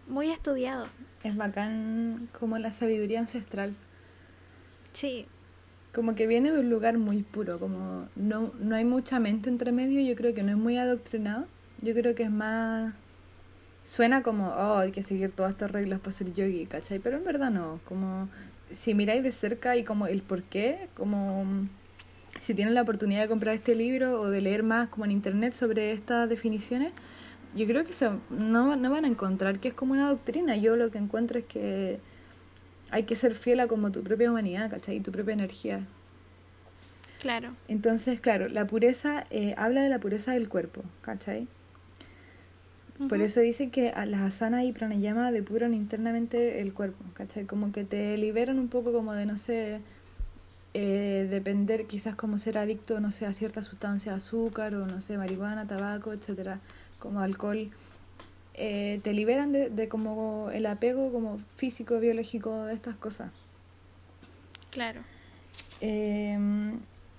muy 0.07 0.31
estudiado. 0.31 0.87
es 1.23 1.37
bacán 1.37 2.29
como 2.39 2.59
la 2.59 2.71
sabiduría 2.71 3.21
ancestral. 3.21 3.75
Sí, 4.93 5.27
Como 5.93 6.15
que 6.15 6.27
viene 6.27 6.53
de 6.53 6.61
un 6.61 6.71
lugar 6.71 6.99
muy 6.99 7.23
puro, 7.23 7.59
como 7.59 8.09
no, 8.15 8.53
no 8.61 8.77
hay 8.77 8.85
mucha 8.85 9.19
mente 9.19 9.49
entre 9.49 9.73
medio, 9.73 10.01
yo 10.01 10.15
creo 10.17 10.35
que 10.35 10.43
no 10.43 10.51
es 10.51 10.57
muy 10.57 10.77
adoctrinado, 10.77 11.47
yo 11.81 11.95
creo 11.95 12.15
que 12.15 12.25
es 12.25 12.31
más... 12.31 12.95
Suena 13.85 14.23
como, 14.23 14.49
oh, 14.49 14.79
hay 14.79 14.93
que 14.93 15.03
seguir 15.03 15.33
todas 15.33 15.53
estas 15.53 15.71
reglas 15.71 16.01
para 16.01 16.13
ser 16.13 16.35
yogi, 16.35 16.67
¿cachai? 16.67 16.99
Pero 16.99 17.17
en 17.17 17.25
verdad 17.25 17.51
no, 17.51 17.81
como 17.87 18.29
si 18.71 18.95
miráis 18.95 19.23
de 19.23 19.33
cerca 19.33 19.77
y 19.77 19.85
como 19.85 20.07
el 20.07 20.23
por 20.23 20.43
qué, 20.43 20.89
como 20.95 21.47
si 22.41 22.55
tienen 22.55 22.75
la 22.75 22.83
oportunidad 22.83 23.23
de 23.23 23.29
comprar 23.29 23.55
este 23.55 23.75
libro 23.75 24.21
o 24.21 24.29
de 24.29 24.41
leer 24.41 24.63
más 24.63 24.89
como 24.89 25.05
en 25.05 25.11
internet 25.11 25.53
sobre 25.55 25.93
estas 25.93 26.29
definiciones, 26.29 26.93
yo 27.55 27.67
creo 27.67 27.85
que 27.85 27.93
se, 27.93 28.11
no, 28.31 28.77
no 28.77 28.91
van 28.91 29.05
a 29.05 29.09
encontrar 29.09 29.59
que 29.59 29.69
es 29.69 29.75
como 29.75 29.95
una 29.95 30.09
doctrina, 30.11 30.57
yo 30.57 30.77
lo 30.77 30.91
que 30.91 30.99
encuentro 30.99 31.39
es 31.39 31.47
que 31.47 31.99
hay 32.91 33.05
que 33.05 33.17
ser 33.17 33.35
fiel 33.35 33.61
a 33.61 33.67
como 33.67 33.91
tu 33.93 34.03
propia 34.03 34.31
humanidad, 34.31 34.71
¿cachai? 34.71 34.97
Y 34.97 35.01
tu 35.01 35.13
propia 35.13 35.35
energía. 35.35 35.87
claro. 37.21 37.55
Entonces, 37.69 38.21
claro, 38.21 38.49
la 38.49 38.67
pureza 38.67 39.25
eh, 39.31 39.55
habla 39.57 39.83
de 39.83 39.89
la 39.89 39.99
pureza 39.99 40.33
del 40.33 40.49
cuerpo, 40.49 40.83
¿cachai? 41.03 41.49
Por 43.09 43.21
eso 43.21 43.39
dice 43.41 43.71
que 43.71 43.91
a 43.91 44.07
las 44.07 44.23
asanas 44.23 44.65
y 44.65 44.73
pranayama 44.73 45.31
depuran 45.31 45.73
internamente 45.73 46.61
el 46.61 46.75
cuerpo, 46.75 47.05
¿cachai? 47.15 47.45
Como 47.45 47.71
que 47.71 47.85
te 47.85 48.17
liberan 48.17 48.59
un 48.59 48.67
poco 48.67 48.93
como 48.93 49.13
de, 49.13 49.25
no 49.25 49.37
sé, 49.37 49.81
eh, 50.75 51.29
depender, 51.31 51.87
quizás 51.87 52.17
como 52.17 52.39
ser 52.39 52.59
adicto, 52.59 52.99
no 52.99 53.13
sé, 53.13 53.27
a 53.27 53.33
cierta 53.33 53.63
sustancia, 53.63 54.15
azúcar 54.15 54.75
o, 54.75 54.87
no 54.87 55.01
sé, 55.01 55.17
marihuana, 55.17 55.67
tabaco, 55.69 56.13
etcétera, 56.13 56.59
como 56.99 57.21
alcohol. 57.21 57.71
Eh, 58.61 58.99
te 59.05 59.13
liberan 59.13 59.53
de, 59.53 59.71
de 59.71 59.89
como 59.89 60.51
el 60.51 60.67
apego 60.67 61.13
como 61.13 61.39
físico, 61.57 62.01
biológico 62.01 62.65
de 62.65 62.75
estas 62.75 62.97
cosas. 62.97 63.31
Claro. 64.71 65.01
Eh, 65.81 66.37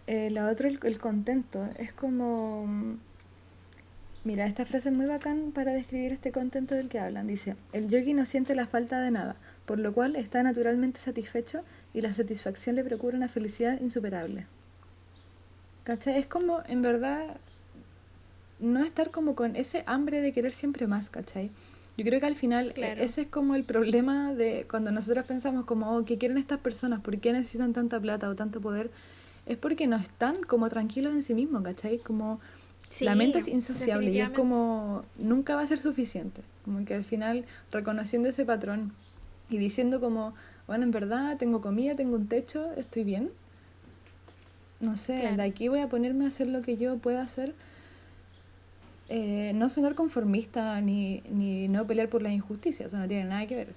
eh, 0.07 0.29
la 0.31 0.49
otra, 0.49 0.67
el, 0.67 0.79
el 0.83 0.99
contento, 0.99 1.65
es 1.77 1.93
como... 1.93 2.97
Mira, 4.25 4.45
esta 4.47 4.65
frase 4.65 4.89
es 4.89 4.95
muy 4.95 5.05
bacán 5.05 5.53
para 5.53 5.71
describir 5.71 6.11
este 6.11 6.33
contento 6.33 6.75
del 6.75 6.89
que 6.89 6.99
hablan. 6.99 7.25
Dice, 7.25 7.55
el 7.71 7.87
yogi 7.87 8.13
no 8.13 8.25
siente 8.25 8.53
la 8.53 8.67
falta 8.67 8.99
de 8.99 9.11
nada, 9.11 9.37
por 9.65 9.79
lo 9.79 9.93
cual 9.93 10.17
está 10.17 10.43
naturalmente 10.43 10.99
satisfecho 10.99 11.63
y 11.93 12.01
la 12.01 12.13
satisfacción 12.13 12.75
le 12.75 12.83
procura 12.83 13.15
una 13.15 13.29
felicidad 13.29 13.79
insuperable. 13.79 14.45
¿Cachai? 15.85 16.17
Es 16.19 16.27
como, 16.27 16.61
en 16.67 16.81
verdad, 16.81 17.37
no 18.59 18.83
estar 18.83 19.11
como 19.11 19.35
con 19.35 19.55
ese 19.55 19.83
hambre 19.87 20.21
de 20.21 20.31
querer 20.33 20.51
siempre 20.51 20.87
más, 20.87 21.09
¿cachai? 21.09 21.49
Yo 21.97 22.05
creo 22.05 22.19
que 22.19 22.25
al 22.27 22.35
final 22.35 22.73
e- 22.75 23.03
ese 23.03 23.21
es 23.23 23.27
como 23.27 23.55
el 23.55 23.63
problema 23.63 24.33
de 24.33 24.65
cuando 24.69 24.91
nosotros 24.91 25.25
pensamos 25.25 25.65
como, 25.65 25.95
oh, 25.95 26.05
¿qué 26.05 26.17
quieren 26.17 26.37
estas 26.37 26.59
personas? 26.59 27.01
¿Por 27.01 27.17
qué 27.19 27.33
necesitan 27.33 27.73
tanta 27.73 27.99
plata 27.99 28.29
o 28.29 28.35
tanto 28.35 28.61
poder? 28.61 28.89
Es 29.45 29.57
porque 29.57 29.87
no 29.87 29.97
están 29.97 30.41
como 30.43 30.69
tranquilos 30.69 31.13
en 31.13 31.23
sí 31.23 31.33
mismos, 31.33 31.63
¿cachai? 31.63 31.97
Como 31.99 32.39
la 33.01 33.15
mente 33.15 33.39
es 33.39 33.47
insaciable 33.47 34.11
y 34.11 34.19
es 34.21 34.29
como 34.35 35.03
nunca 35.17 35.55
va 35.55 35.61
a 35.61 35.67
ser 35.67 35.77
suficiente. 35.79 36.41
Como 36.63 36.85
que 36.85 36.93
al 36.95 37.03
final 37.03 37.45
reconociendo 37.71 38.29
ese 38.29 38.45
patrón 38.45 38.93
y 39.49 39.57
diciendo 39.57 39.99
como, 39.99 40.33
bueno, 40.67 40.83
en 40.85 40.91
verdad 40.91 41.37
tengo 41.37 41.61
comida, 41.61 41.95
tengo 41.95 42.15
un 42.15 42.27
techo, 42.27 42.71
estoy 42.77 43.03
bien. 43.03 43.31
No 44.79 44.95
sé, 44.95 45.13
de 45.35 45.43
aquí 45.43 45.67
voy 45.67 45.79
a 45.79 45.89
ponerme 45.89 46.23
a 46.25 46.29
hacer 46.29 46.47
lo 46.47 46.61
que 46.61 46.77
yo 46.77 46.97
pueda 46.97 47.21
hacer. 47.21 47.53
Eh, 49.11 49.53
no 49.55 49.69
sonar 49.69 49.95
conformista 49.95 50.79
ni, 50.81 51.21
ni 51.31 51.67
no 51.67 51.87
pelear 51.87 52.09
por 52.09 52.21
las 52.21 52.31
injusticias, 52.31 52.87
eso 52.87 52.97
no 52.97 53.07
tiene 53.07 53.25
nada 53.25 53.47
que 53.47 53.55
ver. 53.55 53.73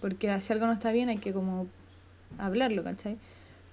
Porque 0.00 0.40
si 0.40 0.52
algo 0.52 0.66
no 0.66 0.72
está 0.72 0.90
bien 0.90 1.08
hay 1.08 1.18
que 1.18 1.32
como 1.32 1.68
hablarlo, 2.36 2.82
¿cachai? 2.82 3.16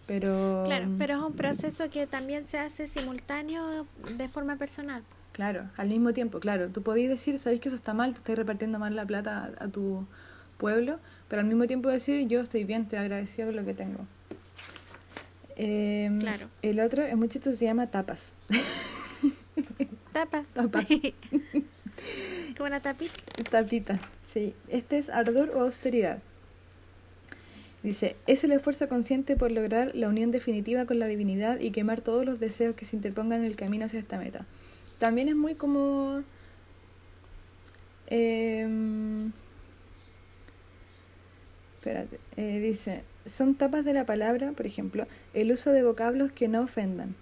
Pero... 0.05 0.63
Claro, 0.65 0.87
pero 0.99 1.15
es 1.15 1.23
un 1.23 1.33
proceso 1.33 1.89
que 1.89 2.05
también 2.07 2.45
se 2.45 2.59
hace 2.59 2.87
simultáneo 2.87 3.87
de 4.17 4.29
forma 4.29 4.57
personal. 4.57 5.03
Claro, 5.31 5.67
al 5.77 5.89
mismo 5.89 6.13
tiempo, 6.13 6.39
claro. 6.39 6.69
Tú 6.69 6.83
podés 6.83 7.09
decir, 7.09 7.39
sabéis 7.39 7.59
que 7.59 7.69
eso 7.69 7.75
está 7.75 7.95
mal, 7.95 8.11
tú 8.11 8.17
estás 8.17 8.37
repartiendo 8.37 8.77
mal 8.77 8.95
la 8.95 9.05
plata 9.05 9.51
a, 9.57 9.67
tu 9.67 10.05
pueblo, 10.57 10.99
pero 11.27 11.41
al 11.41 11.47
mismo 11.47 11.65
tiempo 11.65 11.89
decir, 11.89 12.27
yo 12.27 12.41
estoy 12.41 12.65
bien, 12.65 12.83
estoy 12.83 12.99
agradecido 12.99 13.47
con 13.47 13.55
lo 13.55 13.65
que 13.65 13.73
tengo. 13.73 14.05
Em, 15.55 16.19
claro. 16.19 16.47
El 16.61 16.79
otro 16.79 17.01
es 17.01 17.15
muy 17.17 17.29
chistoso, 17.29 17.57
se 17.57 17.65
llama 17.65 17.87
tapas. 17.87 18.35
Tapas. 20.13 20.49
Tapas. 20.49 20.85
Como 22.57 22.67
una 22.67 22.81
tapita. 22.81 23.13
Tapita, 23.49 23.99
sí. 24.27 24.53
Este 24.69 24.97
es 24.97 25.09
ardor 25.09 25.51
o 25.55 25.61
austeridad. 25.61 26.19
Dice, 27.81 28.15
es 28.27 28.43
el 28.45 28.53
esfuerzo 28.53 28.87
consciente 28.87 29.35
por 29.35 29.51
lograr 29.51 29.91
la 29.93 30.07
unión 30.07 30.31
definitiva 30.31 30.85
con 30.85 30.99
la 30.99 31.07
divinidad 31.07 31.59
y 31.59 31.71
quemar 31.71 31.99
todos 31.99 32.25
los 32.25 32.39
deseos 32.39 32.75
que 32.75 32.85
se 32.85 32.95
interpongan 32.95 33.39
en 33.39 33.45
el 33.45 33.57
camino 33.57 33.85
hacia 33.85 33.99
esta 33.99 34.17
meta. 34.17 34.45
También 34.99 35.27
es 35.27 35.35
muy 35.35 35.55
como... 35.55 36.23
Eh, 38.07 38.65
espérate, 41.77 42.19
eh, 42.37 42.59
dice, 42.59 43.03
son 43.25 43.55
tapas 43.55 43.83
de 43.83 43.93
la 43.93 44.05
palabra, 44.05 44.51
por 44.51 44.65
ejemplo, 44.65 45.07
el 45.33 45.51
uso 45.51 45.71
de 45.71 45.83
vocablos 45.83 46.31
que 46.31 46.47
no 46.47 46.61
ofendan. 46.61 47.15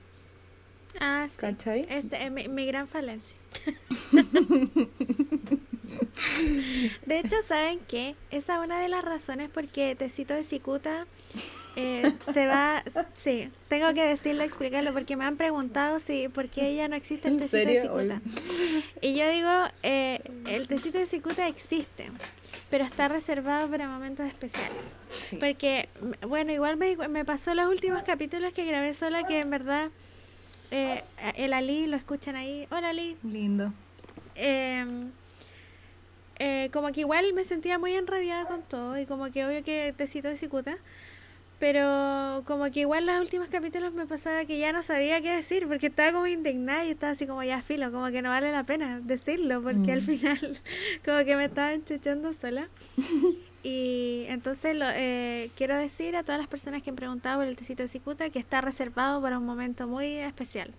Ah, 0.99 1.27
sí. 1.30 1.38
¿Cachai? 1.39 1.85
Este, 1.89 2.30
mi, 2.30 2.47
mi 2.47 2.65
gran 2.65 2.88
falencia. 2.88 3.38
De 7.05 7.19
hecho, 7.19 7.35
¿saben 7.43 7.80
qué? 7.88 8.15
Esa 8.30 8.55
es 8.55 8.65
una 8.65 8.80
de 8.80 8.88
las 8.89 9.03
razones 9.03 9.49
porque 9.49 9.95
Tecito 9.95 10.34
de 10.34 10.43
Cicuta 10.43 11.05
eh, 11.76 12.13
se 12.31 12.47
va... 12.47 12.84
Sí, 13.13 13.49
tengo 13.68 13.93
que 13.93 14.03
decirlo, 14.05 14.43
explicarlo, 14.43 14.93
porque 14.93 15.15
me 15.15 15.26
han 15.26 15.38
preguntado 15.38 15.99
si 15.99 16.27
por 16.27 16.49
qué 16.49 16.69
ella 16.69 16.88
no 16.88 16.95
existe 16.95 17.27
el 17.27 17.38
Tecito 17.38 17.69
de 17.69 17.81
Cicuta. 17.81 18.22
Y 19.01 19.15
yo 19.15 19.30
digo, 19.30 19.49
eh, 19.84 20.22
el 20.47 20.68
Tecito 20.68 20.97
de 20.97 21.05
Cicuta 21.05 21.47
existe, 21.47 22.11
pero 22.69 22.84
está 22.84 23.07
reservado 23.07 23.69
para 23.69 23.88
momentos 23.88 24.26
especiales. 24.27 24.95
Porque, 25.39 25.89
bueno, 26.27 26.51
igual 26.51 26.77
me, 26.77 26.95
me 27.07 27.26
pasó 27.26 27.53
los 27.53 27.69
últimos 27.69 28.03
capítulos 28.03 28.53
que 28.53 28.65
grabé 28.65 28.93
sola 28.93 29.26
que 29.26 29.39
en 29.39 29.49
verdad... 29.49 29.89
Eh, 30.72 31.03
el 31.35 31.53
Ali, 31.53 31.85
lo 31.88 31.98
escuchan 31.98 32.35
ahí. 32.35 32.65
Hola 32.72 32.89
Ali. 32.89 33.18
Lindo. 33.23 33.73
Eh, 34.35 34.85
eh, 36.39 36.69
como 36.73 36.91
que 36.91 37.02
igual 37.02 37.34
me 37.34 37.45
sentía 37.45 37.77
muy 37.77 37.93
enrabiada 37.93 38.45
con 38.45 38.64
todo 38.64 38.98
y 38.98 39.06
como 39.06 39.30
que 39.31 39.45
obvio 39.45 39.64
que 39.64 39.93
te 39.95 40.07
cito 40.07 40.30
de 40.30 40.38
cicuta. 40.38 40.77
Pero 41.60 42.41
como 42.48 42.72
que 42.72 42.80
igual 42.80 43.06
los 43.06 43.19
últimos 43.19 43.49
capítulos 43.49 43.93
me 43.93 44.07
pasaba 44.07 44.45
que 44.45 44.57
ya 44.57 44.73
no 44.73 44.81
sabía 44.81 45.22
qué 45.22 45.30
decir 45.30 45.68
porque 45.68 45.88
estaba 45.88 46.11
como 46.11 46.26
indignada 46.26 46.85
y 46.85 46.89
estaba 46.89 47.11
así 47.11 47.27
como 47.27 47.43
ya 47.43 47.61
filo, 47.61 47.91
como 47.91 48.10
que 48.10 48.23
no 48.23 48.30
vale 48.30 48.52
la 48.52 48.64
pena 48.64 48.99
decirlo 48.99 49.61
porque 49.61 49.91
al 49.91 50.02
mm. 50.02 50.06
final 50.06 50.39
como 51.06 51.23
que 51.23 51.35
me 51.35 51.45
estaba 51.45 51.73
enchuchando 51.73 52.34
sola. 52.34 52.68
Y 53.64 54.26
entonces 54.28 54.76
lo, 54.76 54.86
eh, 54.90 55.52
quiero 55.56 55.78
decir 55.78 56.16
a 56.16 56.24
todas 56.24 56.40
las 56.40 56.48
personas 56.48 56.82
que 56.82 56.90
han 56.90 56.96
preguntado 56.96 57.40
por 57.40 57.48
el 57.48 57.56
tecito 57.56 57.84
de 57.84 57.88
cicuta 57.88 58.30
que 58.30 58.40
está 58.40 58.62
reservado 58.62 59.22
para 59.22 59.38
un 59.38 59.46
momento 59.46 59.88
muy 59.88 60.16
especial. 60.18 60.74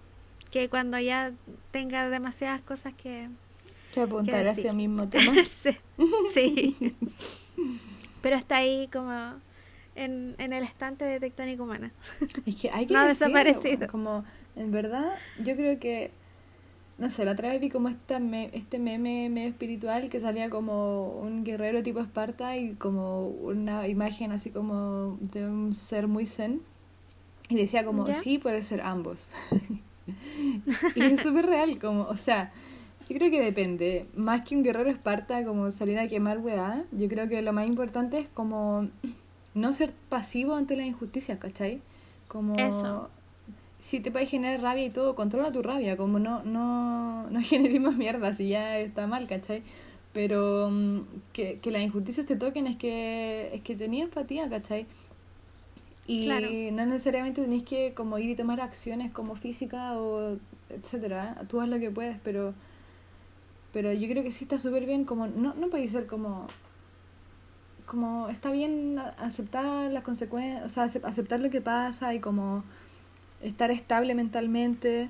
Que 0.50 0.68
cuando 0.68 0.98
ya 0.98 1.32
tenga 1.70 2.08
demasiadas 2.10 2.60
cosas 2.62 2.92
que, 2.94 3.28
que 3.92 4.00
apuntar 4.00 4.46
hacia 4.46 4.70
el 4.70 4.76
mismo 4.76 5.08
tema. 5.08 5.32
sí. 6.34 6.96
Pero 8.20 8.36
está 8.36 8.56
ahí 8.56 8.88
como 8.92 9.34
en, 9.94 10.34
en 10.38 10.52
el 10.52 10.64
estante 10.64 11.04
de 11.04 11.20
Tectónica 11.20 11.62
Humana. 11.62 11.92
Es 12.46 12.56
que 12.56 12.70
hay 12.70 12.86
que 12.86 12.94
no 12.94 13.00
ha 13.00 13.06
desaparecido. 13.06 13.88
Como, 13.88 14.24
en 14.56 14.72
verdad, 14.72 15.14
yo 15.38 15.54
creo 15.56 15.78
que, 15.78 16.10
no 17.02 17.10
sé, 17.10 17.24
la 17.24 17.32
otra 17.32 17.48
vez 17.48 17.60
vi 17.60 17.68
como 17.68 17.88
esta 17.88 18.20
este 18.52 18.78
meme 18.78 19.28
medio 19.28 19.48
espiritual 19.48 20.08
que 20.08 20.20
salía 20.20 20.48
como 20.48 21.08
un 21.08 21.42
guerrero 21.42 21.82
tipo 21.82 21.98
Esparta 21.98 22.56
y 22.56 22.74
como 22.74 23.26
una 23.26 23.88
imagen 23.88 24.30
así 24.30 24.50
como 24.50 25.18
de 25.20 25.44
un 25.44 25.74
ser 25.74 26.06
muy 26.06 26.26
zen. 26.26 26.62
Y 27.48 27.56
decía 27.56 27.84
como, 27.84 28.06
sí, 28.14 28.38
puede 28.38 28.62
ser 28.62 28.82
ambos. 28.82 29.32
y 30.94 31.00
es 31.00 31.20
súper 31.22 31.46
real, 31.46 31.80
como, 31.80 32.04
o 32.04 32.16
sea, 32.16 32.52
yo 33.08 33.16
creo 33.16 33.32
que 33.32 33.42
depende. 33.42 34.06
Más 34.14 34.42
que 34.42 34.54
un 34.54 34.62
guerrero 34.62 34.88
esparta 34.88 35.44
como 35.44 35.72
salir 35.72 35.98
a 35.98 36.06
quemar 36.06 36.38
weá, 36.38 36.84
yo 36.92 37.08
creo 37.08 37.28
que 37.28 37.42
lo 37.42 37.52
más 37.52 37.66
importante 37.66 38.20
es 38.20 38.28
como 38.28 38.86
no 39.54 39.72
ser 39.72 39.92
pasivo 40.08 40.54
ante 40.54 40.76
la 40.76 40.86
injusticia, 40.86 41.40
¿cachai? 41.40 41.80
Como 42.28 42.54
Eso. 42.54 43.10
Si 43.82 43.98
te 43.98 44.12
puede 44.12 44.26
generar 44.26 44.60
rabia 44.60 44.84
y 44.84 44.90
todo, 44.90 45.16
controla 45.16 45.50
tu 45.50 45.60
rabia, 45.60 45.96
como 45.96 46.20
no, 46.20 46.44
no, 46.44 47.28
no 47.28 47.40
generemos 47.42 47.96
mierda 47.96 48.32
si 48.32 48.48
ya 48.48 48.78
está 48.78 49.08
mal, 49.08 49.26
¿cachai? 49.26 49.64
Pero 50.12 50.70
mm, 50.70 51.00
que, 51.32 51.58
que 51.58 51.72
las 51.72 51.82
injusticias 51.82 52.24
te 52.24 52.36
toquen 52.36 52.68
es 52.68 52.76
que, 52.76 53.50
es 53.52 53.60
que 53.62 53.74
tenía 53.74 54.04
empatía, 54.04 54.48
¿cachai? 54.48 54.86
Y 56.06 56.28
no 56.72 56.86
necesariamente 56.86 57.42
tenéis 57.42 57.64
que 57.64 57.92
como 57.92 58.18
ir 58.18 58.30
y 58.30 58.36
tomar 58.36 58.60
acciones 58.60 59.10
como 59.10 59.34
física 59.34 59.98
o 59.98 60.38
etcétera. 60.70 61.44
Tú 61.48 61.60
haz 61.60 61.68
lo 61.68 61.80
que 61.80 61.90
puedes, 61.90 62.18
pero 62.22 62.54
pero 63.72 63.92
yo 63.92 64.08
creo 64.08 64.22
que 64.22 64.30
sí 64.30 64.44
está 64.44 64.58
súper 64.60 64.86
bien, 64.86 65.04
como 65.04 65.26
no, 65.26 65.54
no 65.54 65.70
puede 65.70 65.88
ser 65.88 66.06
como 66.06 66.46
como 67.84 68.28
está 68.28 68.52
bien 68.52 69.00
aceptar 69.18 69.90
las 69.90 70.04
consecuencias, 70.04 70.64
o 70.64 70.68
sea, 70.68 70.84
aceptar 70.84 71.40
lo 71.40 71.50
que 71.50 71.60
pasa 71.60 72.14
y 72.14 72.20
como 72.20 72.62
estar 73.42 73.70
estable 73.70 74.14
mentalmente. 74.14 75.08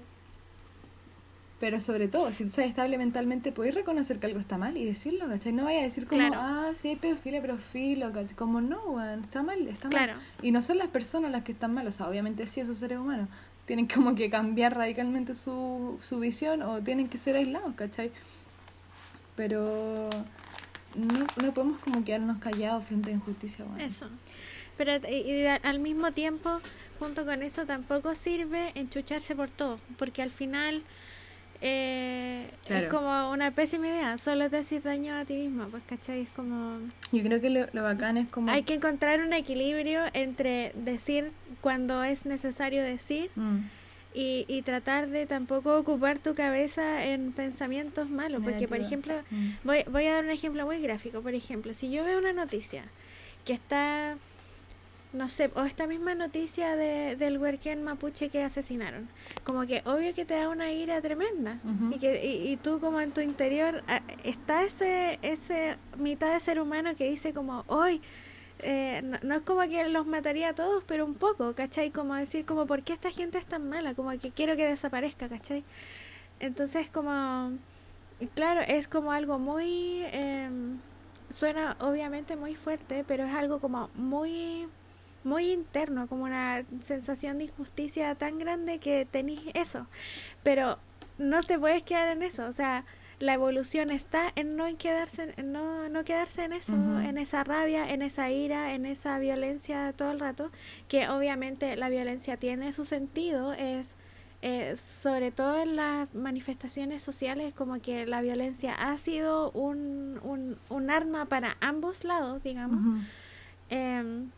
Pero 1.60 1.80
sobre 1.80 2.08
todo, 2.08 2.32
si 2.32 2.42
tú 2.42 2.48
estás 2.48 2.64
estable 2.66 2.98
mentalmente, 2.98 3.52
puedes 3.52 3.74
reconocer 3.74 4.18
que 4.18 4.26
algo 4.26 4.40
está 4.40 4.58
mal 4.58 4.76
y 4.76 4.84
decirlo, 4.84 5.28
¿cachai? 5.28 5.52
No 5.52 5.64
vaya 5.64 5.78
a 5.78 5.82
decir 5.84 6.08
como, 6.08 6.28
ah, 6.34 6.72
sí, 6.74 6.88
hay 6.88 6.96
pedofilia, 6.96 7.40
pedofilo, 7.40 8.10
¿cachai? 8.12 8.34
Como, 8.34 8.60
no, 8.60 9.00
está 9.14 9.42
mal, 9.42 9.68
está 9.68 9.88
mal. 9.88 10.16
Y 10.42 10.50
no 10.50 10.60
son 10.60 10.78
las 10.78 10.88
personas 10.88 11.30
las 11.30 11.44
que 11.44 11.52
están 11.52 11.72
mal, 11.72 11.86
o 11.86 11.92
sea, 11.92 12.08
obviamente 12.08 12.48
sí, 12.48 12.60
esos 12.60 12.78
seres 12.78 12.98
humanos. 12.98 13.28
Tienen 13.64 13.86
como 13.86 14.16
que 14.16 14.28
cambiar 14.28 14.76
radicalmente 14.76 15.34
su, 15.34 15.98
su 16.02 16.18
visión 16.18 16.62
o 16.62 16.80
tienen 16.80 17.08
que 17.08 17.16
ser 17.16 17.36
aislados, 17.36 17.74
¿cachai? 17.76 18.10
pero 19.36 20.10
no, 20.94 21.26
no 21.42 21.54
podemos 21.54 21.80
como 21.80 22.04
quedarnos 22.04 22.38
callados 22.38 22.84
frente 22.84 23.10
a 23.10 23.14
injusticia. 23.14 23.64
Eso. 23.78 24.08
Pero 24.76 24.92
y, 25.08 25.46
al 25.46 25.78
mismo 25.78 26.12
tiempo, 26.12 26.60
junto 27.02 27.24
con 27.24 27.42
eso, 27.42 27.66
tampoco 27.66 28.14
sirve 28.14 28.72
enchucharse 28.74 29.34
por 29.34 29.50
todo, 29.50 29.78
porque 29.98 30.22
al 30.22 30.30
final 30.30 30.82
eh, 31.60 32.50
es 32.68 32.88
como 32.88 33.30
una 33.30 33.50
pésima 33.50 33.88
idea, 33.88 34.18
solo 34.18 34.48
te 34.50 34.58
haces 34.58 34.82
daño 34.84 35.14
a 35.16 35.24
ti 35.24 35.34
mismo, 35.34 35.66
pues, 35.68 35.82
¿cachai? 35.86 36.20
Es 36.20 36.30
como... 36.30 36.78
Yo 37.10 37.22
creo 37.22 37.40
que 37.40 37.50
lo, 37.50 37.66
lo 37.72 37.82
bacán 37.82 38.16
es 38.18 38.28
como... 38.28 38.50
Hay 38.50 38.62
que 38.62 38.74
encontrar 38.74 39.20
un 39.20 39.32
equilibrio 39.32 40.02
entre 40.12 40.72
decir 40.74 41.32
cuando 41.60 42.04
es 42.04 42.26
necesario 42.26 42.82
decir. 42.82 43.30
Mm 43.36 43.60
y, 44.14 44.44
y 44.48 44.62
tratar 44.62 45.08
de 45.08 45.26
tampoco 45.26 45.76
ocupar 45.76 46.18
tu 46.18 46.34
cabeza 46.34 47.04
en 47.04 47.32
pensamientos 47.32 48.10
malos. 48.10 48.42
Porque, 48.42 48.68
por 48.68 48.78
ejemplo, 48.78 49.14
mm. 49.30 49.50
voy, 49.64 49.84
voy 49.90 50.06
a 50.06 50.14
dar 50.14 50.24
un 50.24 50.30
ejemplo 50.30 50.66
muy 50.66 50.80
gráfico. 50.80 51.22
Por 51.22 51.34
ejemplo, 51.34 51.72
si 51.74 51.90
yo 51.90 52.04
veo 52.04 52.18
una 52.18 52.32
noticia 52.32 52.84
que 53.44 53.54
está 53.54 54.16
no 55.12 55.28
sé, 55.28 55.50
o 55.54 55.62
esta 55.62 55.86
misma 55.86 56.14
noticia 56.14 56.74
de, 56.74 57.16
del 57.16 57.38
huerquén 57.38 57.84
mapuche 57.84 58.30
que 58.30 58.42
asesinaron. 58.42 59.08
Como 59.44 59.66
que 59.66 59.82
obvio 59.84 60.14
que 60.14 60.24
te 60.24 60.34
da 60.34 60.48
una 60.48 60.72
ira 60.72 61.00
tremenda. 61.00 61.58
Ujú. 61.64 61.94
y, 61.94 61.98
que, 61.98 62.24
y, 62.24 62.52
y 62.52 62.56
tú 62.56 62.80
como 62.80 63.00
en 63.00 63.12
tu 63.12 63.20
interior 63.20 63.82
ah, 63.88 64.00
está 64.24 64.62
ese, 64.62 65.18
ese 65.22 65.76
mitad 65.98 66.32
de 66.32 66.40
ser 66.40 66.60
humano 66.60 66.96
que 66.96 67.10
dice 67.10 67.34
como, 67.34 67.64
hoy, 67.66 68.00
eh, 68.60 69.02
no, 69.04 69.18
no 69.22 69.34
es 69.34 69.42
como 69.42 69.60
que 69.62 69.86
los 69.88 70.06
mataría 70.06 70.50
a 70.50 70.54
todos, 70.54 70.82
pero 70.84 71.04
un 71.04 71.14
poco, 71.14 71.54
¿cachai? 71.54 71.90
Como 71.90 72.14
decir, 72.14 72.46
como, 72.46 72.66
¿por 72.66 72.82
qué 72.82 72.94
esta 72.94 73.10
gente 73.10 73.36
es 73.36 73.46
tan 73.46 73.68
mala? 73.68 73.94
Como 73.94 74.10
que 74.18 74.30
quiero 74.30 74.56
que 74.56 74.66
desaparezca, 74.66 75.28
¿cachai? 75.28 75.62
Entonces 76.40 76.88
como, 76.90 77.52
claro, 78.34 78.62
es 78.62 78.88
como 78.88 79.12
algo 79.12 79.38
muy... 79.38 80.04
em, 80.12 80.78
suena 81.30 81.76
obviamente 81.80 82.36
muy 82.36 82.54
fuerte, 82.54 83.04
pero 83.08 83.24
es 83.24 83.34
algo 83.34 83.58
como 83.58 83.88
muy 83.94 84.68
muy 85.24 85.52
interno, 85.52 86.06
como 86.06 86.24
una 86.24 86.64
sensación 86.80 87.38
de 87.38 87.44
injusticia 87.44 88.14
tan 88.14 88.38
grande 88.38 88.78
que 88.78 89.06
tenés 89.10 89.40
eso. 89.54 89.86
Pero 90.42 90.78
no 91.18 91.42
te 91.42 91.58
puedes 91.58 91.82
quedar 91.82 92.08
en 92.08 92.22
eso, 92.22 92.46
o 92.46 92.52
sea, 92.52 92.84
la 93.18 93.34
evolución 93.34 93.90
está 93.92 94.32
en 94.34 94.56
no 94.56 94.66
en 94.66 94.76
quedarse 94.76 95.32
en 95.36 95.52
no, 95.52 95.88
no 95.88 96.02
quedarse 96.02 96.42
en 96.42 96.52
eso, 96.54 96.74
Ujú. 96.74 96.98
en 96.98 97.18
esa 97.18 97.44
rabia, 97.44 97.92
en 97.92 98.02
esa 98.02 98.30
ira, 98.32 98.74
en 98.74 98.84
esa 98.84 99.18
violencia 99.18 99.92
todo 99.92 100.10
el 100.10 100.18
rato, 100.18 100.50
que 100.88 101.08
obviamente 101.08 101.76
la 101.76 101.88
violencia 101.88 102.36
tiene 102.36 102.72
su 102.72 102.84
sentido, 102.84 103.52
es 103.52 103.96
eh, 104.44 104.74
sobre 104.74 105.30
todo 105.30 105.62
en 105.62 105.76
las 105.76 106.12
manifestaciones 106.14 107.00
sociales, 107.04 107.54
como 107.54 107.80
que 107.80 108.06
la 108.06 108.22
violencia 108.22 108.74
ha 108.74 108.96
sido 108.96 109.52
un, 109.52 110.18
un, 110.24 110.56
un 110.68 110.90
arma 110.90 111.26
para 111.26 111.56
ambos 111.60 112.02
lados, 112.02 112.42
digamos. 112.42 112.78
Ujú. 112.84 112.98
Em, 113.70 114.30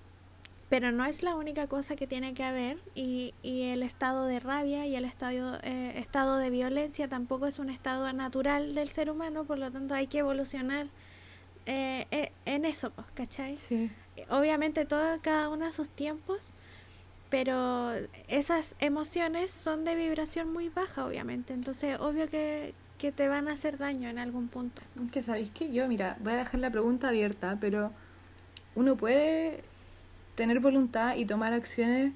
pero 0.75 0.91
no 0.91 1.07
es 1.07 1.23
la 1.23 1.37
única 1.37 1.69
cosa 1.69 1.95
que 1.95 2.09
tiene 2.09 2.35
que 2.35 2.43
haber 2.43 2.79
y, 2.97 3.33
y 3.45 3.63
el 3.67 3.85
estado 3.85 4.27
de 4.27 4.41
rabia 4.41 4.89
y 4.89 4.97
el 4.97 5.05
estado, 5.05 5.61
eh, 5.63 5.93
estado 5.99 6.37
de 6.39 6.51
violencia 6.51 7.07
tampoco 7.07 7.47
es 7.47 7.61
un 7.61 7.71
estado 7.71 8.13
natural 8.13 8.75
del 8.75 8.89
ser 8.89 9.09
humano, 9.09 9.45
por 9.45 9.57
lo 9.57 9.71
tanto 9.71 9.95
hay 9.95 10.09
que 10.09 10.19
evolucionar 10.19 10.89
eh, 11.67 12.07
eh, 12.11 12.33
en 12.45 12.65
eso, 12.65 12.91
pues, 12.91 13.07
¿cachai? 13.15 13.55
Sí. 13.55 13.89
Obviamente 14.29 14.85
todo, 14.85 15.17
cada 15.23 15.49
uno 15.49 15.65
a 15.65 15.71
sus 15.71 15.89
tiempos, 15.89 16.53
pero 17.31 17.93
esas 18.27 18.75
emociones 18.81 19.53
son 19.53 19.85
de 19.85 19.95
vibración 19.95 20.53
muy 20.53 20.71
baja, 20.71 21.07
obviamente, 21.07 21.53
entonces 21.53 22.01
obvio 22.01 22.29
que, 22.29 22.75
que 22.99 23.13
te 23.13 23.29
van 23.29 23.47
a 23.47 23.53
hacer 23.53 23.79
daño 23.79 24.09
en 24.09 24.19
algún 24.19 24.49
punto. 24.49 24.83
Que 25.13 25.23
sabéis 25.23 25.51
que 25.51 25.73
yo, 25.73 25.87
mira, 25.87 26.17
voy 26.19 26.33
a 26.33 26.37
dejar 26.39 26.59
la 26.59 26.71
pregunta 26.73 27.11
abierta, 27.11 27.59
pero 27.61 27.93
uno 28.75 28.97
puede 28.97 29.63
tener 30.35 30.61
voluntad 30.61 31.17
y 31.17 31.25
tomar 31.27 31.53
acciones 31.53 32.13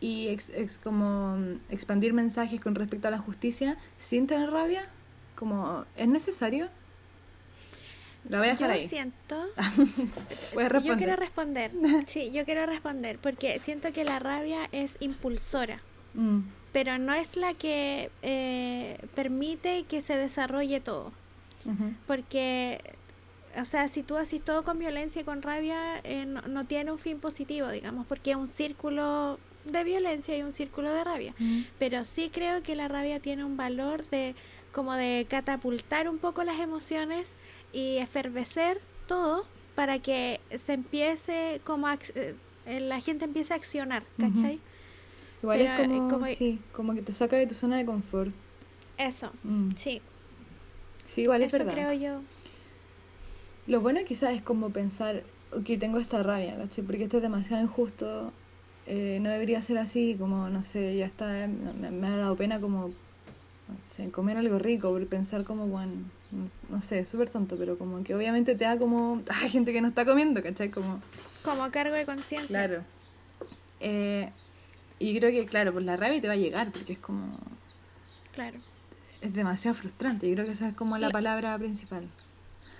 y 0.00 0.28
ex- 0.28 0.50
ex- 0.50 0.78
como 0.78 1.36
mm, 1.36 1.60
expandir 1.70 2.12
mensajes 2.12 2.60
con 2.60 2.74
respecto 2.74 3.08
a 3.08 3.10
la 3.10 3.18
justicia 3.18 3.76
sin 3.98 4.26
tener 4.26 4.50
rabia, 4.50 4.86
como 5.34 5.84
es 5.96 6.08
necesario. 6.08 6.68
La 8.28 8.38
voy 8.38 8.48
a 8.48 8.50
dejar 8.52 8.68
Yo 8.70 8.74
ahí. 8.74 8.86
siento... 8.86 9.46
Yo 10.84 10.96
quiero 10.96 11.16
responder. 11.16 11.70
Sí, 12.06 12.30
yo 12.32 12.44
quiero 12.44 12.66
responder 12.66 13.18
porque 13.18 13.58
siento 13.60 13.92
que 13.92 14.04
la 14.04 14.18
rabia 14.18 14.68
es 14.72 14.96
impulsora, 15.00 15.80
Mm, 16.14 16.40
pero 16.72 16.98
no 16.98 17.12
es 17.14 17.36
la 17.36 17.54
que 17.54 18.10
eh, 18.22 18.98
permite 19.14 19.84
que 19.84 20.00
se 20.00 20.16
desarrolle 20.16 20.80
todo. 20.80 21.12
Porque, 22.06 22.80
o 23.60 23.64
sea, 23.64 23.88
si 23.88 24.02
tú 24.02 24.16
haces 24.16 24.42
todo 24.44 24.62
con 24.64 24.78
violencia 24.78 25.20
y 25.22 25.24
con 25.24 25.42
rabia, 25.42 26.00
eh, 26.04 26.24
no, 26.26 26.42
no 26.42 26.64
tiene 26.64 26.90
un 26.92 26.98
fin 26.98 27.18
positivo, 27.20 27.68
digamos, 27.68 28.06
porque 28.06 28.30
es 28.32 28.36
un 28.36 28.48
círculo 28.48 29.38
de 29.64 29.84
violencia 29.84 30.36
y 30.36 30.42
un 30.42 30.52
círculo 30.52 30.90
de 30.92 31.04
rabia. 31.04 31.34
Mm. 31.38 31.62
Pero 31.78 32.04
sí 32.04 32.30
creo 32.32 32.62
que 32.62 32.74
la 32.74 32.88
rabia 32.88 33.20
tiene 33.20 33.44
un 33.44 33.56
valor 33.56 34.04
de 34.08 34.34
como 34.72 34.94
de 34.94 35.26
catapultar 35.28 36.08
un 36.08 36.18
poco 36.18 36.44
las 36.44 36.60
emociones 36.60 37.34
y 37.72 37.96
efervecer 37.98 38.80
todo 39.06 39.44
para 39.74 39.98
que 39.98 40.40
se 40.56 40.72
empiece 40.74 41.60
como 41.64 41.86
a 41.88 41.94
ac- 41.98 42.12
eh, 42.66 42.80
la 42.80 43.00
gente 43.00 43.24
empiece 43.24 43.52
a 43.52 43.56
accionar. 43.56 44.02
¿cachai? 44.18 44.58
Igual 45.42 45.58
Pero, 45.58 45.72
es 45.74 45.80
eh, 45.80 45.84
como, 45.88 46.08
como- 46.08 46.26
sí, 46.26 46.58
como 46.72 46.94
que 46.94 47.02
te 47.02 47.12
saca 47.12 47.36
de 47.36 47.46
tu 47.46 47.54
zona 47.54 47.76
de 47.76 47.84
confort. 47.84 48.32
Eso, 48.96 49.30
Mm. 49.44 49.70
sí, 49.76 50.02
Sí, 51.06 51.22
igual 51.22 51.42
es 51.42 51.54
eso 51.54 51.64
verdad. 51.64 51.74
creo 51.74 51.92
yo. 51.94 52.20
Lo 53.68 53.80
bueno 53.80 54.00
quizás 54.06 54.34
es 54.34 54.42
como 54.42 54.70
pensar, 54.70 55.22
ok, 55.52 55.78
tengo 55.78 55.98
esta 55.98 56.22
rabia, 56.22 56.56
¿cachai? 56.56 56.84
Porque 56.84 57.04
esto 57.04 57.18
es 57.18 57.22
demasiado 57.22 57.62
injusto, 57.62 58.32
eh, 58.86 59.18
no 59.20 59.28
debería 59.30 59.60
ser 59.60 59.78
así, 59.78 60.16
como, 60.18 60.48
no 60.48 60.62
sé, 60.62 60.96
ya 60.96 61.06
está, 61.06 61.26
me, 61.46 61.90
me 61.90 62.06
ha 62.06 62.16
dado 62.16 62.34
pena 62.36 62.60
como, 62.60 62.88
no 63.68 63.78
sé, 63.78 64.10
comer 64.10 64.38
algo 64.38 64.58
rico, 64.58 64.98
pensar 65.10 65.44
como, 65.44 65.66
bueno, 65.66 65.92
no, 66.70 66.80
sé, 66.80 67.04
súper 67.04 67.28
tonto, 67.28 67.56
pero 67.58 67.76
como 67.76 68.02
que 68.04 68.14
obviamente 68.14 68.54
te 68.54 68.64
da 68.64 68.78
como, 68.78 69.20
hay 69.42 69.50
gente 69.50 69.72
que 69.72 69.82
no 69.82 69.88
está 69.88 70.06
comiendo, 70.06 70.42
¿cachai? 70.42 70.70
Como, 70.70 70.98
Como 71.44 71.70
cargo 71.70 71.94
de 71.94 72.06
conciencia. 72.06 72.60
claro. 72.66 72.84
Eh, 73.80 74.30
y 74.98 75.16
creo 75.18 75.30
que, 75.30 75.44
claro, 75.46 75.72
pues 75.72 75.84
la 75.84 75.96
rabia 75.96 76.20
te 76.20 76.26
va 76.28 76.34
a 76.34 76.36
llegar, 76.36 76.70
porque 76.72 76.94
es 76.94 76.98
como, 76.98 77.38
Claro. 78.32 78.58
es 79.20 79.34
demasiado 79.34 79.74
frustrante, 79.76 80.28
yo 80.28 80.34
creo 80.34 80.46
que 80.46 80.52
esa 80.52 80.68
es 80.68 80.74
como 80.74 80.96
la 80.98 81.08
La- 81.08 81.12
palabra 81.12 81.56
principal. 81.58 82.08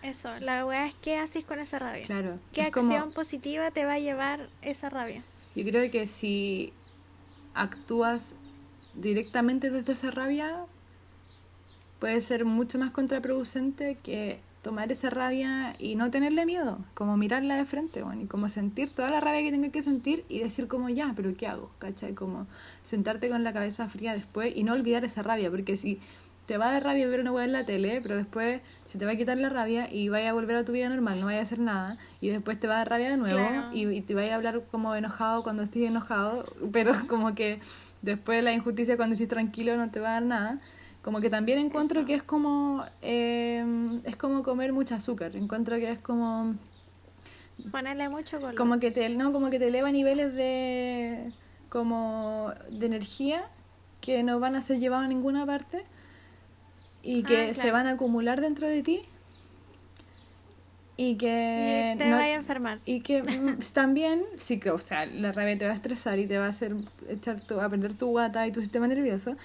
Eso, 0.02 0.30
la 0.40 0.64
weá 0.64 0.86
es 0.86 0.94
qué 0.94 1.16
haces 1.18 1.44
con 1.44 1.58
esa 1.58 1.78
rabia. 1.78 2.06
Claro. 2.06 2.38
¿Qué 2.52 2.70
como- 2.70 2.88
acción 2.94 3.12
positiva 3.12 3.70
te 3.70 3.84
va 3.84 3.94
a 3.94 3.98
llevar 3.98 4.48
esa 4.62 4.88
rabia? 4.90 5.22
Yo 5.54 5.64
creo 5.64 5.90
que 5.90 6.06
si 6.06 6.72
actúas 7.54 8.34
directamente 8.94 9.70
desde 9.70 9.92
esa 9.92 10.10
rabia, 10.10 10.64
puede 11.98 12.20
ser 12.20 12.44
mucho 12.44 12.78
más 12.78 12.90
contraproducente 12.90 13.96
que 13.96 14.40
tomar 14.62 14.90
esa 14.92 15.08
rabia 15.10 15.74
y 15.78 15.94
no 15.96 16.10
tenerle 16.10 16.44
miedo, 16.44 16.78
como 16.94 17.16
mirarla 17.16 17.56
de 17.56 17.64
frente, 17.64 18.02
bueno, 18.02 18.22
y 18.22 18.26
como 18.26 18.48
sentir 18.48 18.90
toda 18.90 19.08
la 19.10 19.20
rabia 19.20 19.42
que 19.42 19.50
tengo 19.50 19.70
que 19.72 19.82
sentir 19.82 20.24
y 20.28 20.40
decir 20.40 20.68
como 20.68 20.88
ya, 20.88 21.12
pero 21.16 21.32
¿qué 21.36 21.46
hago? 21.46 21.70
¿Cachai? 21.78 22.14
Como 22.14 22.46
sentarte 22.82 23.28
con 23.28 23.44
la 23.44 23.52
cabeza 23.52 23.88
fría 23.88 24.14
después 24.14 24.54
y 24.54 24.64
no 24.64 24.72
olvidar 24.74 25.04
esa 25.04 25.22
rabia, 25.22 25.50
porque 25.50 25.76
si 25.76 26.00
te 26.48 26.56
va 26.56 26.70
a 26.70 26.72
dar 26.72 26.82
rabia 26.82 27.06
ver 27.06 27.20
una 27.20 27.30
hueá 27.30 27.44
en 27.44 27.52
la 27.52 27.66
tele, 27.66 28.00
pero 28.02 28.16
después 28.16 28.62
se 28.86 28.98
te 28.98 29.04
va 29.04 29.12
a 29.12 29.16
quitar 29.16 29.36
la 29.36 29.50
rabia 29.50 29.92
y 29.92 30.08
vaya 30.08 30.30
a 30.30 30.32
volver 30.32 30.56
a 30.56 30.64
tu 30.64 30.72
vida 30.72 30.88
normal, 30.88 31.20
no 31.20 31.26
vaya 31.26 31.40
a 31.40 31.42
hacer 31.42 31.58
nada, 31.58 31.98
y 32.22 32.30
después 32.30 32.58
te 32.58 32.66
va 32.66 32.76
a 32.76 32.78
dar 32.78 32.88
rabia 32.88 33.10
de 33.10 33.18
nuevo 33.18 33.38
Claro. 33.38 33.68
y, 33.74 33.86
y 33.86 34.00
te 34.00 34.14
vaya 34.14 34.32
a 34.32 34.36
hablar 34.36 34.62
como 34.70 34.94
enojado 34.94 35.42
cuando 35.42 35.62
estés 35.62 35.82
enojado, 35.82 36.44
pero 36.72 36.94
como 37.06 37.34
que 37.34 37.60
después 38.00 38.38
de 38.38 38.42
la 38.42 38.54
injusticia 38.54 38.96
cuando 38.96 39.12
estés 39.12 39.28
tranquilo 39.28 39.76
no 39.76 39.90
te 39.90 40.00
va 40.00 40.08
a 40.08 40.12
dar 40.14 40.22
nada. 40.22 40.58
Como 41.02 41.20
que 41.20 41.28
también 41.30 41.58
encuentro 41.58 42.00
Eso. 42.00 42.06
que 42.06 42.14
es 42.14 42.22
como 42.22 42.84
eh, 43.02 44.00
es 44.04 44.16
como 44.16 44.42
comer 44.42 44.72
mucho 44.72 44.94
azúcar. 44.94 45.36
Encuentro 45.36 45.76
que 45.76 45.90
es 45.92 45.98
como 46.00 46.54
Ponerle 47.70 48.08
mucho 48.08 48.38
color. 48.40 48.54
como 48.54 48.78
que 48.78 48.90
te 48.90 49.08
no 49.10 49.32
como 49.32 49.50
que 49.50 49.58
te 49.58 49.68
eleva 49.68 49.90
niveles 49.90 50.32
de 50.34 51.32
como 51.68 52.52
de 52.70 52.86
energía 52.86 53.44
que 54.00 54.22
no 54.22 54.38
van 54.40 54.56
a 54.56 54.60
ser 54.62 54.78
llevados 54.80 55.04
a 55.06 55.08
ninguna 55.08 55.44
parte 55.46 55.84
y 57.10 57.22
que 57.22 57.48
Ah, 57.50 57.54
se 57.54 57.54
claro. 57.54 57.72
van 57.72 57.86
a 57.86 57.90
acumular 57.92 58.40
dentro 58.40 58.66
de 58.68 58.82
ti 58.82 59.02
y 60.96 61.16
que 61.16 61.92
y 61.94 61.98
te 61.98 62.04
no- 62.10 62.16
vaya 62.16 62.34
a 62.34 62.36
enfermar. 62.36 62.78
y 62.84 63.00
que 63.00 63.22
mm, 63.22 63.58
también, 63.72 64.22
sí 64.36 64.58
que, 64.58 64.70
o 64.70 64.78
sea, 64.78 65.06
la 65.06 65.32
rabia 65.32 65.56
te 65.56 65.64
va 65.64 65.72
a 65.72 65.74
estresar 65.74 66.18
y 66.18 66.26
te 66.26 66.38
va 66.38 66.46
a 66.46 66.48
hacer 66.48 66.74
echar 67.08 67.40
tu, 67.40 67.60
a 67.60 67.68
perder 67.68 67.94
tu 67.94 68.06
guata 68.08 68.46
y 68.46 68.52
tu 68.52 68.60
sistema 68.60 68.88
nervioso, 68.88 69.36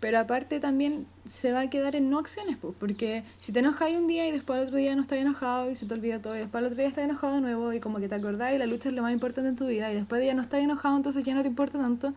pero 0.00 0.18
aparte 0.18 0.60
también 0.60 1.06
se 1.24 1.52
va 1.52 1.60
a 1.60 1.70
quedar 1.70 1.96
en 1.96 2.10
no 2.10 2.18
acciones, 2.18 2.56
pues, 2.60 2.74
porque 2.78 3.24
si 3.38 3.52
te 3.52 3.60
enojas 3.60 3.92
un 3.92 4.06
día 4.08 4.26
y 4.26 4.32
después 4.32 4.58
al 4.60 4.66
otro 4.66 4.76
día 4.78 4.94
no 4.96 5.02
estás 5.02 5.18
enojado 5.18 5.70
y 5.70 5.74
se 5.76 5.86
te 5.86 5.94
olvida 5.94 6.20
todo 6.20 6.34
y 6.36 6.40
después 6.40 6.60
al 6.60 6.66
otro 6.66 6.76
día 6.78 6.88
estás 6.88 7.04
enojado 7.04 7.36
de 7.36 7.40
nuevo 7.40 7.72
y 7.72 7.80
como 7.80 7.98
que 8.00 8.08
te 8.08 8.14
acordás 8.16 8.52
y 8.52 8.58
la 8.58 8.66
lucha 8.66 8.88
es 8.88 8.94
lo 8.94 9.02
más 9.02 9.12
importante 9.12 9.48
en 9.48 9.56
tu 9.56 9.66
vida 9.66 9.90
y 9.90 9.94
después 9.94 10.22
ya 10.24 10.34
no 10.34 10.42
estás 10.42 10.60
enojado, 10.60 10.96
entonces 10.96 11.24
ya 11.24 11.34
no 11.34 11.42
te 11.42 11.48
importa 11.48 11.78
tanto. 11.78 12.12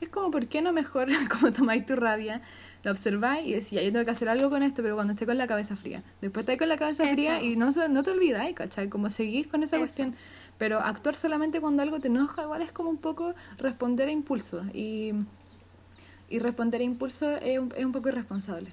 Es 0.00 0.08
como, 0.08 0.32
¿por 0.32 0.48
qué 0.48 0.62
no 0.62 0.72
mejor 0.72 1.06
como 1.30 1.52
tomáis 1.52 1.86
tu 1.86 1.94
rabia, 1.94 2.40
la 2.84 2.90
observáis 2.90 3.46
y 3.46 3.52
decís, 3.52 3.70
ya, 3.70 3.82
yo 3.82 3.92
tengo 3.92 4.04
que 4.04 4.10
hacer 4.10 4.28
algo 4.28 4.50
con 4.50 4.62
esto, 4.62 4.82
pero 4.82 4.94
cuando 4.96 5.12
esté 5.12 5.26
con 5.26 5.38
la 5.38 5.46
cabeza 5.46 5.76
fría. 5.76 6.02
Después 6.20 6.42
estáis 6.42 6.58
con 6.58 6.68
la 6.68 6.76
cabeza 6.76 7.04
Eso. 7.04 7.12
fría 7.12 7.42
y 7.42 7.56
no, 7.56 7.70
no 7.88 8.02
te 8.02 8.10
olvidáis, 8.10 8.54
¿cachai? 8.56 8.88
Como 8.88 9.10
seguís 9.10 9.46
con 9.46 9.62
esa 9.62 9.76
Eso. 9.76 9.82
cuestión. 9.84 10.16
Pero 10.58 10.78
actuar 10.80 11.14
solamente 11.16 11.60
cuando 11.60 11.82
algo 11.82 12.00
te 12.00 12.08
enoja, 12.08 12.42
igual 12.42 12.62
es 12.62 12.72
como 12.72 12.90
un 12.90 12.98
poco 12.98 13.34
responder 13.58 14.08
a 14.08 14.12
impulso. 14.12 14.64
Y, 14.72 15.12
y 16.28 16.38
responder 16.38 16.80
a 16.80 16.84
impulso 16.84 17.30
es 17.36 17.58
un, 17.58 17.72
es 17.76 17.84
un 17.84 17.92
poco 17.92 18.08
irresponsable. 18.08 18.72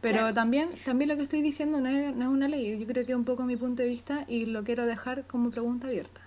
Pero 0.00 0.18
Claro. 0.18 0.34
también, 0.34 0.68
también 0.84 1.08
lo 1.08 1.16
que 1.16 1.22
estoy 1.22 1.40
diciendo 1.42 1.80
no 1.80 1.88
es, 1.88 2.14
no 2.14 2.22
es 2.24 2.28
una 2.28 2.48
ley. 2.48 2.78
Yo 2.78 2.86
creo 2.86 3.06
que 3.06 3.12
es 3.12 3.18
un 3.18 3.24
poco 3.24 3.44
mi 3.44 3.56
punto 3.56 3.82
de 3.82 3.88
vista 3.88 4.24
y 4.28 4.46
lo 4.46 4.62
quiero 4.64 4.86
dejar 4.86 5.26
como 5.26 5.50
pregunta 5.50 5.86
abierta. 5.88 6.20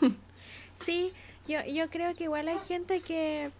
Sí, 0.74 1.12
yo, 1.46 1.58
yo 1.66 1.90
creo 1.90 2.14
que 2.14 2.24
igual 2.24 2.48
hay 2.48 2.58
gente 2.58 3.00
que 3.00 3.50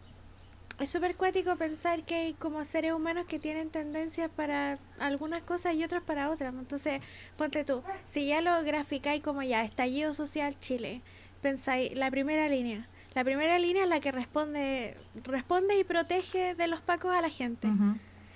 es 0.81 0.91
súper 0.91 1.15
cuático 1.17 1.57
pensar 1.57 2.03
que 2.05 2.15
hay 2.15 2.33
como 2.35 2.65
seres 2.65 2.93
humanos 2.93 3.27
que 3.27 3.39
tienen 3.39 3.71
tendencias 3.71 4.31
para 4.35 4.79
algunas 4.99 5.43
cosas 5.43 5.75
y 5.75 5.85
otras 5.85 6.03
para 6.03 6.31
otras. 6.31 6.55
Entonces, 6.55 7.01
ponte 7.37 7.65
tú, 7.65 7.83
si 8.05 8.27
ya 8.27 8.41
lo 8.41 8.63
graficáis 8.65 9.23
como 9.23 9.43
ya, 9.43 9.63
estallido 9.65 10.15
social 10.15 10.59
Chile, 10.59 11.03
pensáis, 11.43 11.95
la 11.95 12.11
primera 12.11 12.49
línea. 12.49 12.87
La 13.15 13.25
primera 13.25 13.59
línea 13.59 13.83
es 13.83 13.89
la 13.89 14.01
que 14.01 14.13
responde, 14.13 14.97
responde 15.25 15.79
y 15.79 15.85
protege 15.85 16.55
de 16.55 16.67
los 16.67 16.81
pacos 16.81 17.15
a 17.15 17.21
la 17.21 17.29
gente. 17.31 17.69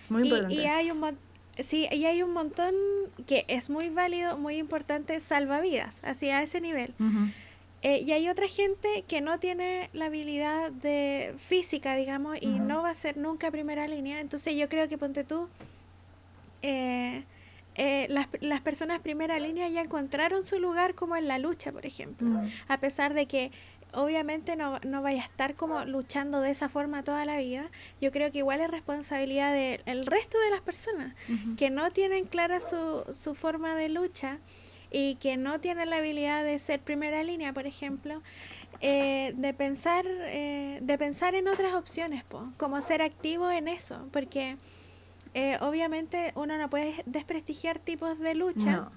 Muy 0.08 0.22
Y, 0.22 0.24
importante. 0.26 0.54
y 0.54 0.64
hay 0.66 0.90
un 0.90 1.16
sí, 1.60 1.88
y 1.92 2.04
hay 2.04 2.22
un 2.22 2.32
montón 2.32 2.74
que 3.26 3.44
es 3.48 3.70
muy 3.70 3.88
válido, 3.88 4.36
muy 4.36 4.56
importante, 4.56 5.20
salvavidas, 5.20 6.02
así 6.04 6.28
a 6.30 6.42
ese 6.42 6.60
nivel. 6.60 6.92
Ujú. 6.98 7.30
Eh, 7.84 8.00
y 8.00 8.12
hay 8.12 8.30
otra 8.30 8.48
gente 8.48 9.04
que 9.06 9.20
no 9.20 9.38
tiene 9.38 9.90
la 9.92 10.06
habilidad 10.06 10.72
de 10.72 11.34
física, 11.36 11.94
digamos, 11.94 12.38
y 12.40 12.46
no 12.46 12.82
va 12.82 12.88
a 12.88 12.94
ser 12.94 13.18
nunca 13.18 13.50
primera 13.50 13.86
línea. 13.86 14.20
Entonces 14.20 14.56
yo 14.56 14.70
creo 14.70 14.88
que 14.88 14.96
ponte 14.96 15.22
tú, 15.22 15.50
eh, 16.62 17.24
eh, 17.74 18.06
las, 18.08 18.28
las 18.40 18.62
personas 18.62 19.00
primera 19.00 19.38
línea 19.38 19.68
ya 19.68 19.82
encontraron 19.82 20.44
su 20.44 20.58
lugar 20.58 20.94
como 20.94 21.14
en 21.14 21.28
la 21.28 21.38
lucha, 21.38 21.72
por 21.72 21.84
ejemplo. 21.84 22.26
A 22.68 22.80
pesar 22.80 23.12
de 23.12 23.26
que 23.26 23.52
obviamente 23.92 24.56
no, 24.56 24.78
no 24.80 25.02
vaya 25.02 25.20
a 25.20 25.26
estar 25.26 25.54
como 25.54 25.84
luchando 25.84 26.40
de 26.40 26.52
esa 26.52 26.70
forma 26.70 27.04
toda 27.04 27.26
la 27.26 27.36
vida, 27.36 27.70
yo 28.00 28.10
creo 28.12 28.32
que 28.32 28.38
igual 28.38 28.62
es 28.62 28.70
responsabilidad 28.70 29.52
del 29.52 30.06
resto 30.06 30.38
de 30.40 30.50
las 30.50 30.62
personas 30.62 31.14
que 31.58 31.68
no 31.68 31.90
tienen 31.90 32.24
clara 32.24 32.60
su, 32.60 33.04
su 33.12 33.34
forma 33.34 33.74
de 33.74 33.90
lucha 33.90 34.38
y 34.96 35.16
que 35.16 35.36
no 35.36 35.58
tienen 35.58 35.90
la 35.90 35.96
habilidad 35.96 36.44
de 36.44 36.56
ser 36.60 36.78
primera 36.78 37.24
línea, 37.24 37.52
por 37.52 37.66
ejemplo, 37.66 38.22
eh, 38.80 39.32
de 39.36 39.52
pensar 39.52 40.04
eh, 40.06 40.78
de 40.80 40.98
pensar 40.98 41.34
en 41.34 41.48
otras 41.48 41.74
opciones, 41.74 42.22
po, 42.22 42.52
como 42.58 42.80
ser 42.80 43.02
activo 43.02 43.50
en 43.50 43.66
eso, 43.66 44.06
porque 44.12 44.56
eh, 45.34 45.58
obviamente 45.60 46.32
uno 46.36 46.56
no 46.58 46.70
puede 46.70 46.94
desprestigiar 47.06 47.78
tipos 47.80 48.20
de 48.20 48.36
lucha 48.36 48.72
No. 48.76 48.92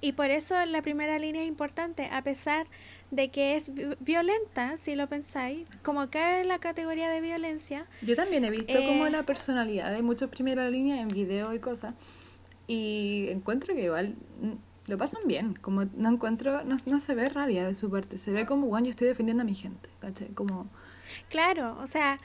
y 0.00 0.12
por 0.12 0.30
eso 0.30 0.54
la 0.64 0.80
primera 0.80 1.18
línea 1.18 1.42
es 1.42 1.48
importante, 1.48 2.08
a 2.10 2.22
pesar 2.22 2.66
de 3.10 3.28
que 3.28 3.56
es 3.56 3.74
vi- 3.74 3.96
violenta, 4.00 4.78
si 4.78 4.94
lo 4.96 5.08
pensáis, 5.08 5.66
como 5.82 6.08
cae 6.08 6.40
en 6.40 6.48
la 6.48 6.58
categoría 6.58 7.10
de 7.10 7.20
violencia, 7.20 7.84
Yo 8.00 8.16
también 8.16 8.44
he 8.46 8.50
visto 8.50 8.78
Eh, 8.78 8.86
como 8.86 9.06
la 9.08 9.24
personalidad 9.24 9.92
de 9.92 10.00
muchos 10.00 10.30
primera 10.30 10.70
línea 10.70 11.02
en 11.02 11.08
video 11.08 11.52
y 11.52 11.58
cosas. 11.58 11.92
Y 12.70 13.28
encuentro 13.30 13.74
que 13.74 13.84
igual 13.84 14.14
lo 14.88 14.98
pasan 14.98 15.22
bien. 15.26 15.54
Como 15.54 15.84
no 15.84 16.08
encuentro, 16.10 16.64
no, 16.64 16.76
no 16.84 17.00
se 17.00 17.14
ve 17.14 17.26
rabia 17.26 17.66
de 17.66 17.74
su 17.74 17.90
parte. 17.90 18.18
Se 18.18 18.32
ve 18.32 18.46
como, 18.46 18.66
bueno, 18.66 18.86
yo 18.86 18.90
estoy 18.90 19.08
defendiendo 19.08 19.42
a 19.42 19.46
mi 19.46 19.54
gente. 19.54 19.88
¿Cachai? 20.00 20.28
Como, 20.28 20.66
claro, 21.28 21.76
o 21.80 21.86
sea, 21.86 22.18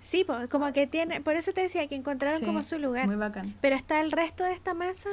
sí, 0.00 0.26
como 0.50 0.72
que 0.72 0.86
tiene, 0.86 1.20
por 1.20 1.34
eso 1.36 1.52
te 1.52 1.62
decía 1.62 1.86
que 1.88 1.94
encontraron 1.94 2.40
sí, 2.40 2.46
como 2.46 2.62
su 2.62 2.78
lugar. 2.78 3.06
Muy 3.06 3.16
bacán. 3.16 3.54
Pero 3.60 3.76
está 3.76 4.00
el 4.00 4.12
resto 4.12 4.44
de 4.44 4.52
esta 4.52 4.74
masa 4.74 5.10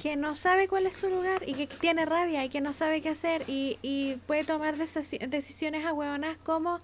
que 0.00 0.16
no 0.16 0.34
sabe 0.34 0.68
cuál 0.68 0.86
es 0.86 0.94
su 0.96 1.08
lugar 1.08 1.42
y 1.46 1.54
que 1.54 1.66
tiene 1.66 2.04
rabia 2.04 2.44
y 2.44 2.48
que 2.50 2.60
no 2.60 2.72
sabe 2.72 3.00
qué 3.00 3.08
hacer 3.08 3.42
y, 3.48 3.78
y 3.82 4.16
puede 4.26 4.44
tomar 4.44 4.76
decisi- 4.76 5.18
decisiones 5.28 5.84
ahueonas 5.86 6.36
como 6.38 6.78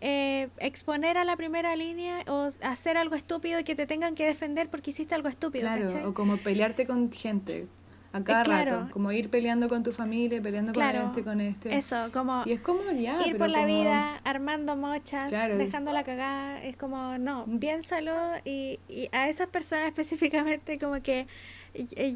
eh, 0.00 0.48
exponer 0.58 1.16
a 1.18 1.24
la 1.24 1.36
primera 1.36 1.74
línea 1.76 2.18
o 2.28 2.48
hacer 2.62 2.96
algo 2.96 3.14
estúpido 3.14 3.58
y 3.60 3.64
que 3.64 3.74
te 3.74 3.86
tengan 3.86 4.14
que 4.14 4.26
defender 4.26 4.68
porque 4.68 4.90
hiciste 4.90 5.14
algo 5.14 5.28
estúpido, 5.28 5.62
Claro, 5.66 5.86
¿cachai? 5.86 6.04
o 6.04 6.14
como 6.14 6.36
pelearte 6.36 6.86
con 6.86 7.10
gente 7.10 7.66
a 8.18 8.24
cada 8.24 8.42
claro. 8.44 8.80
rato. 8.80 8.92
Como 8.92 9.10
ir 9.12 9.30
peleando 9.30 9.68
con 9.68 9.82
tu 9.82 9.92
familia, 9.92 10.40
peleando 10.42 10.72
Claro, 10.72 10.98
con 11.00 11.08
este, 11.10 11.24
con 11.24 11.40
este. 11.40 11.76
Eso, 11.76 12.10
como 12.12 12.42
Y 12.46 12.52
es 12.52 12.60
como 12.60 12.82
ya. 12.92 13.26
ir 13.26 13.36
por 13.38 13.48
la 13.48 13.60
como- 13.62 13.74
vida 13.74 14.16
armando 14.24 14.76
mochas, 14.76 15.24
Claro. 15.28 15.56
dejándola 15.56 16.04
cagada, 16.04 16.62
es 16.62 16.76
como, 16.76 17.18
no, 17.18 17.46
piénsalo 17.60 18.12
y, 18.44 18.78
y 18.88 19.08
a 19.12 19.28
esas 19.28 19.48
personas 19.48 19.86
específicamente 19.88 20.78
como 20.78 21.00
que 21.02 21.26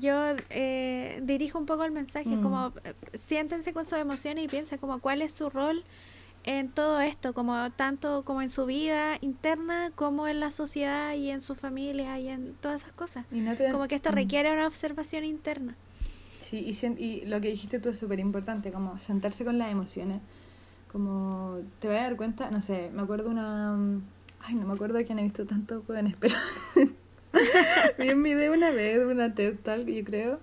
yo 0.01 0.35
eh, 0.51 1.21
dirijo 1.23 1.59
un 1.59 1.67
poco 1.67 1.85
el 1.85 1.93
mensaje, 1.93 2.29
Mm. 2.31 2.43
como 2.43 2.73
eh, 2.85 2.95
siéntense 3.15 3.73
con 3.73 3.85
sus 3.85 3.99
emociones 3.99 4.45
y 4.45 4.49
piensen 4.49 4.79
como 4.79 4.99
cuál 5.01 5.23
es 5.23 5.33
su 5.33 5.51
rol 5.51 5.85
en 6.45 6.71
todo 6.71 7.01
esto, 7.01 7.35
como 7.35 7.71
tanto 7.71 8.25
como 8.25 8.43
en 8.43 8.51
su 8.51 8.67
vida 8.67 9.17
interna 9.21 9.93
como 9.95 10.27
en 10.27 10.41
la 10.41 10.51
sociedad 10.51 11.15
y 11.15 11.31
en 11.31 11.41
su 11.41 11.55
familia 11.55 12.19
y 12.19 12.29
en 12.29 12.55
todas 12.55 12.81
esas 12.83 12.93
cosas. 12.95 13.25
Y 13.31 13.41
no 13.41 13.55
te- 13.55 13.71
Como 13.71 13.87
que 13.87 13.95
esto 13.95 14.11
Mm. 14.11 14.15
requiere 14.15 14.53
una 14.53 14.67
observación 14.67 15.25
interna. 15.25 15.77
Sí, 16.53 16.59
y, 16.99 17.03
y 17.03 17.25
lo 17.25 17.41
que 17.41 17.49
dijiste 17.49 17.81
tú 17.81 17.89
es 17.89 17.99
súper 17.99 18.21
importante, 18.21 18.71
como 18.73 18.99
sentarse 18.99 19.45
con 19.45 19.59
las 19.59 19.73
emociones. 19.73 20.21
Como 20.93 21.59
te 21.81 21.89
vas 21.89 22.01
a 22.01 22.03
dar 22.03 22.17
cuenta, 22.17 22.51
no 22.51 22.61
sé, 22.61 22.91
me 22.93 23.03
acuerdo 23.03 23.31
una... 23.31 23.69
mm, 23.73 24.03
Ay, 24.45 24.55
no 24.57 24.67
me 24.67 24.75
acuerdo 24.75 24.99
de 24.99 25.05
quién 25.07 25.19
he 25.19 25.23
visto 25.23 25.47
tantos 25.47 25.85
jóvenes, 25.87 26.15
pero... 26.21 26.35
Vi 27.99 28.11
un 28.11 28.23
video 28.23 28.53
una 28.53 28.71
vez, 28.71 28.99
una 29.05 29.35
TED 29.35 29.57
Talk, 29.63 29.87
yo 29.87 30.05
creo. 30.05 30.41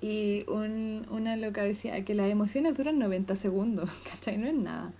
Y 0.00 0.44
un, 0.48 1.06
una 1.10 1.36
loca 1.36 1.62
decía 1.62 2.04
que 2.04 2.14
las 2.14 2.30
emociones 2.30 2.76
duran 2.76 2.98
90 2.98 3.36
segundos, 3.36 3.90
¿cachai? 4.10 4.38
No 4.38 4.48
es 4.48 4.54
nada. 4.54 4.92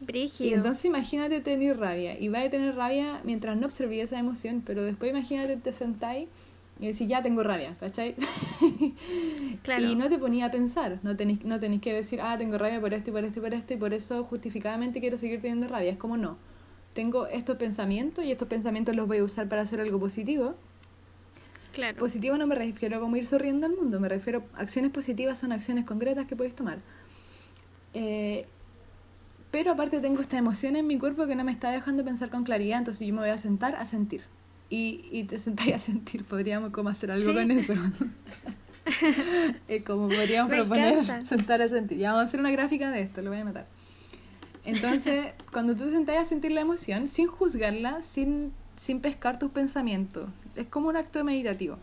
Y 0.00 0.04
Brígido. 0.06 0.56
entonces 0.56 0.84
imagínate 0.84 1.40
tener 1.40 1.78
rabia. 1.78 2.18
Y 2.20 2.28
vas 2.28 2.46
a 2.46 2.50
tener 2.50 2.76
rabia 2.76 3.20
mientras 3.24 3.56
no 3.56 3.66
observé 3.66 4.00
esa 4.00 4.18
emoción, 4.18 4.62
pero 4.64 4.82
después 4.84 5.10
imagínate 5.10 5.56
te 5.56 5.72
sentáis 5.72 6.28
y 6.80 6.86
decís, 6.86 7.08
ya 7.08 7.22
tengo 7.22 7.42
rabia, 7.42 7.76
¿cachai? 7.78 8.14
Claro. 9.62 9.84
Y 9.84 9.96
no 9.96 10.08
te 10.08 10.18
ponía 10.18 10.46
a 10.46 10.50
pensar, 10.50 11.00
no 11.02 11.16
tenéis, 11.16 11.44
no 11.44 11.58
tenéis 11.58 11.82
que 11.82 11.92
decir, 11.92 12.20
ah, 12.22 12.38
tengo 12.38 12.56
rabia 12.56 12.80
por 12.80 12.94
esto 12.94 13.10
y 13.10 13.12
por 13.12 13.24
esto 13.24 13.38
y 13.38 13.42
por 13.42 13.54
esto, 13.54 13.74
y 13.74 13.76
por 13.76 13.92
eso 13.92 14.24
justificadamente 14.24 15.00
quiero 15.00 15.18
seguir 15.18 15.40
teniendo 15.40 15.68
rabia. 15.68 15.90
Es 15.90 15.98
como 15.98 16.16
no. 16.16 16.38
Tengo 16.94 17.26
estos 17.26 17.56
pensamientos 17.56 18.24
y 18.24 18.32
estos 18.32 18.48
pensamientos 18.48 18.94
los 18.96 19.06
voy 19.08 19.18
a 19.18 19.24
usar 19.24 19.48
para 19.48 19.62
hacer 19.62 19.80
algo 19.80 19.98
positivo. 19.98 20.54
claro. 21.74 21.98
Positivo 21.98 22.36
no 22.38 22.46
me 22.46 22.54
refiero 22.54 23.00
como 23.00 23.16
ir 23.16 23.26
sonriendo 23.26 23.66
al 23.66 23.74
mundo, 23.74 24.00
me 24.00 24.08
refiero 24.08 24.44
acciones 24.54 24.90
positivas 24.92 25.38
son 25.38 25.52
acciones 25.52 25.84
concretas 25.84 26.26
que 26.26 26.36
podéis 26.36 26.54
tomar. 26.54 26.78
Eh, 27.94 28.46
pero 29.50 29.72
aparte 29.72 30.00
tengo 30.00 30.20
esta 30.20 30.38
emoción 30.38 30.76
en 30.76 30.86
mi 30.86 30.98
cuerpo 30.98 31.26
que 31.26 31.34
no 31.34 31.44
me 31.44 31.52
está 31.52 31.70
dejando 31.70 32.04
pensar 32.04 32.30
con 32.30 32.44
claridad, 32.44 32.78
entonces 32.78 33.06
yo 33.06 33.12
me 33.12 33.20
voy 33.20 33.30
a 33.30 33.38
sentar 33.38 33.74
a 33.76 33.84
sentir. 33.84 34.22
Y, 34.70 35.06
y 35.10 35.24
te 35.24 35.38
sentáis 35.38 35.74
a 35.74 35.78
sentir, 35.78 36.24
podríamos 36.24 36.70
como 36.72 36.88
hacer 36.90 37.10
algo 37.10 37.26
Sí. 37.30 37.34
con 37.34 37.50
eso. 37.50 37.74
Eh, 39.68 39.82
como 39.84 40.08
podríamos 40.08 40.50
Me 40.50 40.56
proponer 40.56 40.98
encanta. 40.98 41.28
sentar 41.28 41.60
a 41.60 41.68
sentir. 41.68 41.98
Ya 41.98 42.08
vamos 42.12 42.20
a 42.22 42.28
hacer 42.28 42.40
una 42.40 42.50
gráfica 42.50 42.90
de 42.90 43.02
esto, 43.02 43.20
lo 43.20 43.28
voy 43.28 43.38
a 43.38 43.42
anotar. 43.42 43.66
Entonces, 44.64 45.26
cuando 45.52 45.74
tú 45.76 45.84
te 45.84 45.90
sentás 45.90 46.16
a 46.16 46.24
sentir 46.24 46.52
la 46.52 46.62
emoción, 46.62 47.06
sin 47.06 47.26
juzgarla, 47.26 48.00
sin, 48.00 48.52
sin 48.76 49.00
pescar 49.00 49.38
tus 49.38 49.50
pensamientos, 49.50 50.30
es 50.56 50.66
como 50.68 50.88
un 50.88 50.96
acto 50.96 51.22
meditativo. 51.22 51.76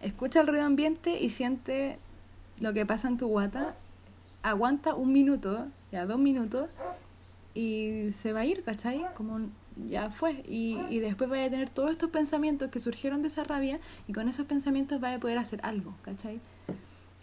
Escucha 0.00 0.40
el 0.42 0.46
ruido 0.46 0.64
ambiente 0.64 1.20
y 1.20 1.30
siente 1.30 1.98
lo 2.60 2.72
que 2.72 2.86
pasa 2.86 3.08
en 3.08 3.16
tu 3.18 3.26
guata. 3.26 3.74
Aguanta 4.44 4.94
un 4.94 5.12
minuto, 5.12 5.66
ya 5.90 6.06
dos 6.06 6.20
minutos, 6.20 6.68
y 7.52 8.10
se 8.12 8.32
va 8.32 8.40
a 8.40 8.44
ir, 8.44 8.62
¿cachai? 8.62 9.04
Como 9.16 9.34
un- 9.34 9.52
ya 9.88 10.10
fue. 10.10 10.42
Y, 10.46 10.78
y 10.88 10.98
después 11.00 11.30
vaya 11.30 11.46
a 11.46 11.50
tener 11.50 11.68
todos 11.70 11.90
estos 11.90 12.10
pensamientos 12.10 12.70
que 12.70 12.78
surgieron 12.78 13.22
de 13.22 13.28
esa 13.28 13.44
rabia, 13.44 13.80
y 14.08 14.12
con 14.12 14.28
esos 14.28 14.46
pensamientos 14.46 15.00
vaya 15.00 15.16
a 15.16 15.20
poder 15.20 15.38
hacer 15.38 15.60
algo, 15.62 15.94
¿cachai? 16.02 16.40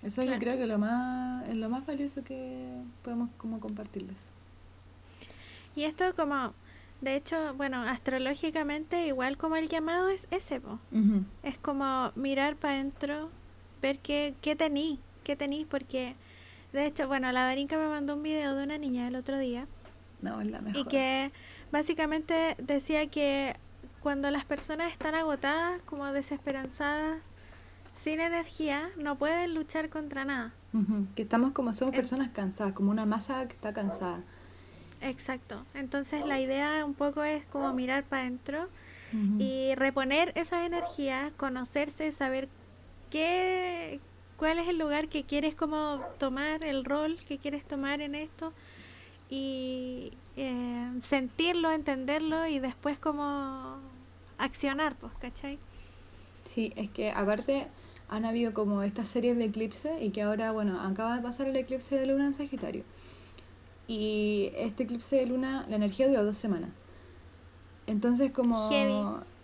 Eso 0.04 0.22
yo 0.24 0.38
creo 0.38 0.58
que 0.58 0.68
lo 0.68 0.78
más, 0.78 1.48
es 1.50 1.56
lo 1.56 1.70
más 1.70 1.86
valioso 1.86 2.24
que 2.24 2.68
podemos 3.04 3.30
como 3.38 3.60
compartirles. 3.60 4.32
Y 5.76 5.84
esto 5.84 6.06
como, 6.16 6.54
de 7.02 7.16
hecho, 7.16 7.54
bueno, 7.56 7.82
astrológicamente 7.84 9.08
igual 9.08 9.38
como 9.38 9.56
el 9.56 9.70
llamado 9.70 10.10
es 10.10 10.28
ese, 10.32 10.60
po. 10.62 10.80
Es 11.44 11.58
como 11.58 12.12
mirar 12.16 12.56
para 12.56 12.76
adentro, 12.76 13.30
ver 13.82 14.00
qué, 14.00 14.34
qué 14.42 14.56
tení, 14.56 15.00
qué 15.24 15.36
tenís, 15.36 15.66
porque 15.68 16.16
de 16.74 16.86
hecho, 16.86 17.08
bueno, 17.08 17.32
la 17.32 17.44
Darinka 17.46 17.78
me 17.78 17.88
mandó 17.88 18.16
un 18.16 18.24
video 18.24 18.56
de 18.56 18.64
una 18.64 18.78
niña 18.78 19.08
el 19.08 19.16
otro 19.16 19.38
día 19.40 19.68
No, 20.22 20.42
es 20.42 20.52
la 20.52 20.62
mejor. 20.62 20.82
y 20.82 20.86
que 20.86 21.32
básicamente 21.72 22.56
decía 22.60 23.08
que 23.08 23.56
cuando 24.02 24.32
las 24.32 24.46
personas 24.46 24.92
están 24.92 25.16
agotadas, 25.16 25.82
como 25.84 26.06
desesperanzadas, 26.12 27.22
sin 27.96 28.20
energía, 28.22 28.90
no 28.98 29.18
pueden 29.18 29.56
luchar 29.56 29.90
contra 29.90 30.24
nada. 30.24 30.54
Que 31.16 31.24
estamos 31.24 31.54
como, 31.54 31.74
somos 31.74 31.96
personas 31.96 32.30
cansadas, 32.30 32.74
como 32.74 32.92
una 32.92 33.06
masa 33.06 33.48
que 33.48 33.56
está 33.56 33.74
cansada. 33.74 34.22
Exacto. 35.02 35.66
Entonces 35.74 36.26
la 36.26 36.40
idea 36.40 36.86
un 36.86 36.94
poco 36.94 37.24
es 37.24 37.46
como 37.48 37.74
mirar 37.74 38.04
para 38.04 38.24
adentro 38.24 38.70
y 39.40 39.74
reponer 39.76 40.34
esas 40.36 40.66
energías, 40.66 41.32
conocerse, 41.38 42.12
saber 42.12 42.50
qué, 43.10 44.00
cuál 44.36 44.60
es 44.60 44.68
el 44.68 44.78
lugar 44.78 45.08
que 45.08 45.24
quieres 45.24 45.56
como 45.56 46.02
tomar, 46.20 46.64
el 46.64 46.84
rol 46.84 47.18
que 47.28 47.38
quieres 47.38 47.66
tomar 47.66 48.02
en 48.02 48.16
esto 48.16 48.54
y 49.30 49.97
sentirlo, 51.02 51.72
entenderlo 51.72 52.48
y 52.48 52.60
después 52.60 53.00
como 53.00 53.78
accionar, 54.38 54.96
pues, 54.98 55.14
¿cachai? 55.20 55.60
Sí, 56.46 56.74
es 56.76 56.90
que 56.90 57.12
aparte 57.12 57.68
han 58.10 58.26
habido 58.26 58.54
como 58.54 58.84
estas 58.84 59.08
series 59.10 59.38
de 59.38 59.46
eclipse 59.46 60.04
y 60.04 60.12
que 60.12 60.22
ahora, 60.22 60.52
bueno, 60.52 60.80
acaba 60.82 61.16
de 61.16 61.22
pasar 61.22 61.48
el 61.48 61.56
eclipse 61.58 61.98
de 61.98 62.06
luna 62.08 62.28
en 62.28 62.34
Sagitario. 62.34 62.86
Y 63.88 64.52
este 64.56 64.84
eclipse 64.84 65.16
de 65.18 65.26
luna, 65.28 65.66
la 65.70 65.76
energía 65.78 66.08
duró 66.08 66.24
dos 66.24 66.38
semanas. 66.38 66.72
Entonces 67.88 68.32
como 68.32 68.70
Heavy. 68.70 68.94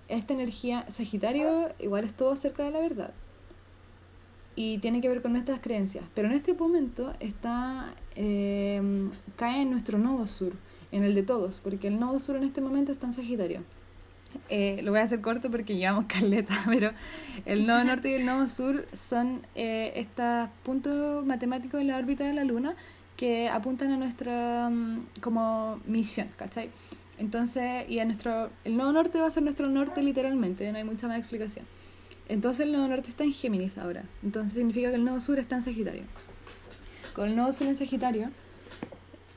esta 0.07 0.33
energía, 0.33 0.85
Sagitario 0.89 1.73
igual 1.79 2.03
es 2.05 2.15
todo 2.15 2.35
cerca 2.35 2.63
de 2.63 2.71
la 2.71 2.79
verdad. 2.79 3.13
y 4.55 4.77
tiene 4.79 5.01
que 5.01 5.09
ver 5.09 5.21
con 5.21 5.31
nuestras 5.33 5.59
creencias. 5.61 6.05
Pero 6.13 6.27
en 6.27 6.35
este 6.35 6.53
momento 6.53 7.13
está 7.19 7.95
eh, 8.15 9.09
cae 9.35 9.61
en 9.63 9.71
nuestro 9.71 9.97
nodo 9.97 10.27
sur, 10.27 10.53
en 10.93 11.03
el 11.03 11.15
de 11.15 11.23
todos, 11.23 11.59
porque 11.59 11.87
el 11.87 11.99
nodo 11.99 12.19
sur 12.19 12.35
en 12.35 12.43
este 12.43 12.61
momento 12.61 12.91
está 12.91 13.07
en 13.07 13.13
Sagitario. 13.13 13.61
Eh, 14.49 14.81
lo 14.83 14.91
voy 14.91 14.99
a 14.99 15.03
hacer 15.03 15.21
corto 15.21 15.49
porque 15.49 15.75
llevamos 15.75 16.05
caleta, 16.07 16.55
pero 16.67 16.91
el 17.45 17.65
nodo 17.65 17.83
norte 17.83 18.11
y 18.11 18.13
el 18.13 18.25
nodo 18.25 18.47
sur 18.47 18.87
son 18.93 19.41
eh, 19.55 19.93
estos 19.95 20.49
puntos 20.63 21.25
matemáticos 21.25 21.81
en 21.81 21.87
la 21.87 21.97
órbita 21.97 22.23
de 22.23 22.33
la 22.33 22.43
Luna 22.43 22.75
que 23.17 23.49
apuntan 23.49 23.91
a 23.91 23.97
nuestra 23.97 24.69
mm, 24.69 25.05
como 25.21 25.79
misión, 25.85 26.29
¿cachai? 26.35 26.69
Entonces, 27.17 27.89
y 27.89 27.99
a 27.99 28.05
nuestro, 28.05 28.49
el 28.63 28.75
nodo 28.75 28.91
norte 28.91 29.19
va 29.19 29.27
a 29.27 29.29
ser 29.29 29.43
nuestro 29.43 29.67
norte 29.69 30.01
literalmente, 30.01 30.71
no 30.71 30.77
hay 30.77 30.83
mucha 30.83 31.07
más 31.07 31.17
explicación. 31.17 31.65
Entonces 32.27 32.65
el 32.65 32.71
nodo 32.71 32.87
norte 32.87 33.09
está 33.09 33.23
en 33.23 33.33
Géminis 33.33 33.77
ahora, 33.77 34.05
entonces 34.23 34.53
significa 34.53 34.89
que 34.89 34.95
el 34.95 35.05
nodo 35.05 35.19
sur 35.19 35.39
está 35.39 35.55
en 35.55 35.61
Sagitario. 35.61 36.03
Con 37.13 37.29
el 37.29 37.35
nodo 37.35 37.51
sur 37.51 37.67
en 37.67 37.75
Sagitario, 37.75 38.29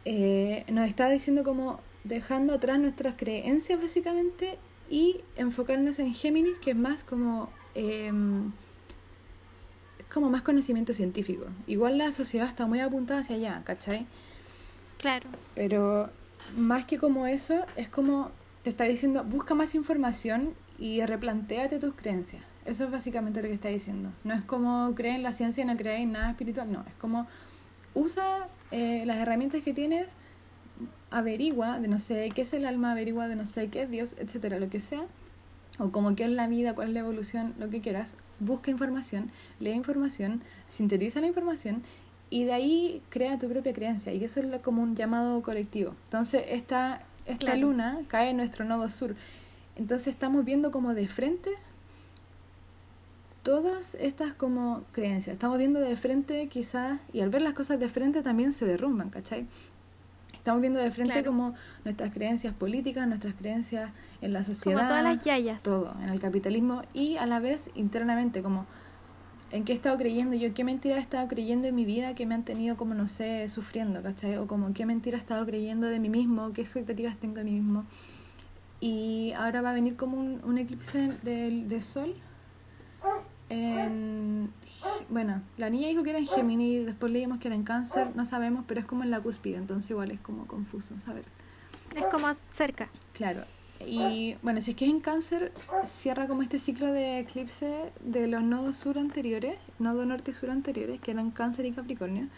eh, 0.08 0.64
nos 0.68 0.88
está 0.88 1.10
diciendo 1.10 1.42
como 1.42 1.80
dejando 2.04 2.54
atrás 2.54 2.78
nuestras 2.78 3.16
creencias 3.16 3.82
básicamente 3.82 4.56
y 4.88 5.22
enfocarnos 5.34 5.98
en 5.98 6.14
Géminis, 6.14 6.58
que 6.58 6.70
es 6.70 6.76
más 6.76 7.02
como... 7.02 7.50
Em, 7.74 8.52
como 10.12 10.30
más 10.30 10.42
conocimiento 10.42 10.92
científico. 10.92 11.46
Igual 11.66 11.98
la 11.98 12.12
sociedad 12.12 12.46
está 12.46 12.66
muy 12.66 12.78
apuntada 12.78 13.20
hacia 13.20 13.34
allá, 13.34 13.62
¿cachai? 13.64 14.06
Claro. 14.98 15.28
Pero 15.56 16.08
más 16.56 16.86
que 16.86 16.98
como 16.98 17.26
eso, 17.26 17.66
es 17.74 17.88
como 17.88 18.30
te 18.62 18.70
está 18.70 18.84
diciendo, 18.84 19.24
busca 19.24 19.54
más 19.54 19.74
información 19.74 20.54
y 20.78 21.04
replantéate 21.04 21.80
tus 21.80 21.94
creencias. 21.94 22.44
Eso 22.64 22.84
es 22.84 22.90
básicamente 22.92 23.42
lo 23.42 23.48
que 23.48 23.54
está 23.54 23.68
diciendo. 23.68 24.10
No 24.22 24.34
es 24.34 24.44
como 24.44 24.94
creer 24.94 25.16
en 25.16 25.22
la 25.24 25.32
ciencia 25.32 25.64
y 25.64 25.66
no 25.66 25.76
creer 25.76 26.00
en 26.00 26.12
nada 26.12 26.30
espiritual, 26.30 26.70
no. 26.70 26.84
Es 26.86 26.94
como 26.94 27.26
usa 27.96 28.46
eh, 28.70 29.02
las 29.06 29.16
herramientas 29.16 29.62
que 29.64 29.72
tienes, 29.72 30.14
averigua 31.10 31.80
de 31.80 31.88
no 31.88 31.98
sé 31.98 32.28
qué 32.34 32.42
es 32.42 32.52
el 32.52 32.66
alma, 32.66 32.92
averigua 32.92 33.26
de 33.26 33.34
no 33.34 33.46
sé 33.46 33.68
qué 33.68 33.82
es 33.82 33.90
Dios, 33.90 34.14
etcétera, 34.18 34.60
lo 34.60 34.68
que 34.68 34.78
sea, 34.78 35.04
o 35.78 35.90
como 35.90 36.14
qué 36.14 36.24
es 36.24 36.30
la 36.30 36.46
vida, 36.46 36.74
cuál 36.74 36.88
es 36.88 36.94
la 36.94 37.00
evolución, 37.00 37.54
lo 37.58 37.70
que 37.70 37.80
quieras, 37.80 38.16
busca 38.38 38.70
información, 38.70 39.30
lee 39.58 39.72
información, 39.72 40.42
sintetiza 40.68 41.20
la 41.20 41.26
información 41.26 41.82
y 42.28 42.44
de 42.44 42.52
ahí 42.52 43.02
crea 43.08 43.38
tu 43.38 43.48
propia 43.48 43.72
creencia 43.72 44.12
y 44.12 44.22
eso 44.22 44.40
es 44.40 44.60
como 44.60 44.82
un 44.82 44.94
llamado 44.94 45.40
colectivo. 45.42 45.94
Entonces 46.04 46.44
esta, 46.48 47.02
esta 47.24 47.56
luna 47.56 48.00
cae 48.08 48.30
en 48.30 48.36
nuestro 48.36 48.64
nodo 48.64 48.88
sur. 48.90 49.16
Entonces 49.76 50.08
estamos 50.08 50.44
viendo 50.44 50.70
como 50.70 50.94
de 50.94 51.08
frente 51.08 51.50
todas 53.46 53.94
estas 54.00 54.34
como 54.34 54.82
creencias. 54.90 55.34
Estamos 55.34 55.56
viendo 55.56 55.78
de 55.78 55.94
frente 55.94 56.48
quizás, 56.48 56.98
y 57.12 57.20
al 57.20 57.30
ver 57.30 57.42
las 57.42 57.52
cosas 57.52 57.78
de 57.78 57.88
frente 57.88 58.20
también 58.22 58.52
se 58.52 58.66
derrumban, 58.66 59.08
¿cachai? 59.08 59.46
Estamos 60.34 60.60
viendo 60.60 60.80
de 60.80 60.90
frente 60.90 61.22
como 61.22 61.54
nuestras 61.84 62.12
creencias 62.12 62.52
políticas, 62.54 63.06
nuestras 63.06 63.34
creencias 63.34 63.92
en 64.20 64.32
la 64.32 64.42
sociedad. 64.42 64.78
Como 64.78 64.88
todas 64.88 65.04
las 65.04 65.24
yayas. 65.24 65.62
Todo, 65.62 65.94
en 66.02 66.08
el 66.08 66.20
capitalismo 66.20 66.82
y 66.92 67.18
a 67.18 67.26
la 67.26 67.38
vez 67.38 67.70
internamente, 67.76 68.42
como 68.42 68.66
en 69.52 69.64
qué 69.64 69.74
he 69.74 69.76
estado 69.76 69.96
creyendo 69.96 70.34
yo, 70.34 70.52
qué 70.52 70.64
mentira 70.64 70.96
he 70.96 71.00
estado 71.00 71.28
creyendo 71.28 71.68
en 71.68 71.74
mi 71.76 71.84
vida 71.84 72.16
que 72.16 72.26
me 72.26 72.34
han 72.34 72.44
tenido 72.44 72.76
como, 72.76 72.94
no 72.94 73.06
sé, 73.06 73.48
sufriendo, 73.48 74.02
¿cachai? 74.02 74.38
O 74.38 74.48
como 74.48 74.74
qué 74.74 74.86
mentira 74.86 75.18
he 75.18 75.20
estado 75.20 75.46
creyendo 75.46 75.86
de 75.86 76.00
mí 76.00 76.08
mismo, 76.08 76.52
qué 76.52 76.62
expectativas 76.62 77.16
tengo 77.16 77.36
de 77.36 77.44
mí 77.44 77.52
mismo. 77.52 77.84
Y 78.80 79.34
ahora 79.36 79.62
va 79.62 79.70
a 79.70 79.74
venir 79.74 79.94
como 79.94 80.18
un, 80.18 80.40
un 80.42 80.58
eclipse 80.58 81.12
de, 81.22 81.64
de 81.64 81.82
sol 81.82 82.16
en, 83.48 84.50
bueno, 85.08 85.42
la 85.56 85.70
niña 85.70 85.88
dijo 85.88 86.02
que 86.02 86.10
era 86.10 86.18
en 86.18 86.26
Gemini, 86.26 86.78
después 86.78 87.12
leímos 87.12 87.38
que 87.38 87.48
era 87.48 87.54
en 87.54 87.62
cáncer, 87.62 88.08
no 88.14 88.24
sabemos, 88.24 88.64
pero 88.66 88.80
es 88.80 88.86
como 88.86 89.04
en 89.04 89.10
la 89.10 89.20
cúspide, 89.20 89.56
entonces 89.56 89.90
igual 89.90 90.10
es 90.10 90.20
como 90.20 90.46
confuso 90.46 90.98
saber. 90.98 91.24
Es 91.94 92.06
como 92.06 92.28
cerca. 92.50 92.90
Claro. 93.12 93.44
Y 93.84 94.36
bueno, 94.42 94.60
si 94.60 94.70
es 94.70 94.76
que 94.76 94.86
es 94.86 94.90
en 94.90 95.00
cáncer, 95.00 95.52
cierra 95.84 96.26
como 96.26 96.42
este 96.42 96.58
ciclo 96.58 96.86
de 96.92 97.20
eclipse 97.20 97.92
de 98.00 98.26
los 98.26 98.42
nodos 98.42 98.76
sur 98.76 98.98
anteriores, 98.98 99.58
nodo 99.78 100.04
norte 100.06 100.30
y 100.30 100.34
sur 100.34 100.50
anteriores, 100.50 101.00
que 101.00 101.10
eran 101.10 101.30
cáncer 101.30 101.66
y 101.66 101.72
capricornio, 101.72 102.28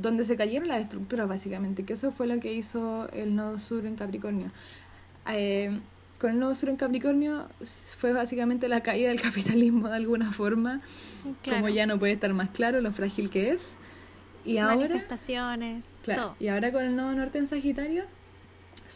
donde 0.00 0.24
se 0.24 0.36
cayeron 0.36 0.68
las 0.68 0.80
estructuras 0.80 1.28
básicamente, 1.28 1.84
que 1.84 1.92
eso 1.92 2.10
fue 2.10 2.26
lo 2.26 2.40
que 2.40 2.52
hizo 2.52 3.08
el 3.12 3.36
nodo 3.36 3.58
sur 3.58 3.86
en 3.86 3.96
Capricornio. 3.96 4.50
Eh, 5.28 5.80
con 6.18 6.30
el 6.30 6.38
nuevo 6.38 6.54
sur 6.54 6.68
en 6.68 6.76
Capricornio 6.76 7.48
fue 7.98 8.12
básicamente 8.12 8.68
la 8.68 8.82
caída 8.82 9.08
del 9.08 9.20
capitalismo 9.22 9.88
de 9.88 9.96
alguna 9.96 10.32
forma, 10.32 10.80
como 11.44 11.68
ya 11.68 11.86
no 11.86 11.98
puede 11.98 12.12
estar 12.12 12.32
más 12.32 12.50
claro 12.50 12.80
lo 12.80 12.92
frágil 12.92 13.30
que 13.30 13.50
es. 13.50 13.76
Y 14.44 14.60
Manifestaciones, 14.60 15.96
claro, 16.04 16.36
Y 16.38 16.48
ahora 16.48 16.70
con 16.70 16.84
el 16.84 16.94
nuevo 16.94 17.12
norte 17.12 17.38
en 17.38 17.48
Sagitario, 17.48 18.04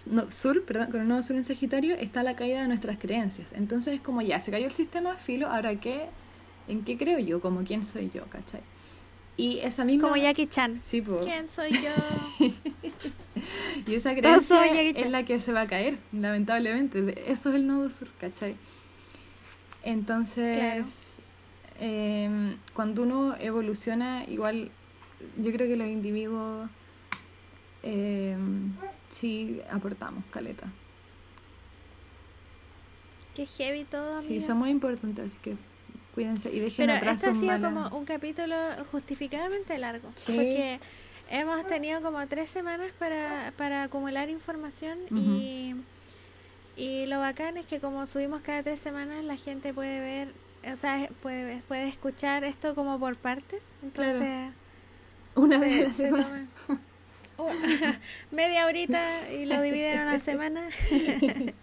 no, 0.06 0.30
sur, 0.30 0.64
perdón, 0.64 0.92
con 0.92 1.00
el 1.00 1.08
nuevo 1.08 1.22
sur 1.24 1.34
en 1.34 1.44
Sagitario 1.44 1.96
está 1.96 2.22
la 2.22 2.36
caída 2.36 2.62
de 2.62 2.68
nuestras 2.68 2.98
creencias. 2.98 3.52
Entonces 3.52 3.94
es 3.94 4.00
como 4.00 4.22
ya, 4.22 4.38
se 4.38 4.52
cayó 4.52 4.66
el 4.66 4.72
sistema, 4.72 5.16
filo, 5.16 5.48
ahora 5.48 5.74
qué, 5.74 6.06
¿en 6.68 6.84
qué 6.84 6.96
creo 6.96 7.18
yo? 7.18 7.40
Como 7.40 7.64
quién 7.64 7.84
soy 7.84 8.10
yo, 8.14 8.24
¿cachai? 8.26 8.60
Y 9.36 9.58
esa 9.60 9.84
misma... 9.84 10.08
Como 10.08 10.22
Jackie 10.22 10.46
Chan. 10.46 10.76
Sí, 10.76 11.02
¿Quién 11.02 11.48
soy 11.48 11.72
yo? 11.72 12.48
y 13.86 13.94
esa 13.94 14.14
creencia 14.14 14.82
es 14.90 15.10
la 15.10 15.24
que 15.24 15.40
se 15.40 15.52
va 15.52 15.62
a 15.62 15.66
caer, 15.66 15.98
lamentablemente. 16.12 17.30
Eso 17.30 17.50
es 17.50 17.54
el 17.54 17.66
nodo 17.66 17.90
sur, 17.90 18.08
¿cachai? 18.18 18.56
Entonces, 19.82 21.20
em, 21.78 22.56
cuando 22.74 23.02
uno 23.02 23.36
evoluciona, 23.38 24.24
igual 24.24 24.70
yo 25.38 25.52
creo 25.52 25.68
que 25.68 25.76
los 25.76 25.88
individuos 25.88 26.68
eh, 27.82 28.36
sí 29.08 29.60
aportamos, 29.70 30.24
caleta. 30.30 30.70
Qué 33.34 33.46
heavy 33.46 33.84
todo. 33.84 34.18
Sí, 34.18 34.40
somos 34.40 34.68
importantes, 34.68 35.32
así 35.32 35.38
que 35.40 35.56
cuídense 36.14 36.50
y 36.52 36.60
dejen 36.60 36.86
Pero 36.86 36.98
atrás 36.98 37.22
este 37.24 37.30
ha 37.30 37.34
sido 37.34 37.60
como 37.60 37.96
un 37.96 38.04
capítulo 38.04 38.56
justificadamente 38.90 39.78
largo. 39.78 40.10
Porque 40.26 40.80
hemos 41.30 41.66
tenido 41.66 42.02
como 42.02 42.26
tres 42.26 42.50
semanas 42.50 42.90
para, 42.98 43.52
para 43.56 43.84
acumular 43.84 44.28
información 44.28 44.98
y, 45.10 45.74
y 46.76 47.06
lo 47.06 47.20
bacán 47.20 47.56
es 47.56 47.66
que 47.66 47.80
como 47.80 48.04
subimos 48.06 48.42
cada 48.42 48.62
tres 48.62 48.80
semanas 48.80 49.24
la 49.24 49.36
gente 49.36 49.72
puede 49.72 50.00
ver, 50.00 50.34
o 50.70 50.76
sea, 50.76 51.08
puede 51.22 51.44
ver, 51.44 51.62
puede 51.62 51.88
escuchar 51.88 52.44
esto 52.44 52.74
como 52.74 52.98
por 52.98 53.16
partes. 53.16 53.76
Entonces, 53.82 54.50
una 55.34 55.58
vez 55.58 55.84
a 55.84 55.88
la 55.88 55.94
semana. 55.94 56.48
media 58.30 58.66
horita 58.66 59.30
y 59.32 59.46
lo 59.46 59.62
dividen 59.62 60.00
en 60.00 60.08
una 60.08 60.20
semana. 60.20 60.68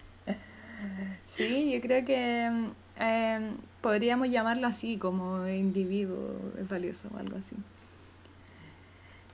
sí, 1.26 1.70
yo 1.72 1.80
creo 1.80 2.04
que 2.04 2.50
eh, 2.98 3.50
podríamos 3.80 4.28
llamarlo 4.30 4.66
así, 4.66 4.96
como 4.96 5.46
individuo 5.46 6.34
valioso 6.68 7.08
o 7.14 7.18
algo 7.18 7.36
así. 7.36 7.54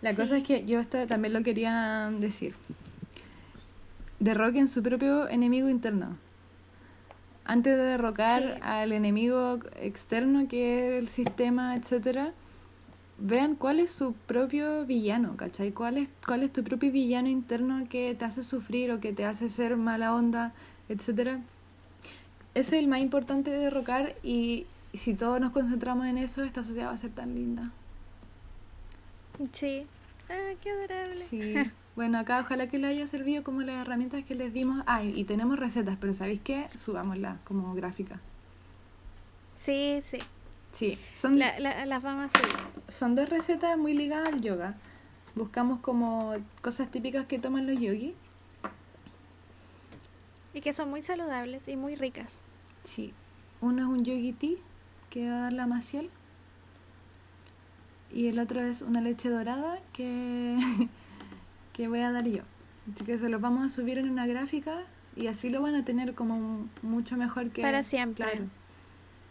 La 0.05 0.15
cosa 0.15 0.37
es 0.37 0.45
que 0.45 0.65
yo 0.65 0.81
esto 0.81 1.07
también 1.07 1.33
lo 1.33 1.43
quería 1.43 2.11
decir. 2.19 2.55
Derroquen 4.21 4.69
su 4.69 4.83
propio 4.83 5.29
enemigo 5.29 5.69
interno. 5.69 6.17
Antes 7.45 7.77
de 7.77 7.83
derrocar 7.83 8.59
al 8.63 8.93
enemigo 8.93 9.59
externo 9.81 10.49
que 10.49 10.89
es 10.89 11.03
el 11.03 11.09
sistema, 11.09 11.77
etcétera, 11.77 12.33
vean 13.19 13.55
cuál 13.55 13.81
es 13.81 13.91
su 13.91 14.13
propio 14.13 14.87
villano, 14.87 15.37
¿cachai? 15.37 15.73
¿Cuál 15.73 15.99
es, 15.99 16.09
cuál 16.27 16.43
es 16.43 16.53
tu 16.53 16.63
propio 16.65 16.91
villano 16.91 17.29
interno 17.29 17.87
que 17.89 18.15
te 18.15 18.25
hace 18.25 18.43
sufrir 18.43 18.93
o 18.93 19.01
que 19.01 19.13
te 19.13 19.25
hace 19.25 19.49
ser 19.49 19.77
mala 19.77 20.15
onda, 20.15 20.53
etcétera 20.89 21.41
eso 22.55 22.77
es 22.77 22.83
el 22.83 22.89
más 22.89 23.01
importante 23.01 23.51
de 23.51 23.59
derrocar 23.59 24.15
y 24.23 24.67
si 24.93 25.15
todos 25.15 25.41
nos 25.41 25.53
concentramos 25.53 26.07
en 26.07 26.19
eso, 26.19 26.45
esta 26.45 26.63
sociedad 26.63 26.89
va 26.89 26.93
a 26.93 26.97
ser 26.97 27.11
tan 27.11 27.35
linda. 27.35 27.73
Sí. 29.53 29.87
Ah, 30.29 30.53
qué 30.61 30.71
adorable. 30.71 31.15
Sí. 31.15 31.55
Bueno, 31.95 32.19
acá 32.19 32.41
ojalá 32.41 32.67
que 32.67 32.81
le 32.81 32.89
haya 32.89 33.07
servido 33.07 33.45
como 33.45 33.63
las 33.63 33.81
herramientas 33.81 34.25
que 34.25 34.35
les 34.35 34.53
dimos. 34.53 34.83
Ah, 34.89 35.05
y 35.05 35.23
tenemos 35.23 35.61
recetas, 35.61 35.97
pero 36.01 36.13
¿sabéis 36.13 36.41
qué? 36.43 36.67
Subámoslas 36.75 37.39
como 37.45 37.73
gráfica. 37.73 38.19
Sí, 39.55 40.01
sí. 40.03 40.19
Sí, 40.73 40.99
son, 41.13 41.39
la, 41.39 41.57
las 41.61 42.03
vamos 42.03 42.35
a 42.35 42.39
subir. 42.39 42.57
Son 42.89 43.15
dos 43.15 43.29
recetas 43.29 43.79
muy 43.79 43.95
ligadas 43.95 44.27
al 44.27 44.41
yoga. 44.41 44.75
Buscamos 45.37 45.79
como 45.79 46.35
cosas 46.63 46.91
típicas 46.91 47.27
que 47.27 47.39
toman 47.39 47.69
los 47.69 47.81
yogis 47.81 48.15
y 50.53 50.61
que 50.61 50.73
son 50.73 50.91
muy 50.91 51.01
saludables 51.01 51.69
y 51.69 51.77
muy 51.77 51.95
ricas. 51.95 52.43
Sí. 52.83 53.13
Uno 53.61 53.83
es 53.83 53.89
un 53.89 54.05
yogi 54.05 54.33
tea 54.33 54.57
que 55.11 55.31
va 55.31 55.37
a 55.37 55.41
dar 55.43 55.53
la 55.53 55.67
Maciel. 55.69 56.11
Y 58.15 58.29
el 58.29 58.39
otro 58.39 58.63
es 58.63 58.81
una 58.83 59.01
leche 59.01 59.29
dorada 59.29 59.81
que, 59.93 60.57
que 61.73 61.89
voy 61.89 61.99
a 62.01 62.13
dar 62.13 62.25
yo. 62.25 62.43
Así 62.95 63.05
que 63.05 63.19
se 63.19 63.29
los 63.29 63.41
vamos 63.41 63.67
a 63.67 63.69
subir 63.69 63.99
en 63.99 64.09
una 64.09 64.25
gráfica 64.29 64.85
y 65.17 65.27
así 65.27 65.51
lo 65.51 65.61
van 65.61 65.75
a 65.75 65.85
tener 65.85 66.15
como 66.15 66.69
mucho 66.83 67.17
mejor 67.17 67.51
que... 67.51 67.63
Para 67.63 67.83
siempre. 67.83 68.25
Claro. 68.25 68.47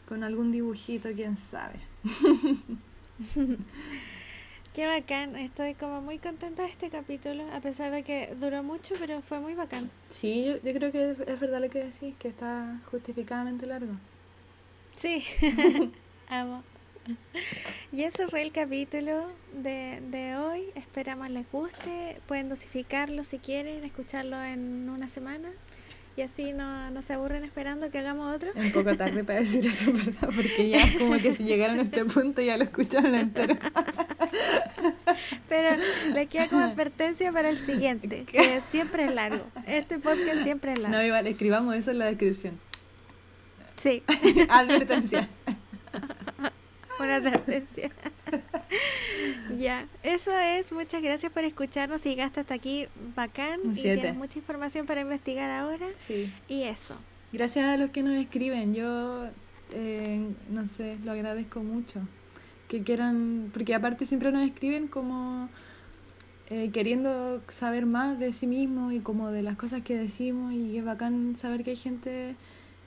Con 0.08 0.24
algún 0.24 0.52
dibujito, 0.52 1.08
quién 1.16 1.38
sabe. 1.38 1.80
Qué 4.74 4.86
bacán, 4.86 5.38
estoy 5.38 5.76
como 5.76 6.02
muy 6.02 6.18
contenta 6.18 6.64
de 6.64 6.70
este 6.70 6.90
capítulo, 6.90 7.46
a 7.54 7.62
pesar 7.62 7.92
de 7.92 8.04
que 8.04 8.36
duró 8.38 8.64
mucho, 8.64 8.96
pero 9.00 9.22
fue 9.22 9.40
muy 9.40 9.54
bacán. 9.54 9.90
Sí, 10.10 10.46
yo, 10.46 10.54
yo 10.62 10.74
creo 10.74 10.92
que 10.92 11.12
es, 11.12 11.20
es 11.20 11.40
verdad 11.40 11.62
lo 11.62 11.70
que 11.70 11.86
decís, 11.86 12.16
que 12.18 12.28
está 12.28 12.82
justificadamente 12.92 13.66
largo. 13.66 13.94
Sí, 14.96 15.24
amo. 16.28 16.64
Y 17.92 18.04
eso 18.04 18.28
fue 18.28 18.42
el 18.42 18.52
capítulo 18.52 19.28
de, 19.54 20.02
de 20.10 20.36
hoy. 20.36 20.64
Esperamos 20.74 21.30
les 21.30 21.50
guste. 21.52 22.18
Pueden 22.28 22.50
dosificarlo 22.50 23.24
si 23.24 23.38
quieren, 23.38 23.84
escucharlo 23.84 24.42
en 24.42 24.90
una 24.90 25.10
semana. 25.10 25.50
Y 26.16 26.22
así 26.22 26.54
no, 26.54 26.92
no 26.92 27.02
se 27.02 27.14
aburren 27.14 27.44
esperando 27.44 27.90
que 27.90 27.98
hagamos 27.98 28.36
otro. 28.36 28.52
Es 28.56 28.66
un 28.66 28.72
poco 28.72 28.96
tarde 28.96 29.24
para 29.24 29.42
decir 29.42 29.66
eso, 29.66 29.92
¿verdad? 29.92 30.30
Porque 30.36 30.70
ya 30.70 30.78
es 30.78 30.98
como 30.98 31.18
que 31.18 31.36
si 31.36 31.44
llegaron 31.44 31.80
a 31.80 31.82
este 31.84 32.06
punto 32.06 32.42
ya 32.42 32.56
lo 32.58 32.64
escucharon 32.64 33.16
entero. 33.16 33.58
Pero 35.50 35.76
le 36.14 36.28
queda 36.28 36.48
como 36.48 36.64
advertencia 36.64 37.32
para 37.32 37.50
el 37.50 37.58
siguiente, 37.58 38.26
que 38.32 38.62
siempre 38.62 39.06
es 39.06 39.14
largo. 39.14 39.46
Este 39.66 39.98
podcast 39.98 40.44
siempre 40.44 40.74
es 40.74 40.80
largo. 40.80 40.98
No, 40.98 41.04
igual, 41.04 41.26
escribamos 41.26 41.76
eso 41.76 41.92
en 41.92 42.00
la 42.00 42.06
descripción. 42.06 42.60
Sí, 43.76 44.04
Advertencia. 44.50 45.28
Una 47.00 47.16
advertencia. 47.16 47.90
ya, 49.58 49.88
eso 50.04 50.32
es. 50.38 50.72
Muchas 50.72 51.02
gracias 51.02 51.32
por 51.32 51.44
escucharnos. 51.44 52.02
Si 52.02 52.10
llegaste 52.10 52.40
hasta 52.40 52.54
aquí, 52.54 52.88
bacán. 53.16 53.60
Y 53.72 53.82
tienes 53.82 54.16
mucha 54.16 54.40
información 54.40 54.86
para 54.86 55.02
investigar 55.02 55.50
ahora. 55.52 55.88
Sí. 55.96 56.32
Y 56.48 56.64
eso. 56.64 56.96
Gracias 57.32 57.66
a 57.66 57.78
los 57.78 57.90
que 57.90 58.04
nos 58.04 58.16
escriben, 58.16 58.76
yo 58.76 59.28
eh, 59.72 60.34
no 60.50 60.68
sé, 60.68 60.98
lo 61.04 61.12
agradezco 61.12 61.62
mucho. 61.62 62.00
Que 62.68 62.84
quieran, 62.84 63.50
porque 63.54 63.74
aparte 63.76 64.06
siempre 64.06 64.32
nos 64.32 64.48
escriben 64.48 64.88
como 64.88 65.50
eh, 66.50 66.70
queriendo 66.72 67.42
saber 67.50 67.86
más 67.86 68.20
de 68.20 68.34
sí 68.34 68.48
mismos 68.48 68.94
y 68.94 69.00
como 69.00 69.32
de 69.32 69.44
las 69.44 69.58
cosas 69.58 69.82
que 69.84 69.96
decimos 69.96 70.54
y 70.54 70.78
es 70.78 70.86
bacán 70.86 71.36
saber 71.36 71.64
que 71.64 71.72
hay 71.72 71.76
gente 71.76 72.36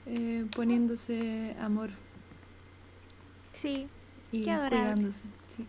eh, 0.05 0.45
poniéndose 0.55 1.55
amor 1.59 1.89
Sí, 3.61 3.87
y 4.31 4.41
Qué 4.41 4.57
cuidándose. 4.69 5.23
Sí. 5.55 5.65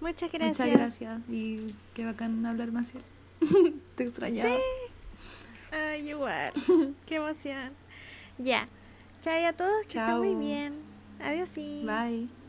muchas 0.00 0.32
gracias. 0.32 0.58
Muchas 0.58 0.78
gracias 0.78 1.20
y 1.28 1.74
qué 1.94 2.04
bacán 2.04 2.44
hablar 2.46 2.72
más. 2.72 2.92
Te 3.96 4.04
extrañaba. 4.04 4.56
Ay, 5.72 6.08
igual. 6.10 6.52
Qué 7.06 7.16
emoción. 7.16 7.72
Ya. 8.38 8.68
Chao 9.20 9.46
a 9.46 9.52
todos, 9.52 9.86
que 9.86 9.98
estén 9.98 10.18
muy 10.18 10.34
bien. 10.34 10.74
Adiós. 11.20 11.48
Sí. 11.48 11.84
Bye. 11.86 12.39